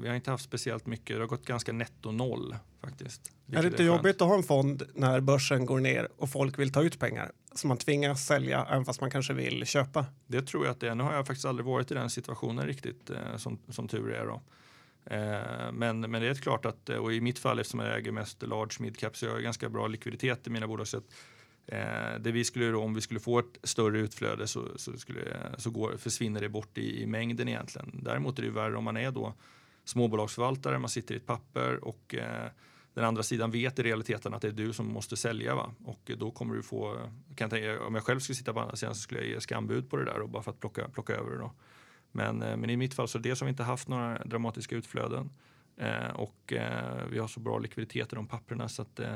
vi 0.01 0.07
har 0.07 0.15
inte 0.15 0.31
haft 0.31 0.43
speciellt 0.43 0.85
mycket. 0.85 1.15
Det 1.15 1.19
har 1.19 1.27
gått 1.27 1.45
ganska 1.45 1.71
netto 1.71 2.11
noll 2.11 2.55
faktiskt. 2.81 3.21
Är 3.51 3.61
det 3.61 3.67
inte 3.67 3.83
jobbigt 3.83 4.21
att 4.21 4.27
ha 4.27 4.35
en 4.35 4.43
fond 4.43 4.83
när 4.95 5.19
börsen 5.19 5.65
går 5.65 5.79
ner 5.79 6.07
och 6.17 6.29
folk 6.29 6.59
vill 6.59 6.71
ta 6.71 6.81
ut 6.81 6.99
pengar? 6.99 7.31
Så 7.55 7.67
man 7.67 7.77
tvingas 7.77 8.25
sälja 8.25 8.65
även 8.69 8.85
fast 8.85 9.01
man 9.01 9.11
kanske 9.11 9.33
vill 9.33 9.65
köpa? 9.65 10.05
Det 10.27 10.41
tror 10.41 10.65
jag 10.65 10.71
att 10.71 10.79
det 10.79 10.89
är. 10.89 10.95
Nu 10.95 11.03
har 11.03 11.13
jag 11.13 11.27
faktiskt 11.27 11.45
aldrig 11.45 11.65
varit 11.65 11.91
i 11.91 11.93
den 11.93 12.09
situationen 12.09 12.67
riktigt 12.67 13.09
eh, 13.09 13.37
som, 13.37 13.59
som 13.69 13.87
tur 13.87 14.11
är. 14.11 14.25
Då. 14.25 14.41
Eh, 15.11 15.71
men, 15.71 15.99
men 15.99 16.21
det 16.21 16.27
är 16.27 16.33
klart 16.33 16.65
att, 16.65 16.89
eh, 16.89 16.97
och 16.97 17.13
i 17.13 17.21
mitt 17.21 17.39
fall 17.39 17.59
eftersom 17.59 17.79
jag 17.79 17.97
äger 17.97 18.11
mest 18.11 18.43
large 18.43 18.75
midcap 18.79 19.17
så 19.17 19.25
jag 19.25 19.33
har 19.33 19.39
ganska 19.39 19.69
bra 19.69 19.87
likviditet 19.87 20.47
i 20.47 20.49
mina 20.49 20.67
bolag. 20.67 20.87
Så 20.87 20.97
att, 20.97 21.13
eh, 21.67 22.19
det 22.19 22.31
vi 22.31 22.43
skulle, 22.43 22.75
om 22.75 22.93
vi 22.93 23.01
skulle 23.01 23.19
få 23.19 23.39
ett 23.39 23.59
större 23.63 23.99
utflöde 23.99 24.47
så, 24.47 24.65
så, 24.75 24.97
skulle, 24.97 25.37
så 25.57 25.69
går, 25.69 25.97
försvinner 25.97 26.41
det 26.41 26.49
bort 26.49 26.77
i, 26.77 27.01
i 27.01 27.05
mängden 27.05 27.47
egentligen. 27.47 27.99
Däremot 28.03 28.39
är 28.39 28.43
det 28.43 28.49
värre 28.49 28.77
om 28.77 28.83
man 28.83 28.97
är 28.97 29.11
då 29.11 29.33
småbolagsförvaltare, 29.83 30.79
man 30.79 30.89
sitter 30.89 31.15
i 31.15 31.17
ett 31.17 31.25
papper 31.25 31.83
och 31.83 32.15
eh, 32.15 32.49
den 32.93 33.05
andra 33.05 33.23
sidan 33.23 33.51
vet 33.51 33.79
i 33.79 33.83
realiteten 33.83 34.33
att 34.33 34.41
det 34.41 34.47
är 34.47 34.51
du 34.51 34.73
som 34.73 34.93
måste 34.93 35.17
sälja. 35.17 35.55
Va? 35.55 35.73
Och 35.85 36.11
då 36.17 36.31
kommer 36.31 36.55
du 36.55 36.63
få, 36.63 36.93
kan 37.35 37.45
jag 37.45 37.49
tänka, 37.49 37.83
om 37.83 37.95
jag 37.95 38.03
själv 38.03 38.19
skulle 38.19 38.35
sitta 38.35 38.53
på 38.53 38.59
andra 38.59 38.75
sidan 38.75 38.95
så 38.95 39.01
skulle 39.01 39.19
jag 39.19 39.29
ge 39.29 39.41
skambud 39.41 39.89
på 39.89 39.97
det 39.97 40.05
där 40.05 40.19
och 40.19 40.29
bara 40.29 40.43
för 40.43 40.51
att 40.51 40.59
plocka, 40.59 40.89
plocka 40.89 41.15
över 41.15 41.31
det. 41.31 41.37
Då. 41.37 41.51
Men, 42.11 42.41
eh, 42.41 42.57
men 42.57 42.69
i 42.69 42.77
mitt 42.77 42.93
fall 42.93 43.07
så 43.07 43.17
är 43.17 43.21
det 43.21 43.35
som 43.35 43.45
vi 43.45 43.49
inte 43.49 43.63
haft 43.63 43.87
några 43.87 44.23
dramatiska 44.23 44.75
utflöden 44.75 45.29
eh, 45.77 46.09
och 46.15 46.53
eh, 46.53 47.05
vi 47.11 47.19
har 47.19 47.27
så 47.27 47.39
bra 47.39 47.59
likviditet 47.59 48.13
i 48.13 48.15
de 48.15 48.27
papperna 48.27 48.69
så 48.69 48.81
att 48.81 48.99
eh, 48.99 49.15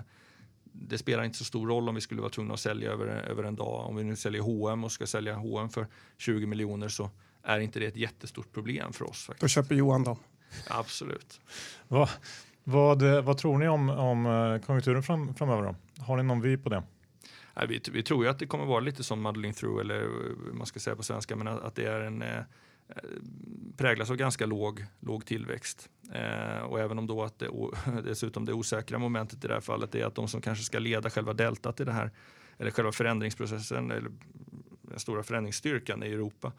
det 0.64 0.98
spelar 0.98 1.24
inte 1.24 1.38
så 1.38 1.46
stor 1.46 1.68
roll 1.68 1.90
om 1.90 1.96
vi 1.96 2.02
skulle 2.02 2.22
vara 2.22 2.32
tvungna 2.32 2.54
att 2.54 2.60
sälja 2.60 2.92
över, 2.92 3.08
över 3.08 3.44
en 3.44 3.56
dag. 3.56 3.90
Om 3.90 3.96
vi 3.96 4.04
nu 4.04 4.16
säljer 4.16 4.42
H&M 4.42 4.84
och 4.84 4.92
ska 4.92 5.08
sälja 5.08 5.36
H&M 5.36 5.70
för 5.70 5.88
20 6.18 6.46
miljoner 6.46 6.88
så 6.88 7.10
är 7.44 7.60
inte 7.60 7.80
det 7.80 7.86
ett 7.86 7.98
jättestort 7.98 8.52
problem 8.52 8.94
för 8.94 9.10
oss. 9.10 9.26
Faktiskt. 9.26 9.42
Då 9.42 9.48
köper 9.48 9.76
Johan 9.76 10.04
dem. 10.04 10.18
Absolut. 10.70 11.42
vad, 11.88 12.10
vad, 12.64 13.04
vad 13.04 13.38
tror 13.38 13.58
ni 13.58 13.68
om, 13.68 13.90
om 13.90 14.60
konjunkturen 14.66 15.04
fram, 15.04 15.36
framöver? 15.36 15.64
Då? 15.64 16.04
Har 16.04 16.18
ni 16.18 16.24
någon 16.24 16.42
vy 16.42 16.58
på 16.58 16.70
det? 16.70 16.84
vi, 17.68 17.82
vi 17.92 18.04
tror 18.04 18.24
ju 18.24 18.30
att 18.30 18.40
det 18.40 18.48
kommer 18.48 18.66
vara 18.66 18.80
lite 18.80 19.04
som 19.04 19.22
muddling 19.22 19.54
through 19.54 19.82
eller 19.82 20.10
man 20.54 20.66
ska 20.66 20.80
säga 20.80 20.96
på 20.96 21.04
svenska 21.04 21.36
men 21.36 21.48
att, 21.48 21.64
att 21.64 21.76
det 21.76 21.86
är 21.86 22.02
en 22.02 22.24
Eh, 22.90 22.96
präglas 23.78 24.10
av 24.10 24.16
ganska 24.16 24.46
låg, 24.46 24.86
låg 25.00 25.26
tillväxt. 25.26 25.90
Eh, 26.12 26.60
och 26.60 26.80
även 26.80 27.00
om 27.00 27.08
då 27.08 27.24
att 27.24 27.40
det, 27.40 27.50
dessutom 28.04 28.46
det 28.46 28.54
osäkra 28.54 28.98
momentet 28.98 29.46
i 29.46 29.48
det 29.48 29.54
här 29.54 29.62
fallet 29.62 29.96
är 29.96 30.06
att 30.06 30.16
de 30.16 30.28
som 30.28 30.42
kanske 30.42 30.64
ska 30.64 30.80
leda 30.80 31.10
själva 31.10 31.34
deltat 31.34 31.80
i 31.80 31.84
det 31.84 31.92
här, 31.92 32.12
eller 32.58 32.72
själva 32.72 32.92
förändringsprocessen, 32.92 33.92
eller 33.92 34.12
den 34.82 35.00
stora 35.00 35.24
förändringsstyrkan 35.24 36.04
i 36.04 36.08
Europa. 36.08 36.52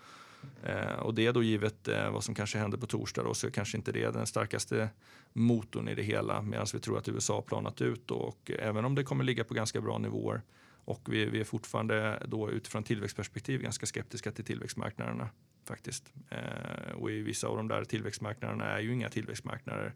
Eh, 0.62 0.99
och 0.99 1.14
det 1.14 1.27
är 1.27 1.33
då 1.33 1.43
givet 1.43 1.89
eh, 1.89 2.11
vad 2.11 2.24
som 2.24 2.35
kanske 2.35 2.59
händer 2.59 2.79
på 2.79 2.87
torsdag 2.87 3.22
då, 3.22 3.35
så 3.35 3.51
kanske 3.51 3.77
inte 3.77 3.93
det 3.93 4.05
är 4.05 4.12
den 4.12 4.27
starkaste 4.27 4.89
motorn 5.33 5.89
i 5.89 5.95
det 5.95 6.03
hela 6.03 6.43
medan 6.43 6.66
vi 6.72 6.79
tror 6.79 6.99
att 6.99 7.09
USA 7.09 7.35
har 7.35 7.43
planat 7.43 7.81
ut 7.81 8.09
då, 8.09 8.14
och 8.14 8.51
även 8.59 8.85
om 8.85 8.95
det 8.95 9.05
kommer 9.05 9.24
ligga 9.24 9.45
på 9.45 9.55
ganska 9.55 9.81
bra 9.81 9.99
nivåer 9.99 10.43
och 10.85 11.09
vi, 11.12 11.27
vi 11.27 11.41
är 11.41 11.45
fortfarande 11.45 12.22
då 12.27 12.51
utifrån 12.51 12.83
tillväxtperspektiv 12.83 13.62
ganska 13.62 13.87
skeptiska 13.87 14.33
till 14.33 14.45
tillväxtmarknaderna 14.45 15.29
faktiskt. 15.67 16.12
Eh, 16.31 16.93
och 16.95 17.11
i 17.11 17.23
vissa 17.23 17.49
av 17.49 17.57
de 17.57 17.69
där 17.69 17.85
tillväxtmarknaderna 17.85 18.64
är 18.64 18.81
ju 18.81 18.93
inga 18.93 19.09
tillväxtmarknader. 19.09 19.95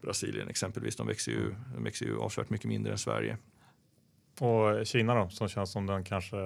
Brasilien 0.00 0.48
exempelvis, 0.48 0.96
de 0.96 1.06
växer 1.06 1.32
ju, 1.32 1.54
de 1.74 1.84
växer 1.84 2.06
ju 2.06 2.18
avsevärt 2.18 2.50
mycket 2.50 2.68
mindre 2.68 2.92
än 2.92 2.98
Sverige. 2.98 3.38
Och 4.40 4.86
Kina 4.86 5.14
då, 5.14 5.28
som 5.30 5.48
känns 5.48 5.72
som 5.72 5.86
den 5.86 6.04
kanske 6.04 6.36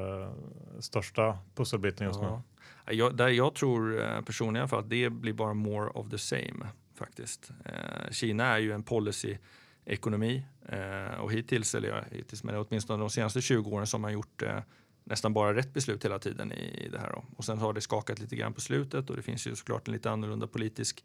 största 0.80 1.38
pusselbiten 1.54 2.06
just 2.06 2.20
ja. 2.22 2.42
nu? 2.86 2.94
Jag, 2.94 3.16
där 3.16 3.28
jag 3.28 3.54
tror 3.54 4.02
eh, 4.02 4.20
personligen 4.20 4.56
i 4.56 4.60
alla 4.60 4.68
fall 4.68 4.78
att 4.78 4.90
det 4.90 5.10
blir 5.10 5.32
bara 5.32 5.54
more 5.54 5.90
of 5.90 6.10
the 6.10 6.18
same 6.18 6.66
faktiskt. 6.94 7.50
Eh, 7.64 8.10
Kina 8.10 8.44
är 8.44 8.58
ju 8.58 8.72
en 8.72 8.82
policy-ekonomi 8.82 10.46
eh, 10.68 11.20
och 11.20 11.32
hittills, 11.32 11.74
eller 11.74 11.88
ja, 11.88 12.02
hittills, 12.10 12.44
men 12.44 12.56
åtminstone 12.56 13.02
de 13.02 13.10
senaste 13.10 13.40
20 13.40 13.70
åren 13.70 13.86
så 13.86 13.98
har 13.98 14.10
gjort 14.10 14.42
eh, 14.42 14.58
nästan 15.06 15.32
bara 15.32 15.54
rätt 15.54 15.74
beslut 15.74 16.04
hela 16.04 16.18
tiden 16.18 16.52
i, 16.52 16.88
det 16.92 16.98
här. 16.98 17.12
Då. 17.12 17.24
Och 17.36 17.44
sen 17.44 17.58
har 17.58 17.72
det 17.72 17.80
skakat 17.80 18.18
lite 18.18 18.36
grann 18.36 18.52
på 18.52 18.60
slutet 18.60 19.10
och 19.10 19.16
det 19.16 19.22
finns 19.22 19.46
ju 19.46 19.56
såklart 19.56 19.88
en 19.88 19.94
lite 19.94 20.10
annorlunda 20.10 20.46
politisk 20.46 21.04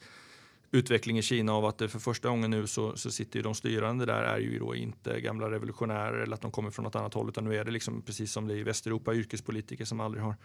utveckling 0.72 1.18
i 1.18 1.22
Kina 1.22 1.54
av 1.54 1.66
att 1.66 1.78
det 1.78 1.90
för 1.90 2.00
första 2.00 2.30
gången 2.30 2.52
nu 2.52 2.68
så, 2.68 2.98
så 2.98 3.12
sitter 3.12 3.40
ju 3.40 3.44
de 3.44 3.56
styrande 3.56 4.06
där 4.06 4.24
är 4.24 4.38
ju 4.38 4.60
då 4.60 4.76
inte 4.76 5.22
gamla 5.22 5.52
revolutionärer 5.52 6.20
eller 6.20 6.34
att 6.34 6.42
de 6.42 6.52
kommer 6.52 6.72
från 6.72 6.84
något 6.84 6.96
annat 6.96 7.14
håll 7.14 7.30
utan 7.30 7.44
nu 7.44 7.56
är 7.56 7.66
det 7.66 7.72
liksom 7.72 8.02
precis 8.02 8.32
som 8.32 8.48
det 8.48 8.54
är 8.54 8.58
i 8.58 8.64
Västeuropa 8.64 9.14
yrkespolitiker 9.14 9.86
som 9.86 10.00
aldrig 10.00 10.24
har 10.24 10.36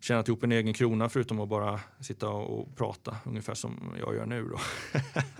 tjänat 0.00 0.28
ihop 0.28 0.42
en 0.42 0.52
egen 0.52 0.74
krona 0.74 1.08
förutom 1.08 1.40
att 1.40 1.48
bara 1.48 1.80
sitta 2.00 2.28
och 2.28 2.76
prata 2.76 3.16
ungefär 3.24 3.54
som 3.54 3.94
jag 4.00 4.14
gör 4.14 4.26
nu 4.26 4.48
då. 4.48 4.60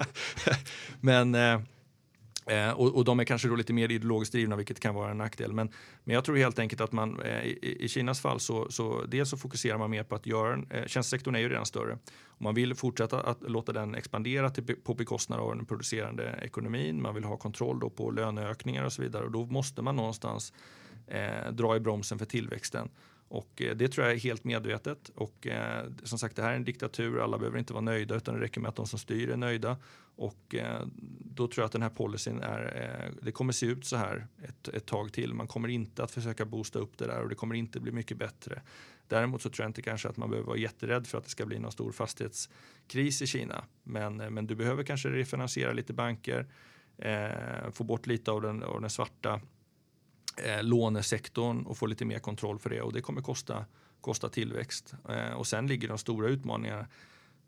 Men 1.01 1.35
eh, 1.35 1.61
Eh, 2.49 2.71
och, 2.71 2.97
och, 2.97 3.05
de 3.05 3.21
är 3.21 3.25
kanske 3.25 3.49
då 3.49 3.57
lite 3.57 3.73
mer 3.73 3.93
ideologiskt 3.93 4.33
drivna 4.33 4.57
vilket 4.57 4.81
kan 4.81 4.95
vara 4.95 5.11
en 5.11 5.19
nackdel. 5.19 5.53
Men, 5.53 5.71
men 6.05 6.15
jag 6.15 6.25
tror 6.25 6.37
helt 6.37 6.59
enkelt 6.59 6.81
att 6.81 6.93
man 6.93 7.21
eh, 7.21 7.45
i, 7.45 7.77
i, 7.81 7.89
Kinas 7.89 8.21
fall 8.21 8.41
så, 8.41 8.71
så 8.71 9.05
dels 9.09 9.31
så 9.31 9.37
fokuserar 9.37 9.79
man 9.79 9.91
mer 9.91 10.03
på 10.03 10.15
att 10.15 10.27
göra, 10.27 10.63
eh, 10.71 10.87
tjänstesektorn 10.87 11.35
är 11.35 11.39
ju 11.39 11.49
redan 11.49 11.67
större. 11.67 11.99
Och 12.27 12.43
man 12.43 12.55
vill 12.55 12.75
fortsätta 12.75 13.21
att 13.21 13.51
låta 13.51 13.73
den 13.73 13.95
expandera 13.95 14.51
till, 14.51 14.77
på 14.85 14.95
bekostnad 14.95 15.41
av 15.41 15.57
den 15.57 15.67
producerande 15.67 16.39
ekonomin. 16.43 17.03
Man 17.03 17.15
vill 17.15 17.25
ha 17.25 17.37
kontroll 17.37 17.81
då 17.81 17.91
på 17.91 18.11
löneökningar 18.11 18.85
och 18.85 18.93
så 18.93 19.03
vidare 19.03 19.25
och 19.25 19.31
då 19.31 19.47
måste 19.47 19.83
man 19.83 19.97
någonstans 19.97 20.53
eh, 21.07 21.53
dra 21.53 21.77
i 21.77 21.81
bromsen 21.81 22.19
för 22.19 22.27
tillväxten. 22.27 22.89
Och 23.29 23.63
eh, 23.63 23.77
det 23.77 23.89
tror 23.89 24.07
jag 24.07 24.15
är 24.15 24.21
helt 24.21 24.45
medvetet. 24.45 25.11
Och 25.15 25.47
eh, 25.47 25.87
som 26.03 26.19
sagt, 26.19 26.37
det 26.37 26.43
här 26.43 26.53
är 26.53 26.57
en 26.57 26.65
diktatur. 26.65 27.21
Alla 27.21 27.39
behöver 27.39 27.59
inte 27.59 27.73
vara 27.73 27.85
nöjda 27.85 28.15
utan 28.15 28.35
det 28.35 28.41
räcker 28.41 28.61
med 28.61 28.69
att 28.69 28.77
de 28.77 28.87
som 28.87 28.99
styr 28.99 29.31
är 29.31 29.37
nöjda. 29.37 29.77
Och 30.17 30.55
eh, 30.55 30.87
då 31.21 31.49
tror 31.49 31.63
jag 31.63 31.67
att 31.67 31.73
den 31.73 31.83
här 31.83 31.91
policyn 31.91 32.41
är, 32.41 32.83
eh, 32.83 33.15
det 33.23 33.33
kommer 33.33 33.53
se 33.53 33.67
ut 33.67 33.85
så 33.85 33.97
här 33.97 34.27
ett, 34.43 34.69
ett 34.69 34.87
tag 34.87 35.13
till. 35.13 35.35
Man 35.35 35.47
kommer 35.47 35.69
inte 35.69 36.05
att 36.05 36.11
försöka 36.11 36.45
boosta 36.45 36.79
upp 36.79 36.99
det 36.99 37.07
där 37.07 37.23
och 37.23 37.29
det 37.29 37.35
kommer 37.35 37.55
inte 37.55 37.81
bli 37.81 37.93
mycket 37.93 38.17
bättre. 38.17 38.63
Däremot 39.09 39.43
så 39.43 39.51
tror 39.51 39.65
jag 39.65 39.69
inte 39.69 39.83
kanske 39.83 40.09
att 40.09 40.17
man 40.17 40.31
behöver 40.31 40.47
vara 40.47 40.59
jätterädd 40.59 41.07
för 41.07 41.19
att 41.19 41.25
det 41.25 41.31
ska 41.31 41.47
bli 41.47 41.59
någon 41.59 41.73
stor 41.73 41.93
fastighetskris 41.93 43.23
i 43.23 43.27
Kina. 43.27 43.65
Men, 43.83 44.21
eh, 44.21 44.31
men 44.31 44.47
du 44.47 44.55
behöver 44.55 44.83
kanske 44.83 45.09
refinansiera 45.09 45.73
lite 45.73 45.93
banker, 45.93 46.47
eh, 46.99 47.71
få 47.73 47.85
bort 47.85 48.07
lite 48.07 48.31
av 48.31 48.43
den, 48.43 48.63
av 48.63 48.81
den 48.81 48.91
svarta 48.91 49.41
eh, 50.45 50.63
lånesektorn 50.63 51.67
och 51.67 51.77
få 51.77 51.87
lite 51.87 52.05
mer 52.05 52.19
kontroll 52.19 52.59
för 52.59 52.71
det 52.71 52.83
och 52.83 52.93
det 52.93 53.01
kommer 53.01 53.23
kosta, 53.23 53.65
kosta 54.01 54.29
tillväxt. 54.29 54.95
Eh, 55.09 55.33
och 55.33 55.47
sen 55.47 55.67
ligger 55.67 55.89
de 55.89 55.99
stora 55.99 56.29
utmaningarna 56.29 56.87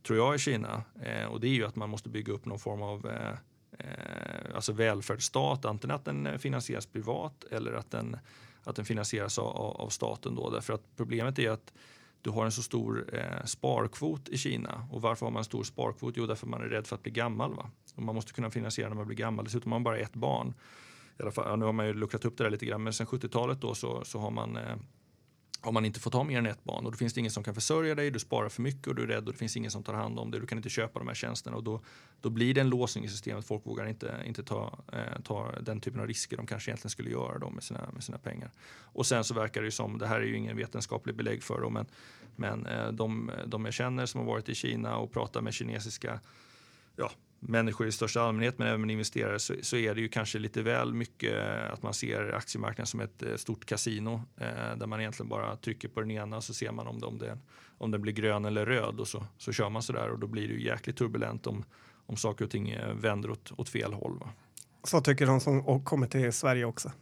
tror 0.03 0.19
jag 0.19 0.35
i 0.35 0.39
Kina 0.39 0.83
eh, 1.03 1.25
och 1.25 1.41
det 1.41 1.49
är 1.49 1.55
ju 1.55 1.67
att 1.67 1.77
man 1.77 1.91
måste 1.91 2.09
bygga 2.09 2.33
upp 2.33 2.47
någon 2.47 2.59
form 2.59 2.83
av 2.83 3.07
eh, 3.07 3.35
eh, 3.79 4.55
alltså 4.55 4.73
välfärdsstat, 4.73 5.65
antingen 5.65 5.97
att 5.97 6.05
den 6.05 6.39
finansieras 6.39 6.87
privat 6.87 7.45
eller 7.51 7.73
att 7.73 7.91
den, 7.91 8.17
att 8.65 8.77
den 8.77 8.85
finansieras 8.85 9.39
av, 9.39 9.57
av 9.57 9.89
staten. 9.89 10.35
Då. 10.35 10.51
Därför 10.51 10.75
att 10.75 10.97
problemet 10.97 11.39
är 11.39 11.51
att 11.51 11.73
du 12.23 12.31
har 12.31 12.45
en 12.45 12.53
så 12.53 12.63
stor 12.63 13.05
eh, 13.13 13.45
sparkvot 13.45 14.29
i 14.29 14.39
Kina. 14.39 14.89
Och 14.91 15.03
varför 15.03 15.27
har 15.27 15.31
man 15.31 15.41
en 15.41 15.45
stor 15.45 15.65
sparkvot? 15.65 16.15
Jo, 16.17 16.27
därför 16.27 16.47
man 16.47 16.63
är 16.63 16.67
rädd 16.67 16.87
för 16.87 16.97
att 16.97 17.03
bli 17.03 17.13
gammal. 17.13 17.55
Va? 17.55 17.71
Och 17.95 18.03
man 18.03 18.15
måste 18.15 18.33
kunna 18.33 18.51
finansiera 18.51 18.89
när 18.89 18.97
man 18.97 19.07
blir 19.07 19.17
gammal. 19.17 19.45
Dessutom 19.45 19.73
har 19.73 19.79
man 19.79 19.85
bara 19.85 19.99
ett 19.99 20.15
barn 20.15 20.55
i 21.21 21.23
alla 21.23 21.31
fall, 21.31 21.45
ja, 21.49 21.57
nu 21.57 21.65
har 21.65 21.73
man 21.73 21.87
ju 21.87 21.95
luckrat 21.95 22.25
upp 22.25 22.37
det 22.39 22.45
där 22.45 22.51
lite 22.51 22.67
grann, 22.67 22.83
men 22.83 22.93
sen 22.93 23.07
70-talet 23.07 23.61
då 23.61 23.75
så, 23.75 24.05
så 24.05 24.19
har 24.19 24.31
man 24.31 24.57
eh, 24.57 24.77
har 25.63 25.73
man 25.73 25.85
inte 25.85 26.01
fått 26.01 26.15
ha 26.15 26.25
mer 26.25 26.39
än 26.39 26.47
ett 26.47 26.65
barn 26.65 26.87
och 26.87 26.93
då 26.93 26.99
finns 26.99 27.15
det 27.15 27.21
ingen 27.21 27.31
som 27.31 27.45
kan 27.45 27.55
försörja 27.55 27.95
dig, 27.95 28.11
du 28.11 28.19
sparar 28.19 28.49
för 28.49 28.63
mycket 28.63 28.87
och 28.87 28.95
du 28.95 29.03
är 29.03 29.07
rädd 29.07 29.27
och 29.27 29.33
det 29.33 29.39
finns 29.39 29.57
ingen 29.57 29.71
som 29.71 29.83
tar 29.83 29.95
hand 29.95 30.19
om 30.19 30.31
dig, 30.31 30.41
du 30.41 30.47
kan 30.47 30.59
inte 30.59 30.69
köpa 30.69 30.99
de 30.99 31.09
här 31.09 31.15
tjänsterna 31.15 31.57
och 31.57 31.65
då, 31.65 31.81
då 32.21 32.31
blir 32.31 32.55
det 32.55 32.61
en 32.61 32.69
låsning 32.69 33.05
i 33.05 33.09
systemet. 33.09 33.47
Folk 33.47 33.67
vågar 33.67 33.87
inte, 33.87 34.23
inte 34.27 34.43
ta, 34.43 34.79
eh, 34.93 35.23
ta 35.25 35.53
den 35.61 35.81
typen 35.81 36.01
av 36.01 36.07
risker 36.07 36.37
de 36.37 36.47
kanske 36.47 36.71
egentligen 36.71 36.91
skulle 36.91 37.11
göra 37.11 37.39
då 37.39 37.51
med, 37.51 37.63
sina, 37.63 37.91
med 37.93 38.05
sina 38.05 38.19
pengar. 38.19 38.51
Och 38.81 39.07
sen 39.07 39.25
så 39.25 39.35
verkar 39.35 39.61
det 39.61 39.67
ju 39.67 39.71
som, 39.71 39.99
det 39.99 40.07
här 40.07 40.21
är 40.21 40.25
ju 40.25 40.37
ingen 40.37 40.57
vetenskaplig 40.57 41.15
belägg 41.15 41.43
för 41.43 41.61
det, 41.61 41.71
men, 41.71 41.87
men 42.37 42.67
eh, 42.67 42.89
de, 42.89 43.31
de 43.47 43.65
jag 43.65 43.75
känner 43.75 44.07
som 44.07 44.21
har 44.21 44.27
varit 44.27 44.49
i 44.49 44.55
Kina 44.55 44.97
och 44.97 45.13
pratar 45.13 45.41
med 45.41 45.55
kinesiska 45.55 46.21
ja, 46.97 47.11
människor 47.41 47.87
i 47.87 47.93
största 47.93 48.23
allmänhet 48.23 48.59
men 48.59 48.69
även 48.69 48.91
investerare 48.91 49.39
så, 49.39 49.55
så, 49.63 49.77
är 49.77 49.95
det 49.95 50.01
ju 50.01 50.09
kanske 50.09 50.39
lite 50.39 50.63
väl 50.63 50.95
mycket 50.95 51.37
eh, 51.37 51.73
att 51.73 51.83
man 51.83 51.95
ser 51.95 52.35
aktiemarknaden 52.35 52.87
som 52.87 53.01
ett 53.01 53.23
eh, 53.23 53.37
stort 53.37 53.65
kasino 53.65 54.23
eh, 54.37 54.77
där 54.77 54.87
man 54.87 55.01
egentligen 55.01 55.29
bara 55.29 55.57
trycker 55.57 55.89
på 55.89 56.01
den 56.01 56.11
ena 56.11 56.41
så 56.41 56.55
ser 56.55 56.73
man 56.73 56.87
om, 56.87 57.01
det, 57.01 57.07
om, 57.07 57.19
det, 57.19 57.39
om 57.79 57.91
den 57.91 58.03
blir 58.03 58.13
grön 58.13 58.45
eller 58.45 58.67
röd 58.67 59.01
och 59.01 59.09
så, 59.09 59.25
så 59.39 59.53
kör 59.53 59.71
man 59.71 59.83
sådär 59.83 60.11
och 60.11 60.19
då 60.19 60.27
blir 60.27 60.49
det 60.49 60.55
ju 60.55 60.65
jäkligt 60.65 60.97
turbulent 60.97 61.47
om, 61.47 61.65
om 62.07 62.17
saker 62.17 62.45
och 62.45 62.51
ting 62.51 62.71
eh, 62.71 62.95
vänder 62.95 63.31
åt, 63.31 63.53
åt 63.57 63.69
fel 63.69 63.93
håll. 63.93 64.19
Va? 64.19 64.31
Så 64.85 65.01
tycker 65.01 65.27
de 65.27 65.41
som 65.41 65.85
kommer 65.85 66.07
till 66.07 66.33
Sverige 66.33 66.65
också. 66.65 66.93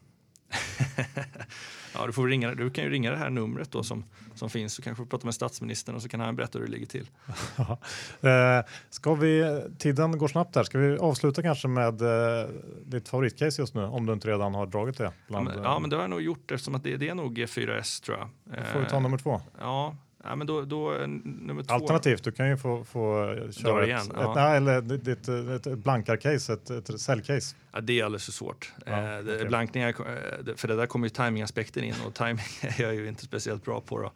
ja, 1.94 2.06
du, 2.06 2.12
får 2.12 2.28
ringa, 2.28 2.54
du 2.54 2.70
kan 2.70 2.84
ju 2.84 2.90
ringa 2.90 3.10
det 3.10 3.16
här 3.16 3.30
numret 3.30 3.72
då 3.72 3.82
som, 3.82 4.04
som 4.34 4.50
finns 4.50 4.74
så 4.74 4.82
kanske 4.82 5.04
prata 5.04 5.26
med 5.26 5.34
statsministern 5.34 5.94
och 5.94 6.02
så 6.02 6.08
kan 6.08 6.20
han 6.20 6.36
berätta 6.36 6.58
hur 6.58 6.66
det 6.66 6.72
ligger 6.72 6.86
till. 6.86 7.10
eh, 8.20 8.66
ska 8.90 9.14
vi, 9.14 9.62
tiden 9.78 10.18
går 10.18 10.28
snabbt 10.28 10.56
här. 10.56 10.64
Ska 10.64 10.78
vi 10.78 10.98
avsluta 10.98 11.42
kanske 11.42 11.68
med 11.68 12.02
eh, 12.02 12.48
ditt 12.84 13.08
favoritcase 13.08 13.62
just 13.62 13.74
nu 13.74 13.84
om 13.84 14.06
du 14.06 14.12
inte 14.12 14.28
redan 14.28 14.54
har 14.54 14.66
dragit 14.66 14.98
det? 14.98 15.12
Bland, 15.28 15.48
ja, 15.48 15.54
men, 15.54 15.64
ja, 15.64 15.78
men 15.78 15.90
det 15.90 15.96
har 15.96 16.02
jag 16.02 16.10
nog 16.10 16.22
gjort 16.22 16.50
eftersom 16.50 16.74
att 16.74 16.82
det, 16.82 16.96
det 16.96 17.08
är 17.08 17.14
nog 17.14 17.38
G4S 17.38 18.04
tror 18.04 18.18
jag. 18.18 18.28
Då 18.44 18.64
får 18.72 18.80
vi 18.80 18.86
ta 18.86 19.00
nummer 19.00 19.18
två. 19.18 19.40
Ja, 19.60 19.96
Ja, 20.28 20.36
men 20.36 20.46
då, 20.46 20.62
då, 20.62 20.90
nummer 21.24 21.62
två. 21.62 21.74
Alternativt, 21.74 22.24
du 22.24 22.32
kan 22.32 22.48
ju 22.48 22.56
få, 22.56 22.84
få 22.84 23.34
köra 23.50 23.86
igen, 23.86 24.00
ett, 24.00 24.12
ja. 24.14 24.30
ett, 24.30 24.36
nej, 24.36 24.56
eller 24.56 24.80
ditt, 24.80 25.28
ett, 25.28 25.66
ett 25.66 25.78
blankarcase, 25.78 26.52
ett, 26.52 26.70
ett 26.70 27.00
säljcase. 27.00 27.56
Ja, 27.72 27.80
det 27.80 28.00
är 28.00 28.04
alldeles 28.04 28.24
för 28.24 28.32
svårt. 28.32 28.72
Ja, 28.86 28.92
eh, 28.92 29.20
okay. 29.20 29.44
Blankningar, 29.44 29.88
eh, 29.88 30.54
för 30.56 30.68
det 30.68 30.76
där 30.76 30.86
kommer 30.86 31.06
ju 31.06 31.10
timingaspekten 31.10 31.84
in 31.84 31.94
och 32.06 32.14
timing 32.14 32.44
är 32.60 32.82
jag 32.82 32.94
ju 32.94 33.08
inte 33.08 33.24
speciellt 33.24 33.64
bra 33.64 33.80
på. 33.80 33.98
Då. 33.98 34.12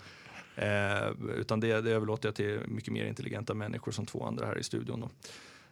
Eh, 0.62 1.10
utan 1.36 1.60
det, 1.60 1.80
det 1.80 1.90
överlåter 1.90 2.28
jag 2.28 2.34
till 2.34 2.60
mycket 2.68 2.92
mer 2.92 3.04
intelligenta 3.04 3.54
människor 3.54 3.92
som 3.92 4.06
två 4.06 4.24
andra 4.24 4.46
här 4.46 4.58
i 4.58 4.62
studion. 4.62 5.00
Då. 5.00 5.10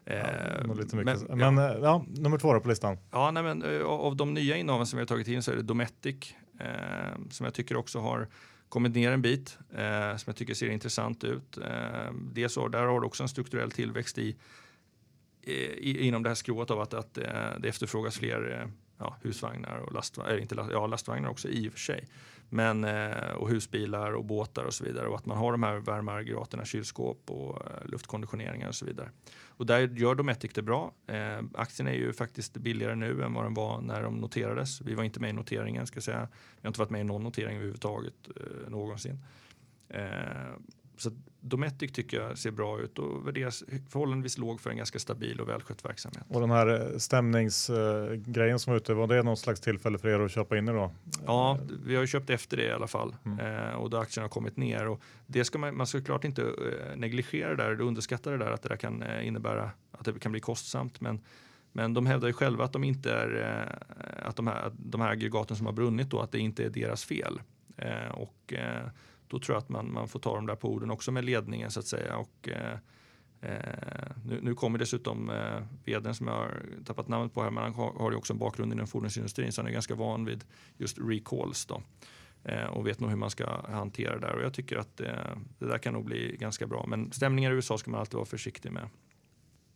Ja, 0.05 0.12
eh, 0.12 0.74
lite 0.76 0.97
mycket. 0.97 1.28
Men, 1.28 1.38
men 1.38 1.57
ja. 1.57 1.70
Eh, 1.70 1.78
ja. 1.82 2.05
nummer 2.09 2.38
två 2.38 2.55
då 2.55 2.61
på 2.61 2.68
listan? 2.68 2.97
Ja, 3.11 3.30
nej, 3.30 3.43
men, 3.43 3.82
av 3.84 4.16
de 4.16 4.34
nya 4.34 4.57
innehaven 4.57 4.86
som 4.86 4.97
vi 4.97 5.01
har 5.01 5.07
tagit 5.07 5.28
in 5.28 5.43
så 5.43 5.53
är 5.53 5.57
det 5.57 5.62
Dometic 5.62 6.34
eh, 6.61 6.66
som 7.30 7.45
jag 7.45 7.55
tycker 7.55 7.76
också 7.76 7.99
har 7.99 8.28
kommit 8.71 8.95
ner 8.95 9.12
en 9.12 9.23
bit 9.23 9.59
eh, 9.75 10.16
som 10.16 10.25
jag 10.27 10.37
tycker 10.37 10.55
ser 10.55 10.71
intressant 10.71 11.25
ut. 11.25 11.59
Eh, 11.59 12.12
dels 12.33 12.53
så, 12.53 12.68
där 12.68 12.83
har 12.83 13.01
du 13.01 13.07
också 13.07 13.23
en 13.23 13.29
strukturell 13.29 13.71
tillväxt 13.71 14.18
i, 14.18 14.37
i, 15.43 16.07
inom 16.07 16.23
det 16.23 16.31
här 16.31 16.35
skrået 16.35 16.71
av 16.71 16.81
att, 16.81 16.95
att 16.95 17.18
eh, 17.18 17.25
det 17.59 17.68
efterfrågas 17.68 18.18
fler 18.18 18.61
eh, 18.61 18.68
ja, 18.99 19.16
husvagnar 19.23 19.77
och 19.79 19.93
lastvagnar, 19.93 20.35
eh, 20.35 20.43
inte, 20.43 20.66
ja, 20.73 20.87
lastvagnar 20.87 21.29
också 21.29 21.49
i 21.49 21.68
och 21.68 21.73
för 21.73 21.81
sig. 21.81 22.09
Men, 22.49 22.85
eh, 22.85 23.31
och 23.37 23.49
husbilar 23.49 24.12
och 24.12 24.25
båtar 24.25 24.64
och 24.64 24.75
så 24.75 24.85
vidare. 24.85 25.09
Och 25.09 25.16
att 25.16 25.27
man 25.27 25.37
har 25.37 25.53
de 25.53 25.62
här 25.62 25.77
värmeaggregaterna, 25.77 26.64
kylskåp 26.64 27.31
och 27.31 27.66
eh, 27.66 27.89
luftkonditioneringar 27.89 28.68
och 28.68 28.75
så 28.75 28.87
vidare. 28.87 29.11
Och 29.61 29.67
där 29.67 29.89
gör 29.89 30.15
Dometic 30.15 30.53
det 30.55 30.63
bra. 30.63 30.93
Eh, 31.07 31.43
aktien 31.55 31.89
är 31.89 31.93
ju 31.93 32.13
faktiskt 32.13 32.57
billigare 32.57 32.95
nu 32.95 33.23
än 33.23 33.35
vad 33.35 33.45
den 33.45 33.55
var 33.55 33.81
när 33.81 34.03
de 34.03 34.17
noterades. 34.17 34.81
Vi 34.81 34.95
var 34.95 35.05
inte 35.05 35.21
med 35.21 35.31
i 35.31 35.33
noteringen 35.33 35.87
ska 35.87 35.97
jag 35.97 36.05
säga. 36.05 36.29
Vi 36.31 36.61
har 36.63 36.69
inte 36.69 36.81
varit 36.81 36.91
med 36.91 37.01
i 37.01 37.05
någon 37.05 37.23
notering 37.23 37.57
överhuvudtaget 37.57 38.15
eh, 38.37 38.71
någonsin. 38.71 39.25
Eh, 39.89 40.03
så 41.01 41.11
Dometic 41.40 41.92
tycker 41.92 42.20
jag 42.20 42.38
ser 42.38 42.51
bra 42.51 42.80
ut 42.80 42.98
och 42.98 43.26
värderas 43.26 43.64
förhållandevis 43.88 44.38
låg 44.38 44.61
för 44.61 44.70
en 44.70 44.76
ganska 44.76 44.98
stabil 44.98 45.40
och 45.40 45.48
välskött 45.48 45.84
verksamhet. 45.84 46.24
Och 46.28 46.40
den 46.40 46.51
här 46.51 46.98
stämningsgrejen 46.98 48.59
som 48.59 48.70
var 48.70 48.76
ute, 48.76 48.94
var 48.94 49.07
det 49.07 49.22
något 49.22 49.38
slags 49.38 49.61
tillfälle 49.61 49.98
för 49.98 50.09
er 50.09 50.20
att 50.20 50.30
köpa 50.30 50.59
in 50.59 50.66
då? 50.66 50.92
Ja, 51.26 51.59
vi 51.84 51.94
har 51.94 52.03
ju 52.03 52.07
köpt 52.07 52.30
efter 52.30 52.57
det 52.57 52.66
i 52.66 52.70
alla 52.70 52.86
fall 52.86 53.16
mm. 53.24 53.76
och 53.76 53.90
då 53.90 53.98
aktierna 53.98 54.24
har 54.24 54.30
kommit 54.30 54.57
ner 54.57 54.88
och 54.88 55.03
det 55.26 55.44
ska 55.44 55.59
man, 55.59 55.76
man 55.76 55.86
ska 55.86 56.01
klart 56.01 56.24
inte 56.24 56.46
negligera 56.96 57.57
det 57.57 57.62
där, 57.62 57.80
underskatta 57.80 58.30
det 58.30 58.38
där 58.38 58.51
att 58.51 58.62
det 58.62 58.68
där 58.68 58.76
kan 58.76 59.20
innebära 59.22 59.70
att 59.90 60.05
det 60.05 60.18
kan 60.20 60.32
bli 60.32 60.40
kostsamt 60.40 61.01
men 61.01 61.20
men 61.72 61.94
de 61.94 62.07
hävdar 62.07 62.28
ju 62.28 62.34
själva 62.34 62.64
att 62.64 62.72
de 62.72 62.84
inte 62.84 63.12
är 63.12 63.78
att 64.22 64.36
de 64.36 64.46
här, 64.46 64.72
de 64.76 65.01
här 65.01 65.11
aggregaten 65.11 65.57
som 65.57 65.66
har 65.66 65.72
brunnit 65.72 66.11
då 66.11 66.20
att 66.20 66.32
det 66.32 66.38
inte 66.38 66.64
är 66.64 66.70
deras 66.70 67.05
fel. 67.05 67.40
och 68.11 68.55
då 69.31 69.39
tror 69.39 69.55
jag 69.57 69.62
att 69.62 69.68
man, 69.68 69.93
man 69.93 70.09
får 70.09 70.20
ta 70.20 70.35
de 70.35 70.47
där 70.47 70.57
på 70.57 70.72
orden 70.72 70.91
också 70.91 71.12
med 71.12 71.24
ledningen 71.24 71.70
så 71.70 71.81
att 71.81 71.87
säga. 71.87 72.16
Och, 72.16 72.49
eh, 72.49 72.78
eh, 73.41 74.16
nu, 74.24 74.41
nu 74.43 74.55
kommer 74.55 74.78
dessutom 74.78 75.31
eh, 75.31 75.62
vdn 75.85 76.14
som 76.14 76.26
jag 76.26 76.35
har 76.35 76.62
tappat 76.85 77.09
namnet 77.09 77.35
på 77.35 77.43
här, 77.43 77.51
men 77.51 77.62
han 77.62 77.74
har, 77.74 77.93
har 77.93 78.11
ju 78.11 78.16
också 78.16 78.33
en 78.33 78.39
bakgrund 78.39 78.72
inom 78.72 78.87
fordonsindustrin 78.87 79.53
så 79.53 79.61
han 79.61 79.68
är 79.68 79.72
ganska 79.72 79.95
van 79.95 80.24
vid 80.24 80.45
just 80.76 80.99
recalls 80.99 81.66
då. 81.66 81.83
Eh, 82.45 82.64
och 82.64 82.87
vet 82.87 83.01
nog 83.01 83.11
hur 83.11 83.16
man 83.16 83.31
ska 83.31 83.47
hantera 83.68 84.18
det 84.18 84.26
där 84.26 84.35
och 84.35 84.43
jag 84.43 84.55
tycker 84.55 84.76
att 84.76 85.01
eh, 85.01 85.12
det 85.59 85.66
där 85.66 85.78
kan 85.78 85.93
nog 85.93 86.05
bli 86.05 86.37
ganska 86.41 86.66
bra. 86.66 86.87
Men 86.89 87.12
stämningar 87.12 87.51
i 87.51 87.55
USA 87.55 87.78
ska 87.78 87.91
man 87.91 88.01
alltid 88.01 88.14
vara 88.14 88.26
försiktig 88.26 88.72
med. 88.72 88.89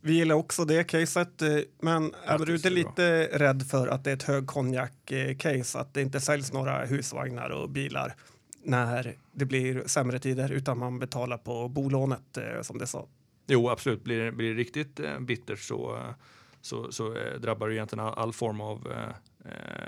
Vi 0.01 0.13
gillar 0.13 0.35
också 0.35 0.65
det 0.65 0.83
caset, 0.83 1.41
eh, 1.41 1.57
men 1.79 2.13
är 2.25 2.45
du 2.45 2.55
inte 2.55 2.69
lite 2.69 3.29
rädd 3.33 3.67
för 3.67 3.87
att 3.87 4.03
det 4.03 4.11
är 4.11 4.15
ett 4.15 4.23
högkonjak-case, 4.23 5.79
att 5.79 5.93
det 5.93 6.01
inte 6.01 6.19
säljs 6.21 6.53
några 6.53 6.85
husvagnar 6.85 7.49
och 7.49 7.69
bilar? 7.69 8.15
När 8.65 9.17
det 9.31 9.45
blir 9.45 9.83
sämre 9.85 10.19
tider 10.19 10.51
utan 10.51 10.77
man 10.77 10.99
betalar 10.99 11.37
på 11.37 11.67
bolånet 11.67 12.37
eh, 12.37 12.61
som 12.61 12.77
det 12.77 12.87
sa. 12.87 13.07
Jo, 13.47 13.69
absolut. 13.69 14.03
Blir 14.03 14.19
det, 14.19 14.31
blir 14.31 14.53
det 14.53 14.59
riktigt 14.59 14.99
eh, 14.99 15.19
bittert 15.19 15.59
så, 15.59 15.99
så, 16.61 16.91
så 16.91 17.15
eh, 17.15 17.39
drabbar 17.39 17.67
det 17.67 17.75
egentligen 17.75 18.05
all, 18.05 18.13
all 18.13 18.33
form 18.33 18.61
av 18.61 18.93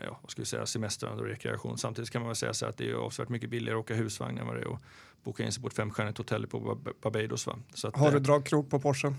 ja, 0.03 0.19
vad 0.21 0.31
ska 0.31 0.41
vi 0.41 0.45
säga, 0.45 0.65
semestrande 0.65 1.23
och 1.23 1.29
rekreation. 1.29 1.77
Samtidigt 1.77 2.09
kan 2.09 2.21
man 2.21 2.29
väl 2.29 2.35
säga 2.35 2.53
så 2.53 2.65
att 2.65 2.77
det 2.77 2.89
är 2.89 2.93
avsevärt 2.93 3.29
mycket 3.29 3.49
billigare 3.49 3.77
att 3.77 3.83
åka 3.83 3.95
husvagn 3.95 4.37
än 4.37 4.47
vad 4.47 4.55
det 4.55 4.61
är 4.61 4.73
att 4.73 4.81
boka 5.23 5.43
in 5.43 5.51
sig 5.51 5.61
på 5.61 5.67
ett 5.67 5.73
femstjärnigt 5.73 6.17
hotell 6.17 6.47
på 6.47 6.77
Barbados. 7.01 7.47
Va? 7.47 7.59
Så 7.73 7.87
att, 7.87 7.97
Har 7.97 8.11
du 8.11 8.19
dragkrok 8.19 8.69
på 8.69 8.79
Porsche? 8.79 9.13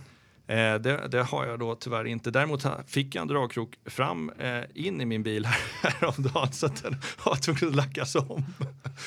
Eh, 0.49 0.75
det, 0.75 1.09
det, 1.09 1.23
har 1.23 1.47
jag 1.47 1.59
då 1.59 1.75
tyvärr 1.75 2.05
inte. 2.05 2.31
Däremot 2.31 2.67
fick 2.87 3.15
jag 3.15 3.23
en 3.23 3.29
dragkrok 3.29 3.79
fram 3.85 4.31
eh, 4.31 4.63
in 4.75 5.01
i 5.01 5.05
min 5.05 5.23
bil 5.23 5.47
häromdagen 5.83 6.53
så 6.53 6.67
att 6.67 6.83
den 6.83 6.97
var 7.25 7.37
tvungen 7.37 7.69
att 7.69 7.77
lackas 7.77 8.15
om. 8.15 8.45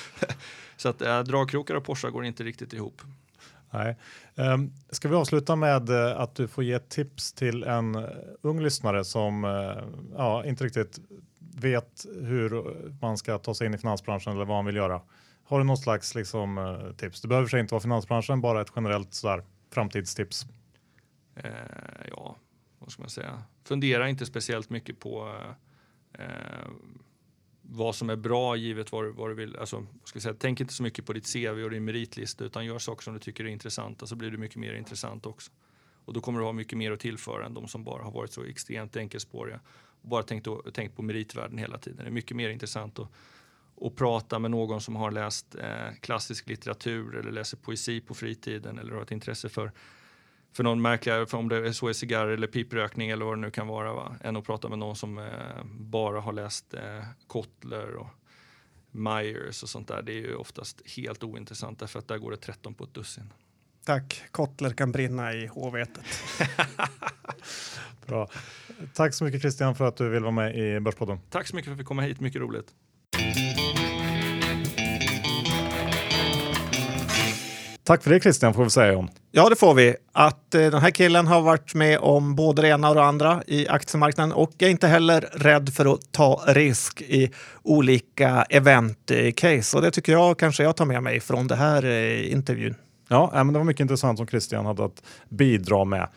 så 0.78 0.90
att 0.90 1.02
eh, 1.02 1.20
dragkrokar 1.20 1.76
och 1.76 1.84
Porsche 1.84 2.10
går 2.10 2.26
inte 2.26 2.44
riktigt 2.44 2.74
ihop. 2.74 3.02
Nej. 3.72 3.98
Um, 4.36 4.74
ska 4.90 5.10
vi 5.10 5.16
avsluta 5.16 5.56
med 5.56 5.90
eh, 5.90 6.20
att 6.20 6.36
du 6.36 6.48
får 6.48 6.64
ge 6.64 6.74
ett 6.74 6.90
tips 6.90 7.34
till 7.34 7.64
en 7.64 7.96
eh, 7.96 8.04
ung 8.42 8.62
lyssnare 8.62 9.04
som 9.04 9.46
eh, 9.46 9.84
ja, 10.18 10.46
inte 10.46 10.64
riktigt 10.64 11.00
vet 11.56 12.06
hur 12.22 12.76
man 13.02 13.18
ska 13.18 13.38
ta 13.38 13.54
sig 13.54 13.68
in 13.68 13.74
i 13.74 13.78
finansbranschen 13.78 14.34
eller 14.34 14.46
vad 14.46 14.58
man 14.58 14.66
vill 14.66 14.76
göra. 14.76 15.02
Har 15.44 15.60
du 15.60 15.66
något 15.66 15.80
slags 15.80 16.16
liksom, 16.16 16.78
tips? 16.98 17.22
Det 17.22 17.28
behöver 17.28 17.48
sig 17.48 17.60
inte 17.60 17.74
vara 17.74 17.82
finansbranschen, 17.82 18.42
bara 18.42 18.62
ett 18.62 18.72
generellt 18.76 19.14
sådär, 19.14 19.44
framtidstips 19.74 20.46
eh, 21.36 21.52
ja, 22.10 22.36
vad 22.80 22.92
ska 22.92 23.02
man 23.02 23.10
säga, 23.10 23.44
fundera 23.64 24.10
inte 24.10 24.26
speciellt 24.26 24.70
mycket 24.70 25.00
på 25.00 25.36
eh, 26.14 26.26
eh 26.26 26.68
vad 27.74 27.96
som 27.96 28.10
är 28.10 28.16
bra 28.16 28.56
givet 28.56 28.92
vad, 28.92 29.16
vad 29.16 29.30
du 29.30 29.34
vill. 29.34 29.58
Alltså, 29.58 29.86
ska 30.04 30.20
säga, 30.20 30.36
tänk 30.40 30.62
inte 30.62 30.74
så 30.74 30.84
mycket 30.84 31.06
på 31.06 31.14
ditt 31.14 31.34
CV 31.34 31.64
och 31.64 31.70
din 31.70 31.86
meritlista 31.86 32.44
utan 32.44 32.66
gör 32.66 32.80
saker 32.80 33.04
som 33.04 33.14
du 33.14 33.20
tycker 33.20 33.44
är 33.44 33.48
intressanta 33.48 34.08
så 34.08 34.16
blir 34.16 34.32
du 34.32 34.38
mycket 34.38 34.58
mer 34.58 34.74
intressant 34.74 35.26
också. 35.26 35.52
Och 36.06 36.14
då 36.14 36.22
kommer 36.22 36.40
du 36.40 36.46
ha 36.46 36.54
mycket 36.54 36.78
mer 36.78 36.92
att 36.92 37.00
tillföra 37.00 37.46
än 37.46 37.54
de 37.54 37.68
som 37.68 37.84
bara 37.84 38.04
har 38.04 38.12
varit 38.12 38.32
så 38.32 38.44
extremt 38.44 38.96
enkelspåriga 38.96 39.60
och 40.02 40.10
bara 40.10 40.24
tänkt, 40.24 40.48
tänkt 40.74 40.96
på 40.96 41.02
meritvärden 41.02 41.58
hela 41.58 41.78
tiden. 41.78 41.98
Det 41.98 42.10
är 42.10 42.12
mycket 42.12 42.38
mer 42.38 42.50
intressant 42.50 43.00
att, 43.00 43.08
att 43.82 43.96
prata 43.96 44.40
med 44.40 44.52
någon 44.52 44.82
som 44.82 44.96
har 44.96 45.12
läst 45.12 45.56
eh, 45.56 45.94
klassisk 46.02 46.50
litteratur 46.50 47.16
eller 47.16 47.32
läser 47.32 47.58
poesi 47.58 48.02
på 48.02 48.14
fritiden 48.14 48.80
eller 48.80 48.94
har 48.94 49.02
ett 49.02 49.12
intresse 49.12 49.50
för 49.50 49.72
för 50.54 50.64
någon 50.64 50.82
märkligare, 50.82 51.26
för 51.26 51.38
om 51.38 51.50
det 51.50 51.68
är 51.68 51.72
så 51.72 51.88
är 51.88 51.94
cigarr 51.94 52.28
eller 52.28 52.48
piprökning 52.48 53.10
eller 53.10 53.26
vad 53.26 53.38
det 53.38 53.42
nu 53.42 53.52
kan 53.52 53.68
vara, 53.68 53.94
va? 53.94 54.16
än 54.24 54.36
att 54.36 54.46
prata 54.46 54.70
med 54.70 54.80
någon 54.80 54.96
som 54.96 55.18
eh, 55.18 55.64
bara 55.66 56.20
har 56.20 56.34
läst 56.34 56.74
eh, 56.74 57.04
Kotler 57.28 57.96
och 57.96 58.08
Myers 58.92 59.64
och 59.64 59.70
sånt 59.70 59.88
där. 59.88 60.02
Det 60.02 60.12
är 60.12 60.22
ju 60.22 60.36
oftast 60.36 60.82
helt 60.98 61.24
ointressant 61.24 61.80
därför 61.80 62.00
att 62.00 62.08
där 62.08 62.18
går 62.18 62.32
det 62.32 62.38
13 62.38 62.74
på 62.74 62.84
ett 62.84 62.94
dussin. 62.94 63.34
Tack. 63.86 64.24
Kotler 64.32 64.70
kan 64.70 64.92
brinna 64.92 65.34
i 65.34 65.48
hårvetet. 65.48 66.06
Bra. 68.06 68.30
Tack 68.94 69.14
så 69.14 69.24
mycket 69.24 69.42
Christian 69.42 69.76
för 69.76 69.88
att 69.88 69.98
du 69.98 70.10
vill 70.10 70.22
vara 70.22 70.32
med 70.32 70.58
i 70.58 70.80
Börspodden. 70.80 71.20
Tack 71.30 71.48
så 71.48 71.56
mycket 71.56 71.68
för 71.68 71.74
att 71.74 71.80
vi 71.80 71.84
komma 71.84 72.02
hit. 72.02 72.20
Mycket 72.20 72.42
roligt. 72.42 72.76
Tack 77.92 78.04
för 78.04 78.10
det 78.10 78.20
Christian 78.20 78.54
får 78.54 78.64
vi 78.64 78.70
säga 78.70 78.98
om. 78.98 79.10
Ja, 79.32 79.50
det 79.50 79.56
får 79.56 79.74
vi. 79.74 79.96
Att 80.12 80.56
eh, 80.56 80.62
den 80.62 80.82
här 80.82 80.90
killen 80.92 81.28
har 81.28 81.42
varit 81.42 81.74
med 81.74 82.00
om 82.00 82.36
både 82.36 82.62
det 82.62 82.68
ena 82.68 82.90
och 82.90 82.96
det 82.96 83.04
andra 83.04 83.44
i 83.48 83.68
aktiemarknaden 83.68 84.34
och 84.34 84.52
är 84.60 84.70
inte 84.70 84.88
heller 84.88 85.22
rädd 85.22 85.74
för 85.74 85.94
att 85.94 86.12
ta 86.12 86.44
risk 86.48 87.02
i 87.02 87.32
olika 87.64 88.46
event-case. 88.50 89.76
Och 89.76 89.82
det 89.82 89.92
tycker 89.92 90.12
jag 90.12 90.40
kanske 90.40 90.64
jag 90.64 90.76
tar 90.76 90.86
med 90.86 91.04
mig 91.04 91.20
från 91.20 91.48
den 91.48 91.58
här 91.58 91.86
eh, 91.86 92.32
intervjun. 92.32 92.76
Ja, 93.08 93.32
men 93.34 93.54
det 93.54 93.60
var 93.60 93.66
mycket 93.66 93.82
intressant 93.82 94.18
som 94.18 94.28
Christian 94.28 94.66
hade 94.66 94.86
att 94.86 95.04
bidra 95.30 95.86
med. 95.86 96.08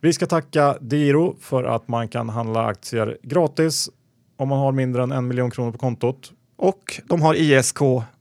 Vi 0.00 0.12
ska 0.12 0.26
tacka 0.26 0.76
Diro 0.80 1.36
för 1.40 1.64
att 1.64 1.88
man 1.88 2.08
kan 2.08 2.28
handla 2.28 2.66
aktier 2.66 3.18
gratis 3.22 3.88
om 4.36 4.48
man 4.48 4.58
har 4.58 4.72
mindre 4.72 5.02
än 5.02 5.12
en 5.12 5.28
miljon 5.28 5.50
kronor 5.50 5.72
på 5.72 5.78
kontot. 5.78 6.32
Och 6.56 7.00
de 7.04 7.22
har 7.22 7.34
ISK 7.34 7.78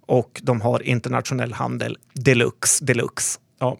och 0.09 0.41
de 0.43 0.61
har 0.61 0.83
internationell 0.83 1.53
handel 1.53 1.97
deluxe. 2.13 2.85
deluxe. 2.85 3.39
Ja. 3.59 3.77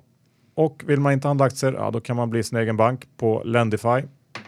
Och 0.55 0.84
vill 0.86 0.99
man 0.99 1.13
inte 1.13 1.27
handla 1.27 1.45
aktier, 1.45 1.73
ja, 1.73 1.91
då 1.91 2.01
kan 2.01 2.15
man 2.15 2.30
bli 2.30 2.43
sin 2.43 2.57
egen 2.57 2.77
bank 2.77 3.05
på 3.17 3.41
Lendify. 3.45 4.03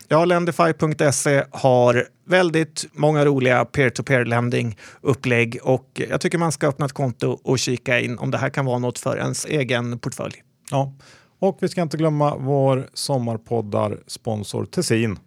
Ja, 0.07 0.25
Lendify.se 0.25 1.43
har 1.51 2.07
väldigt 2.25 2.86
många 2.93 3.25
roliga 3.25 3.65
peer-to-peer 3.65 4.25
lending 4.25 4.77
upplägg 5.01 5.59
och 5.63 6.01
jag 6.09 6.21
tycker 6.21 6.38
man 6.38 6.51
ska 6.51 6.67
öppna 6.67 6.86
ett 6.86 6.93
konto 6.93 7.39
och 7.43 7.59
kika 7.59 7.99
in 7.99 8.17
om 8.17 8.32
det 8.32 8.38
här 8.38 8.49
kan 8.49 8.65
vara 8.65 8.79
något 8.79 8.99
för 8.99 9.17
ens 9.17 9.45
egen 9.45 9.99
portfölj. 9.99 10.43
Ja, 10.71 10.93
och 11.39 11.57
vi 11.61 11.69
ska 11.69 11.82
inte 11.82 11.97
glömma 11.97 12.36
vår 12.38 12.89
sommarpoddar 12.93 13.99
sponsor 14.07 14.65
Tessin. 14.65 15.19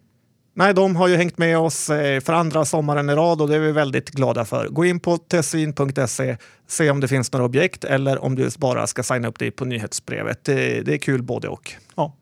Nej, 0.56 0.74
de 0.74 0.96
har 0.96 1.08
ju 1.08 1.16
hängt 1.16 1.38
med 1.38 1.58
oss 1.58 1.90
eh, 1.90 2.20
för 2.20 2.32
andra 2.32 2.64
sommaren 2.64 3.10
i 3.10 3.12
rad 3.12 3.40
och 3.40 3.48
det 3.48 3.56
är 3.56 3.60
vi 3.60 3.72
väldigt 3.72 4.10
glada 4.10 4.44
för. 4.44 4.68
Gå 4.68 4.84
in 4.84 5.00
på 5.00 5.16
tessin.se, 5.16 6.36
se 6.66 6.90
om 6.90 7.00
det 7.00 7.08
finns 7.08 7.32
några 7.32 7.44
objekt 7.44 7.84
eller 7.84 8.24
om 8.24 8.34
du 8.34 8.48
bara 8.58 8.86
ska 8.86 9.02
signa 9.02 9.28
upp 9.28 9.38
dig 9.38 9.50
på 9.50 9.64
nyhetsbrevet. 9.64 10.44
Det, 10.44 10.82
det 10.82 10.94
är 10.94 10.98
kul 10.98 11.22
både 11.22 11.48
och. 11.48 11.72
Ja. 11.96 12.16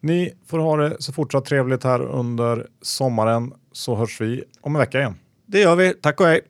Ni 0.00 0.32
får 0.46 0.58
ha 0.58 0.76
det 0.76 0.96
så 0.98 1.12
fortsatt 1.12 1.44
trevligt 1.44 1.84
här 1.84 2.02
under 2.02 2.66
sommaren 2.82 3.52
så 3.72 3.94
hörs 3.94 4.20
vi 4.20 4.44
om 4.60 4.76
en 4.76 4.80
vecka 4.80 4.98
igen. 4.98 5.14
Det 5.46 5.60
gör 5.60 5.76
vi. 5.76 5.92
Tack 5.92 6.20
och 6.20 6.26
hej! 6.26 6.40